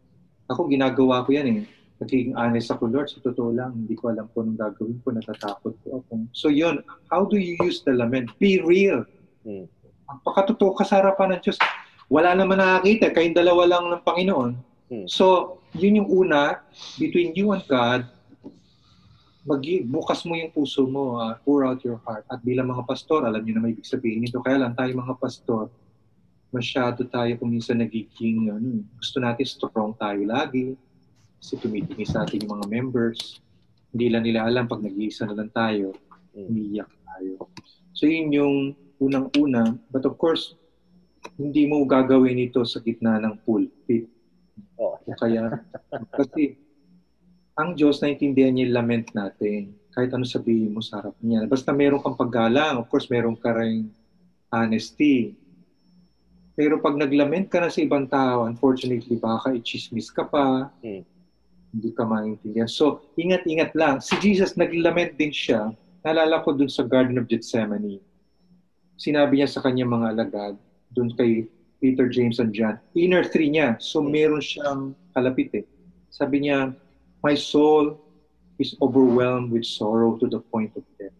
Ako 0.49 0.65
ginagawa 0.67 1.21
ko 1.23 1.37
yan 1.37 1.47
eh. 1.47 1.59
Nagiging 2.01 2.33
honest 2.33 2.73
ako, 2.73 2.89
Lord, 2.89 3.13
sa 3.13 3.21
totoo 3.21 3.53
lang, 3.53 3.77
hindi 3.77 3.93
ko 3.93 4.09
alam 4.09 4.25
kung 4.33 4.49
anong 4.49 4.57
gagawin 4.57 4.97
ko, 5.05 5.13
natatakot 5.13 5.73
ko 5.85 6.01
ako. 6.01 6.25
So 6.33 6.49
yun, 6.49 6.81
how 7.13 7.29
do 7.29 7.37
you 7.37 7.53
use 7.61 7.85
the 7.85 7.93
lament? 7.93 8.33
Be 8.41 8.57
real. 8.57 9.05
Mm. 9.45 9.69
Pagkatotoo 10.25 10.73
ka 10.73 10.83
sa 10.83 10.97
harapan 10.97 11.37
ng 11.37 11.41
Diyos, 11.45 11.61
wala 12.09 12.33
naman 12.33 12.57
nakakita, 12.57 13.13
kayong 13.13 13.37
dalawa 13.37 13.63
lang 13.69 13.85
ng 13.93 14.01
Panginoon. 14.01 14.51
Mm. 14.89 15.05
So, 15.05 15.57
yun 15.77 16.03
yung 16.03 16.09
una, 16.09 16.65
between 16.97 17.37
you 17.37 17.53
and 17.53 17.63
God, 17.69 18.09
magi 19.45 19.81
bukas 19.81 20.25
mo 20.25 20.37
yung 20.37 20.51
puso 20.53 20.85
mo, 20.85 21.21
ah, 21.21 21.37
pour 21.41 21.65
out 21.65 21.81
your 21.85 22.01
heart. 22.05 22.25
At 22.29 22.41
bilang 22.41 22.69
mga 22.69 22.85
pastor, 22.85 23.25
alam 23.25 23.41
niyo 23.41 23.57
na 23.57 23.63
may 23.63 23.73
ibig 23.73 23.87
sabihin 23.87 24.21
nito. 24.25 24.41
Kaya 24.41 24.61
lang 24.61 24.73
tayo 24.77 24.91
mga 24.93 25.17
pastor, 25.17 25.69
masyado 26.51 27.07
tayo 27.07 27.31
kung 27.39 27.51
minsan 27.51 27.79
nagiging, 27.79 28.51
ano, 28.51 28.83
gusto 28.99 29.17
natin 29.23 29.47
strong 29.47 29.95
tayo 29.95 30.21
lagi. 30.27 30.75
Kasi 31.41 31.57
tumitingin 31.57 32.05
sa 32.05 32.27
ating 32.27 32.45
mga 32.45 32.69
members. 32.69 33.41
Hindi 33.89 34.07
lang 34.13 34.23
nila 34.27 34.45
alam 34.45 34.69
pag 34.69 34.83
nag-iisa 34.83 35.25
na 35.25 35.35
lang 35.35 35.49
tayo, 35.49 35.95
Mm. 36.31 36.47
umiiyak 36.47 36.91
tayo. 37.03 37.51
So 37.91 38.07
yun 38.07 38.31
yung 38.31 38.55
unang-una. 39.01 39.75
But 39.91 40.07
of 40.07 40.15
course, 40.15 40.55
hindi 41.35 41.67
mo 41.67 41.83
gagawin 41.83 42.39
ito 42.39 42.63
sa 42.63 42.79
gitna 42.79 43.19
ng 43.19 43.41
pulpit. 43.43 44.07
Oo. 44.79 44.95
O 44.95 45.15
kaya, 45.17 45.59
kasi 46.13 46.55
ang 47.57 47.75
Diyos 47.75 47.99
naintindihan 47.99 48.53
niya 48.55 48.69
yung 48.69 48.75
lament 48.79 49.07
natin. 49.11 49.75
Kahit 49.91 50.15
ano 50.15 50.23
sabihin 50.23 50.71
mo 50.71 50.79
sa 50.79 51.03
harap 51.03 51.19
niya. 51.19 51.43
Basta 51.51 51.75
meron 51.75 51.99
kang 51.99 52.15
paggalang, 52.15 52.79
of 52.79 52.87
course, 52.87 53.11
meron 53.11 53.35
ka 53.35 53.51
rin 53.51 53.91
honesty. 54.47 55.35
Pero 56.55 56.83
pag 56.83 56.99
naglament 56.99 57.47
ka 57.47 57.63
na 57.63 57.71
sa 57.71 57.79
ibang 57.79 58.05
tao, 58.07 58.43
unfortunately, 58.43 59.15
baka 59.15 59.55
i-chismis 59.55 60.11
ka 60.11 60.27
pa. 60.27 60.67
Hmm. 60.83 61.03
Hindi 61.71 61.89
ka 61.95 62.03
maintindihan. 62.03 62.67
So, 62.67 63.07
ingat-ingat 63.15 63.71
lang. 63.79 64.03
Si 64.03 64.19
Jesus, 64.19 64.59
naglament 64.59 65.15
din 65.15 65.31
siya. 65.31 65.71
Naalala 66.03 66.43
ko 66.43 66.51
dun 66.51 66.67
sa 66.67 66.83
Garden 66.83 67.15
of 67.15 67.31
Gethsemane. 67.31 68.03
Sinabi 68.99 69.39
niya 69.39 69.47
sa 69.47 69.63
kanya 69.63 69.87
mga 69.87 70.07
alagad, 70.11 70.53
dun 70.91 71.09
kay 71.15 71.47
Peter, 71.79 72.11
James, 72.11 72.37
and 72.37 72.53
John, 72.53 72.77
inner 72.93 73.23
three 73.23 73.49
niya. 73.49 73.79
So, 73.79 74.03
meron 74.03 74.43
siyang 74.43 74.93
kalapit 75.15 75.49
eh. 75.55 75.65
Sabi 76.11 76.45
niya, 76.45 76.75
My 77.23 77.37
soul 77.37 78.01
is 78.61 78.77
overwhelmed 78.81 79.49
with 79.53 79.65
sorrow 79.65 80.17
to 80.17 80.25
the 80.29 80.41
point 80.51 80.73
of 80.77 80.85
death. 80.97 81.13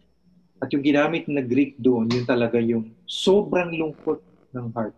At 0.62 0.70
yung 0.70 0.86
ginamit 0.86 1.26
na 1.26 1.42
Greek 1.42 1.78
doon, 1.82 2.06
yun 2.06 2.22
talaga 2.22 2.62
yung 2.62 2.94
sobrang 3.06 3.74
lungkot 3.74 4.22
ng 4.54 4.70
heart. 4.74 4.94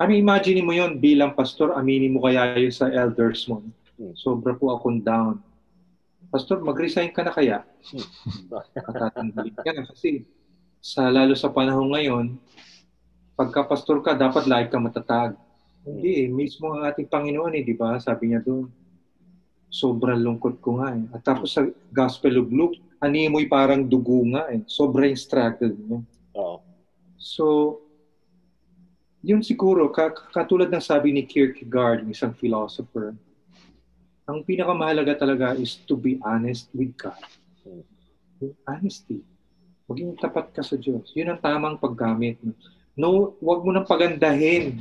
I 0.00 0.08
mean, 0.08 0.24
imagine 0.24 0.64
mo 0.64 0.72
yon 0.72 0.96
bilang 0.96 1.36
pastor, 1.36 1.76
aminin 1.76 2.16
mo 2.16 2.24
kaya 2.24 2.56
yun 2.56 2.72
sa 2.72 2.88
elders 2.88 3.44
mo. 3.44 3.60
Sobra 4.16 4.56
po 4.56 4.72
akong 4.72 5.04
down. 5.04 5.44
Pastor, 6.32 6.64
mag-resign 6.64 7.12
ka 7.12 7.20
na 7.20 7.36
kaya? 7.36 7.60
Katatanggalin 8.88 9.56
ka 9.60 9.70
na 9.76 9.84
kasi 9.84 10.24
sa 10.80 11.12
lalo 11.12 11.36
sa 11.36 11.52
panahon 11.52 11.92
ngayon, 11.92 12.26
pagka 13.36 13.60
pastor 13.68 14.00
ka, 14.00 14.16
dapat 14.16 14.48
lagi 14.48 14.72
ka 14.72 14.80
matatag. 14.80 15.36
Hindi 15.84 16.24
eh, 16.24 16.26
mismo 16.32 16.72
ang 16.72 16.88
ating 16.88 17.04
Panginoon 17.04 17.60
eh, 17.60 17.64
di 17.64 17.76
ba? 17.76 18.00
Sabi 18.00 18.32
niya 18.32 18.40
doon, 18.40 18.72
sobrang 19.68 20.16
lungkot 20.16 20.64
ko 20.64 20.80
nga 20.80 20.96
eh. 20.96 21.04
At 21.12 21.28
tapos 21.28 21.52
sa 21.52 21.68
Gospel 21.92 22.40
of 22.40 22.48
Luke, 22.48 22.80
animoy 23.04 23.44
parang 23.44 23.84
dugo 23.84 24.24
nga 24.32 24.48
eh. 24.48 24.64
Sobrang 24.64 25.12
struggle 25.12 25.76
niya. 25.76 26.00
Oo. 26.40 26.64
So, 27.20 27.44
yun 29.20 29.44
siguro, 29.44 29.92
ka- 29.92 30.16
katulad 30.32 30.72
ng 30.72 30.80
sabi 30.80 31.12
ni 31.12 31.28
Kierkegaard, 31.28 32.08
isang 32.08 32.32
philosopher, 32.32 33.12
ang 34.24 34.40
pinakamahalaga 34.46 35.18
talaga 35.18 35.52
is 35.58 35.76
to 35.84 35.98
be 35.98 36.16
honest 36.24 36.70
with 36.72 36.94
God. 36.96 37.18
Yung 38.40 38.56
Honesty. 38.64 39.20
Maging 39.90 40.16
tapat 40.16 40.54
ka 40.54 40.62
sa 40.64 40.78
Diyos. 40.78 41.12
Yun 41.12 41.34
ang 41.34 41.40
tamang 41.42 41.76
paggamit. 41.76 42.38
No, 42.94 43.36
wag 43.42 43.60
mo 43.66 43.74
nang 43.74 43.84
pagandahin. 43.84 44.80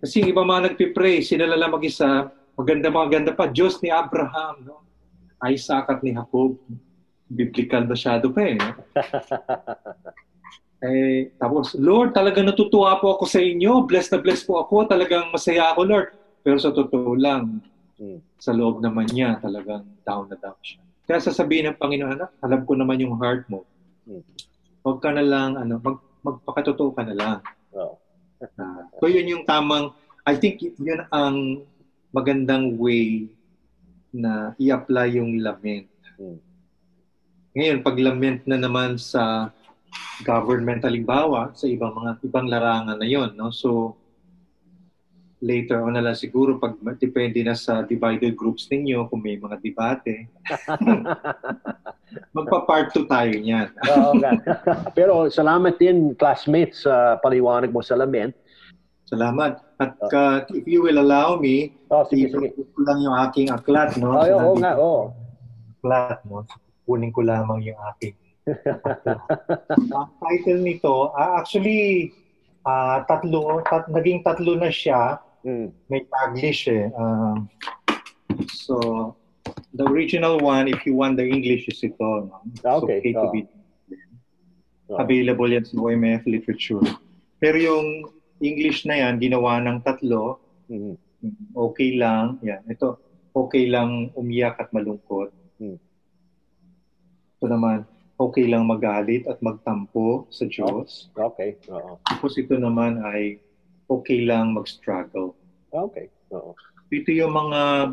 Kasi 0.00 0.24
yung 0.24 0.32
iba 0.32 0.42
mga 0.42 0.72
nagpipray, 0.72 1.22
sila 1.22 1.46
lang 1.46 1.70
mag-isa, 1.70 2.32
maganda 2.56 2.88
maganda 2.90 3.30
pa, 3.36 3.46
Diyos 3.46 3.78
ni 3.84 3.92
Abraham, 3.92 4.64
no? 4.64 4.82
Isaac 5.46 5.86
at 5.92 6.00
ni 6.00 6.16
Jacob. 6.16 6.56
Biblical 7.26 7.84
masyado 7.84 8.32
pa 8.32 8.40
eh. 8.42 8.56
no? 8.56 8.70
Eh, 10.76 11.32
tapos, 11.40 11.72
Lord, 11.72 12.12
talaga 12.12 12.44
natutuwa 12.44 13.00
po 13.00 13.16
ako 13.16 13.24
sa 13.24 13.40
inyo. 13.40 13.88
Blessed 13.88 14.12
na 14.12 14.20
blessed 14.20 14.44
po 14.44 14.60
ako. 14.60 14.84
Talagang 14.84 15.32
masaya 15.32 15.72
ako, 15.72 15.80
Lord. 15.88 16.08
Pero 16.44 16.60
sa 16.60 16.70
totoo 16.70 17.16
lang, 17.16 17.64
Mm. 17.96 18.20
sa 18.36 18.52
loob 18.52 18.84
naman 18.84 19.08
niya, 19.08 19.40
talagang 19.40 19.88
down 20.04 20.28
na 20.28 20.36
down 20.36 20.60
siya. 20.60 20.84
Kaya 21.08 21.16
sasabihin 21.16 21.72
ng 21.72 21.80
Panginoon, 21.80 22.12
anak, 22.12 22.30
alam 22.44 22.60
ko 22.68 22.76
naman 22.76 23.00
yung 23.00 23.16
heart 23.16 23.48
mo. 23.48 23.64
Mm. 24.04 24.20
Huwag 24.84 25.00
ka 25.00 25.10
na 25.16 25.24
lang, 25.24 25.56
ano, 25.56 25.80
mag, 25.80 25.96
magpakatotoo 26.20 26.92
ka 26.92 27.02
na 27.08 27.14
lang. 27.16 27.38
Oo. 27.72 27.96
Ah, 28.60 28.84
so 29.00 29.08
yun 29.08 29.24
yung 29.24 29.44
tamang, 29.48 29.96
I 30.28 30.36
think 30.36 30.60
yun 30.60 31.08
ang 31.08 31.64
magandang 32.12 32.76
way 32.76 33.32
na 34.12 34.52
i-apply 34.60 35.16
yung 35.16 35.40
lament. 35.40 35.88
Mm. 36.20 36.38
Ngayon, 37.56 37.78
pag 37.80 37.96
lament 37.96 38.44
na 38.44 38.60
naman 38.60 39.00
sa 39.00 39.48
government 40.24 40.84
halimbawa, 40.84 41.52
sa 41.52 41.68
ibang 41.68 41.92
mga 41.92 42.24
ibang 42.24 42.48
larangan 42.48 42.96
na 42.96 43.04
yon, 43.06 43.36
no? 43.36 43.52
So, 43.52 43.96
later 45.44 45.84
on 45.84 45.92
na 45.92 46.00
lang 46.00 46.16
siguro 46.16 46.56
pag 46.56 46.80
depende 46.96 47.44
na 47.44 47.52
sa 47.52 47.84
divided 47.84 48.32
groups 48.32 48.64
ninyo 48.72 49.04
kung 49.12 49.20
may 49.20 49.36
mga 49.36 49.60
debate. 49.60 50.32
Magpa-part 52.36 52.96
2 52.96 53.04
tayo 53.04 53.32
niyan. 53.36 53.68
Oo 53.92 54.12
nga. 54.16 54.32
Pero 54.96 55.28
salamat 55.28 55.76
din 55.76 56.16
classmates 56.16 56.88
sa 56.88 57.20
paliwanag 57.20 57.68
mo 57.68 57.84
sa 57.84 58.00
lament. 58.00 58.32
Salamat. 59.06 59.60
At 59.76 59.94
uh, 60.08 60.40
if 60.56 60.64
you 60.64 60.80
will 60.80 60.98
allow 60.98 61.36
me, 61.36 61.76
Oh, 61.92 62.02
sige, 62.08 62.32
sige. 62.32 62.50
ko 62.56 62.80
lang 62.82 62.98
yung 63.04 63.14
aking 63.28 63.52
aklat, 63.52 63.94
no? 64.00 64.18
Ay, 64.18 64.32
oo 64.34 64.56
Sinabi 64.56 64.60
nga, 64.64 64.72
oo. 64.80 65.02
Aklat, 65.78 66.18
no? 66.26 66.42
Kunin 66.82 67.12
ko 67.14 67.20
lamang 67.22 67.62
yung 67.62 67.78
aking 67.94 68.16
Ang 68.46 70.10
title 70.22 70.60
nito, 70.62 71.10
ah, 71.12 71.42
actually, 71.42 72.14
ah, 72.62 73.02
tatlo, 73.04 73.62
tat, 73.66 73.90
naging 73.90 74.22
tatlo 74.22 74.54
na 74.54 74.70
siya. 74.70 75.18
Mm. 75.42 75.70
May 75.90 76.02
Taglish 76.06 76.66
eh. 76.66 76.90
Um, 76.94 77.46
so, 78.50 79.14
the 79.74 79.86
original 79.86 80.38
one, 80.42 80.66
if 80.66 80.82
you 80.86 80.94
want 80.94 81.14
the 81.18 81.26
English, 81.26 81.70
is 81.70 81.82
ito. 81.82 82.26
No? 82.30 82.42
It's 82.50 82.62
Okay, 82.66 83.14
oo. 83.14 83.30
be 83.30 83.46
Oo. 84.90 84.98
available 84.98 85.50
yan 85.50 85.66
sa 85.66 85.74
OMF 85.78 86.26
literature. 86.26 86.82
Pero 87.38 87.58
yung 87.58 88.10
English 88.38 88.86
na 88.86 89.02
yan, 89.02 89.18
ginawa 89.18 89.58
ng 89.62 89.82
tatlo, 89.82 90.38
Mm. 90.66 90.98
okay 91.54 91.94
lang. 91.94 92.42
Yan, 92.42 92.62
ito, 92.66 92.98
okay 93.30 93.70
lang 93.70 94.10
umiyak 94.18 94.58
at 94.58 94.70
malungkot. 94.74 95.30
Hmm. 95.62 95.78
Ito 97.38 97.46
naman, 97.46 97.86
okay 98.16 98.48
lang 98.48 98.64
magalit 98.64 99.28
at 99.28 99.38
magtampo 99.44 100.24
sa 100.32 100.48
Diyos. 100.48 101.12
Okay. 101.12 101.60
Oo. 101.68 102.00
Tapos 102.00 102.32
ito 102.40 102.56
naman 102.56 103.00
ay 103.04 103.36
okay 103.86 104.24
lang 104.24 104.56
mag-struggle. 104.56 105.36
Okay. 105.68 106.08
Oo. 106.32 106.56
Ito 106.88 107.12
yung 107.12 107.36
mga 107.36 107.92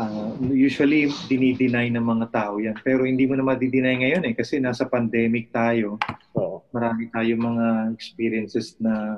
ah, 0.00 0.32
usually 0.52 1.08
dinideny 1.32 1.88
ng 1.96 2.04
mga 2.04 2.26
tao 2.28 2.60
yan. 2.60 2.76
Pero 2.84 3.08
hindi 3.08 3.24
mo 3.24 3.40
na 3.40 3.44
madideny 3.44 4.04
ngayon 4.04 4.22
eh 4.28 4.34
kasi 4.36 4.60
nasa 4.60 4.84
pandemic 4.84 5.48
tayo. 5.48 5.96
Oo. 6.36 6.60
Marami 6.70 7.08
tayo 7.08 7.32
mga 7.40 7.96
experiences 7.96 8.76
na 8.76 9.16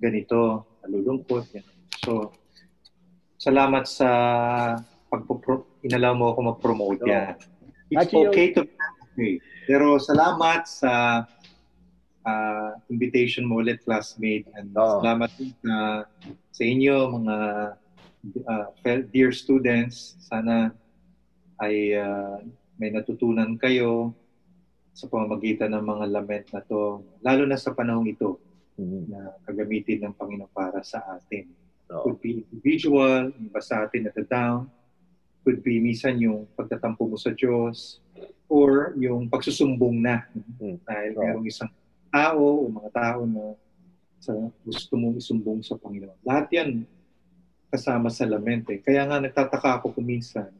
ganito, 0.00 0.64
nalulungkot. 0.82 1.52
Yan. 1.52 1.66
So, 2.00 2.32
salamat 3.36 3.84
sa 3.84 4.08
pagpupro- 5.12 5.84
inalaw 5.84 6.16
mo 6.16 6.24
ako 6.32 6.40
mag-promote 6.56 7.04
yan. 7.04 7.36
It's 7.92 8.08
Actually, 8.08 8.32
okay 8.32 8.46
to 8.56 8.64
be 8.64 8.72
okay. 9.12 9.38
Pero 9.68 10.00
salamat 10.00 10.66
sa 10.66 11.24
ah, 12.24 12.72
invitation 12.88 13.46
mo 13.46 13.60
ulit, 13.60 13.82
classmate. 13.84 14.48
And 14.56 14.72
Oo. 14.74 15.02
salamat 15.02 15.30
din 15.38 15.52
sa, 15.62 16.06
sa 16.50 16.62
inyo, 16.62 16.96
mga 17.20 17.36
fel- 18.82 19.08
dear 19.10 19.30
students. 19.30 20.16
Sana 20.24 20.74
ay 21.60 21.94
ah, 21.94 22.40
may 22.80 22.90
natutunan 22.90 23.54
kayo 23.60 24.16
sa 24.92 25.08
pamamagitan 25.08 25.72
ng 25.72 25.84
mga 25.84 26.04
lament 26.12 26.46
na 26.52 26.60
to. 26.64 27.00
Lalo 27.24 27.42
na 27.48 27.56
sa 27.56 27.72
panahong 27.72 28.08
ito 28.10 28.38
Mm. 28.72 29.04
na 29.12 29.36
kagamitin 29.44 30.00
ng 30.00 30.16
Panginoon 30.16 30.48
para 30.48 30.80
sa 30.80 31.04
atin. 31.12 31.44
Oo. 31.92 32.08
Could 32.08 32.18
be 32.24 32.40
individual, 32.48 33.28
iba 33.28 33.60
sa 33.60 33.84
atin 33.84 34.08
at 34.08 34.16
down. 34.24 34.64
Could 35.44 35.60
be 35.60 35.76
minsan 35.76 36.16
yung 36.16 36.48
pagtatampo 36.56 37.04
mo 37.04 37.20
sa 37.20 37.36
Diyos 37.36 38.00
or 38.52 38.92
yung 39.00 39.32
pagsusumbong 39.32 39.96
na 39.96 40.28
Mm. 40.60 40.76
dahil 40.84 41.10
Oo. 41.16 41.22
merong 41.24 41.46
isang 41.48 41.72
tao 42.12 42.44
o 42.60 42.68
mga 42.68 42.90
tao 42.92 43.20
na 43.24 43.56
sa 44.20 44.36
gusto 44.60 44.92
mong 44.94 45.16
isumbong 45.16 45.64
sa 45.64 45.74
Panginoon. 45.74 46.20
Lahat 46.20 46.52
yan 46.52 46.84
kasama 47.72 48.12
sa 48.12 48.28
lament 48.28 48.68
eh. 48.68 48.78
Kaya 48.78 49.08
nga 49.08 49.16
nagtataka 49.16 49.80
ako 49.80 49.96
kuminsan, 49.96 50.52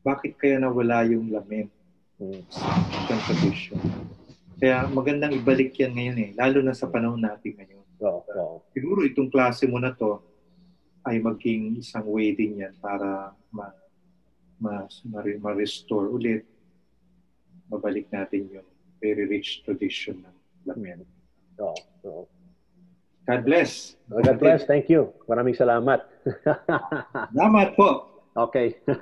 bakit 0.00 0.40
kaya 0.40 0.56
nawala 0.56 1.04
yung 1.04 1.28
lament 1.28 1.68
Mm. 2.16 2.40
sa 2.48 3.14
tradition? 3.28 3.76
Kaya 4.58 4.88
magandang 4.90 5.36
ibalik 5.36 5.76
yan 5.76 5.92
ngayon 5.94 6.18
eh, 6.18 6.30
lalo 6.34 6.64
na 6.64 6.72
sa 6.72 6.88
panahon 6.88 7.20
natin 7.20 7.54
ngayon 7.54 7.84
Oo. 8.00 8.20
Oo. 8.26 8.56
siguro 8.72 9.04
itong 9.04 9.28
klase 9.28 9.68
mo 9.68 9.76
na 9.76 9.92
to 9.92 10.18
ay 11.04 11.20
maging 11.20 11.78
isang 11.78 12.08
way 12.08 12.32
din 12.32 12.58
yan 12.58 12.74
para 12.80 13.30
ma, 13.52 13.70
ma, 14.58 14.82
ma, 15.06 15.20
ma-restore 15.22 16.10
ulit 16.10 16.42
mabalik 17.68 18.08
natin 18.12 18.48
yung 18.52 18.68
very 18.98 19.28
rich 19.28 19.62
tradition 19.62 20.24
ng 20.24 20.36
lament. 20.66 21.04
Oo. 21.60 21.78
Oo. 22.04 22.22
God 23.28 23.44
bless. 23.44 23.94
Oh, 24.08 24.24
God 24.24 24.40
bless. 24.40 24.64
Thank 24.64 24.88
you. 24.88 25.12
Maraming 25.28 25.52
salamat. 25.52 26.00
Salamat 27.36 27.76
po. 27.76 28.08
okay. 28.34 28.72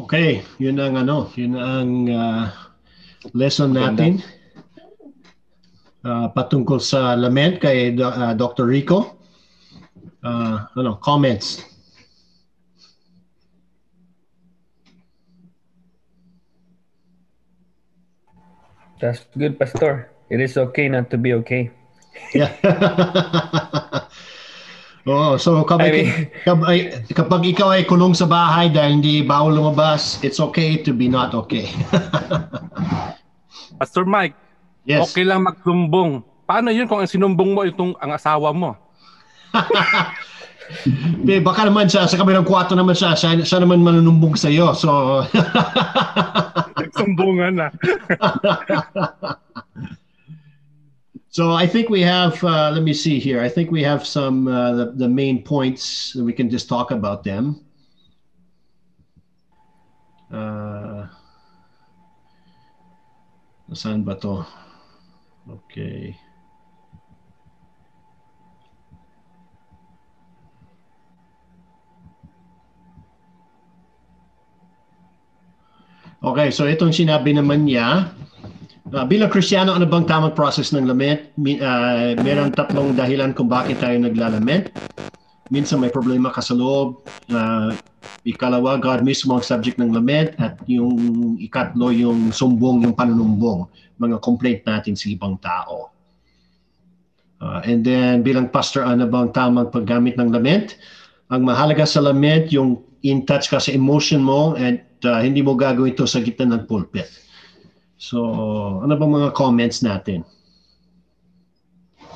Okay, 0.00 0.40
yun 0.56 0.80
ang 0.80 0.96
ano, 0.96 1.28
yun 1.36 1.60
ang 1.60 2.08
ah, 2.08 2.48
lesson 3.36 3.76
natin 3.76 4.24
Ah, 6.00 6.32
patungkol 6.32 6.80
sa 6.80 7.12
lament 7.12 7.60
kay 7.60 7.92
Do- 7.92 8.08
ah, 8.08 8.32
Dr. 8.32 8.64
Rico. 8.64 9.19
Ah, 10.20 10.68
ano, 10.76 11.00
comments? 11.00 11.64
That's 19.00 19.24
good, 19.32 19.56
Pastor. 19.56 20.12
It 20.28 20.44
is 20.44 20.60
okay 20.60 20.92
not 20.92 21.08
to 21.10 21.16
be 21.16 21.32
okay. 21.40 21.72
Yeah. 22.36 22.52
Oo, 25.08 25.40
so 25.40 25.64
kapag, 25.64 25.88
I 25.88 25.92
mean- 25.96 26.28
kapag, 26.44 26.76
kapag 27.16 27.42
ikaw 27.48 27.72
ay 27.72 27.88
kulong 27.88 28.12
sa 28.12 28.28
bahay 28.28 28.68
dahil 28.68 29.00
hindi 29.00 29.24
bawal 29.24 29.56
lumabas, 29.56 30.20
it's 30.20 30.36
okay 30.36 30.76
to 30.84 30.92
be 30.92 31.08
not 31.08 31.32
okay. 31.32 31.72
Pastor 33.80 34.04
Mike, 34.04 34.36
yes. 34.84 35.00
okay 35.08 35.24
lang 35.24 35.48
magsumbong. 35.48 36.20
Paano 36.44 36.68
yun 36.68 36.84
kung 36.84 37.00
ang 37.00 37.08
sinumbong 37.08 37.56
mo 37.56 37.64
itong 37.64 37.96
ang 37.96 38.12
asawa 38.12 38.52
mo? 38.52 38.76
Eh, 41.26 41.42
baka 41.42 41.66
naman 41.66 41.90
siya, 41.90 42.06
sa 42.06 42.14
kabilang 42.14 42.46
kwarto 42.46 42.78
naman 42.78 42.94
siya, 42.94 43.18
siya, 43.18 43.42
siya 43.42 43.58
naman 43.58 43.82
manunumbong 43.82 44.38
sa 44.38 44.46
iyo. 44.46 44.70
So, 44.72 45.18
Nagsumbungan 46.80 47.54
na. 47.58 47.68
so 51.34 51.52
I 51.52 51.66
think 51.66 51.90
we 51.90 52.00
have, 52.06 52.38
uh, 52.44 52.70
let 52.70 52.82
me 52.82 52.94
see 52.94 53.18
here. 53.18 53.42
I 53.42 53.50
think 53.50 53.70
we 53.70 53.82
have 53.82 54.06
some, 54.06 54.46
uh, 54.46 54.72
the, 54.72 54.86
the 55.06 55.10
main 55.10 55.42
points. 55.42 56.14
We 56.14 56.32
can 56.32 56.48
just 56.48 56.68
talk 56.68 56.90
about 56.90 57.26
them. 57.26 57.66
Uh, 60.30 61.10
saan 63.74 64.06
ba 64.06 64.14
to? 64.14 64.46
Okay. 65.50 66.14
Okay, 76.20 76.52
so 76.52 76.68
itong 76.68 76.92
sinabi 76.92 77.32
naman 77.32 77.64
niya, 77.64 78.12
ah, 78.92 79.06
bilang 79.08 79.32
Kristiyano, 79.32 79.72
ano 79.72 79.88
bang 79.88 80.04
tamang 80.04 80.36
process 80.36 80.68
ng 80.68 80.84
lament? 80.84 81.32
Mi, 81.40 81.56
uh, 81.56 82.12
meron 82.20 82.52
tatlong 82.52 82.92
dahilan 82.92 83.32
kung 83.32 83.48
bakit 83.48 83.80
tayo 83.80 83.96
naglalament. 83.96 84.68
Minsan 85.48 85.80
may 85.80 85.88
problema 85.88 86.28
ka 86.28 86.44
sa 86.44 86.52
loob. 86.52 87.08
Ah, 87.32 87.72
ikalawa, 88.28 88.76
God 88.76 89.00
mismo 89.00 89.32
ang 89.32 89.40
subject 89.40 89.80
ng 89.80 89.96
lament. 89.96 90.36
At 90.36 90.60
yung 90.68 91.40
ikatlo, 91.40 91.88
yung 91.88 92.36
sumbong, 92.36 92.84
yung 92.84 92.92
panunumbong. 92.92 93.72
Mga 93.96 94.20
complaint 94.20 94.60
natin 94.68 95.00
sa 95.00 95.08
ibang 95.08 95.40
tao. 95.40 95.88
Ah, 97.40 97.64
and 97.64 97.80
then, 97.80 98.20
bilang 98.20 98.52
pastor, 98.52 98.84
ano 98.84 99.08
bang 99.08 99.32
tamang 99.32 99.72
paggamit 99.72 100.20
ng 100.20 100.28
lament? 100.28 100.76
Ang 101.32 101.48
mahalaga 101.48 101.88
sa 101.88 102.04
lament, 102.04 102.52
yung 102.52 102.84
in 103.02 103.24
touch 103.24 103.48
ka 103.48 103.58
sa 103.58 103.72
emotion 103.72 104.20
mo 104.20 104.56
at 104.56 104.84
uh, 105.04 105.20
hindi 105.20 105.40
mo 105.40 105.56
gagawin 105.56 105.96
ito 105.96 106.04
sa 106.04 106.20
gitna 106.20 106.56
ng 106.56 106.64
pulpit. 106.68 107.08
So, 108.00 108.24
ano 108.80 108.96
bang 108.96 109.12
mga 109.12 109.30
comments 109.36 109.84
natin? 109.84 110.24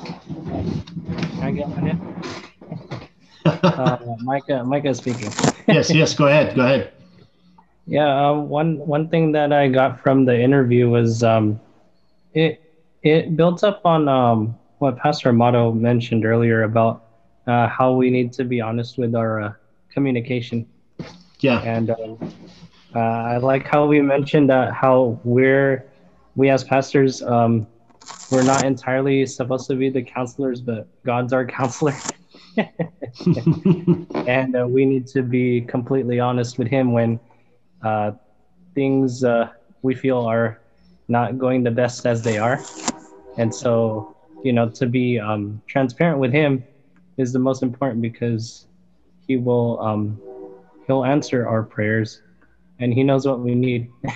Can 0.01 1.41
I 1.41 1.51
get 1.51 1.69
one 1.69 1.87
in? 1.93 1.99
uh, 3.45 3.97
Micah, 4.21 4.63
Micah 4.65 4.93
speaking. 4.93 5.29
yes, 5.69 5.93
yes, 5.93 6.13
go 6.13 6.25
ahead, 6.25 6.55
go 6.57 6.65
ahead. 6.65 6.91
Yeah, 7.85 8.09
um, 8.09 8.49
one 8.49 8.81
one 8.81 9.09
thing 9.09 9.31
that 9.33 9.53
I 9.53 9.69
got 9.69 10.01
from 10.01 10.25
the 10.25 10.33
interview 10.33 10.89
was 10.89 11.21
um, 11.21 11.61
it 12.33 12.57
it 13.05 13.37
builds 13.37 13.61
up 13.61 13.85
on 13.85 14.09
um, 14.09 14.57
what 14.79 14.97
Pastor 14.97 15.29
Amato 15.29 15.71
mentioned 15.71 16.25
earlier 16.25 16.63
about 16.63 17.05
uh, 17.45 17.67
how 17.69 17.93
we 17.93 18.09
need 18.09 18.33
to 18.33 18.43
be 18.43 18.59
honest 18.59 18.97
with 18.97 19.13
our 19.13 19.41
uh, 19.41 19.53
communication. 19.93 20.65
Yeah. 21.39 21.61
And 21.61 21.89
um, 21.91 22.33
uh, 22.95 22.99
I 22.99 23.37
like 23.37 23.67
how 23.67 23.85
we 23.85 24.01
mentioned 24.01 24.49
that 24.49 24.73
how 24.73 25.19
we're 25.23 25.85
we 26.35 26.49
as 26.49 26.63
pastors 26.63 27.21
um, 27.21 27.67
we're 28.31 28.43
not 28.43 28.63
entirely 28.65 29.25
supposed 29.25 29.67
to 29.67 29.75
be 29.75 29.89
the 29.89 30.01
counselors, 30.01 30.61
but 30.61 30.87
God's 31.03 31.33
our 31.33 31.45
counselor. 31.45 31.93
and 34.27 34.55
uh, 34.55 34.67
we 34.67 34.85
need 34.85 35.07
to 35.07 35.21
be 35.21 35.61
completely 35.61 36.19
honest 36.19 36.57
with 36.57 36.67
Him 36.67 36.91
when 36.91 37.19
uh, 37.81 38.11
things 38.73 39.23
uh, 39.23 39.49
we 39.81 39.95
feel 39.95 40.19
are 40.19 40.61
not 41.07 41.37
going 41.37 41.63
the 41.63 41.71
best 41.71 42.05
as 42.05 42.23
they 42.23 42.37
are. 42.37 42.59
And 43.37 43.53
so, 43.53 44.15
you 44.43 44.53
know, 44.53 44.69
to 44.69 44.85
be 44.85 45.19
um, 45.19 45.61
transparent 45.67 46.19
with 46.19 46.31
Him 46.31 46.63
is 47.17 47.31
the 47.33 47.39
most 47.39 47.61
important 47.63 48.01
because 48.01 48.67
He 49.27 49.37
will 49.37 49.79
um, 49.81 50.19
He'll 50.87 51.05
answer 51.05 51.47
our 51.47 51.63
prayers, 51.63 52.21
and 52.79 52.93
He 52.93 53.03
knows 53.03 53.27
what 53.27 53.39
we 53.39 53.55
need. 53.55 53.89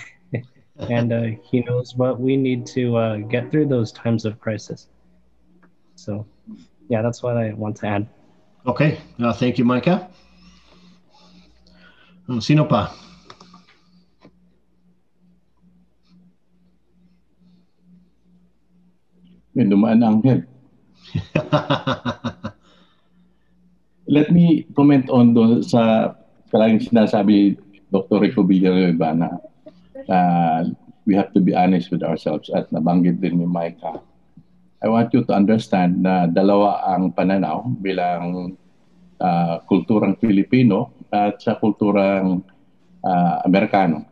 and 0.87 1.11
uh, 1.11 1.27
he 1.43 1.59
knows 1.61 1.95
what 1.95 2.19
we 2.19 2.37
need 2.37 2.65
to 2.65 2.95
uh, 2.95 3.17
get 3.17 3.51
through 3.51 3.67
those 3.67 3.91
times 3.91 4.23
of 4.23 4.39
crisis. 4.39 4.87
So, 5.95 6.25
yeah, 6.87 7.01
that's 7.01 7.21
what 7.21 7.35
I 7.35 7.51
want 7.53 7.75
to 7.77 7.87
add. 7.87 8.07
Okay. 8.65 8.99
Uh, 9.19 9.33
thank 9.33 9.57
you, 9.57 9.65
Micah. 9.65 10.09
Um, 12.29 12.39
sino 12.39 12.63
pa? 12.63 12.95
May 19.55 19.65
dumaan 19.65 19.99
na 19.99 20.13
anghel. 20.13 20.45
Let 24.07 24.31
me 24.31 24.65
comment 24.77 25.09
on 25.09 25.33
do 25.33 25.61
sa 25.65 26.13
parang 26.49 26.81
sinasabi 26.81 27.57
Dr. 27.89 28.21
Rico 28.21 28.41
Villanueva 28.45 29.13
na 29.13 29.29
uh, 30.09 30.59
we 31.05 31.17
have 31.17 31.33
to 31.33 31.41
be 31.41 31.57
honest 31.57 31.89
with 31.89 32.05
ourselves 32.05 32.49
at 32.53 32.69
nabanggit 32.69 33.17
din 33.21 33.41
ni 33.41 33.47
Micah. 33.49 34.01
I 34.79 34.87
want 34.87 35.11
you 35.11 35.25
to 35.25 35.33
understand 35.33 36.05
na 36.05 36.29
dalawa 36.29 36.85
ang 36.85 37.11
pananaw 37.11 37.67
bilang 37.81 38.55
uh, 39.19 39.59
kulturang 39.67 40.15
Pilipino 40.15 40.93
at 41.11 41.41
sa 41.41 41.57
kulturang 41.57 42.45
uh, 43.03 43.35
Amerikano. 43.43 44.05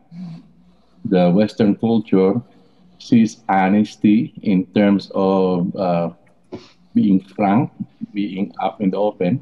The 1.07 1.31
Western 1.31 1.80
culture 1.80 2.41
sees 2.99 3.39
honesty 3.47 4.35
in 4.43 4.68
terms 4.76 5.07
of 5.15 5.72
uh, 5.77 6.11
being 6.91 7.22
frank, 7.38 7.72
being 8.11 8.51
up 8.59 8.81
in 8.81 8.91
the 8.91 8.99
open, 8.99 9.39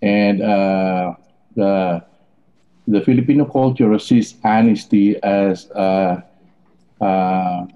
and 0.00 0.40
uh, 0.40 1.12
the 1.54 2.02
the 2.86 3.00
Filipino 3.02 3.46
culture 3.46 3.90
sees 3.98 4.34
honesty 4.42 5.14
as 5.22 5.70
uh, 5.72 6.20
uh, 7.00 7.66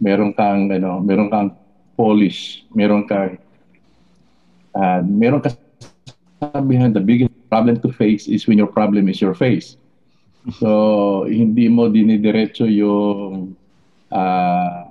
meron 0.00 0.32
kang 0.34 0.70
ano, 0.72 0.98
meron 0.98 1.30
kang 1.30 1.54
polish, 1.94 2.64
meron 2.74 3.06
kang 3.06 3.38
uh, 4.74 5.00
meron 5.04 5.40
ka 5.44 5.54
sabihan 6.40 6.90
the 6.90 7.02
biggest 7.02 7.30
problem 7.52 7.76
to 7.78 7.92
face 7.92 8.26
is 8.26 8.46
when 8.48 8.56
your 8.56 8.70
problem 8.70 9.08
is 9.08 9.20
your 9.20 9.34
face. 9.34 9.76
So, 10.56 11.28
hindi 11.28 11.68
mo 11.68 11.92
dinidiretso 11.92 12.64
yung 12.64 13.52
uh, 14.08 14.88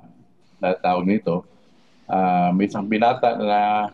na 0.61 0.69
tawag 0.77 1.09
nito. 1.09 1.41
Uh, 2.05 2.53
may 2.53 2.69
isang 2.69 2.85
binata 2.85 3.33
na 3.37 3.89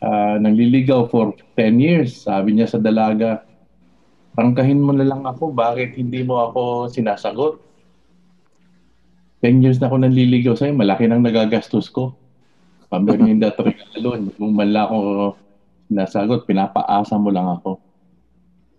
uh, 0.00 0.36
nangliligaw 0.40 1.08
for 1.08 1.32
10 1.56 1.78
years. 1.80 2.24
Sabi 2.24 2.56
niya 2.56 2.68
sa 2.68 2.80
dalaga, 2.80 3.44
Prangkahin 4.30 4.78
mo 4.78 4.94
na 4.94 5.02
lang 5.02 5.26
ako, 5.26 5.50
bakit 5.50 5.98
hindi 5.98 6.22
mo 6.22 6.38
ako 6.38 6.86
sinasagot? 6.86 7.58
10 9.42 9.64
years 9.64 9.78
na 9.82 9.90
ako 9.90 9.96
nanliligaw 10.00 10.54
sa'yo, 10.54 10.76
malaki 10.76 11.10
nang 11.10 11.24
nagagastos 11.24 11.90
ko. 11.90 12.14
Pamerinda 12.86 13.50
at 13.50 13.58
regalo, 13.58 14.16
kung 14.38 14.54
man 14.54 14.70
lang 14.70 14.86
ako 14.86 14.98
sinasagot, 15.90 16.46
pinapaasa 16.46 17.18
mo 17.18 17.34
lang 17.34 17.58
ako. 17.58 17.82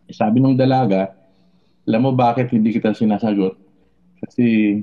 Eh, 0.07 0.15
sabi 0.15 0.39
ng 0.39 0.55
dalaga, 0.55 1.11
alam 1.83 1.99
mo 1.99 2.11
bakit 2.15 2.47
hindi 2.55 2.71
kita 2.71 2.95
sinasagot? 2.95 3.57
Kasi 4.23 4.77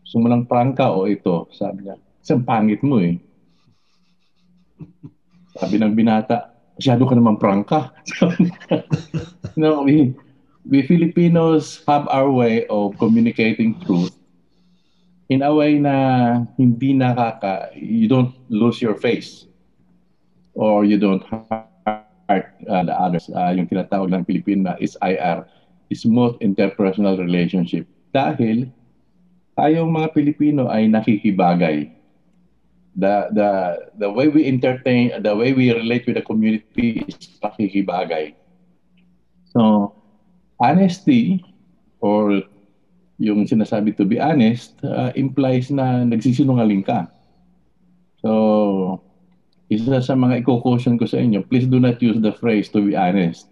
gusto 0.00 0.16
mo 0.22 0.32
prangka 0.48 0.96
o 0.96 1.04
ito, 1.04 1.50
sabi 1.52 1.86
niya. 1.90 1.96
Isang 2.24 2.46
pangit 2.46 2.80
mo 2.80 3.02
eh. 3.04 3.20
Sabi 5.56 5.80
ng 5.80 5.96
binata, 5.96 6.52
masyado 6.76 7.08
ka 7.08 7.14
naman 7.16 7.40
prangka. 7.40 7.92
no, 9.60 9.82
we, 9.82 10.12
we 10.68 10.84
Filipinos 10.84 11.80
have 11.88 12.04
our 12.12 12.28
way 12.28 12.68
of 12.68 12.92
communicating 13.00 13.76
truth 13.84 14.12
in 15.28 15.42
a 15.42 15.50
way 15.50 15.78
na 15.78 16.46
hindi 16.54 16.94
nakaka, 16.94 17.74
you 17.74 18.06
don't 18.06 18.34
lose 18.48 18.78
your 18.78 18.94
face 18.94 19.46
or 20.54 20.84
you 20.84 20.98
don't 20.98 21.22
hurt 21.26 22.46
uh, 22.70 22.82
the 22.86 22.94
others. 22.94 23.26
Uh, 23.30 23.50
yung 23.54 23.66
tinatawag 23.66 24.10
ng 24.10 24.24
Pilipino 24.24 24.70
na 24.70 24.74
is 24.78 24.94
IR, 25.02 25.42
smooth 25.90 26.38
interpersonal 26.42 27.18
relationship. 27.18 27.86
Dahil 28.14 28.70
tayong 29.58 29.90
mga 29.90 30.08
Pilipino 30.14 30.70
ay 30.70 30.86
nakikibagay. 30.86 31.90
The, 32.96 33.28
the, 33.32 33.50
the 33.98 34.10
way 34.10 34.28
we 34.28 34.48
entertain, 34.48 35.22
the 35.22 35.36
way 35.36 35.52
we 35.52 35.72
relate 35.72 36.06
with 36.06 36.16
the 36.16 36.24
community 36.24 37.04
is 37.04 37.36
pakikibagay. 37.44 38.32
So, 39.52 39.92
honesty 40.58 41.44
or 42.00 42.42
yung 43.16 43.44
sinasabi 43.48 43.96
to 43.96 44.04
be 44.04 44.20
honest 44.20 44.76
uh, 44.84 45.12
implies 45.16 45.68
na 45.68 46.04
nagsisinungaling 46.04 46.84
ka. 46.84 47.08
So, 48.20 49.00
isa 49.68 50.00
sa 50.00 50.14
mga 50.14 50.44
i-caution 50.44 50.96
ko 50.96 51.04
sa 51.04 51.20
inyo, 51.20 51.44
please 51.44 51.68
do 51.68 51.80
not 51.80 52.00
use 52.00 52.20
the 52.20 52.32
phrase 52.32 52.68
to 52.72 52.80
be 52.80 52.96
honest. 52.96 53.48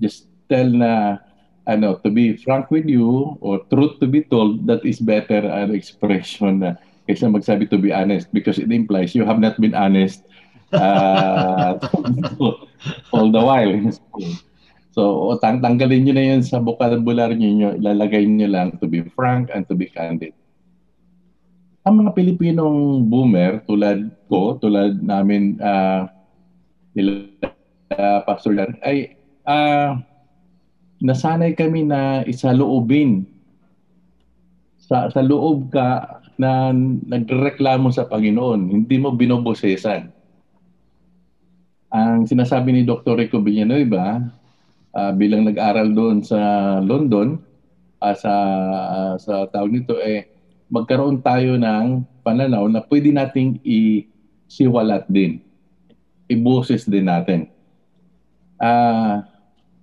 Just 0.00 0.28
tell 0.48 0.68
na 0.68 1.20
ano, 1.66 1.96
to 2.04 2.12
be 2.12 2.36
frank 2.36 2.70
with 2.70 2.84
you 2.84 3.36
or 3.40 3.64
truth 3.72 3.96
to 4.00 4.06
be 4.06 4.22
told, 4.24 4.68
that 4.68 4.84
is 4.84 5.00
better 5.00 5.48
an 5.48 5.72
expression 5.72 6.60
na 6.60 6.76
kaysa 7.04 7.28
magsabi 7.28 7.68
to 7.68 7.76
be 7.76 7.92
honest 7.92 8.32
because 8.32 8.56
it 8.56 8.68
implies 8.72 9.12
you 9.12 9.28
have 9.28 9.40
not 9.40 9.56
been 9.60 9.76
honest 9.76 10.24
uh, 10.72 11.76
all 13.14 13.28
the 13.30 13.42
while. 13.42 13.72
So, 14.94 15.34
tang 15.42 15.58
tanggalin 15.58 16.06
nyo 16.06 16.14
na 16.14 16.24
yun 16.24 16.42
sa 16.46 16.62
vocabulary 16.62 17.34
nyo, 17.34 17.74
ilalagay 17.74 18.30
nyo 18.30 18.46
lang 18.46 18.78
to 18.78 18.86
be 18.86 19.02
frank 19.18 19.50
and 19.50 19.66
to 19.66 19.74
be 19.74 19.90
candid. 19.90 20.30
Ang 21.84 22.00
mga 22.00 22.14
Pilipinong 22.14 23.10
boomer, 23.10 23.60
tulad 23.66 24.08
ko, 24.30 24.56
tulad 24.56 25.02
namin, 25.02 25.58
uh, 25.58 26.06
uh, 27.90 28.20
Pastor 28.22 28.54
Jan, 28.54 28.78
ay 28.86 29.18
uh, 29.44 29.98
nasanay 31.02 31.58
kami 31.58 31.84
na 31.84 32.22
isaloobin 32.24 33.26
sa, 34.78 35.10
sa 35.10 35.20
loob 35.20 35.74
ka 35.74 36.22
na 36.36 36.74
nagreklamo 37.08 37.90
sa 37.94 38.06
Panginoon, 38.06 38.70
hindi 38.70 38.96
mo 38.98 39.14
binobosesan. 39.14 40.10
Ang 41.94 42.26
sinasabi 42.26 42.74
ni 42.74 42.82
Dr. 42.82 43.14
Rico 43.14 43.38
Villanueva, 43.38 44.18
uh, 44.94 45.12
bilang 45.14 45.46
nag-aral 45.46 45.94
doon 45.94 46.22
sa 46.26 46.38
London, 46.82 47.38
uh, 48.02 48.16
sa, 48.18 48.34
uh, 48.70 49.14
sa 49.18 49.46
tawag 49.50 49.70
nito, 49.70 49.98
eh, 50.02 50.26
magkaroon 50.70 51.22
tayo 51.22 51.54
ng 51.54 52.02
pananaw 52.26 52.66
na 52.66 52.82
pwede 52.86 53.14
nating 53.14 53.62
isiwalat 53.62 55.06
din. 55.06 55.38
Iboses 56.26 56.88
din 56.88 57.06
natin. 57.06 57.46
Uh, 58.58 59.22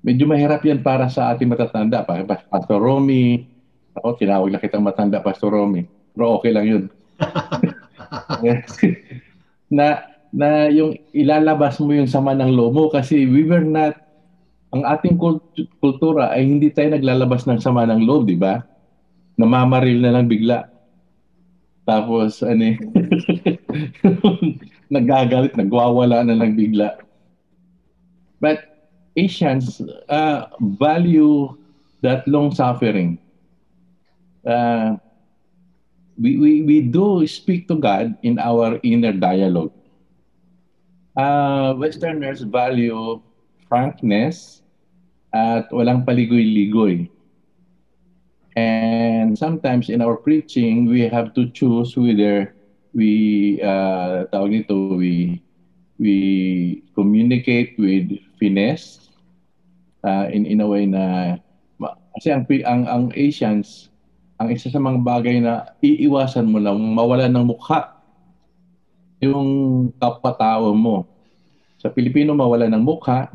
medyo 0.02 0.26
mahirap 0.26 0.66
yan 0.66 0.82
para 0.82 1.06
sa 1.08 1.32
ating 1.32 1.48
matatanda. 1.48 2.02
Pa, 2.02 2.26
Pastor 2.26 2.82
Romy, 2.82 3.46
ako 3.94 4.18
tinawag 4.18 4.50
na 4.50 4.60
kitang 4.60 4.84
matanda, 4.84 5.22
Pastor 5.22 5.54
Romy. 5.54 6.01
Pero 6.16 6.40
okay 6.40 6.52
lang 6.52 6.68
yun. 6.68 6.84
na 9.72 10.04
na 10.32 10.72
yung 10.72 10.96
ilalabas 11.12 11.80
mo 11.80 11.92
yung 11.92 12.08
sama 12.08 12.32
ng 12.36 12.56
lomo 12.56 12.88
kasi 12.88 13.28
we 13.28 13.44
were 13.44 13.64
not 13.64 13.96
ang 14.72 14.88
ating 14.88 15.20
kultura 15.84 16.32
ay 16.32 16.48
hindi 16.48 16.72
tayo 16.72 16.96
naglalabas 16.96 17.44
ng 17.44 17.60
sama 17.60 17.84
ng 17.84 18.08
loob, 18.08 18.32
di 18.32 18.40
ba? 18.40 18.64
Namamaril 19.36 20.00
na 20.00 20.16
lang 20.16 20.32
bigla. 20.32 20.64
Tapos, 21.84 22.40
ano 22.40 22.72
eh, 22.72 22.76
nagagalit, 24.96 25.60
nagwawala 25.60 26.24
na 26.24 26.40
lang 26.40 26.56
bigla. 26.56 26.96
But 28.40 28.64
Asians 29.20 29.84
uh, 30.08 30.48
value 30.80 31.52
that 32.00 32.24
long 32.32 32.56
suffering. 32.56 33.20
Uh, 34.48 34.96
we, 36.22 36.38
we, 36.38 36.62
we 36.62 36.82
do 36.82 37.26
speak 37.26 37.68
to 37.68 37.76
God 37.76 38.16
in 38.22 38.38
our 38.38 38.80
inner 38.84 39.12
dialogue. 39.12 39.74
uh, 41.18 41.74
Westerners 41.78 42.42
value 42.42 43.22
frankness 43.68 44.62
at 45.34 45.70
walang 45.72 46.06
paligoy-ligoy. 46.06 47.10
And 48.56 49.38
sometimes 49.38 49.90
in 49.90 50.02
our 50.02 50.18
preaching, 50.18 50.86
we 50.86 51.08
have 51.08 51.34
to 51.36 51.48
choose 51.52 51.96
whether 51.96 52.54
we, 52.94 53.62
uh, 53.64 54.28
tawag 54.28 54.52
nito, 54.52 55.00
we, 55.00 55.40
we 55.96 56.84
communicate 56.96 57.80
with 57.80 58.12
finesse 58.36 59.08
uh, 60.04 60.28
in, 60.28 60.46
in 60.46 60.60
a 60.60 60.68
way 60.68 60.86
na, 60.86 61.38
kasi 62.20 62.36
ang, 62.36 62.44
ang, 62.68 62.84
ang 62.92 63.06
Asians, 63.16 63.88
ang 64.42 64.50
isa 64.50 64.74
sa 64.74 64.82
mga 64.82 65.00
bagay 65.06 65.38
na 65.38 65.70
iiwasan 65.86 66.50
mo 66.50 66.58
na 66.58 66.74
mawala 66.74 67.30
ng 67.30 67.46
mukha 67.46 67.94
yung 69.22 69.94
kapatao 70.02 70.74
mo. 70.74 71.06
Sa 71.78 71.94
Pilipino, 71.94 72.34
mawala 72.34 72.66
ng 72.66 72.82
mukha. 72.82 73.30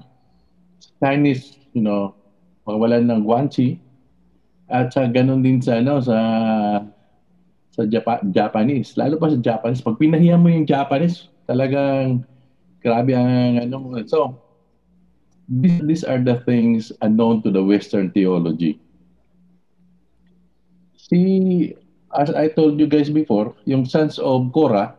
Sa 0.83 0.91
Chinese, 0.99 1.55
you 1.71 1.79
know, 1.79 2.11
mawala 2.67 2.99
ng 2.99 3.23
guanchi. 3.23 3.79
At 4.67 4.91
sa 4.91 5.07
ganun 5.07 5.47
din 5.47 5.63
sa 5.63 5.79
ano 5.79 6.03
sa 6.03 6.19
sa 7.71 7.83
Japa- 7.87 8.27
Japanese. 8.27 8.99
Lalo 8.99 9.15
pa 9.15 9.31
sa 9.31 9.39
Japanese, 9.39 9.85
pag 9.85 9.95
pinahiya 9.95 10.35
mo 10.35 10.51
yung 10.51 10.67
Japanese, 10.67 11.31
talagang 11.47 12.27
grabe 12.83 13.15
ang 13.15 13.63
ano. 13.63 13.95
So, 14.11 14.35
these, 15.47 15.79
these 15.87 16.05
are 16.05 16.19
the 16.19 16.43
things 16.43 16.91
unknown 16.99 17.47
to 17.47 17.55
the 17.55 17.63
Western 17.63 18.11
theology. 18.11 18.83
Si, 21.07 21.71
as 22.19 22.35
I 22.35 22.51
told 22.51 22.83
you 22.83 22.91
guys 22.91 23.11
before, 23.11 23.55
yung 23.63 23.87
sons 23.87 24.19
of 24.19 24.51
Korah, 24.51 24.99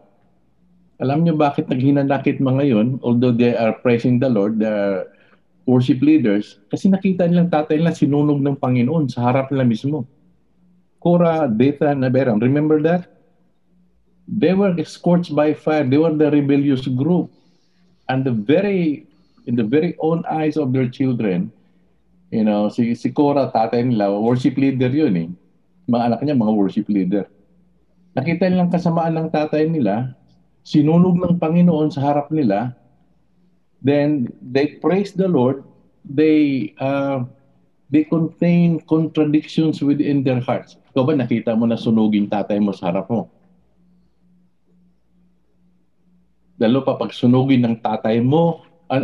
alam 1.04 1.28
niyo 1.28 1.36
bakit 1.36 1.68
naghinanakit 1.68 2.40
mga 2.40 2.64
ngayon, 2.64 2.88
although 3.04 3.36
they 3.36 3.52
are 3.54 3.76
praising 3.84 4.18
the 4.18 4.32
Lord, 4.32 4.58
they 4.58 4.72
are 4.72 5.06
worship 5.68 6.00
leaders 6.00 6.64
kasi 6.72 6.88
nakita 6.88 7.28
nilang 7.28 7.52
tatay 7.52 7.78
nila 7.78 7.92
sinunog 7.92 8.40
ng 8.40 8.56
Panginoon 8.56 9.12
sa 9.12 9.28
harap 9.30 9.52
nila 9.52 9.68
mismo. 9.68 10.08
Korah, 11.04 11.46
Dathan, 11.46 12.08
Abiram. 12.08 12.40
Remember 12.40 12.82
that? 12.82 13.20
They 14.26 14.56
were 14.56 14.74
scorched 14.88 15.36
by 15.36 15.54
fire. 15.54 15.84
They 15.86 16.00
were 16.00 16.16
the 16.16 16.32
rebellious 16.32 16.88
group. 16.88 17.30
And 18.10 18.24
the 18.24 18.32
very, 18.32 19.06
in 19.46 19.56
the 19.60 19.68
very 19.68 20.00
own 20.00 20.24
eyes 20.26 20.56
of 20.56 20.72
their 20.72 20.88
children, 20.88 21.52
you 22.32 22.44
know, 22.48 22.72
si, 22.72 22.96
si 22.96 23.12
Korah, 23.12 23.52
tatay 23.52 23.92
nila, 23.92 24.16
worship 24.20 24.58
leader 24.58 24.90
yun 24.90 25.16
eh. 25.16 25.30
Mga 25.88 26.04
anak 26.12 26.20
niya, 26.24 26.36
mga 26.36 26.54
worship 26.54 26.88
leader. 26.92 27.26
Nakita 28.12 28.52
nilang 28.52 28.70
kasamaan 28.70 29.16
ng 29.16 29.28
tatay 29.32 29.66
nila, 29.72 30.12
sinunog 30.68 31.16
ng 31.16 31.40
Panginoon 31.40 31.90
sa 31.90 32.04
harap 32.12 32.28
nila, 32.30 32.76
then 33.80 34.28
they 34.44 34.78
praise 34.84 35.16
the 35.16 35.32
Lord. 35.32 35.64
They 36.08 36.72
uh, 36.80 37.24
they 37.92 38.04
contain 38.08 38.84
contradictions 38.84 39.80
within 39.80 40.24
their 40.24 40.44
hearts. 40.44 40.76
Ikaw 40.92 41.04
ba 41.04 41.14
nakita 41.16 41.56
mo 41.56 41.68
na 41.68 41.80
sunugin 41.80 42.28
tatay 42.28 42.60
mo 42.60 42.76
sa 42.76 42.92
harap 42.92 43.08
mo? 43.08 43.32
Lalo 46.58 46.82
pa 46.82 46.98
pag 46.98 47.14
sunugin 47.14 47.64
ng 47.64 47.76
tatay 47.80 48.18
mo, 48.18 48.66
ang, 48.90 49.04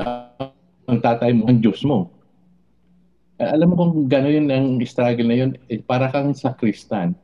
ang 0.89 0.99
tatay 0.99 1.38
mo, 1.38 1.45
ang 1.45 1.61
Diyos 1.61 1.85
mo. 1.85 2.12
Alam 3.51 3.73
mo 3.73 3.75
kung 3.75 3.93
gano'n 4.07 4.31
yun 4.31 4.47
ang 4.53 4.67
struggle 4.87 5.27
na 5.27 5.35
yun, 5.35 5.51
eh, 5.67 5.83
para 5.83 6.07
kang 6.13 6.31
sa 6.31 6.55
Kristan 6.55 7.17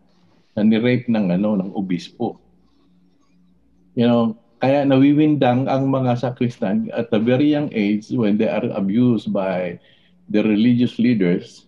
na 0.57 0.67
ni-rape 0.67 1.07
ng, 1.07 1.31
ano, 1.31 1.55
ng 1.55 1.71
obispo. 1.71 2.35
You 3.95 4.07
know, 4.07 4.23
kaya 4.59 4.83
nawiwindang 4.83 5.71
ang 5.71 5.87
mga 5.87 6.19
sakristan 6.19 6.91
at 6.91 7.07
a 7.15 7.19
very 7.19 7.47
young 7.47 7.71
age 7.71 8.11
when 8.11 8.35
they 8.35 8.51
are 8.51 8.67
abused 8.75 9.31
by 9.31 9.79
the 10.27 10.43
religious 10.43 10.99
leaders, 10.99 11.67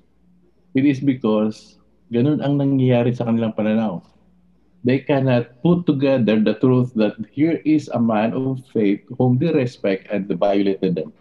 it 0.76 0.84
is 0.84 1.00
because 1.00 1.80
ganun 2.12 2.44
ang 2.44 2.60
nangyayari 2.60 3.16
sa 3.16 3.32
kanilang 3.32 3.56
pananaw. 3.56 4.04
They 4.84 5.06
cannot 5.08 5.62
put 5.62 5.86
together 5.86 6.42
the 6.42 6.58
truth 6.58 6.92
that 6.98 7.16
here 7.32 7.64
is 7.64 7.88
a 7.94 8.02
man 8.02 8.34
of 8.34 8.60
faith 8.74 9.06
whom 9.16 9.38
they 9.40 9.54
respect 9.54 10.10
and 10.10 10.28
they 10.28 10.36
violated 10.36 10.98
them. 10.98 11.14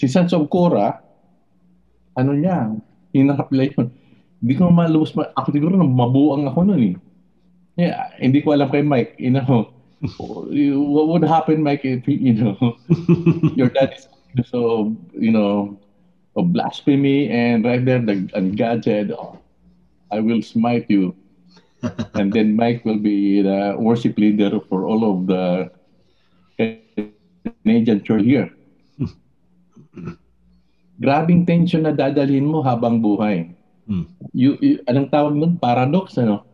Si 0.00 0.08
Sons 0.08 0.32
of 0.32 0.48
Korah, 0.48 0.96
ano 2.16 2.32
niya, 2.32 2.72
hinarap 3.12 3.52
nila 3.52 3.68
yun. 3.68 3.92
Hindi 4.40 4.52
ko 4.56 4.72
malubos, 4.72 5.12
ako 5.12 5.48
siguro 5.52 5.76
mabuang 5.76 6.48
ako 6.48 6.64
nun 6.64 6.96
eh 6.96 6.96
yeah, 7.76 8.08
hindi 8.20 8.40
ko 8.40 8.56
alam 8.56 8.68
kay 8.68 8.80
Mike, 8.80 9.16
you 9.20 9.32
know, 9.32 9.68
what 10.16 11.06
would 11.08 11.24
happen, 11.24 11.62
Mike, 11.62 11.84
if, 11.84 12.04
you 12.08 12.32
know, 12.32 12.56
your 13.56 13.68
dad 13.68 13.92
is 13.96 14.08
so, 14.48 14.92
you 15.12 15.32
know, 15.32 15.76
of 16.36 16.52
blasphemy 16.52 17.28
and 17.28 17.64
right 17.64 17.84
there, 17.84 18.00
the, 18.00 18.28
and 18.34 18.56
God 18.56 18.84
said, 18.84 19.12
oh, 19.12 19.38
I 20.10 20.20
will 20.20 20.42
smite 20.42 20.86
you. 20.88 21.14
and 22.14 22.32
then 22.32 22.56
Mike 22.56 22.84
will 22.84 22.98
be 22.98 23.40
the 23.40 23.76
worship 23.78 24.18
leader 24.18 24.60
for 24.68 24.84
all 24.84 25.04
of 25.04 25.26
the 25.26 25.70
Canadian 27.64 28.04
church 28.04 28.24
here. 28.24 28.52
Grabing 31.00 31.48
tension 31.48 31.84
na 31.84 31.96
dadalhin 31.96 32.44
mo 32.44 32.60
habang 32.60 33.00
buhay. 33.00 33.48
Hmm. 33.88 34.06
You, 34.36 34.60
you, 34.60 34.84
anong 34.86 35.08
tawag 35.08 35.34
nun? 35.34 35.56
Paradox, 35.56 36.14
ano? 36.20 36.44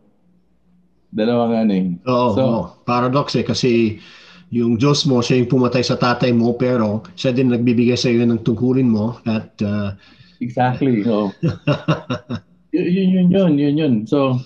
Dalawang 1.11 1.53
ano 1.67 1.73
eh. 1.75 1.87
Oo, 2.07 2.29
so, 2.33 2.41
oo. 2.41 2.63
paradox 2.87 3.35
eh 3.35 3.45
kasi 3.45 3.99
yung 4.47 4.79
Diyos 4.79 5.03
mo, 5.03 5.19
siya 5.19 5.43
yung 5.43 5.51
pumatay 5.51 5.83
sa 5.83 5.99
tatay 5.99 6.31
mo 6.31 6.55
pero 6.55 7.03
siya 7.19 7.35
din 7.35 7.51
nagbibigay 7.51 7.99
sa 7.99 8.07
iyo 8.07 8.23
ng 8.23 8.43
tungkulin 8.47 8.87
mo 8.87 9.19
at 9.27 9.51
uh, 9.63 9.91
Exactly. 10.39 11.03
So, 11.03 11.33
yun, 12.75 13.09
yun, 13.11 13.27
yun, 13.33 13.53
yun, 13.57 13.75
yun. 13.75 13.93
So, 14.07 14.39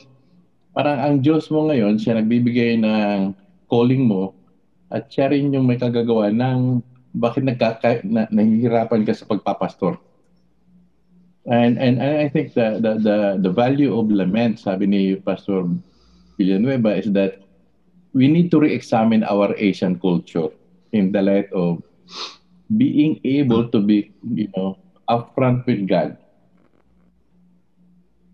parang 0.73 0.97
ang 0.97 1.15
Diyos 1.22 1.51
mo 1.51 1.68
ngayon, 1.68 1.99
siya 1.99 2.18
nagbibigay 2.18 2.80
ng 2.80 3.35
calling 3.68 4.03
mo 4.07 4.34
at 4.91 5.07
siya 5.07 5.31
rin 5.31 5.51
yung 5.53 5.68
may 5.68 5.80
kagagawa 5.80 6.31
ng 6.31 6.84
bakit 7.11 7.43
nagkaka, 7.43 8.03
na, 8.07 8.27
nahihirapan 8.31 9.03
ka 9.03 9.13
sa 9.15 9.27
pagpapastor. 9.27 9.99
And 11.49 11.81
and 11.81 11.97
I 11.97 12.29
think 12.29 12.53
the 12.53 12.77
the 12.77 13.01
the, 13.01 13.17
the 13.41 13.49
value 13.49 13.97
of 13.97 14.13
lament, 14.13 14.61
sabi 14.61 14.85
ni 14.85 15.01
Pastor 15.17 15.65
Villanueva 16.38 17.01
is 17.01 17.09
that 17.17 17.41
we 18.13 18.29
need 18.29 18.53
to 18.53 18.61
re-examine 18.61 19.25
our 19.25 19.57
Asian 19.57 19.97
culture 19.97 20.53
in 20.93 21.09
the 21.09 21.21
light 21.23 21.49
of 21.49 21.81
being 22.77 23.19
able 23.23 23.67
to 23.73 23.81
be, 23.81 24.13
you 24.21 24.47
know, 24.55 24.77
upfront 25.09 25.65
with 25.65 25.88
God. 25.89 26.15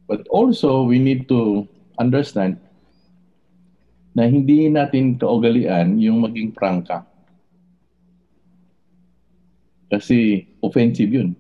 But 0.08 0.28
also, 0.28 0.84
we 0.84 1.00
need 1.00 1.28
to 1.30 1.68
understand 2.00 2.60
na 4.18 4.26
hindi 4.26 4.66
natin 4.66 5.22
kaugalian 5.22 6.02
yung 6.02 6.26
maging 6.26 6.50
prangka. 6.58 7.06
Kasi 9.88 10.48
offensive 10.60 11.12
yun. 11.12 11.32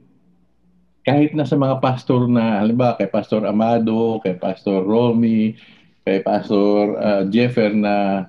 Kahit 1.03 1.31
na 1.35 1.47
sa 1.47 1.55
mga 1.55 1.79
pastor 1.79 2.27
na, 2.27 2.59
halimbawa 2.59 2.99
kay 2.99 3.07
Pastor 3.07 3.47
Amado, 3.47 4.19
kay 4.19 4.35
Pastor 4.35 4.83
Romy, 4.83 5.55
kay 6.03 6.19
Pastor 6.19 6.99
uh, 6.99 7.23
Jeffer 7.31 7.71
na 7.71 8.27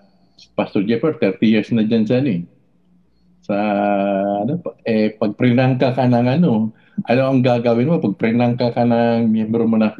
Pastor 0.55 0.87
Jeffer 0.87 1.19
30 1.19 1.43
years 1.43 1.69
na 1.75 1.83
diyan 1.83 2.05
sa 2.07 2.19
ni. 2.23 2.47
Sa 3.43 3.57
ano 4.47 4.63
eh 4.87 5.15
pag 5.15 5.35
prinangka 5.35 5.95
ka 5.95 6.07
ng 6.07 6.27
ano, 6.39 6.71
ano 7.07 7.21
ang 7.23 7.43
gagawin 7.43 7.91
mo 7.91 8.03
pag 8.03 8.19
prinangka 8.19 8.71
ka 8.71 8.83
ng 8.87 9.27
miyembro 9.27 9.67
mo 9.67 9.79
na 9.79 9.95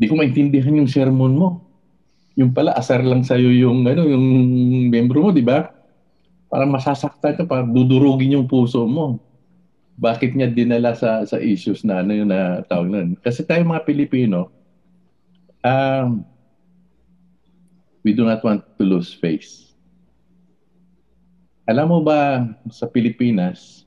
di 0.00 0.08
ko 0.08 0.16
maintindihan 0.16 0.76
yung 0.76 0.88
sermon 0.88 1.32
mo. 1.36 1.48
Yung 2.36 2.56
pala 2.56 2.72
asar 2.72 3.04
lang 3.04 3.20
sa 3.20 3.36
iyo 3.36 3.52
yung 3.52 3.84
ano 3.84 4.04
yung 4.04 4.26
miyembro 4.88 5.28
mo, 5.28 5.30
di 5.32 5.44
ba? 5.44 5.72
Para 6.48 6.64
masasaktan 6.64 7.36
ka, 7.36 7.44
para 7.44 7.64
dudurugin 7.64 8.40
yung 8.40 8.48
puso 8.48 8.84
mo. 8.84 9.20
Bakit 10.00 10.32
niya 10.32 10.48
dinala 10.48 10.96
sa 10.96 11.28
sa 11.28 11.36
issues 11.36 11.84
na 11.84 12.00
ano 12.00 12.16
yung 12.16 12.32
na 12.32 12.64
tawag 12.64 12.88
nun? 12.88 13.20
Kasi 13.20 13.44
tayo 13.44 13.60
mga 13.68 13.84
Pilipino, 13.84 14.48
um, 15.60 16.24
we 18.00 18.16
do 18.16 18.24
not 18.24 18.40
want 18.40 18.64
to 18.80 18.84
lose 18.84 19.12
face. 19.12 19.76
Alam 21.68 21.92
mo 21.92 21.98
ba 22.00 22.48
sa 22.72 22.88
Pilipinas, 22.88 23.84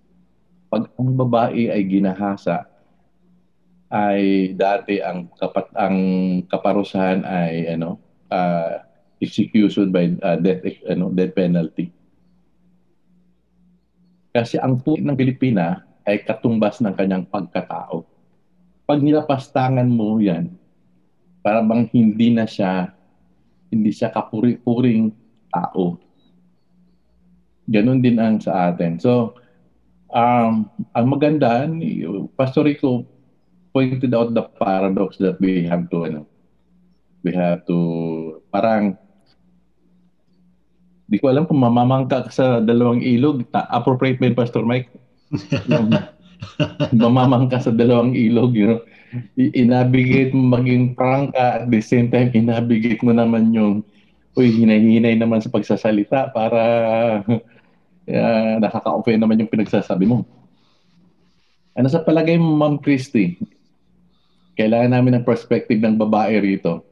pag 0.69 0.88
ang 0.95 1.18
babae 1.18 1.73
ay 1.73 1.81
ginahasa, 1.84 2.64
ay 3.94 4.53
dati 4.57 5.02
ang 5.02 5.30
kapat 5.38 5.68
ang 5.77 5.98
kaparusahan 6.49 7.22
ay 7.26 7.73
ano 7.73 8.02
uh, 8.34 8.81
execution 9.22 9.94
by 9.94 10.14
uh, 10.26 10.38
death 10.38 10.65
ano 10.90 11.14
death 11.14 11.34
penalty. 11.38 11.94
Kasi 14.34 14.57
ang 14.57 14.81
puwit 14.81 15.06
ng 15.06 15.14
Pilipina 15.14 15.85
ay 16.03 16.23
katumbas 16.23 16.84
ng 16.84 16.93
kanyang 16.95 17.25
pagkatao. 17.27 18.03
Pag 18.84 18.99
nilapastangan 18.99 19.88
mo 19.88 20.19
yan, 20.19 20.51
para 21.43 21.59
bang 21.59 21.88
hindi 21.91 22.31
na 22.31 22.47
siya 22.47 22.95
hindi 23.73 23.89
siya 23.89 24.13
kapuri-puring 24.13 25.09
tao. 25.49 25.97
Ganun 27.65 28.05
din 28.05 28.21
ang 28.21 28.38
sa 28.38 28.69
atin. 28.69 29.01
So, 29.01 29.34
um, 30.13 30.69
ang 30.93 31.07
maganda, 31.09 31.65
Pastor 32.38 32.69
Rico 32.69 33.09
pointed 33.73 34.13
out 34.13 34.38
the 34.38 34.45
paradox 34.61 35.17
that 35.17 35.41
we 35.41 35.65
have 35.65 35.89
to, 35.89 36.05
ano, 36.05 36.21
we 37.25 37.34
have 37.34 37.65
to, 37.65 37.77
parang, 38.53 38.93
di 41.09 41.17
ko 41.17 41.34
alam 41.34 41.49
kung 41.49 41.57
mamamangka 41.57 42.30
ka 42.30 42.31
sa 42.31 42.45
dalawang 42.61 43.01
ilog. 43.01 43.41
Appropriate 43.49 44.21
ba 44.21 44.45
Pastor 44.45 44.61
Mike? 44.61 44.93
Mamamangka 47.01 47.57
sa 47.60 47.72
dalawang 47.73 48.14
ilog, 48.14 48.53
you 48.53 48.68
know? 48.69 48.81
I- 49.38 49.53
inabigate 49.61 50.34
mo 50.34 50.57
maging 50.57 50.97
prangka 50.97 51.61
at 51.61 51.69
the 51.69 51.81
same 51.81 52.10
time 52.10 52.34
inabigate 52.34 53.01
mo 53.05 53.14
naman 53.14 53.53
yung 53.53 53.85
uy, 54.34 54.49
hinay-hinay 54.49 55.14
naman 55.14 55.38
sa 55.38 55.53
pagsasalita 55.53 56.34
para 56.34 56.61
uh, 58.10 58.55
nakaka-offend 58.64 59.22
naman 59.22 59.38
yung 59.38 59.51
pinagsasabi 59.53 60.10
mo. 60.10 60.26
Ano 61.73 61.89
sa 61.89 62.01
palagay 62.01 62.38
mo, 62.38 62.53
Ma'am 62.57 62.81
Christy? 62.81 63.38
Kailangan 64.53 64.93
namin 64.93 65.14
ng 65.18 65.26
perspective 65.26 65.81
ng 65.81 65.97
babae 65.97 66.38
rito. 66.41 66.85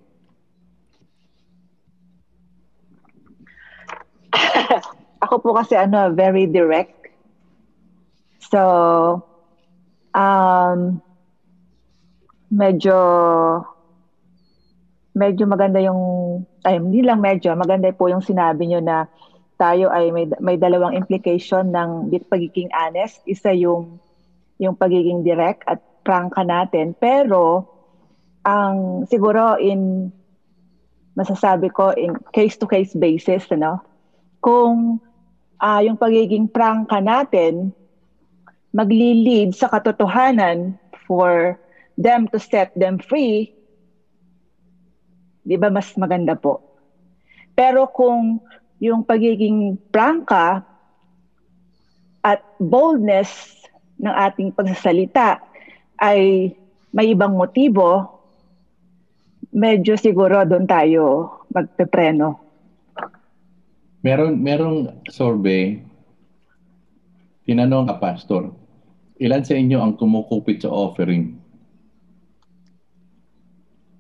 Ako 5.26 5.38
po 5.42 5.54
kasi 5.54 5.78
ano, 5.78 6.10
very 6.14 6.50
direct. 6.50 7.01
So, 8.52 8.62
um, 10.12 11.00
medyo 12.52 12.98
medyo 15.16 15.44
maganda 15.48 15.80
yung 15.80 16.00
ay 16.68 16.80
hindi 16.80 17.04
lang 17.04 17.24
medyo 17.24 17.56
maganda 17.56 17.92
po 17.96 18.12
yung 18.12 18.24
sinabi 18.24 18.68
nyo 18.68 18.84
na 18.84 19.08
tayo 19.56 19.88
ay 19.88 20.12
may 20.12 20.28
may 20.44 20.60
dalawang 20.60 21.00
implication 21.00 21.72
ng 21.72 22.12
pagiging 22.28 22.68
honest. 22.76 23.24
Isa 23.24 23.56
yung 23.56 24.04
yung 24.60 24.76
pagiging 24.76 25.24
direct 25.24 25.64
at 25.72 25.80
prangka 26.04 26.44
natin. 26.44 26.92
Pero 27.00 27.72
ang 28.44 29.08
siguro 29.08 29.56
in 29.62 30.12
masasabi 31.16 31.72
ko 31.72 31.96
in 31.96 32.20
case 32.36 32.60
to 32.60 32.68
case 32.68 32.92
basis 33.00 33.48
ano? 33.48 33.80
Kung 34.44 35.00
ah, 35.62 35.80
yung 35.80 35.96
pagiging 35.96 36.52
prangka 36.52 37.00
natin 37.00 37.72
magli-lead 38.72 39.52
sa 39.52 39.68
katotohanan 39.68 40.80
for 41.08 41.60
them 42.00 42.28
to 42.32 42.40
set 42.40 42.72
them 42.76 42.98
free, 42.98 43.52
di 45.44 45.56
ba 45.60 45.68
mas 45.68 45.92
maganda 46.00 46.40
po? 46.40 46.64
Pero 47.52 47.88
kung 47.92 48.40
yung 48.82 49.04
pagiging 49.06 49.78
prangka 49.92 50.64
at 52.24 52.42
boldness 52.58 53.30
ng 54.02 54.10
ating 54.10 54.50
pagsasalita 54.56 55.38
ay 56.02 56.50
may 56.90 57.14
ibang 57.14 57.38
motibo, 57.38 58.20
medyo 59.52 60.00
siguro 60.00 60.42
doon 60.48 60.66
tayo 60.66 61.04
magpepreno. 61.52 62.40
Meron 64.02 64.42
merong 64.42 65.06
survey 65.12 65.78
tinanong 67.46 67.86
ka 67.92 67.96
pastor, 68.02 68.50
ilan 69.22 69.46
sa 69.46 69.54
inyo 69.54 69.78
ang 69.78 69.94
kumukupit 70.02 70.66
sa 70.66 70.74
offering? 70.74 71.38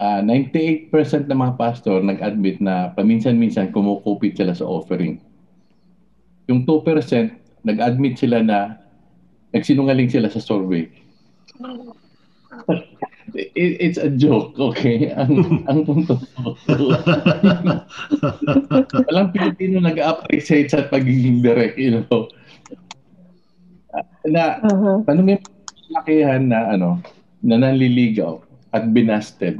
Ah, 0.02 0.26
98% 0.26 1.30
ng 1.30 1.38
mga 1.38 1.62
pastor 1.62 2.02
nag-admit 2.02 2.58
na 2.58 2.90
paminsan-minsan 2.98 3.70
kumukupit 3.70 4.34
sila 4.34 4.58
sa 4.58 4.66
offering. 4.66 5.22
Yung 6.50 6.66
2% 6.66 7.38
nag-admit 7.62 8.18
sila 8.18 8.42
na 8.42 8.82
nagsinungaling 9.54 10.10
sila 10.10 10.26
sa 10.34 10.42
survey. 10.42 10.90
It, 13.32 13.80
it's 13.80 14.00
a 14.02 14.12
joke, 14.12 14.60
okay? 14.60 15.08
Ang 15.22 15.64
ang 15.64 15.88
punto 15.88 16.20
ko. 16.20 16.52
Walang 19.08 19.32
Pilipino 19.32 19.80
nag-appreciate 19.80 20.68
sa 20.68 20.84
pagiging 20.92 21.40
direct, 21.40 21.80
you 21.80 21.96
know. 21.96 22.28
Na 24.28 24.62
Uh-huh. 24.62 25.02
ano 25.06 25.20
may 25.26 25.42
lakihan 25.92 26.46
na 26.46 26.72
ano 26.72 27.02
na 27.42 27.58
nanliligaw 27.58 28.38
at 28.70 28.86
binasted. 28.94 29.60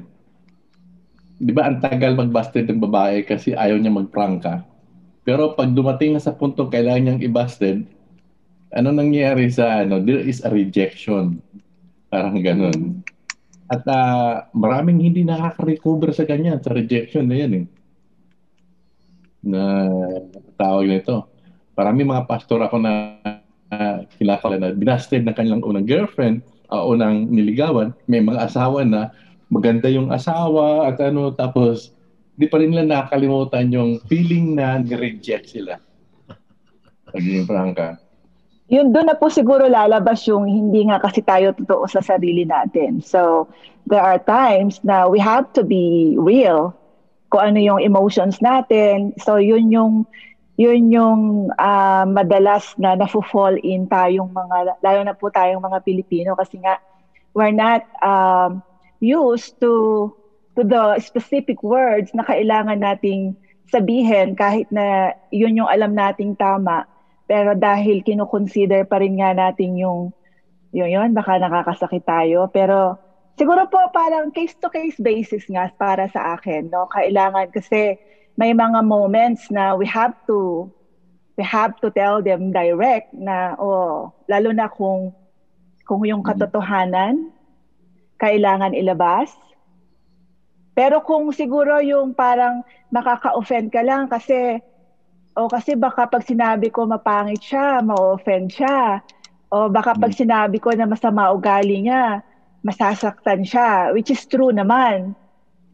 'Di 1.42 1.52
ba 1.52 1.66
ang 1.68 1.82
tagal 1.82 2.14
magbasted 2.14 2.70
ng 2.70 2.82
babae 2.86 3.26
kasi 3.26 3.58
ayaw 3.58 3.82
niya 3.82 3.90
magprangka. 3.90 4.62
Pero 5.26 5.58
pag 5.58 5.74
dumating 5.74 6.14
na 6.14 6.22
sa 6.22 6.34
puntong 6.34 6.70
kailangan 6.70 7.02
niyang 7.02 7.26
ibasted, 7.26 7.86
ano 8.70 8.90
nangyayari 8.94 9.50
sa 9.50 9.82
ano, 9.82 9.98
there 10.02 10.22
is 10.22 10.42
a 10.46 10.50
rejection. 10.50 11.42
Parang 12.10 12.38
ganun. 12.40 13.02
At 13.72 13.86
ah, 13.88 14.52
maraming 14.52 15.00
hindi 15.00 15.24
nakaka-recover 15.24 16.12
sa 16.12 16.28
ganyan, 16.28 16.60
sa 16.60 16.76
rejection 16.76 17.26
na 17.26 17.38
yan 17.40 17.54
eh. 17.56 17.66
Na 19.42 19.62
tawag 20.60 20.92
nito. 20.92 21.26
Marami 21.74 22.04
mga 22.04 22.28
pastor 22.28 22.62
ako 22.62 22.78
na 22.78 23.18
uh, 23.72 24.04
kilakala 24.20 24.60
na 24.60 24.76
binasted 24.76 25.24
ng 25.26 25.36
kanilang 25.36 25.64
unang 25.64 25.88
girlfriend, 25.88 26.44
uh, 26.70 26.84
unang 26.84 27.32
niligawan, 27.32 27.96
may 28.06 28.20
mga 28.20 28.52
asawa 28.52 28.84
na 28.84 29.12
maganda 29.52 29.92
yung 29.92 30.12
asawa 30.12 30.88
at 30.88 31.00
ano, 31.04 31.32
tapos 31.36 31.92
di 32.40 32.48
pa 32.48 32.60
rin 32.60 32.72
nila 32.72 32.88
nakakalimutan 32.88 33.72
yung 33.72 33.92
feeling 34.08 34.56
na 34.56 34.80
nireject 34.80 35.52
sila. 35.52 35.80
Pagiging 37.12 37.48
prangka. 37.48 38.00
Yun 38.72 38.96
doon 38.96 39.12
na 39.12 39.20
po 39.20 39.28
siguro 39.28 39.68
lalabas 39.68 40.24
yung 40.32 40.48
hindi 40.48 40.88
nga 40.88 41.04
kasi 41.04 41.20
tayo 41.20 41.52
totoo 41.52 41.84
sa 41.92 42.00
sarili 42.00 42.48
natin. 42.48 43.04
So, 43.04 43.52
there 43.84 44.00
are 44.00 44.16
times 44.24 44.80
na 44.88 45.12
we 45.12 45.20
have 45.20 45.52
to 45.60 45.68
be 45.68 46.16
real 46.16 46.72
kung 47.36 47.52
ano 47.52 47.60
yung 47.60 47.84
emotions 47.84 48.40
natin. 48.40 49.12
So, 49.20 49.44
yun 49.44 49.76
yung 49.76 50.08
yun 50.62 50.94
yung 50.94 51.22
ah, 51.58 52.06
madalas 52.06 52.78
na 52.78 52.94
nafo-fall 52.94 53.58
in 53.66 53.90
tayong 53.90 54.30
mga 54.30 54.78
lalo 54.86 55.00
na 55.02 55.18
po 55.18 55.34
tayong 55.34 55.62
mga 55.62 55.82
Pilipino 55.82 56.38
kasi 56.38 56.62
nga 56.62 56.78
we're 57.34 57.56
not 57.56 57.82
um, 58.06 58.62
used 59.02 59.58
to 59.58 60.14
to 60.54 60.62
the 60.62 61.00
specific 61.02 61.66
words 61.66 62.14
na 62.14 62.22
kailangan 62.22 62.78
nating 62.78 63.34
sabihin 63.72 64.38
kahit 64.38 64.68
na 64.70 65.16
yun 65.32 65.58
yung 65.58 65.72
alam 65.72 65.96
nating 65.96 66.38
tama. 66.38 66.86
Pero 67.26 67.56
dahil 67.56 68.04
kino-consider 68.04 68.84
pa 68.84 69.00
rin 69.00 69.18
nga 69.18 69.32
natin 69.32 69.80
yung 69.80 70.12
yun 70.76 70.92
yun 70.92 71.16
baka 71.16 71.40
nakakasakit 71.40 72.04
tayo. 72.04 72.52
Pero 72.52 73.00
siguro 73.40 73.66
po 73.72 73.80
parang 73.96 74.30
case 74.30 74.60
to 74.60 74.68
case 74.68 75.00
basis 75.00 75.48
nga 75.48 75.72
para 75.74 76.06
sa 76.12 76.36
akin 76.36 76.68
no? 76.68 76.92
Kailangan 76.92 77.50
kasi 77.50 77.96
may 78.40 78.52
mga 78.56 78.80
moments 78.84 79.52
na 79.52 79.76
we 79.76 79.86
have 79.88 80.16
to 80.28 80.70
we 81.36 81.44
have 81.44 81.76
to 81.80 81.92
tell 81.92 82.20
them 82.24 82.52
direct 82.52 83.12
na 83.16 83.56
oh 83.60 84.12
lalo 84.28 84.50
na 84.52 84.68
kung 84.68 85.12
kung 85.88 86.04
yung 86.08 86.24
katotohanan 86.24 87.32
kailangan 88.22 88.78
ilabas 88.78 89.34
pero 90.72 91.04
kung 91.04 91.30
siguro 91.36 91.84
yung 91.84 92.16
parang 92.16 92.64
makaka-offend 92.90 93.70
ka 93.70 93.84
lang 93.84 94.08
kasi 94.08 94.60
o 95.36 95.48
kasi 95.48 95.76
baka 95.76 96.08
pag 96.08 96.24
sinabi 96.24 96.68
ko 96.72 96.84
mapangit 96.88 97.40
siya, 97.40 97.80
ma-offend 97.80 98.52
siya. 98.52 99.00
O 99.52 99.68
baka 99.72 99.96
pag 99.96 100.12
sinabi 100.12 100.60
ko 100.60 100.72
na 100.76 100.88
masama 100.88 101.32
ugali 101.32 101.88
niya, 101.88 102.24
masasaktan 102.64 103.44
siya, 103.44 103.92
which 103.96 104.12
is 104.12 104.24
true 104.28 104.52
naman. 104.52 105.16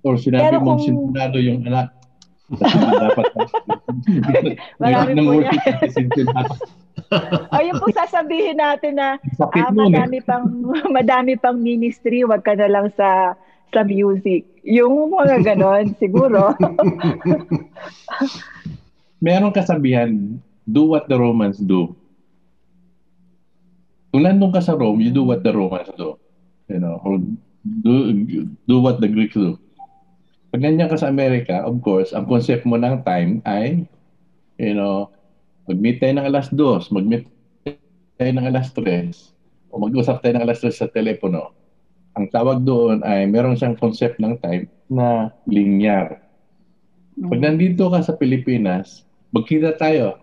Or 0.05 0.17
sinabi 0.17 0.41
Pero 0.49 0.57
mong 0.61 0.81
kung- 0.81 0.85
sinunado 0.85 1.37
yung 1.41 1.65
anak. 1.65 1.93
Dapat 2.55 3.25
Marami 4.79 5.11
Ng 5.15 5.27
po 5.27 5.33
yan. 5.43 5.59
O 7.51 7.59
yun 7.63 7.75
po 7.79 7.87
sasabihin 7.91 8.59
natin 8.59 8.99
na 8.99 9.19
Sakit 9.35 9.63
ah, 9.63 9.71
nun 9.71 9.91
eh. 9.91 9.99
madami 9.99 10.19
pang 10.23 10.45
madami 10.97 11.33
pang 11.39 11.57
ministry, 11.59 12.23
wag 12.23 12.43
ka 12.43 12.55
na 12.55 12.67
lang 12.71 12.87
sa 12.95 13.35
sa 13.71 13.83
music. 13.83 14.47
Yung 14.63 15.11
mga 15.11 15.43
ganon, 15.43 15.91
siguro. 16.01 16.55
Meron 19.19 19.51
kasabihan, 19.51 20.39
do 20.63 20.87
what 20.87 21.07
the 21.11 21.17
Romans 21.19 21.59
do. 21.59 21.95
Kung 24.11 24.23
nandun 24.23 24.55
ka 24.55 24.63
sa 24.63 24.75
Rome, 24.75 25.03
you 25.03 25.11
do 25.11 25.27
what 25.27 25.43
the 25.43 25.51
Romans 25.51 25.91
do. 25.99 26.15
You 26.71 26.79
know, 26.79 26.99
or 27.03 27.19
do, 27.83 27.93
do 28.67 28.79
what 28.79 29.03
the 29.03 29.11
Greeks 29.11 29.35
do. 29.35 29.59
Pag 30.57 30.65
nandiyan 30.65 30.89
ka 30.89 30.97
sa 30.97 31.13
Amerika, 31.13 31.61
of 31.69 31.85
course, 31.85 32.17
ang 32.17 32.25
concept 32.25 32.65
mo 32.65 32.81
ng 32.81 33.05
time 33.05 33.45
ay, 33.45 33.85
you 34.57 34.73
know, 34.73 35.05
mag-meet 35.69 36.01
tayo 36.01 36.17
ng 36.17 36.25
alas 36.25 36.49
2, 36.49 36.89
mag-meet 36.89 37.29
tayo 38.17 38.31
ng 38.33 38.41
alas 38.49 38.73
3, 38.73 39.13
o 39.69 39.77
mag-usap 39.77 40.17
tayo 40.25 40.33
ng 40.33 40.41
alas 40.49 40.57
3 40.65 40.73
sa 40.73 40.89
telepono. 40.89 41.53
Ang 42.17 42.33
tawag 42.33 42.65
doon 42.65 43.05
ay 43.05 43.29
meron 43.29 43.53
siyang 43.53 43.77
concept 43.77 44.17
ng 44.17 44.33
time 44.41 44.65
na 44.89 45.29
linear. 45.45 46.25
Pag 47.21 47.37
nandito 47.37 47.93
ka 47.93 48.01
sa 48.01 48.17
Pilipinas, 48.17 49.05
magkita 49.29 49.77
tayo. 49.77 50.17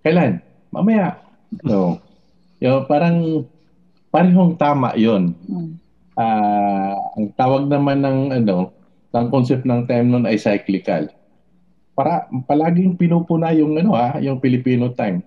Kailan? 0.00 0.40
Mamaya. 0.72 1.20
So, 1.68 2.00
yung 2.56 2.88
parang 2.88 3.44
parehong 4.08 4.56
tama 4.56 4.96
yon. 4.96 5.36
Ah, 6.16 6.96
ang 7.20 7.28
tawag 7.36 7.68
naman 7.68 8.00
ng 8.00 8.18
ano, 8.32 8.80
ang 9.12 9.28
concept 9.28 9.68
ng 9.68 9.84
time 9.84 10.08
noon 10.08 10.24
ay 10.24 10.40
cyclical. 10.40 11.08
Para 11.92 12.24
palaging 12.48 12.96
pinupuna 12.96 13.52
yung 13.52 13.76
ano 13.76 13.92
ah, 13.92 14.16
yung 14.16 14.40
Filipino 14.40 14.88
time. 14.96 15.20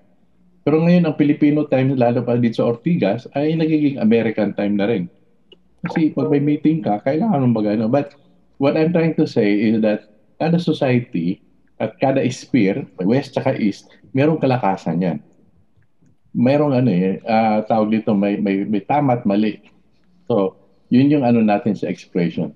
Pero 0.65 0.81
ngayon 0.81 1.05
ang 1.05 1.15
Filipino 1.15 1.69
time 1.69 1.93
lalo 1.93 2.25
pa 2.25 2.41
dito 2.41 2.57
sa 2.57 2.65
Ortigas 2.65 3.29
ay 3.37 3.53
nagiging 3.53 4.01
American 4.01 4.57
time 4.57 4.73
na 4.73 4.89
rin. 4.89 5.05
Kasi 5.85 6.09
pag 6.09 6.33
may 6.33 6.41
meeting 6.41 6.81
ka, 6.81 6.97
kailangan 7.05 7.45
mong 7.45 7.55
magano. 7.61 7.85
But 7.85 8.17
what 8.57 8.73
I'm 8.73 8.89
trying 8.89 9.13
to 9.21 9.29
say 9.29 9.53
is 9.69 9.85
that 9.85 10.09
kada 10.41 10.57
society 10.57 11.45
at 11.77 11.93
kada 12.01 12.25
sphere, 12.33 12.89
west 13.05 13.37
at 13.37 13.61
east, 13.61 13.85
merong 14.17 14.41
kalakasan 14.41 15.05
yan. 15.05 15.17
Merong 16.33 16.73
ano 16.73 16.89
eh, 16.89 17.21
ah, 17.29 17.61
tawag 17.63 17.93
dito, 17.93 18.17
may, 18.17 18.41
may, 18.41 18.65
may 18.65 18.81
tama 18.81 19.21
at 19.21 19.23
mali. 19.23 19.61
So, 20.25 20.57
yun 20.89 21.13
yung 21.13 21.23
ano 21.23 21.45
natin 21.45 21.77
sa 21.77 21.87
expression. 21.87 22.51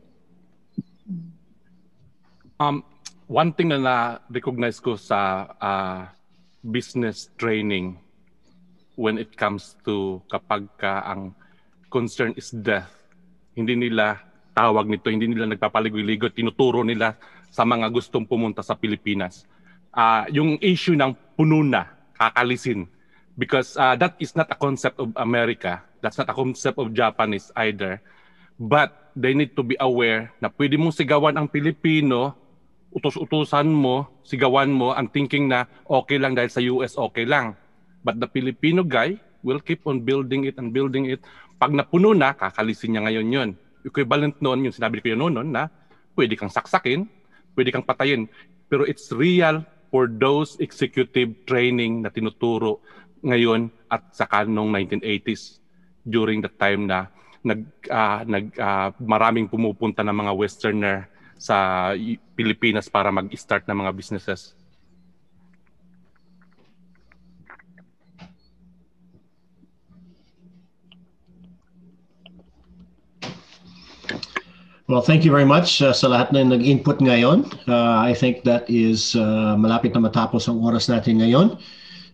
Um, 2.60 2.84
one 3.32 3.56
thing 3.56 3.72
na 3.72 3.80
na-recognize 3.80 4.84
ko 4.84 5.00
sa 5.00 5.48
ah, 5.64 6.12
business 6.60 7.32
training 7.40 7.96
when 9.00 9.16
it 9.16 9.32
comes 9.40 9.80
to 9.88 10.20
kapag 10.28 10.68
ka 10.76 11.08
ang 11.08 11.32
concern 11.88 12.36
is 12.36 12.52
death, 12.52 12.92
hindi 13.56 13.80
nila 13.80 14.20
tawag 14.52 14.92
nito, 14.92 15.08
hindi 15.08 15.32
nila 15.32 15.48
nagpapaligoy-ligo, 15.56 16.36
tinuturo 16.36 16.84
nila 16.84 17.16
sa 17.48 17.64
mga 17.64 17.88
gustong 17.96 18.28
pumunta 18.28 18.60
sa 18.60 18.76
Pilipinas. 18.76 19.48
Ah, 19.96 20.28
yung 20.28 20.60
issue 20.60 21.00
ng 21.00 21.16
puno 21.40 21.64
na, 21.64 21.88
kakalisin. 22.20 22.92
Because 23.40 23.80
ah, 23.80 23.96
that 23.96 24.20
is 24.20 24.36
not 24.36 24.52
a 24.52 24.58
concept 24.60 25.00
of 25.00 25.16
America. 25.16 25.80
That's 26.04 26.20
not 26.20 26.28
a 26.28 26.36
concept 26.36 26.76
of 26.76 26.92
Japanese 26.92 27.56
either. 27.56 28.04
But 28.60 29.16
they 29.16 29.32
need 29.32 29.56
to 29.56 29.64
be 29.64 29.80
aware 29.80 30.36
na 30.44 30.52
pwede 30.52 30.76
mong 30.76 30.96
sigawan 30.96 31.40
ang 31.40 31.48
Pilipino, 31.48 32.39
utos-utusan 32.90 33.70
mo, 33.70 34.22
sigawan 34.26 34.74
mo, 34.74 34.98
ang 34.98 35.10
thinking 35.14 35.46
na 35.46 35.70
okay 35.86 36.18
lang 36.18 36.34
dahil 36.34 36.50
sa 36.50 36.62
US 36.74 36.98
okay 36.98 37.26
lang. 37.26 37.54
But 38.02 38.18
the 38.18 38.30
Filipino 38.30 38.82
guy 38.82 39.20
will 39.46 39.62
keep 39.62 39.86
on 39.86 40.02
building 40.04 40.50
it 40.50 40.58
and 40.58 40.74
building 40.74 41.08
it. 41.08 41.22
Pag 41.60 41.76
napuno 41.76 42.16
na, 42.16 42.34
kakalisin 42.34 42.96
niya 42.96 43.06
ngayon 43.06 43.28
yun. 43.30 43.50
Equivalent 43.86 44.36
noon, 44.42 44.68
yung 44.68 44.76
sinabi 44.76 45.00
ko 45.04 45.14
yun 45.14 45.22
noon, 45.22 45.54
na 45.54 45.70
pwede 46.18 46.36
kang 46.36 46.52
saksakin, 46.52 47.08
pwede 47.54 47.70
kang 47.72 47.86
patayin. 47.86 48.28
Pero 48.68 48.84
it's 48.84 49.14
real 49.14 49.64
for 49.94 50.10
those 50.10 50.58
executive 50.62 51.34
training 51.46 52.06
na 52.06 52.10
tinuturo 52.10 52.82
ngayon 53.26 53.70
at 53.92 54.16
saka 54.16 54.46
noong 54.48 54.72
1980s 54.72 55.60
during 56.08 56.40
the 56.40 56.52
time 56.52 56.88
na 56.88 57.12
nag 57.44 57.62
ah, 57.92 58.24
nag 58.24 58.46
ah, 58.60 58.92
maraming 59.00 59.48
pumupunta 59.48 60.04
ng 60.04 60.16
mga 60.16 60.34
westerner 60.36 60.98
sa 61.40 61.96
Pilipinas 62.36 62.92
para 62.92 63.08
mag-start 63.10 63.64
ng 63.64 63.80
mga 63.80 63.92
businesses. 63.96 64.60
Well, 74.90 75.06
thank 75.06 75.22
you 75.22 75.30
very 75.30 75.46
much 75.46 75.86
uh, 75.86 75.94
sa 75.94 76.10
lahat 76.10 76.34
na 76.34 76.42
nag-input 76.42 76.98
ngayon. 76.98 77.46
Uh, 77.70 78.02
I 78.02 78.18
think 78.18 78.42
that 78.50 78.66
is 78.66 79.14
uh, 79.14 79.54
malapit 79.54 79.94
na 79.94 80.02
matapos 80.02 80.50
ang 80.50 80.66
oras 80.66 80.90
natin 80.90 81.22
ngayon. 81.22 81.62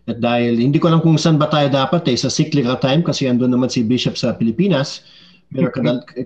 At 0.04 0.20
dahil 0.20 0.60
hindi 0.60 0.76
ko 0.76 0.92
alam 0.92 1.00
kung 1.00 1.16
saan 1.16 1.40
ba 1.40 1.48
tayo 1.48 1.72
dapat 1.72 2.04
eh, 2.12 2.20
sa 2.20 2.28
cyclical 2.28 2.76
time 2.76 3.00
kasi 3.00 3.32
andun 3.32 3.48
naman 3.48 3.72
si 3.72 3.80
Bishop 3.80 4.20
sa 4.20 4.36
Pilipinas. 4.36 5.02
Pero 5.46 5.70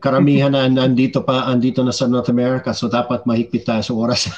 karamihan 0.00 0.48
na 0.48 0.64
nandito 0.64 1.20
pa, 1.20 1.44
andito 1.44 1.84
na 1.84 1.92
sa 1.92 2.08
North 2.08 2.32
America. 2.32 2.72
So 2.72 2.88
dapat 2.88 3.28
mahigpit 3.28 3.68
tayo 3.68 3.82
sa 3.84 3.92
oras. 3.92 4.32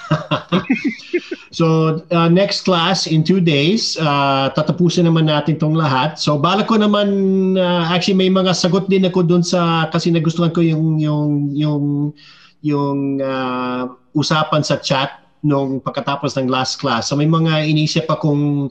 so 1.59 1.99
uh, 2.11 2.27
next 2.27 2.67
class 2.67 3.07
in 3.07 3.23
two 3.23 3.39
days, 3.39 3.95
uh, 4.03 4.51
tatapusin 4.51 5.07
naman 5.07 5.31
natin 5.31 5.55
tong 5.55 5.79
lahat. 5.79 6.19
So 6.19 6.35
balak 6.35 6.67
ko 6.67 6.83
naman, 6.83 7.09
uh, 7.55 7.87
actually 7.95 8.19
may 8.19 8.31
mga 8.33 8.59
sagot 8.59 8.91
din 8.91 9.07
ako 9.07 9.23
dun 9.23 9.47
sa, 9.47 9.87
kasi 9.87 10.11
nagustuhan 10.11 10.51
ko 10.51 10.59
yung, 10.59 10.99
yung, 10.99 11.55
yung, 11.55 11.85
yung 12.67 13.23
uh, 13.23 13.87
usapan 14.19 14.67
sa 14.67 14.83
chat 14.83 15.23
nung 15.47 15.79
pagkatapos 15.79 16.35
ng 16.39 16.51
last 16.51 16.83
class. 16.83 17.11
So 17.11 17.15
may 17.15 17.31
mga 17.31 17.71
inisip 17.71 18.11
akong, 18.11 18.71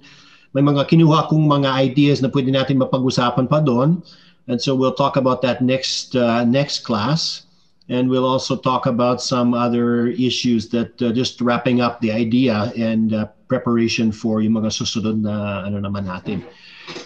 may 0.52 0.64
mga 0.64 0.92
kinuha 0.92 1.32
kong 1.32 1.48
mga 1.48 1.70
ideas 1.80 2.20
na 2.20 2.28
pwede 2.28 2.52
natin 2.52 2.80
mapag-usapan 2.80 3.48
pa 3.48 3.64
doon. 3.64 4.04
And 4.48 4.62
so 4.62 4.76
we'll 4.76 4.96
talk 4.96 5.18
about 5.18 5.42
that 5.44 5.62
next 5.62 6.16
uh, 6.16 6.44
next 6.44 6.82
class, 6.82 7.46
and 7.90 8.10
we'll 8.10 8.26
also 8.26 8.58
talk 8.58 8.86
about 8.86 9.22
some 9.22 9.54
other 9.54 10.08
issues 10.08 10.70
that 10.70 10.98
uh, 11.02 11.12
just 11.12 11.40
wrapping 11.42 11.80
up 11.82 12.02
the 12.02 12.12
idea 12.12 12.74
and 12.76 13.14
uh, 13.14 13.28
preparation 13.48 14.12
for 14.12 14.42
yung 14.42 14.58
mga 14.58 14.74
susunod 14.74 15.22
na 15.22 15.68
ano 15.68 15.78
naman 15.78 16.10
natin. 16.10 16.42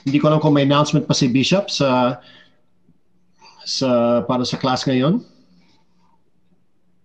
Hindi 0.07 0.17
ko 0.17 0.31
alam 0.31 0.39
kung 0.39 0.55
may 0.55 0.63
announcement 0.63 1.05
pa 1.05 1.13
si 1.13 1.27
Bishop 1.27 1.69
sa 1.69 2.21
sa 3.65 4.21
para 4.23 4.45
sa 4.45 4.55
class 4.57 4.85
ngayon. 4.85 5.25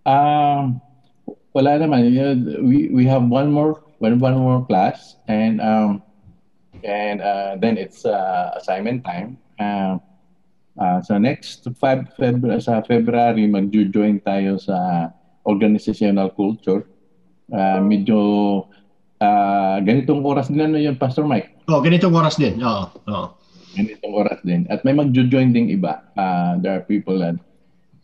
Um, 0.05 0.81
wala 1.53 1.77
naman. 1.77 2.07
We 2.63 2.89
we 2.89 3.03
have 3.05 3.27
one 3.27 3.51
more 3.51 3.83
one 4.01 4.17
one 4.17 4.37
more 4.37 4.65
class 4.65 5.17
and 5.27 5.61
um 5.61 6.01
and 6.81 7.21
uh, 7.21 7.57
then 7.61 7.77
it's 7.77 8.05
uh, 8.05 8.57
assignment 8.57 9.05
time. 9.05 9.37
Uh, 9.59 9.97
uh, 10.77 10.99
so 11.03 11.17
next 11.17 11.67
five 11.79 12.07
February 12.15 12.61
sa 12.61 12.83
February 12.85 13.47
magjo-join 13.47 14.21
tayo 14.23 14.61
sa 14.61 15.09
organizational 15.43 16.31
culture. 16.31 16.85
Uh, 17.51 17.83
medyo 17.83 18.19
uh, 19.19 19.77
ganitong 19.83 20.23
oras 20.23 20.47
din 20.47 20.63
ano 20.63 20.79
yun 20.79 20.95
Pastor 20.95 21.27
Mike. 21.27 21.67
Oh, 21.67 21.83
ganitong 21.83 22.15
oras 22.15 22.39
din. 22.39 22.59
Oo. 22.61 22.85
Oo. 23.09 23.27
ganitong 23.71 24.13
oras 24.15 24.39
din. 24.43 24.67
At 24.67 24.83
may 24.83 24.91
magjo-join 24.91 25.55
ding 25.55 25.71
iba. 25.71 26.03
Uh, 26.19 26.59
there 26.59 26.75
are 26.75 26.83
people 26.83 27.15
that 27.23 27.39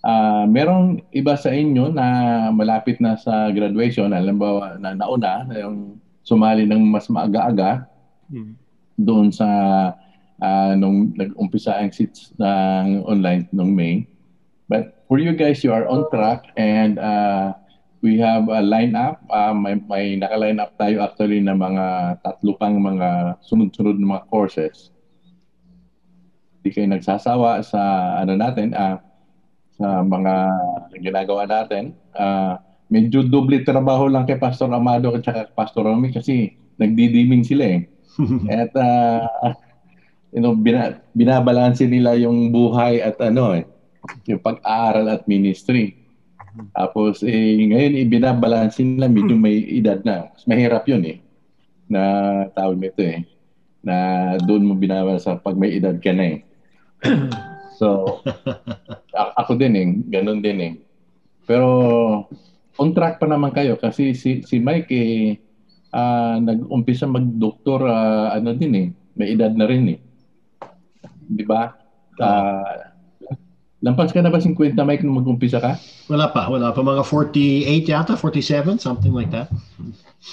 uh, 0.08 0.48
merong 0.48 1.04
iba 1.12 1.36
sa 1.36 1.52
inyo 1.52 1.92
na 1.92 2.08
malapit 2.56 3.04
na 3.04 3.20
sa 3.20 3.52
graduation, 3.52 4.16
halimbawa 4.16 4.80
na 4.80 4.96
nauna, 4.96 5.44
na 5.44 5.68
yung 5.68 6.00
sumali 6.24 6.64
ng 6.64 6.84
mas 6.88 7.08
maaga-aga 7.12 7.88
doon 9.00 9.32
sa 9.32 9.48
uh, 10.42 10.74
nung 10.78 11.14
nag-umpisa 11.18 11.78
ang 11.78 11.94
seats 11.94 12.34
ng 12.38 13.06
online 13.06 13.50
nung 13.54 13.74
May. 13.74 14.06
But 14.68 15.08
for 15.08 15.18
you 15.18 15.32
guys, 15.34 15.64
you 15.64 15.72
are 15.72 15.88
on 15.88 16.12
track 16.12 16.52
and 16.60 17.00
uh, 17.00 17.56
we 18.02 18.20
have 18.20 18.50
a 18.50 18.62
line-up. 18.62 19.24
Uh, 19.30 19.54
may, 19.56 19.80
may 19.88 20.16
naka-line 20.20 20.60
up 20.60 20.76
tayo 20.78 21.02
actually 21.02 21.42
na 21.42 21.56
mga 21.56 22.20
tatlo 22.22 22.54
pang 22.60 22.78
mga 22.78 23.40
sunod-sunod 23.42 23.98
na 23.98 24.20
mga 24.20 24.26
courses. 24.30 24.92
Hindi 26.60 26.70
kayo 26.74 26.88
nagsasawa 26.92 27.64
sa 27.64 27.82
ano 28.22 28.36
natin, 28.36 28.76
ah, 28.76 29.00
sa 29.78 30.04
mga 30.04 30.34
ginagawa 31.00 31.48
natin. 31.48 31.96
Ah, 32.14 32.60
medyo 32.92 33.24
doble 33.24 33.64
trabaho 33.64 34.08
lang 34.12 34.28
kay 34.28 34.40
Pastor 34.40 34.72
Amado 34.72 35.16
at 35.16 35.24
saka 35.24 35.48
Pastor 35.56 35.88
Romy 35.88 36.12
kasi 36.12 36.60
nagdidiming 36.76 37.48
sila 37.48 37.66
eh. 37.80 37.82
at 38.52 38.72
ah, 38.76 39.56
you 40.32 40.42
know, 40.44 40.54
bina, 40.56 41.00
binabalanse 41.16 41.88
nila 41.88 42.16
yung 42.20 42.52
buhay 42.52 43.00
at 43.00 43.16
ano 43.24 43.56
eh, 43.56 43.66
yung 44.28 44.42
pag-aaral 44.44 45.08
at 45.12 45.28
ministry. 45.28 45.96
Tapos 46.74 47.22
eh, 47.22 47.62
ngayon 47.70 48.02
ibinabalanse 48.08 48.82
nila 48.82 49.08
medyo 49.08 49.38
may 49.38 49.62
edad 49.78 50.02
na. 50.02 50.34
Mas 50.34 50.44
mahirap 50.50 50.84
yun 50.90 51.04
eh. 51.06 51.18
Na 51.88 52.02
tawag 52.52 52.82
nito 52.82 53.02
eh. 53.06 53.24
Na 53.86 54.36
doon 54.42 54.66
mo 54.66 54.74
binabalanse 54.74 55.38
pag 55.40 55.56
may 55.56 55.78
edad 55.78 55.96
ka 56.02 56.12
na 56.12 56.26
eh. 56.34 56.38
so, 57.78 58.20
ako 59.42 59.54
din 59.54 59.74
eh, 59.78 59.88
ganun 60.10 60.42
din 60.42 60.60
eh. 60.62 60.74
Pero 61.46 61.70
on 62.78 62.92
track 62.94 63.18
pa 63.18 63.26
naman 63.26 63.54
kayo 63.54 63.78
kasi 63.78 64.14
si 64.14 64.46
si 64.46 64.62
Mike 64.62 64.92
eh 64.94 65.38
ah, 65.94 66.38
nag-umpisa 66.38 67.10
mag-doktor 67.10 67.86
ah, 67.90 68.34
ano 68.34 68.54
din 68.54 68.74
eh, 68.76 68.88
may 69.18 69.34
edad 69.34 69.54
na 69.54 69.66
rin 69.66 69.98
eh. 69.98 70.00
'Di 71.28 71.44
ba? 71.44 71.72
Ah, 72.18 72.90
lampas 73.84 74.10
ka 74.10 74.24
na 74.26 74.34
ba 74.34 74.42
50 74.42 74.74
Mike 74.82 75.06
nung 75.06 75.22
mag-umpisa 75.22 75.62
ka? 75.62 75.78
Wala 76.10 76.32
pa, 76.34 76.50
wala 76.50 76.74
pa. 76.74 76.82
Mga 76.82 77.04
48 77.06 77.86
yata, 77.86 78.14
47, 78.18 78.82
something 78.82 79.14
like 79.14 79.30
that. 79.30 79.52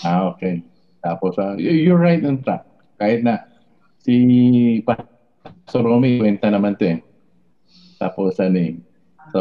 Ah, 0.00 0.32
okay. 0.32 0.64
Tapos 1.04 1.36
ah, 1.36 1.52
y- 1.58 1.84
you're 1.84 2.00
right 2.00 2.22
on 2.24 2.40
track. 2.40 2.64
Kahit 2.96 3.20
na 3.20 3.42
si 4.00 4.80
Pastor 4.86 5.84
Romy 5.84 6.16
kwenta 6.16 6.48
naman 6.48 6.78
'to 6.78 6.96
eh. 6.96 6.98
Tapos 8.00 8.38
ano 8.40 8.56
eh. 8.56 8.72
So 9.34 9.40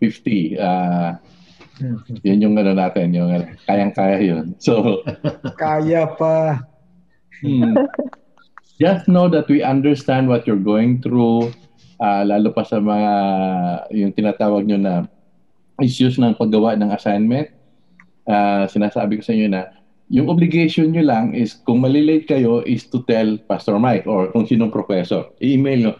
50 0.00 0.58
ah 0.58 1.14
yun 2.26 2.42
yung 2.42 2.54
ano 2.58 2.74
natin, 2.74 3.14
yung 3.14 3.30
kayang-kaya 3.66 4.18
yun. 4.18 4.54
So, 4.58 4.98
Kaya 5.62 6.06
pa. 6.18 6.58
Hmm. 7.38 7.74
Just 8.78 9.10
know 9.10 9.26
that 9.26 9.50
we 9.50 9.66
understand 9.66 10.30
what 10.30 10.46
you're 10.46 10.62
going 10.62 11.02
through, 11.02 11.50
uh, 11.98 12.22
lalo 12.22 12.54
pa 12.54 12.62
sa 12.62 12.78
mga 12.78 13.10
yung 13.90 14.14
tinatawag 14.14 14.70
nyo 14.70 14.78
na 14.78 14.94
issues 15.82 16.14
ng 16.14 16.38
paggawa 16.38 16.78
ng 16.78 16.94
assignment. 16.94 17.50
Uh, 18.22 18.70
sinasabi 18.70 19.18
ko 19.18 19.22
sa 19.26 19.34
inyo 19.34 19.50
na 19.50 19.74
yung 20.08 20.30
obligation 20.30 20.94
nyo 20.94 21.02
lang 21.02 21.34
is 21.34 21.58
kung 21.66 21.82
malilate 21.82 22.30
kayo 22.30 22.62
is 22.64 22.86
to 22.86 23.02
tell 23.10 23.36
Pastor 23.50 23.82
Mike 23.82 24.06
or 24.06 24.30
kung 24.30 24.46
sinong 24.46 24.70
professor. 24.70 25.26
I-email 25.42 25.78
nyo, 25.82 25.92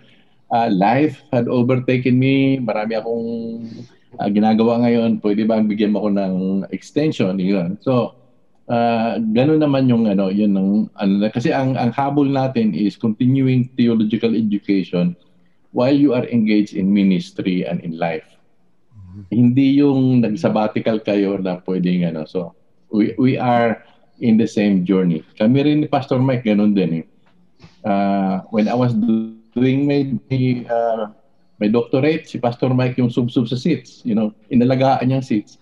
uh, 0.55 0.71
life 0.71 1.19
had 1.35 1.51
overtaken 1.51 2.15
me, 2.15 2.63
marami 2.63 2.95
akong 2.95 3.27
uh, 4.23 4.29
ginagawa 4.31 4.87
ngayon, 4.87 5.19
pwede 5.19 5.43
ba 5.45 5.59
bigyan 5.61 5.93
mo 5.93 6.07
ako 6.07 6.11
ng 6.15 6.35
extension? 6.71 7.35
Yun. 7.43 7.77
So, 7.83 8.15
uh, 8.69 9.19
ganun 9.33 9.61
naman 9.61 9.89
yung 9.89 10.07
ano, 10.07 10.29
yun 10.29 10.55
ng 10.55 10.93
ano, 10.97 11.29
kasi 11.33 11.51
ang 11.51 11.75
ang 11.75 11.91
habol 11.91 12.29
natin 12.29 12.77
is 12.77 12.95
continuing 12.95 13.69
theological 13.75 14.33
education 14.37 15.17
while 15.73 15.95
you 15.95 16.17
are 16.17 16.25
engaged 16.29 16.77
in 16.77 16.93
ministry 16.93 17.65
and 17.65 17.81
in 17.85 17.97
life. 17.97 18.25
Mm-hmm. 18.95 19.23
Hindi 19.29 19.67
yung 19.81 20.25
nag-sabbatical 20.25 21.05
kayo 21.05 21.37
na 21.41 21.61
pwedeng 21.65 22.09
ano. 22.09 22.25
So, 22.25 22.55
we 22.93 23.13
we 23.21 23.37
are 23.37 23.85
in 24.21 24.37
the 24.37 24.49
same 24.49 24.85
journey. 24.85 25.25
Kami 25.37 25.65
rin 25.65 25.85
ni 25.85 25.89
Pastor 25.89 26.19
Mike 26.19 26.47
ganun 26.47 26.73
din 26.73 27.05
eh. 27.05 27.07
Uh, 27.87 28.43
when 28.51 28.67
I 28.67 28.75
was 28.75 28.93
doing 29.55 29.87
my 29.87 30.15
uh, 30.67 31.11
my 31.59 31.69
doctorate, 31.69 32.27
si 32.31 32.39
Pastor 32.39 32.71
Mike 32.71 32.99
yung 32.99 33.11
sub-sub 33.11 33.51
sa 33.51 33.59
seats, 33.59 34.03
you 34.07 34.15
know, 34.15 34.31
inalagaan 34.51 35.11
niyang 35.11 35.27
seats. 35.27 35.58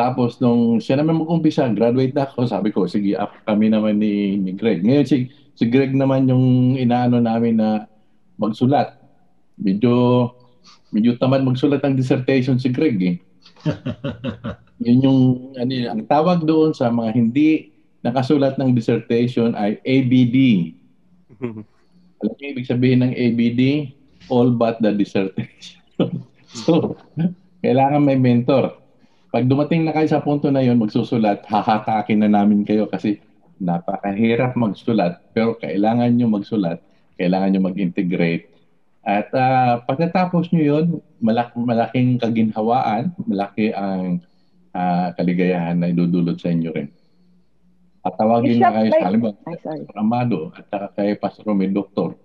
Tapos 0.00 0.40
nung 0.40 0.80
siya 0.80 0.96
naman 0.96 1.20
mag-umpisa, 1.20 1.68
graduate 1.68 2.16
na 2.16 2.24
ako, 2.24 2.48
sabi 2.48 2.72
ko, 2.72 2.88
sige, 2.88 3.12
up 3.20 3.36
kami 3.44 3.68
naman 3.68 4.00
ni, 4.00 4.40
ni 4.40 4.56
Greg. 4.56 4.80
Ngayon 4.80 5.04
si, 5.04 5.28
si 5.52 5.68
Greg 5.68 5.92
naman 5.92 6.24
yung 6.24 6.72
inaano 6.80 7.20
namin 7.20 7.60
na 7.60 7.84
magsulat. 8.40 8.96
Medyo, 9.60 10.24
medyo 10.88 11.20
tamad 11.20 11.44
magsulat 11.44 11.84
ng 11.84 12.00
dissertation 12.00 12.56
si 12.56 12.72
Greg 12.72 12.96
eh. 13.04 13.16
Yun 14.88 15.04
yung, 15.04 15.20
ano, 15.60 15.72
ang 15.92 16.02
tawag 16.08 16.48
doon 16.48 16.72
sa 16.72 16.88
mga 16.88 17.12
hindi 17.12 17.68
nakasulat 18.00 18.56
ng 18.56 18.72
dissertation 18.72 19.52
ay 19.52 19.76
ABD. 19.84 20.36
Alam 22.24 22.34
niyo 22.40 22.48
ibig 22.56 22.72
sabihin 22.72 23.04
ng 23.04 23.12
ABD? 23.12 23.92
All 24.32 24.48
but 24.56 24.80
the 24.80 24.96
dissertation. 24.96 25.76
so, 26.64 26.96
kailangan 27.60 28.00
may 28.00 28.16
mentor 28.16 28.79
pag 29.30 29.46
dumating 29.46 29.86
na 29.86 29.94
kayo 29.94 30.10
sa 30.10 30.22
punto 30.22 30.50
na 30.50 30.58
yon 30.58 30.82
magsusulat, 30.82 31.46
hahatakin 31.46 32.26
na 32.26 32.30
namin 32.30 32.66
kayo 32.66 32.90
kasi 32.90 33.22
napakahirap 33.62 34.58
magsulat. 34.58 35.22
Pero 35.30 35.54
kailangan 35.54 36.10
nyo 36.18 36.26
magsulat, 36.34 36.82
kailangan 37.14 37.54
nyo 37.54 37.70
mag-integrate. 37.70 38.50
At 39.06 39.30
uh, 39.32 39.80
pagkatapos 39.86 40.50
nyo 40.50 40.62
yon 40.66 40.86
malak- 41.22 41.54
malaking 41.54 42.18
kaginhawaan, 42.18 43.14
malaki 43.22 43.70
ang 43.70 44.18
uh, 44.74 45.08
kaligayahan 45.14 45.78
na 45.78 45.94
idudulot 45.94 46.36
sa 46.36 46.50
inyo 46.50 46.70
rin. 46.74 46.90
At 48.02 48.16
tawagin 48.16 48.58
na 48.58 48.72
kayo 48.72 48.90
sa 48.96 49.06
halimbawa, 49.12 49.36
Pastor 49.44 49.94
Amado 49.94 50.38
at 50.56 50.64
saka 50.72 50.88
kay 50.96 51.14
Pastor 51.20 51.44
Romeo, 51.46 51.68
Doktor. 51.68 52.16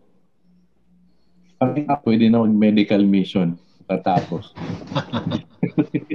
Pwede 2.02 2.32
na 2.32 2.41
mag-medical 2.41 3.03
mission 3.03 3.60
katapos. 3.86 4.56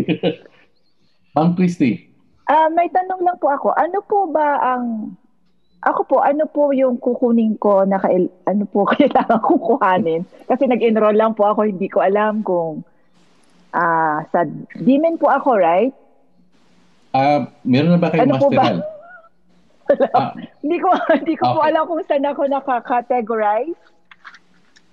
Ma'am 1.35 1.55
Christy. 1.55 2.11
Ah, 2.51 2.67
uh, 2.67 2.69
may 2.75 2.91
tanong 2.91 3.23
lang 3.23 3.39
po 3.39 3.47
ako. 3.47 3.71
Ano 3.79 4.03
po 4.03 4.27
ba 4.27 4.59
ang 4.59 5.15
ako 5.81 6.01
po, 6.05 6.17
ano 6.21 6.45
po 6.45 6.77
yung 6.77 7.01
kukunin 7.01 7.57
ko 7.57 7.89
na 7.89 7.97
kail, 7.97 8.29
ano 8.45 8.69
po 8.69 8.85
kailangan 8.93 9.41
kukuhanin? 9.41 10.29
Kasi 10.45 10.69
nag-enroll 10.69 11.17
lang 11.17 11.33
po 11.33 11.49
ako, 11.49 11.65
hindi 11.65 11.89
ko 11.89 12.05
alam 12.05 12.45
kung 12.45 12.85
ah 13.71 13.79
uh, 13.79 14.27
sa 14.35 14.43
Dimen 14.83 15.15
po 15.15 15.31
ako, 15.31 15.57
right? 15.57 15.95
Ah, 17.15 17.23
uh, 17.23 17.41
meron 17.63 17.95
na 17.95 18.03
ba 18.03 18.11
kayong 18.11 18.27
ano 18.27 18.35
masteral? 18.37 18.79
ah, 20.19 20.35
hindi 20.63 20.79
ko 20.83 20.89
hindi 21.23 21.35
ko 21.39 21.45
okay. 21.47 21.55
po 21.55 21.61
alam 21.63 21.83
kung 21.87 22.03
saan 22.07 22.27
ako 22.27 22.41
nakaka-categorize. 22.51 23.79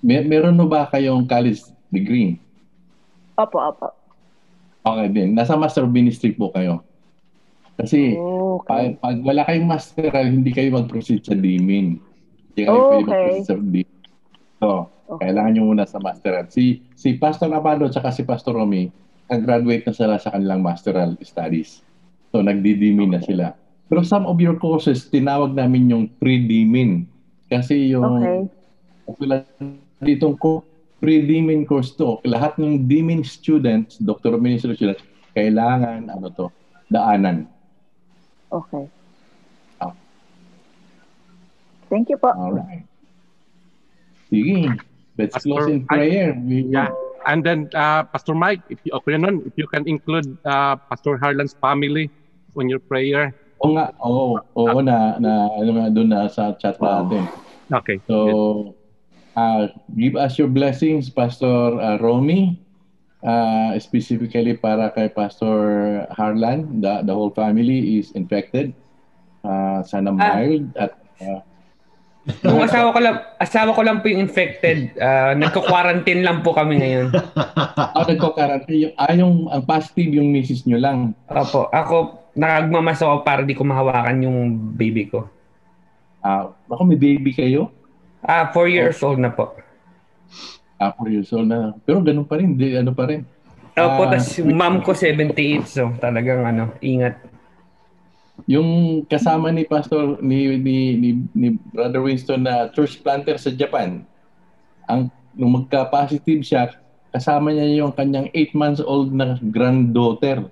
Mer 0.05 0.29
meron 0.29 0.55
na 0.55 0.69
ba 0.69 0.85
kayong 0.93 1.25
college 1.25 1.65
degree? 1.89 2.37
Opo, 3.37 3.57
opo. 3.57 3.96
Okay 4.87 5.07
din. 5.11 5.35
Nasa 5.35 5.59
master 5.59 5.83
ministry 5.83 6.31
po 6.31 6.47
kayo. 6.55 6.79
Kasi 7.77 8.17
oh, 8.17 8.63
okay. 8.63 8.97
pag, 8.97 9.03
pag 9.03 9.17
wala 9.21 9.41
kayong 9.45 9.69
master, 9.69 10.09
hindi 10.09 10.49
kayo 10.49 10.73
mag-proceed 10.79 11.21
sa 11.27 11.35
DMIN. 11.37 11.99
Hindi 12.53 12.61
kayo 12.65 12.73
oh, 12.73 12.89
pwede 12.89 13.03
okay. 13.03 13.11
mag-proceed 13.11 13.47
sa 13.47 13.55
DMIN. 13.59 13.89
So, 14.57 14.67
okay. 15.13 15.21
kailangan 15.29 15.51
nyo 15.53 15.63
muna 15.69 15.85
sa 15.85 16.01
masteral. 16.01 16.49
Si, 16.49 16.81
si 16.97 17.19
Pastor 17.21 17.53
Abado 17.53 17.85
at 17.85 17.93
si 18.15 18.25
Pastor 18.25 18.57
Romy, 18.57 18.89
nag-graduate 19.29 19.85
na 19.85 19.93
sila 19.93 20.15
sa 20.17 20.33
kanilang 20.33 20.65
masteral 20.65 21.13
studies. 21.21 21.85
So, 22.33 22.41
nagdi-DMIN 22.41 23.11
na 23.13 23.21
sila. 23.21 23.53
Pero 23.87 24.01
some 24.03 24.25
of 24.25 24.41
your 24.41 24.57
courses, 24.57 25.07
tinawag 25.07 25.53
namin 25.53 25.91
yung 25.93 26.05
pre-DMIN. 26.17 27.05
Kasi 27.47 27.93
yung 27.93 28.19
okay. 28.19 29.37
ditong 30.03 30.35
ko, 30.35 30.65
pre-DMIN 30.99 31.67
course 31.69 31.93
to. 31.97 32.17
Lahat 32.25 32.57
ng 32.57 32.89
DMIN 32.89 33.21
students, 33.25 33.97
Doctor 34.01 34.33
of 34.33 34.41
Ministry 34.41 34.73
students, 34.73 35.03
kailangan, 35.37 36.09
ano 36.09 36.27
to, 36.33 36.45
daanan. 36.89 37.45
Okay. 38.49 38.85
Ah. 39.77 39.93
Thank 41.89 42.09
you 42.09 42.17
po. 42.17 42.33
Alright. 42.33 42.85
Sige. 44.33 44.73
Let's 45.17 45.33
Pastor, 45.33 45.49
close 45.49 45.67
in 45.69 45.85
prayer. 45.85 46.33
I, 46.33 46.65
yeah. 46.69 46.89
And 47.25 47.43
then, 47.43 47.69
uh, 47.73 48.05
Pastor 48.09 48.33
Mike, 48.33 48.61
if 48.69 48.79
you, 48.85 48.93
okay 49.01 49.17
nun, 49.17 49.43
if 49.45 49.53
you 49.57 49.67
can 49.67 49.85
include 49.89 50.37
uh, 50.45 50.77
Pastor 50.89 51.17
Harlan's 51.17 51.57
family 51.59 52.09
on 52.55 52.69
your 52.69 52.79
prayer. 52.79 53.33
Oo 53.65 53.73
nga, 53.73 53.89
oo, 54.01 54.37
oo 54.37 54.79
na, 54.81 55.17
na, 55.17 55.49
ano 55.57 55.71
nga 55.81 55.85
doon 55.89 56.09
na 56.13 56.29
sa 56.29 56.53
chat 56.61 56.77
natin. 56.77 57.25
Okay. 57.73 57.97
So, 58.05 58.15
yes 58.73 58.86
uh, 59.37 59.69
give 59.93 60.17
us 60.17 60.41
your 60.41 60.49
blessings, 60.49 61.13
Pastor 61.13 61.77
uh, 61.77 62.01
Romy, 62.01 62.57
uh, 63.21 63.77
specifically 63.77 64.57
para 64.57 64.89
kay 64.97 65.13
Pastor 65.13 66.09
Harlan. 66.09 66.81
The, 66.81 67.05
the 67.05 67.13
whole 67.13 67.31
family 67.31 68.01
is 68.01 68.09
infected. 68.17 68.73
Uh, 69.45 69.85
sana 69.85 70.11
mild 70.11 70.73
ah. 70.75 70.89
at 70.89 70.91
uh, 71.21 71.39
Yung 72.43 72.59
asawa 72.59 72.91
ko 72.91 72.99
lang, 72.99 73.15
asawa 73.39 73.71
ko 73.71 73.81
lang 73.87 74.03
po 74.03 74.11
yung 74.11 74.27
infected. 74.27 74.91
Uh, 74.99 75.31
nagko-quarantine 75.39 76.27
lang 76.27 76.43
po 76.43 76.51
kami 76.51 76.75
ngayon. 76.83 77.15
oh, 77.95 78.03
nagko-quarantine. 78.03 78.91
Ah, 78.99 79.15
yung 79.15 79.47
ang 79.47 79.63
positive 79.63 80.19
yung 80.19 80.35
misis 80.35 80.67
nyo 80.67 80.75
lang. 80.75 81.15
Opo. 81.31 81.71
Ako, 81.71 82.27
nagmamas 82.35 82.99
ako 82.99 83.23
para 83.23 83.47
di 83.47 83.55
ko 83.55 83.63
mahawakan 83.63 84.27
yung 84.27 84.59
baby 84.75 85.07
ko. 85.07 85.23
Ah, 86.19 86.51
ako 86.67 86.83
may 86.83 86.99
baby 86.99 87.31
kayo? 87.31 87.71
Ah, 88.23 88.49
4 88.49 88.67
years 88.69 88.97
old 89.05 89.21
na 89.21 89.29
po. 89.29 89.53
Ah, 90.77 90.93
4 90.93 91.13
years 91.13 91.29
old 91.33 91.49
na. 91.49 91.73
Pero 91.85 92.01
ganun 92.01 92.25
pa 92.25 92.37
rin, 92.41 92.57
di, 92.57 92.77
ano 92.77 92.93
pa 92.93 93.09
rin. 93.09 93.25
Opo, 93.77 94.09
uh, 94.09 94.09
tas 94.09 94.41
mom 94.41 94.81
ko 94.81 94.97
78, 94.97 95.69
so 95.69 95.93
talagang 96.01 96.41
ano, 96.41 96.73
ingat. 96.81 97.21
Yung 98.49 99.01
kasama 99.05 99.53
ni 99.53 99.69
Pastor, 99.69 100.17
ni, 100.21 100.57
ni, 100.57 100.97
ni, 100.97 101.09
ni 101.33 101.47
Brother 101.73 102.01
Winston 102.01 102.41
na 102.41 102.73
church 102.73 103.01
planter 103.05 103.37
sa 103.37 103.53
Japan, 103.53 104.01
ang 104.89 105.13
nung 105.37 105.53
magka-positive 105.61 106.41
siya, 106.41 106.73
kasama 107.13 107.53
niya 107.53 107.85
yung 107.85 107.93
kanyang 107.93 108.33
8 108.33 108.57
months 108.57 108.81
old 108.81 109.13
na 109.13 109.37
granddaughter. 109.37 110.49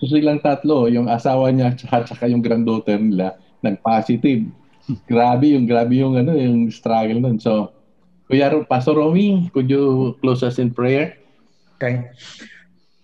So 0.00 0.08
silang 0.08 0.40
tatlo, 0.40 0.88
yung 0.88 1.12
asawa 1.12 1.52
niya 1.52 1.76
at 1.76 2.08
saka 2.08 2.24
yung 2.32 2.40
granddaughter 2.40 2.96
nila, 2.96 3.36
nag-positive 3.60 4.48
grabe 5.10 5.52
yung 5.52 5.66
grabe 5.66 5.96
yung 5.96 6.16
ano 6.16 6.36
yung 6.36 6.70
struggle 6.70 7.20
nun. 7.20 7.38
So, 7.40 7.72
Kuya 8.28 8.50
Pastor 8.68 8.96
Romy, 8.96 9.50
could 9.52 9.68
you 9.68 10.16
close 10.20 10.42
us 10.42 10.58
in 10.58 10.72
prayer? 10.72 11.14
Okay. 11.76 12.08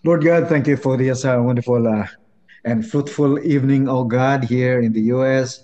Lord 0.04 0.24
God, 0.24 0.48
thank 0.48 0.66
you 0.66 0.76
for 0.76 0.96
this 0.96 1.24
uh, 1.24 1.36
wonderful 1.40 1.86
uh, 1.86 2.06
and 2.64 2.86
fruitful 2.86 3.38
evening, 3.44 3.88
oh 3.88 4.04
God, 4.04 4.44
here 4.44 4.80
in 4.80 4.92
the 4.92 5.12
U.S. 5.12 5.60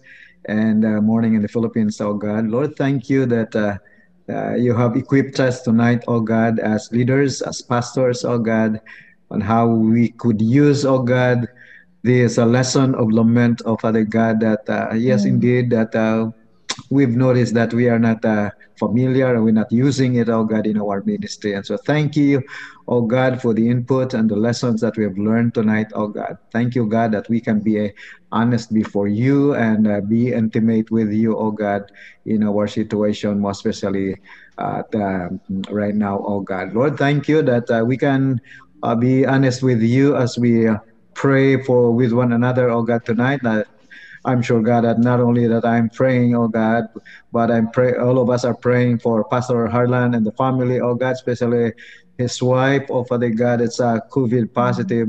and 0.47 0.85
uh, 0.85 1.01
morning 1.01 1.35
in 1.35 1.41
the 1.41 1.49
Philippines, 1.49 2.01
oh 2.01 2.15
God. 2.15 2.49
Lord, 2.49 2.77
thank 2.77 3.09
you 3.09 3.25
that 3.27 3.57
uh, 3.57 3.77
uh, 4.29 4.55
you 4.55 4.75
have 4.75 4.97
equipped 4.97 5.41
us 5.41 5.63
tonight, 5.63 6.05
oh 6.07 6.21
God, 6.21 6.59
as 6.59 6.87
leaders, 6.93 7.41
as 7.43 7.63
pastors, 7.63 8.25
oh 8.25 8.39
God, 8.39 8.79
on 9.31 9.41
how 9.41 9.69
we 9.69 10.13
could 10.19 10.43
use, 10.43 10.85
oh 10.85 11.01
God, 11.01 11.47
this 12.07 12.39
a 12.39 12.47
lesson 12.47 12.95
of 12.95 13.11
lament 13.11 13.61
of 13.63 13.81
Father 13.81 14.05
God 14.05 14.41
that 14.41 14.63
uh, 14.69 14.95
yes, 14.95 15.25
mm. 15.25 15.35
indeed, 15.35 15.71
that 15.71 15.95
uh, 15.95 16.31
we've 16.89 17.17
noticed 17.17 17.55
that 17.55 17.75
we 17.75 17.89
are 17.89 17.99
not 17.99 18.25
uh, 18.25 18.51
familiar 18.79 19.35
and 19.35 19.45
we're 19.45 19.51
not 19.51 19.71
using 19.73 20.15
it, 20.15 20.29
oh 20.29 20.45
God, 20.45 20.67
in 20.67 20.79
our 20.79 21.03
ministry. 21.05 21.55
And 21.55 21.67
so 21.67 21.77
thank 21.85 22.15
you, 22.15 22.43
oh 22.87 23.03
God, 23.03 23.43
for 23.43 23.53
the 23.53 23.69
input 23.69 24.15
and 24.15 24.31
the 24.31 24.37
lessons 24.37 24.81
that 24.83 24.97
we 24.97 25.03
have 25.05 25.19
learned 25.19 25.55
tonight, 25.55 25.89
oh 25.95 26.09
God. 26.09 26.37
Thank 26.53 26.75
you, 26.75 26.87
God, 26.87 27.11
that 27.13 27.29
we 27.29 27.41
can 27.41 27.61
be 27.61 27.87
uh, 27.87 27.89
honest 28.31 28.73
before 28.73 29.09
you 29.09 29.55
and 29.55 29.89
uh, 29.89 30.01
be 30.01 30.33
intimate 30.33 30.91
with 30.91 31.13
you, 31.13 31.37
oh 31.37 31.51
God, 31.51 31.83
in 32.25 32.45
our 32.45 32.69
situation, 32.69 33.41
more 33.41 33.51
especially 33.51 34.15
uh, 34.59 34.83
the, 34.93 35.41
right 35.71 35.95
now, 35.95 36.23
oh 36.25 36.41
God. 36.41 36.73
Lord, 36.73 36.99
thank 36.99 37.29
you 37.29 37.43
that 37.43 37.69
uh, 37.71 37.85
we 37.85 37.97
can 37.99 38.41
uh, 38.83 38.95
be 38.95 39.27
honest 39.27 39.63
with 39.63 39.83
you 39.83 40.17
as 40.17 40.39
we 40.39 40.69
uh, 40.69 40.77
pray 41.17 41.63
for 41.65 41.93
with 41.93 42.13
one 42.13 42.33
another, 42.33 42.71
oh 42.71 42.83
God, 42.83 43.01
tonight. 43.05 43.41
That 43.43 43.67
I'm 44.25 44.43
sure, 44.43 44.63
God, 44.63 44.85
that 44.85 44.99
not 44.99 45.21
only 45.21 45.47
that 45.49 45.65
I'm 45.65 45.91
praying, 45.91 46.37
oh 46.37 46.49
God, 46.49 46.85
but 47.33 47.51
I'm 47.51 47.71
pray. 47.73 47.95
All 47.95 48.19
of 48.19 48.31
us 48.31 48.45
are 48.45 48.57
praying 48.63 49.01
for 49.01 49.25
Pastor 49.31 49.67
Harlan 49.67 50.15
and 50.15 50.25
the 50.25 50.33
family, 50.33 50.81
oh 50.81 50.95
God, 50.95 51.13
especially 51.13 51.73
his 52.19 52.41
wife, 52.41 52.85
oh 52.91 53.05
Father 53.05 53.31
God, 53.31 53.61
it's 53.61 53.81
a 53.81 53.87
uh, 53.87 54.01
COVID 54.13 54.53
positive. 54.55 55.09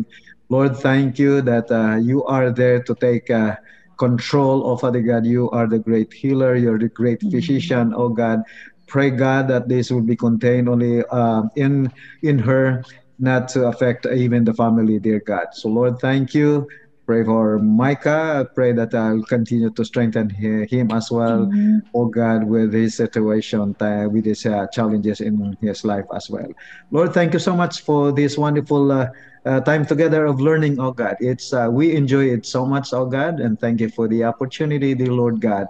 Lord, 0.50 0.78
thank 0.78 1.20
you 1.20 1.42
that 1.42 1.70
uh, 1.72 1.98
you 1.98 2.24
are 2.26 2.52
there 2.52 2.82
to 2.84 2.96
take 3.00 3.30
uh, 3.30 3.56
control, 4.00 4.66
oh 4.66 4.78
Father 4.78 5.02
God. 5.02 5.26
You 5.26 5.50
are 5.52 5.68
the 5.68 5.80
great 5.80 6.14
healer. 6.14 6.56
You're 6.56 6.80
the 6.80 6.90
great 6.90 7.20
physician, 7.22 7.94
oh 7.96 8.10
God. 8.10 8.40
Pray, 8.88 9.10
God, 9.10 9.50
that 9.50 9.68
this 9.68 9.92
will 9.92 10.04
be 10.04 10.16
contained 10.16 10.70
only 10.70 11.04
uh, 11.12 11.44
in 11.56 11.92
in 12.24 12.40
her, 12.40 12.84
not 13.20 13.48
to 13.50 13.68
affect 13.68 14.06
even 14.06 14.44
the 14.44 14.54
family, 14.54 15.00
dear 15.00 15.20
God. 15.20 15.48
So, 15.54 15.70
Lord, 15.70 16.00
thank 16.00 16.34
you 16.34 16.68
pray 17.08 17.24
for 17.24 17.58
Micah. 17.58 18.44
I 18.44 18.54
pray 18.54 18.74
that 18.74 18.94
I'll 18.94 19.24
continue 19.24 19.72
to 19.72 19.86
strengthen 19.86 20.30
him 20.30 20.92
as 20.92 21.10
well, 21.10 21.48
mm-hmm. 21.48 21.80
oh 21.96 22.08
God, 22.08 22.44
with 22.44 22.74
his 22.74 22.96
situation, 23.00 23.74
with 24.12 24.26
his 24.26 24.46
uh, 24.46 24.68
challenges 24.74 25.22
in 25.22 25.58
his 25.62 25.86
life 25.86 26.04
as 26.14 26.30
well. 26.30 26.52
Lord, 26.92 27.14
thank 27.14 27.32
you 27.32 27.40
so 27.40 27.56
much 27.56 27.82
for 27.82 28.12
this 28.12 28.38
wonderful 28.38 28.92
uh, 28.92 29.08
uh 29.46 29.62
time 29.62 29.86
together 29.86 30.26
of 30.26 30.42
learning, 30.42 30.80
oh 30.80 30.92
God. 30.92 31.16
It's 31.22 31.54
uh, 31.54 31.70
we 31.72 31.96
enjoy 31.96 32.36
it 32.36 32.46
so 32.46 32.66
much, 32.66 32.92
oh 32.92 33.06
God, 33.06 33.40
and 33.40 33.58
thank 33.58 33.80
you 33.80 33.90
for 33.90 34.10
the 34.10 34.26
opportunity, 34.26 34.94
dear 34.94 35.14
Lord 35.16 35.40
God, 35.40 35.68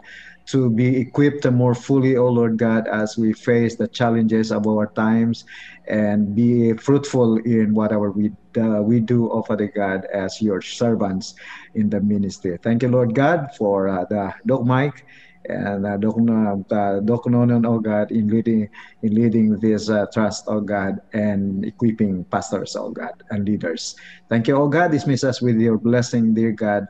to 0.48 0.70
be 0.70 0.98
equipped 0.98 1.50
more 1.52 1.76
fully, 1.76 2.16
oh 2.18 2.30
Lord 2.30 2.58
God, 2.58 2.88
as 2.88 3.18
we 3.18 3.34
face 3.34 3.76
the 3.76 3.88
challenges 3.88 4.52
of 4.52 4.66
our 4.68 4.92
times 4.96 5.44
and 5.88 6.36
be 6.36 6.74
fruitful 6.74 7.38
in 7.38 7.74
whatever 7.74 8.12
we 8.12 8.32
uh, 8.58 8.82
we 8.82 9.00
do, 9.00 9.30
oh 9.32 9.44
Father 9.44 9.72
God, 9.76 10.06
as 10.14 10.42
your 10.42 10.62
servants 10.62 11.34
in 11.76 11.90
the 11.90 12.02
ministry. 12.02 12.58
Thank 12.64 12.82
you, 12.84 12.90
Lord 12.90 13.14
God, 13.14 13.50
for 13.58 13.88
uh, 13.88 14.06
the 14.10 14.34
Doc 14.46 14.66
Mike 14.66 15.04
and 15.50 15.86
uh, 15.86 15.98
Doc, 15.98 16.16
uh, 16.18 17.00
Doc 17.02 17.26
Nonon, 17.26 17.66
oh 17.66 17.80
God, 17.80 18.12
in 18.12 18.28
leading 18.28 18.68
in 19.04 19.16
leading 19.16 19.60
this 19.60 19.90
uh, 19.90 20.06
trust, 20.14 20.46
oh 20.48 20.62
God, 20.62 20.96
and 21.14 21.66
equipping 21.66 22.26
pastors, 22.32 22.76
oh 22.76 22.92
God, 22.92 23.12
and 23.30 23.46
leaders. 23.48 23.96
Thank 24.30 24.48
you, 24.48 24.56
oh 24.56 24.68
God. 24.68 24.92
Dismiss 24.92 25.24
us 25.24 25.42
with 25.42 25.58
your 25.60 25.78
blessing, 25.78 26.34
dear 26.34 26.52
God. 26.52 26.86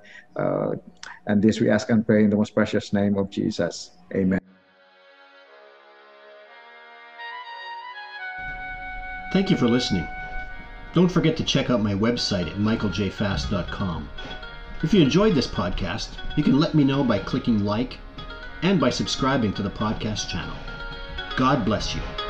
And 1.28 1.42
this 1.42 1.60
we 1.60 1.70
ask 1.70 1.90
and 1.90 2.06
pray 2.06 2.24
in 2.24 2.30
the 2.30 2.36
most 2.36 2.56
precious 2.56 2.94
name 2.94 3.18
of 3.18 3.30
Jesus. 3.30 3.92
Amen. 4.16 4.40
Thank 9.34 9.52
you 9.52 9.58
for 9.58 9.68
listening. 9.68 10.08
Don't 10.94 11.10
forget 11.10 11.38
to 11.38 11.44
check 11.44 11.70
out 11.70 11.82
my 11.82 11.94
website 11.94 12.48
at 12.48 12.56
michaeljfast.com. 12.56 14.10
If 14.84 14.94
you 14.94 15.02
enjoyed 15.02 15.36
this 15.36 15.48
podcast, 15.48 16.10
you 16.38 16.44
can 16.44 16.60
let 16.60 16.74
me 16.74 16.84
know 16.84 17.04
by 17.04 17.20
clicking 17.20 17.66
like 17.66 18.00
and 18.64 18.80
by 18.80 18.90
subscribing 18.90 19.54
to 19.54 19.62
the 19.62 19.70
podcast 19.70 20.30
channel. 20.30 20.56
God 21.36 21.66
bless 21.66 21.94
you. 21.94 22.27